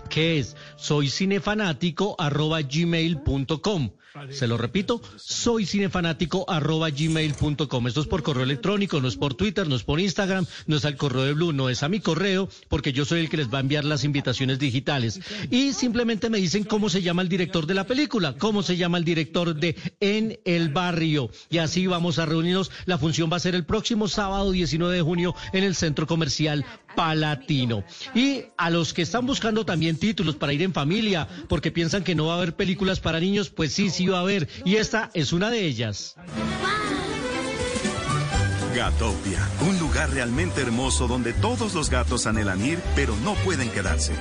[0.10, 2.60] que es soy cinefanático arroba.
[4.32, 7.88] Se lo repito, soy cinefanático arroba gmail.com.
[7.88, 10.84] Esto es por correo electrónico, no es por Twitter, no es por Instagram, no es
[10.84, 13.48] al correo de Blue, no es a mi correo, porque yo soy el que les
[13.48, 15.22] va a enviar las invitaciones digitales.
[15.50, 18.98] Y simplemente me dicen cómo se llama el director de la película, cómo se llama
[18.98, 21.30] el director de En el Barrio.
[21.50, 22.70] Y así vamos a reunirnos.
[22.86, 26.66] La función va a ser el próximo sábado 19 de junio en el Centro Comercial
[26.98, 27.86] Palatino.
[28.14, 32.16] Y a los que están buscando también títulos para ir en familia, porque piensan que
[32.16, 34.48] no va a haber películas para niños, pues sí, sí va a haber.
[34.66, 36.16] Y esta es una de ellas.
[38.76, 44.14] Gatopia, un lugar realmente hermoso donde todos los gatos anhelan ir, pero no pueden quedarse.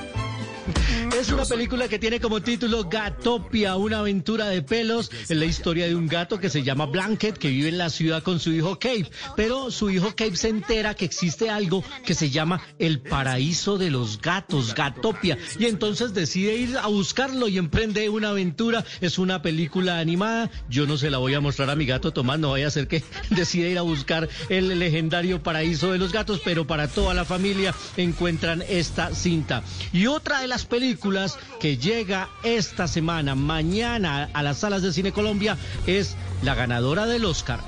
[1.21, 5.11] Es una película que tiene como título Gatopia, una aventura de pelos.
[5.29, 8.23] Es la historia de un gato que se llama Blanket, que vive en la ciudad
[8.23, 9.07] con su hijo Cave.
[9.35, 13.91] Pero su hijo Cave se entera que existe algo que se llama el paraíso de
[13.91, 15.37] los gatos, Gatopia.
[15.59, 18.83] Y entonces decide ir a buscarlo y emprende una aventura.
[18.99, 20.49] Es una película animada.
[20.69, 22.87] Yo no se la voy a mostrar a mi gato Tomás, no vaya a ser
[22.87, 27.25] que decida ir a buscar el legendario paraíso de los gatos, pero para toda la
[27.25, 29.61] familia encuentran esta cinta.
[29.93, 31.10] Y otra de las películas
[31.59, 35.57] que llega esta semana, mañana, a las salas de Cine Colombia,
[35.87, 37.59] es la ganadora del Oscar.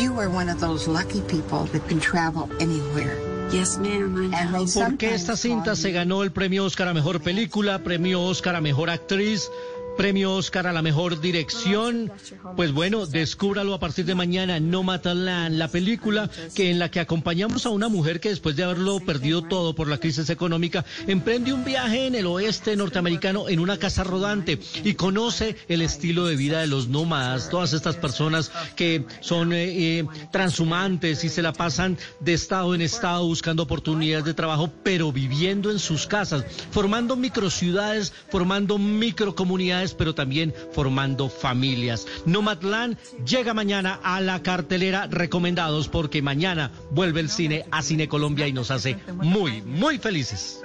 [0.00, 3.32] You are one of those lucky people that can travel anywhere.
[3.52, 4.32] Yes, ma'am.
[4.32, 8.22] And they ¿Por qué esta cinta se ganó el premio Oscar a Mejor Película, premio
[8.22, 9.50] Oscar a Mejor Actriz,
[9.96, 12.10] premio Oscar a la Mejor Dirección?
[12.56, 17.66] Pues bueno, descúbralo a partir de mañana, Nomadland, la película que en la que acompañamos
[17.66, 21.64] a una mujer que después de haberlo perdido todo por la crisis económica, emprende un
[21.64, 26.60] viaje en el oeste norteamericano en una casa rodante y conoce el estilo de vida
[26.60, 31.98] de los nómadas, todas estas personas que son eh, eh, transhumantes y se la pasan
[32.20, 38.12] de estado en estado buscando oportunidades de trabajo, pero viviendo en sus casas, formando microciudades,
[38.30, 42.06] formando microcomunidades, pero también formando familias.
[42.24, 42.96] Nomadland
[43.26, 48.52] llega mañana a la cartelera recomendados porque mañana vuelve el cine a Cine Colombia y
[48.52, 50.60] nos hace muy, muy felices.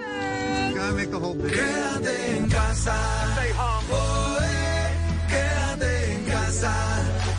[0.78, 2.96] Quédate en casa.
[5.28, 6.74] Quédate en casa.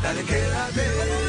[0.02, 0.22] Dale.
[0.22, 1.27] Quédate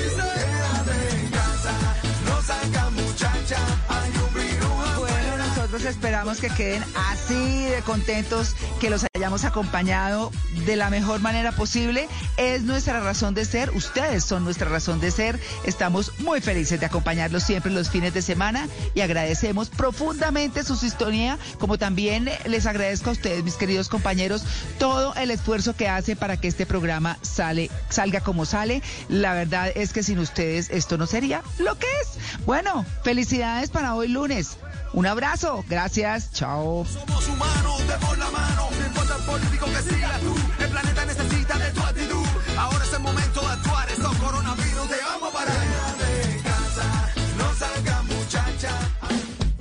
[5.87, 10.31] esperamos que queden así de contentos, que los hayamos acompañado
[10.65, 12.07] de la mejor manera posible.
[12.37, 15.39] Es nuestra razón de ser, ustedes son nuestra razón de ser.
[15.65, 21.37] Estamos muy felices de acompañarlos siempre los fines de semana y agradecemos profundamente su sintonía,
[21.59, 24.43] como también les agradezco a ustedes, mis queridos compañeros,
[24.79, 28.81] todo el esfuerzo que hace para que este programa sale, salga como sale.
[29.07, 32.39] La verdad es que sin ustedes esto no sería lo que es.
[32.45, 34.57] Bueno, felicidades para hoy lunes.
[34.93, 36.85] Un abrazo, gracias, chao.
[36.85, 41.57] Somos humanos, demos la mano, no importa el político que sigas tú, el planeta necesita
[41.57, 42.25] de tu actitud.
[42.57, 45.97] Ahora es el momento de actuar, estos coronavirus te vamos a parar.
[45.97, 48.71] de casa, no salga muchacha.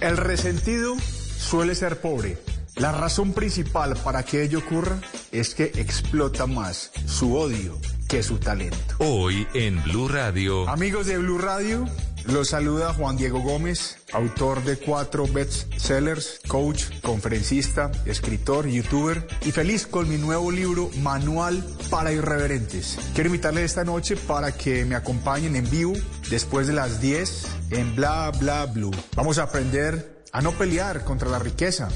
[0.00, 0.96] El resentido
[1.38, 2.38] suele ser pobre.
[2.76, 5.00] La razón principal para que ello ocurra
[5.32, 7.76] es que explota más su odio
[8.08, 8.94] que su talento.
[8.98, 10.68] Hoy en Blue Radio.
[10.68, 11.86] Amigos de Blue Radio
[12.32, 19.86] los saluda Juan Diego Gómez, autor de cuatro bestsellers, coach, conferencista, escritor, youtuber y feliz
[19.86, 22.98] con mi nuevo libro Manual para Irreverentes.
[23.14, 25.94] Quiero invitarles esta noche para que me acompañen en vivo
[26.28, 28.90] después de las 10 en Bla Bla Blue.
[29.16, 31.88] Vamos a aprender a no pelear contra la riqueza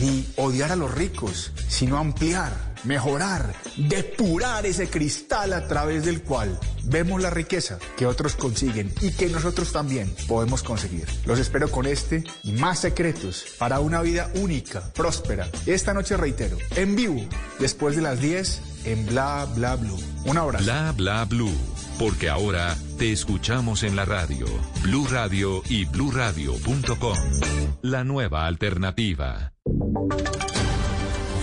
[0.00, 2.52] ni odiar a los ricos, sino ampliar,
[2.84, 9.10] mejorar, depurar ese cristal a través del cual vemos la riqueza que otros consiguen y
[9.12, 11.06] que nosotros también podemos conseguir.
[11.24, 15.48] Los espero con este y más secretos para una vida única, próspera.
[15.66, 17.22] Esta noche reitero, en vivo,
[17.58, 19.98] después de las 10 en Bla Bla Blue.
[20.24, 20.64] Un abrazo.
[20.64, 21.54] Bla Bla Blue.
[21.98, 24.46] Porque ahora te escuchamos en la radio,
[24.82, 27.16] Blue Radio y bluradio.com.
[27.82, 29.54] La nueva alternativa.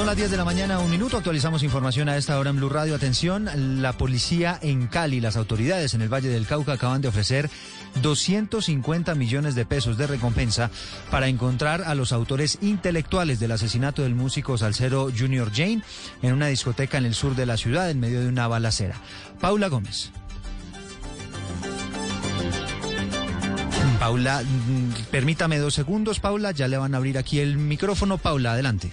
[0.00, 1.18] Son las 10 de la mañana, un minuto.
[1.18, 2.94] Actualizamos información a esta hora en Blue Radio.
[2.94, 3.50] Atención,
[3.82, 7.50] la policía en Cali, las autoridades en el Valle del Cauca acaban de ofrecer
[8.00, 10.70] 250 millones de pesos de recompensa
[11.10, 15.82] para encontrar a los autores intelectuales del asesinato del músico salsero Junior Jane
[16.22, 18.94] en una discoteca en el sur de la ciudad en medio de una balacera.
[19.38, 20.12] Paula Gómez.
[23.98, 28.16] Paula, mm, permítame dos segundos, Paula, ya le van a abrir aquí el micrófono.
[28.16, 28.90] Paula, adelante.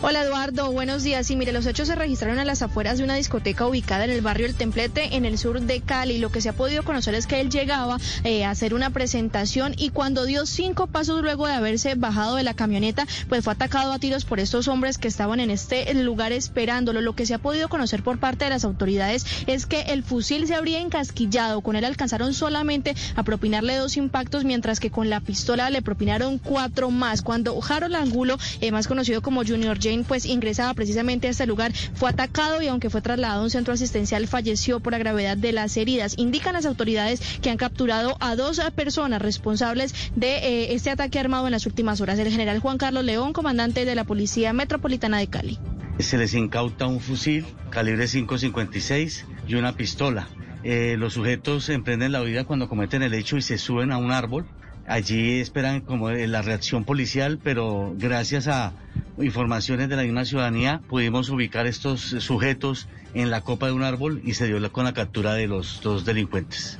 [0.00, 1.28] Hola Eduardo, buenos días.
[1.28, 4.20] Y mire, los hechos se registraron a las afueras de una discoteca ubicada en el
[4.20, 6.18] barrio El Templete, en el sur de Cali.
[6.18, 9.74] Lo que se ha podido conocer es que él llegaba eh, a hacer una presentación
[9.76, 13.90] y cuando dio cinco pasos luego de haberse bajado de la camioneta, pues fue atacado
[13.90, 17.00] a tiros por estos hombres que estaban en este lugar esperándolo.
[17.00, 20.46] Lo que se ha podido conocer por parte de las autoridades es que el fusil
[20.46, 21.60] se habría encasquillado.
[21.60, 26.38] Con él alcanzaron solamente a propinarle dos impactos, mientras que con la pistola le propinaron
[26.38, 27.20] cuatro más.
[27.20, 32.10] Cuando Harold Angulo, eh, más conocido como Junior Pues ingresaba precisamente a este lugar, fue
[32.10, 35.76] atacado y aunque fue trasladado a un centro asistencial, falleció por la gravedad de las
[35.76, 36.14] heridas.
[36.18, 41.46] Indican las autoridades que han capturado a dos personas responsables de eh, este ataque armado
[41.46, 42.18] en las últimas horas.
[42.18, 45.58] El general Juan Carlos León, comandante de la Policía Metropolitana de Cali.
[45.98, 50.28] Se les incauta un fusil calibre 5.56 y una pistola.
[50.64, 54.12] Eh, los sujetos emprenden la huida cuando cometen el hecho y se suben a un
[54.12, 54.46] árbol.
[54.88, 58.72] Allí esperan como la reacción policial, pero gracias a
[59.18, 64.22] informaciones de la misma ciudadanía pudimos ubicar estos sujetos en la copa de un árbol
[64.24, 66.78] y se dio con la captura de los dos delincuentes.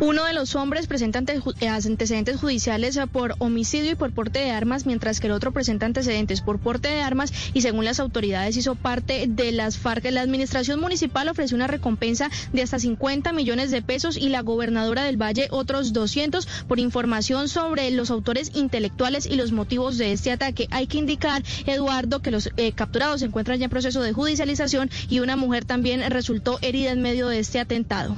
[0.00, 4.84] Uno de los hombres presenta eh, antecedentes judiciales por homicidio y por porte de armas,
[4.84, 8.74] mientras que el otro presenta antecedentes por porte de armas y según las autoridades hizo
[8.74, 10.10] parte de las FARC.
[10.10, 15.04] La administración municipal ofreció una recompensa de hasta 50 millones de pesos y la gobernadora
[15.04, 20.32] del Valle otros 200 por información sobre los autores intelectuales y los motivos de este
[20.32, 20.66] ataque.
[20.70, 24.90] Hay que indicar, Eduardo, que los eh, capturados se encuentran ya en proceso de judicialización
[25.08, 28.16] y una mujer también resultó herida en medio de este atentado.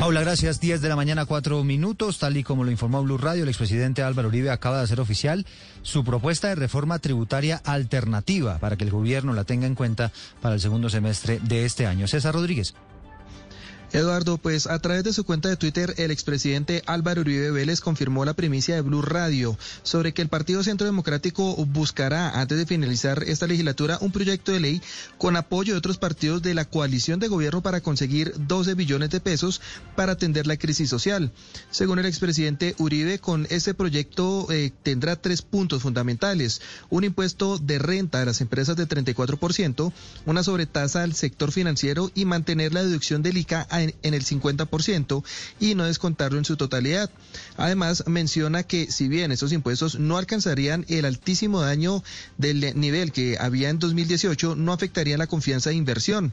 [0.00, 0.60] Paula, gracias.
[0.60, 2.18] 10 de la mañana, 4 minutos.
[2.18, 5.44] Tal y como lo informó Blue Radio, el expresidente Álvaro Uribe acaba de hacer oficial
[5.82, 10.54] su propuesta de reforma tributaria alternativa para que el gobierno la tenga en cuenta para
[10.54, 12.08] el segundo semestre de este año.
[12.08, 12.74] César Rodríguez.
[13.92, 18.24] Eduardo, pues a través de su cuenta de Twitter, el expresidente Álvaro Uribe Vélez confirmó
[18.24, 23.24] la primicia de Blue Radio sobre que el Partido Centro Democrático buscará, antes de finalizar
[23.24, 24.82] esta legislatura, un proyecto de ley
[25.18, 29.20] con apoyo de otros partidos de la coalición de gobierno para conseguir 12 billones de
[29.20, 29.60] pesos
[29.96, 31.32] para atender la crisis social.
[31.70, 36.60] Según el expresidente Uribe, con este proyecto eh, tendrá tres puntos fundamentales.
[36.90, 39.92] Un impuesto de renta a las empresas de 34%,
[40.26, 45.24] una sobretasa al sector financiero y mantener la deducción del ICA a en, el 50%
[45.58, 47.10] y no descontarlo en su totalidad.
[47.56, 52.02] Además, menciona que si bien estos impuestos no alcanzarían el altísimo daño
[52.38, 56.32] del nivel que había en 2018, no afectarían la confianza de inversión.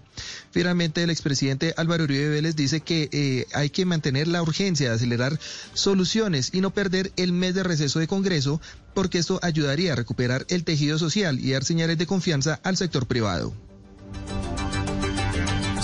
[0.52, 4.96] Finalmente, el expresidente Álvaro Uribe Vélez dice que eh, hay que mantener la urgencia de
[4.96, 5.40] acelerar
[5.74, 8.62] soluciones y no perder el mes de receso de Congreso,
[8.94, 13.08] porque esto ayudaría a recuperar el tejido social y dar señales de confianza al sector
[13.08, 13.54] privado.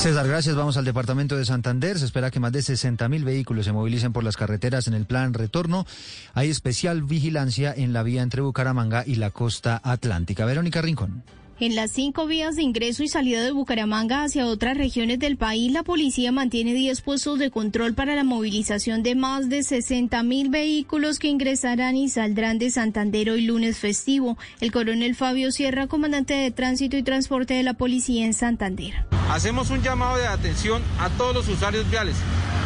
[0.03, 0.57] César, gracias.
[0.57, 1.97] Vamos al departamento de Santander.
[1.97, 5.05] Se espera que más de 60 mil vehículos se movilicen por las carreteras en el
[5.05, 5.85] plan retorno.
[6.33, 10.43] Hay especial vigilancia en la vía entre Bucaramanga y la costa atlántica.
[10.43, 11.23] Verónica Rincón.
[11.59, 15.71] En las cinco vías de ingreso y salida de Bucaramanga hacia otras regiones del país,
[15.71, 20.49] la policía mantiene 10 puestos de control para la movilización de más de 60 mil
[20.49, 24.35] vehículos que ingresarán y saldrán de Santander hoy lunes festivo.
[24.61, 29.05] El coronel Fabio Sierra, comandante de tránsito y transporte de la policía en Santander.
[29.29, 32.15] Hacemos un llamado de atención a todos los usuarios viales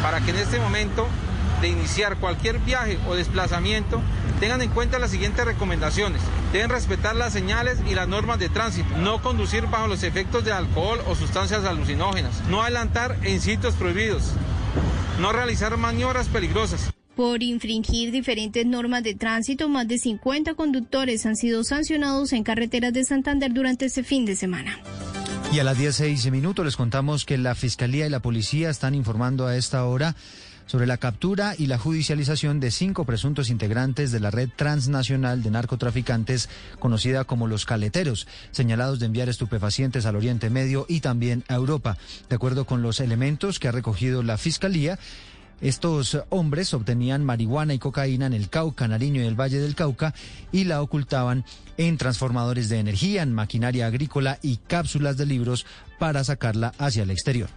[0.02, 1.06] para que en este momento
[1.60, 4.00] de iniciar cualquier viaje o desplazamiento
[4.38, 6.22] tengan en cuenta las siguientes recomendaciones.
[6.52, 10.52] Deben respetar las señales y las normas de tránsito, no conducir bajo los efectos de
[10.52, 14.32] alcohol o sustancias alucinógenas, no adelantar en sitios prohibidos,
[15.20, 16.90] no realizar maniobras peligrosas.
[17.16, 22.92] Por infringir diferentes normas de tránsito, más de 50 conductores han sido sancionados en carreteras
[22.92, 24.78] de Santander durante este fin de semana.
[25.52, 29.46] Y a las 16 minutos les contamos que la Fiscalía y la Policía están informando
[29.46, 30.14] a esta hora
[30.68, 35.50] sobre la captura y la judicialización de cinco presuntos integrantes de la red transnacional de
[35.50, 36.48] narcotraficantes
[36.78, 41.96] conocida como los caleteros, señalados de enviar estupefacientes al Oriente Medio y también a Europa.
[42.28, 44.98] De acuerdo con los elementos que ha recogido la Fiscalía,
[45.60, 50.14] estos hombres obtenían marihuana y cocaína en el Cauca, Nariño y el Valle del Cauca
[50.52, 51.44] y la ocultaban
[51.78, 55.66] en transformadores de energía, en maquinaria agrícola y cápsulas de libros
[55.98, 57.48] para sacarla hacia el exterior.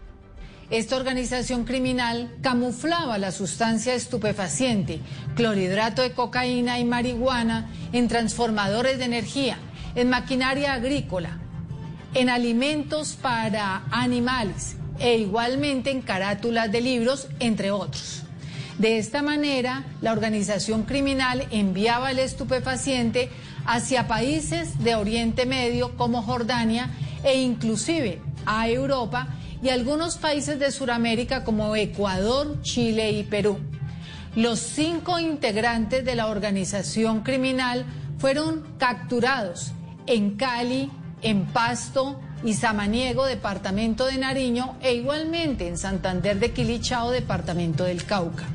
[0.72, 5.02] Esta organización criminal camuflaba la sustancia estupefaciente,
[5.36, 9.58] clorhidrato de cocaína y marihuana en transformadores de energía,
[9.96, 11.40] en maquinaria agrícola,
[12.14, 18.24] en alimentos para animales e igualmente en carátulas de libros, entre otros.
[18.78, 23.30] De esta manera, la organización criminal enviaba el estupefaciente
[23.66, 26.90] hacia países de Oriente Medio como Jordania
[27.26, 29.28] e inclusive a Europa
[29.62, 33.60] y algunos países de Sudamérica como Ecuador, Chile y Perú.
[34.36, 37.86] Los cinco integrantes de la organización criminal
[38.18, 39.72] fueron capturados
[40.08, 40.90] en Cali,
[41.22, 48.04] en Pasto y Samaniego, departamento de Nariño, e igualmente en Santander de Quilichao, departamento del
[48.06, 48.46] Cauca.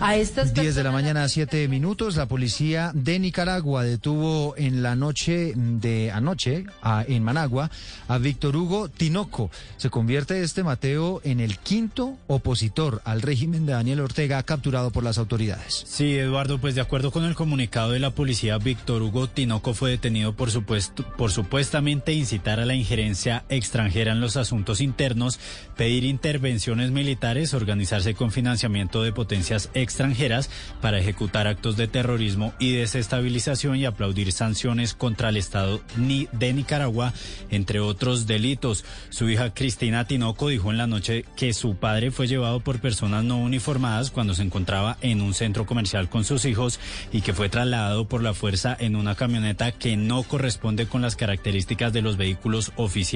[0.00, 4.96] A estas 10 de la mañana, 7 minutos, la policía de Nicaragua detuvo en la
[4.96, 7.70] noche de anoche a- en Managua
[8.08, 9.50] a Víctor Hugo Tinoco.
[9.76, 15.04] Se convierte este Mateo en el quinto opositor al régimen de Daniel Ortega capturado por
[15.04, 15.84] las autoridades.
[15.86, 19.90] Sí, Eduardo, pues de acuerdo con el comunicado de la policía, Víctor Hugo Tinoco fue
[19.90, 25.40] detenido por, supuesto, por supuestamente incitar a la injerencia extranjera en los asuntos internos,
[25.76, 32.72] pedir intervenciones militares, organizarse con financiamiento de potencias extranjeras para ejecutar actos de terrorismo y
[32.72, 37.12] desestabilización y aplaudir sanciones contra el Estado de Nicaragua,
[37.50, 38.84] entre otros delitos.
[39.10, 43.24] Su hija Cristina Tinoco dijo en la noche que su padre fue llevado por personas
[43.24, 46.78] no uniformadas cuando se encontraba en un centro comercial con sus hijos
[47.12, 51.16] y que fue trasladado por la fuerza en una camioneta que no corresponde con las
[51.16, 53.13] características de los vehículos oficiales.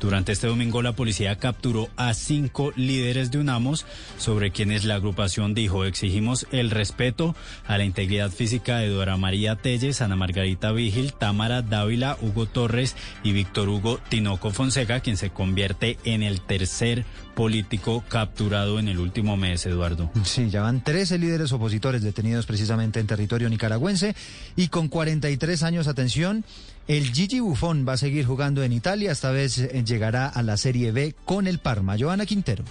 [0.00, 3.84] Durante este domingo la policía capturó a cinco líderes de UNAMOS
[4.16, 9.56] sobre quienes la agrupación dijo exigimos el respeto a la integridad física de Dora María
[9.56, 15.28] Telles, Ana Margarita Vigil, Támara Dávila, Hugo Torres y Víctor Hugo Tinoco Fonseca, quien se
[15.28, 20.10] convierte en el tercer político capturado en el último mes, Eduardo.
[20.24, 24.16] Sí, ya van 13 líderes opositores detenidos precisamente en territorio nicaragüense
[24.56, 26.44] y con 43 años, atención,
[26.88, 30.56] el Gigi Buffon va a seguir jugando en Italia, esta vez eh, llegará a la
[30.56, 31.96] Serie B con el Parma.
[31.98, 32.64] Joana Quintero.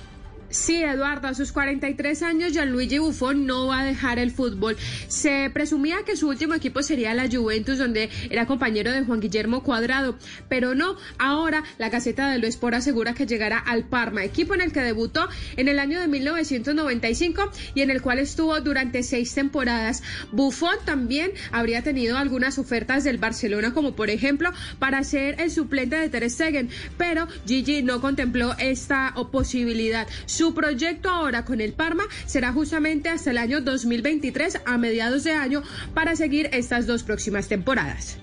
[0.50, 4.78] Sí, Eduardo, a sus 43 años Gianluigi Buffon no va a dejar el fútbol.
[5.10, 9.62] Se presumía que su último equipo sería la Juventus, donde era compañero de Juan Guillermo
[9.62, 10.18] Cuadrado,
[10.48, 10.96] pero no.
[11.18, 15.28] Ahora la Gaceta de Sport asegura que llegará al Parma, equipo en el que debutó
[15.58, 20.02] en el año de 1995 y en el cual estuvo durante seis temporadas.
[20.32, 25.98] Buffon también habría tenido algunas ofertas del Barcelona, como por ejemplo para ser el suplente
[25.98, 30.08] de Ter Stegen, pero Gigi no contempló esta posibilidad.
[30.38, 35.32] Su proyecto ahora con el Parma será justamente hasta el año 2023, a mediados de
[35.32, 35.64] año,
[35.96, 38.20] para seguir estas dos próximas temporadas.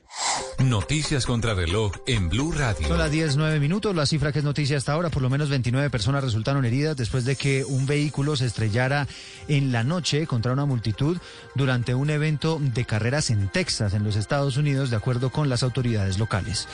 [0.64, 2.88] Noticias contra reloj en Blue Radio.
[2.88, 3.94] Son las 10, 9 minutos.
[3.94, 7.24] La cifra que es noticia hasta ahora, por lo menos 29 personas resultaron heridas después
[7.24, 9.06] de que un vehículo se estrellara
[9.48, 11.18] en la noche contra una multitud
[11.54, 15.62] durante un evento de carreras en Texas, en los Estados Unidos, de acuerdo con las
[15.62, 16.66] autoridades locales.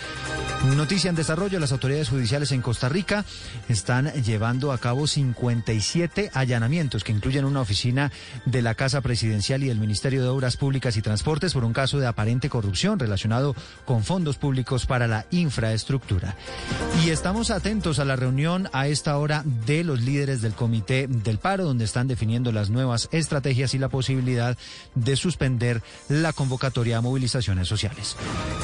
[0.77, 3.25] Noticia en desarrollo, las autoridades judiciales en Costa Rica
[3.69, 8.13] están llevando a cabo 57 allanamientos que incluyen una oficina
[8.45, 11.99] de la Casa Presidencial y del Ministerio de Obras Públicas y Transportes por un caso
[11.99, 13.30] de aparente corrupción relacionado
[13.85, 16.37] con fondos públicos para la infraestructura.
[17.05, 21.39] Y estamos atentos a la reunión a esta hora de los líderes del Comité del
[21.39, 24.57] Paro, donde están definiendo las nuevas estrategias y la posibilidad
[24.95, 28.17] de suspender la convocatoria a movilizaciones sociales.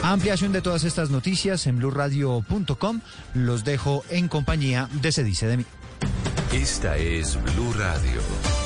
[0.03, 3.01] Ampliación de todas estas noticias en blurradio.com.
[3.35, 5.65] Los dejo en compañía de Se Dice de mí.
[6.53, 8.66] Esta es Blue Radio.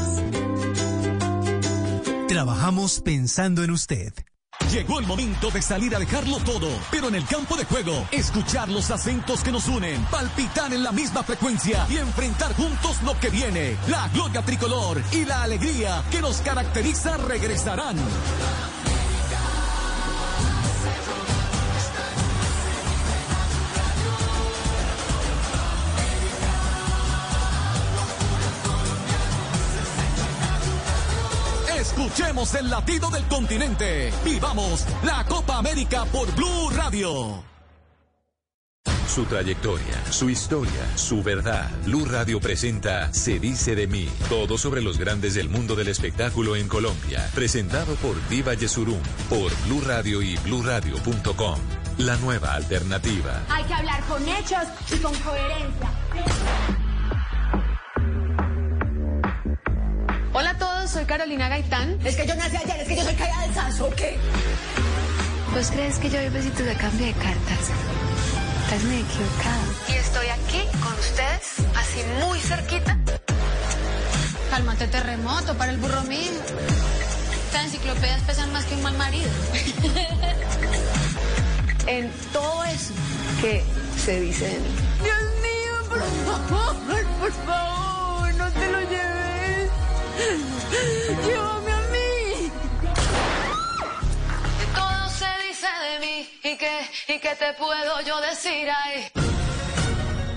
[2.31, 4.13] Trabajamos pensando en usted.
[4.71, 8.69] Llegó el momento de salir a dejarlo todo, pero en el campo de juego, escuchar
[8.69, 13.31] los acentos que nos unen, palpitar en la misma frecuencia y enfrentar juntos lo que
[13.31, 13.75] viene.
[13.89, 17.97] La gloria tricolor y la alegría que nos caracteriza regresarán.
[32.11, 34.11] Escuchemos el latido del continente.
[34.25, 37.41] Vivamos la Copa América por Blue Radio.
[39.07, 41.71] Su trayectoria, su historia, su verdad.
[41.85, 44.09] Blue Radio presenta Se dice de mí.
[44.27, 47.29] Todo sobre los grandes del mundo del espectáculo en Colombia.
[47.33, 51.59] Presentado por Diva Yesurum, por Blue Radio y bluradio.com.
[51.99, 53.41] La nueva alternativa.
[53.47, 55.89] Hay que hablar con hechos y con coherencia.
[60.33, 61.97] Hola a todos, soy Carolina Gaitán.
[62.03, 64.17] Es que yo nací ayer, es que yo soy callada del Sanso, ¿o qué?
[65.53, 67.59] ¿Vos crees que yo doy besitos de cambio de cartas?
[68.65, 69.61] Estás muy equivocado.
[69.87, 72.97] Y estoy aquí con ustedes, así muy cerquita.
[74.49, 76.31] Cálmate, terremoto, para el burro mío.
[77.45, 79.29] Estas enciclopedias pesan más que un mal marido.
[81.87, 82.93] En todo eso
[83.41, 83.63] que
[83.97, 84.69] se dice de mí.
[85.03, 85.99] Dios mío, por
[86.47, 86.75] favor,
[87.19, 87.90] por favor,
[91.25, 92.51] Llévame a mí.
[94.75, 99.07] Todo se dice de mí y que, y que te puedo yo decir ahí.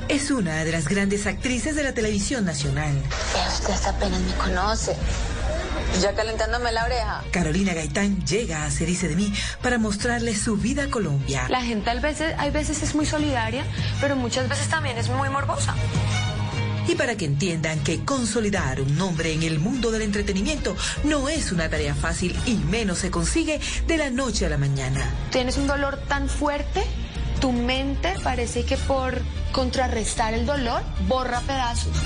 [0.08, 2.92] Es una de las grandes actrices de la televisión nacional.
[3.48, 4.94] Usted apenas me conoce.
[6.00, 7.24] Ya calentándome la oreja.
[7.30, 9.32] Carolina Gaitán llega a Se dice de mí
[9.62, 11.46] para mostrarle su vida a Colombia.
[11.48, 13.64] La gente a veces, hay veces es muy solidaria,
[14.00, 15.74] pero muchas veces también es muy morbosa.
[16.86, 21.52] Y para que entiendan que consolidar un nombre en el mundo del entretenimiento no es
[21.52, 25.04] una tarea fácil y menos se consigue de la noche a la mañana.
[25.30, 26.82] Tienes un dolor tan fuerte,
[27.40, 29.20] tu mente parece que por
[29.52, 31.96] contrarrestar el dolor borra pedazos.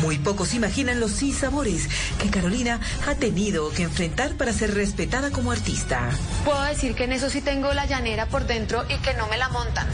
[0.00, 5.52] Muy pocos imaginan los sinsabores que Carolina ha tenido que enfrentar para ser respetada como
[5.52, 6.08] artista.
[6.44, 9.36] Puedo decir que en eso sí tengo la llanera por dentro y que no me
[9.36, 9.86] la montan.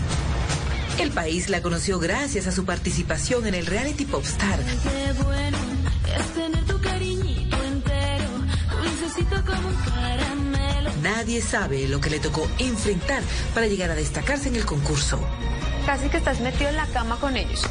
[0.98, 4.58] El país la conoció gracias a su participación en el reality Popstar.
[4.58, 5.58] Qué bueno
[6.18, 8.24] es tener tu cariñito entero,
[8.82, 10.90] dulcecito como un caramelo.
[11.02, 13.22] Nadie sabe lo que le tocó enfrentar
[13.54, 15.20] para llegar a destacarse en el concurso.
[15.84, 17.62] Casi que estás metido en la cama con ellos.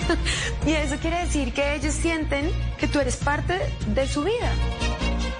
[0.66, 4.50] y eso quiere decir que ellos sienten que tú eres parte de su vida.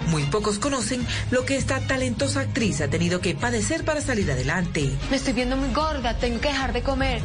[0.09, 4.91] Muy pocos conocen lo que esta talentosa actriz ha tenido que padecer para salir adelante.
[5.11, 7.23] Me estoy viendo muy gorda, tengo que dejar de comer.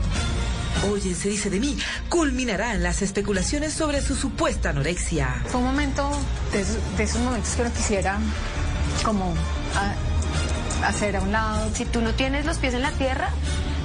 [0.90, 1.78] Hoy en Se dice de mí
[2.08, 5.44] culminarán las especulaciones sobre su supuesta anorexia.
[5.48, 6.10] Fue un momento
[6.54, 8.18] de esos, de esos momentos que uno quisiera
[9.04, 9.34] como
[9.76, 11.70] a- hacer a un lado.
[11.76, 13.30] Si tú no tienes los pies en la tierra,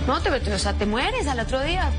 [0.07, 1.91] no te, o sea, te mueres al otro día.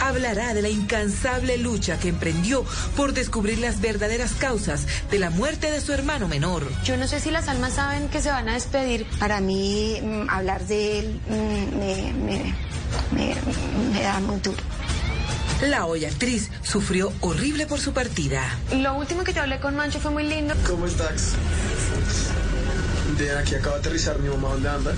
[0.00, 2.64] Hablará de la incansable lucha que emprendió
[2.96, 6.70] por descubrir las verdaderas causas de la muerte de su hermano menor.
[6.84, 9.06] Yo no sé si las almas saben que se van a despedir.
[9.18, 12.54] Para mí, mm, hablar de él mm, me, me,
[13.12, 13.36] me,
[13.92, 14.62] me da muy duro.
[15.62, 18.42] La hoy actriz sufrió horrible por su partida.
[18.74, 20.54] Lo último que yo hablé con Mancho fue muy lindo.
[20.66, 21.32] ¿Cómo estás?
[23.16, 24.92] De aquí acaba de aterrizar mi mamá, ¿dónde anda?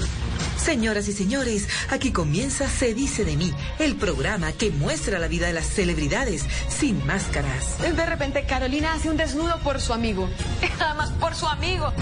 [0.59, 5.47] Señoras y señores, aquí comienza Se dice de mí, el programa que muestra la vida
[5.47, 7.78] de las celebridades sin máscaras.
[7.81, 10.28] De repente Carolina hace un desnudo por su amigo.
[10.81, 11.93] Además, por su amigo.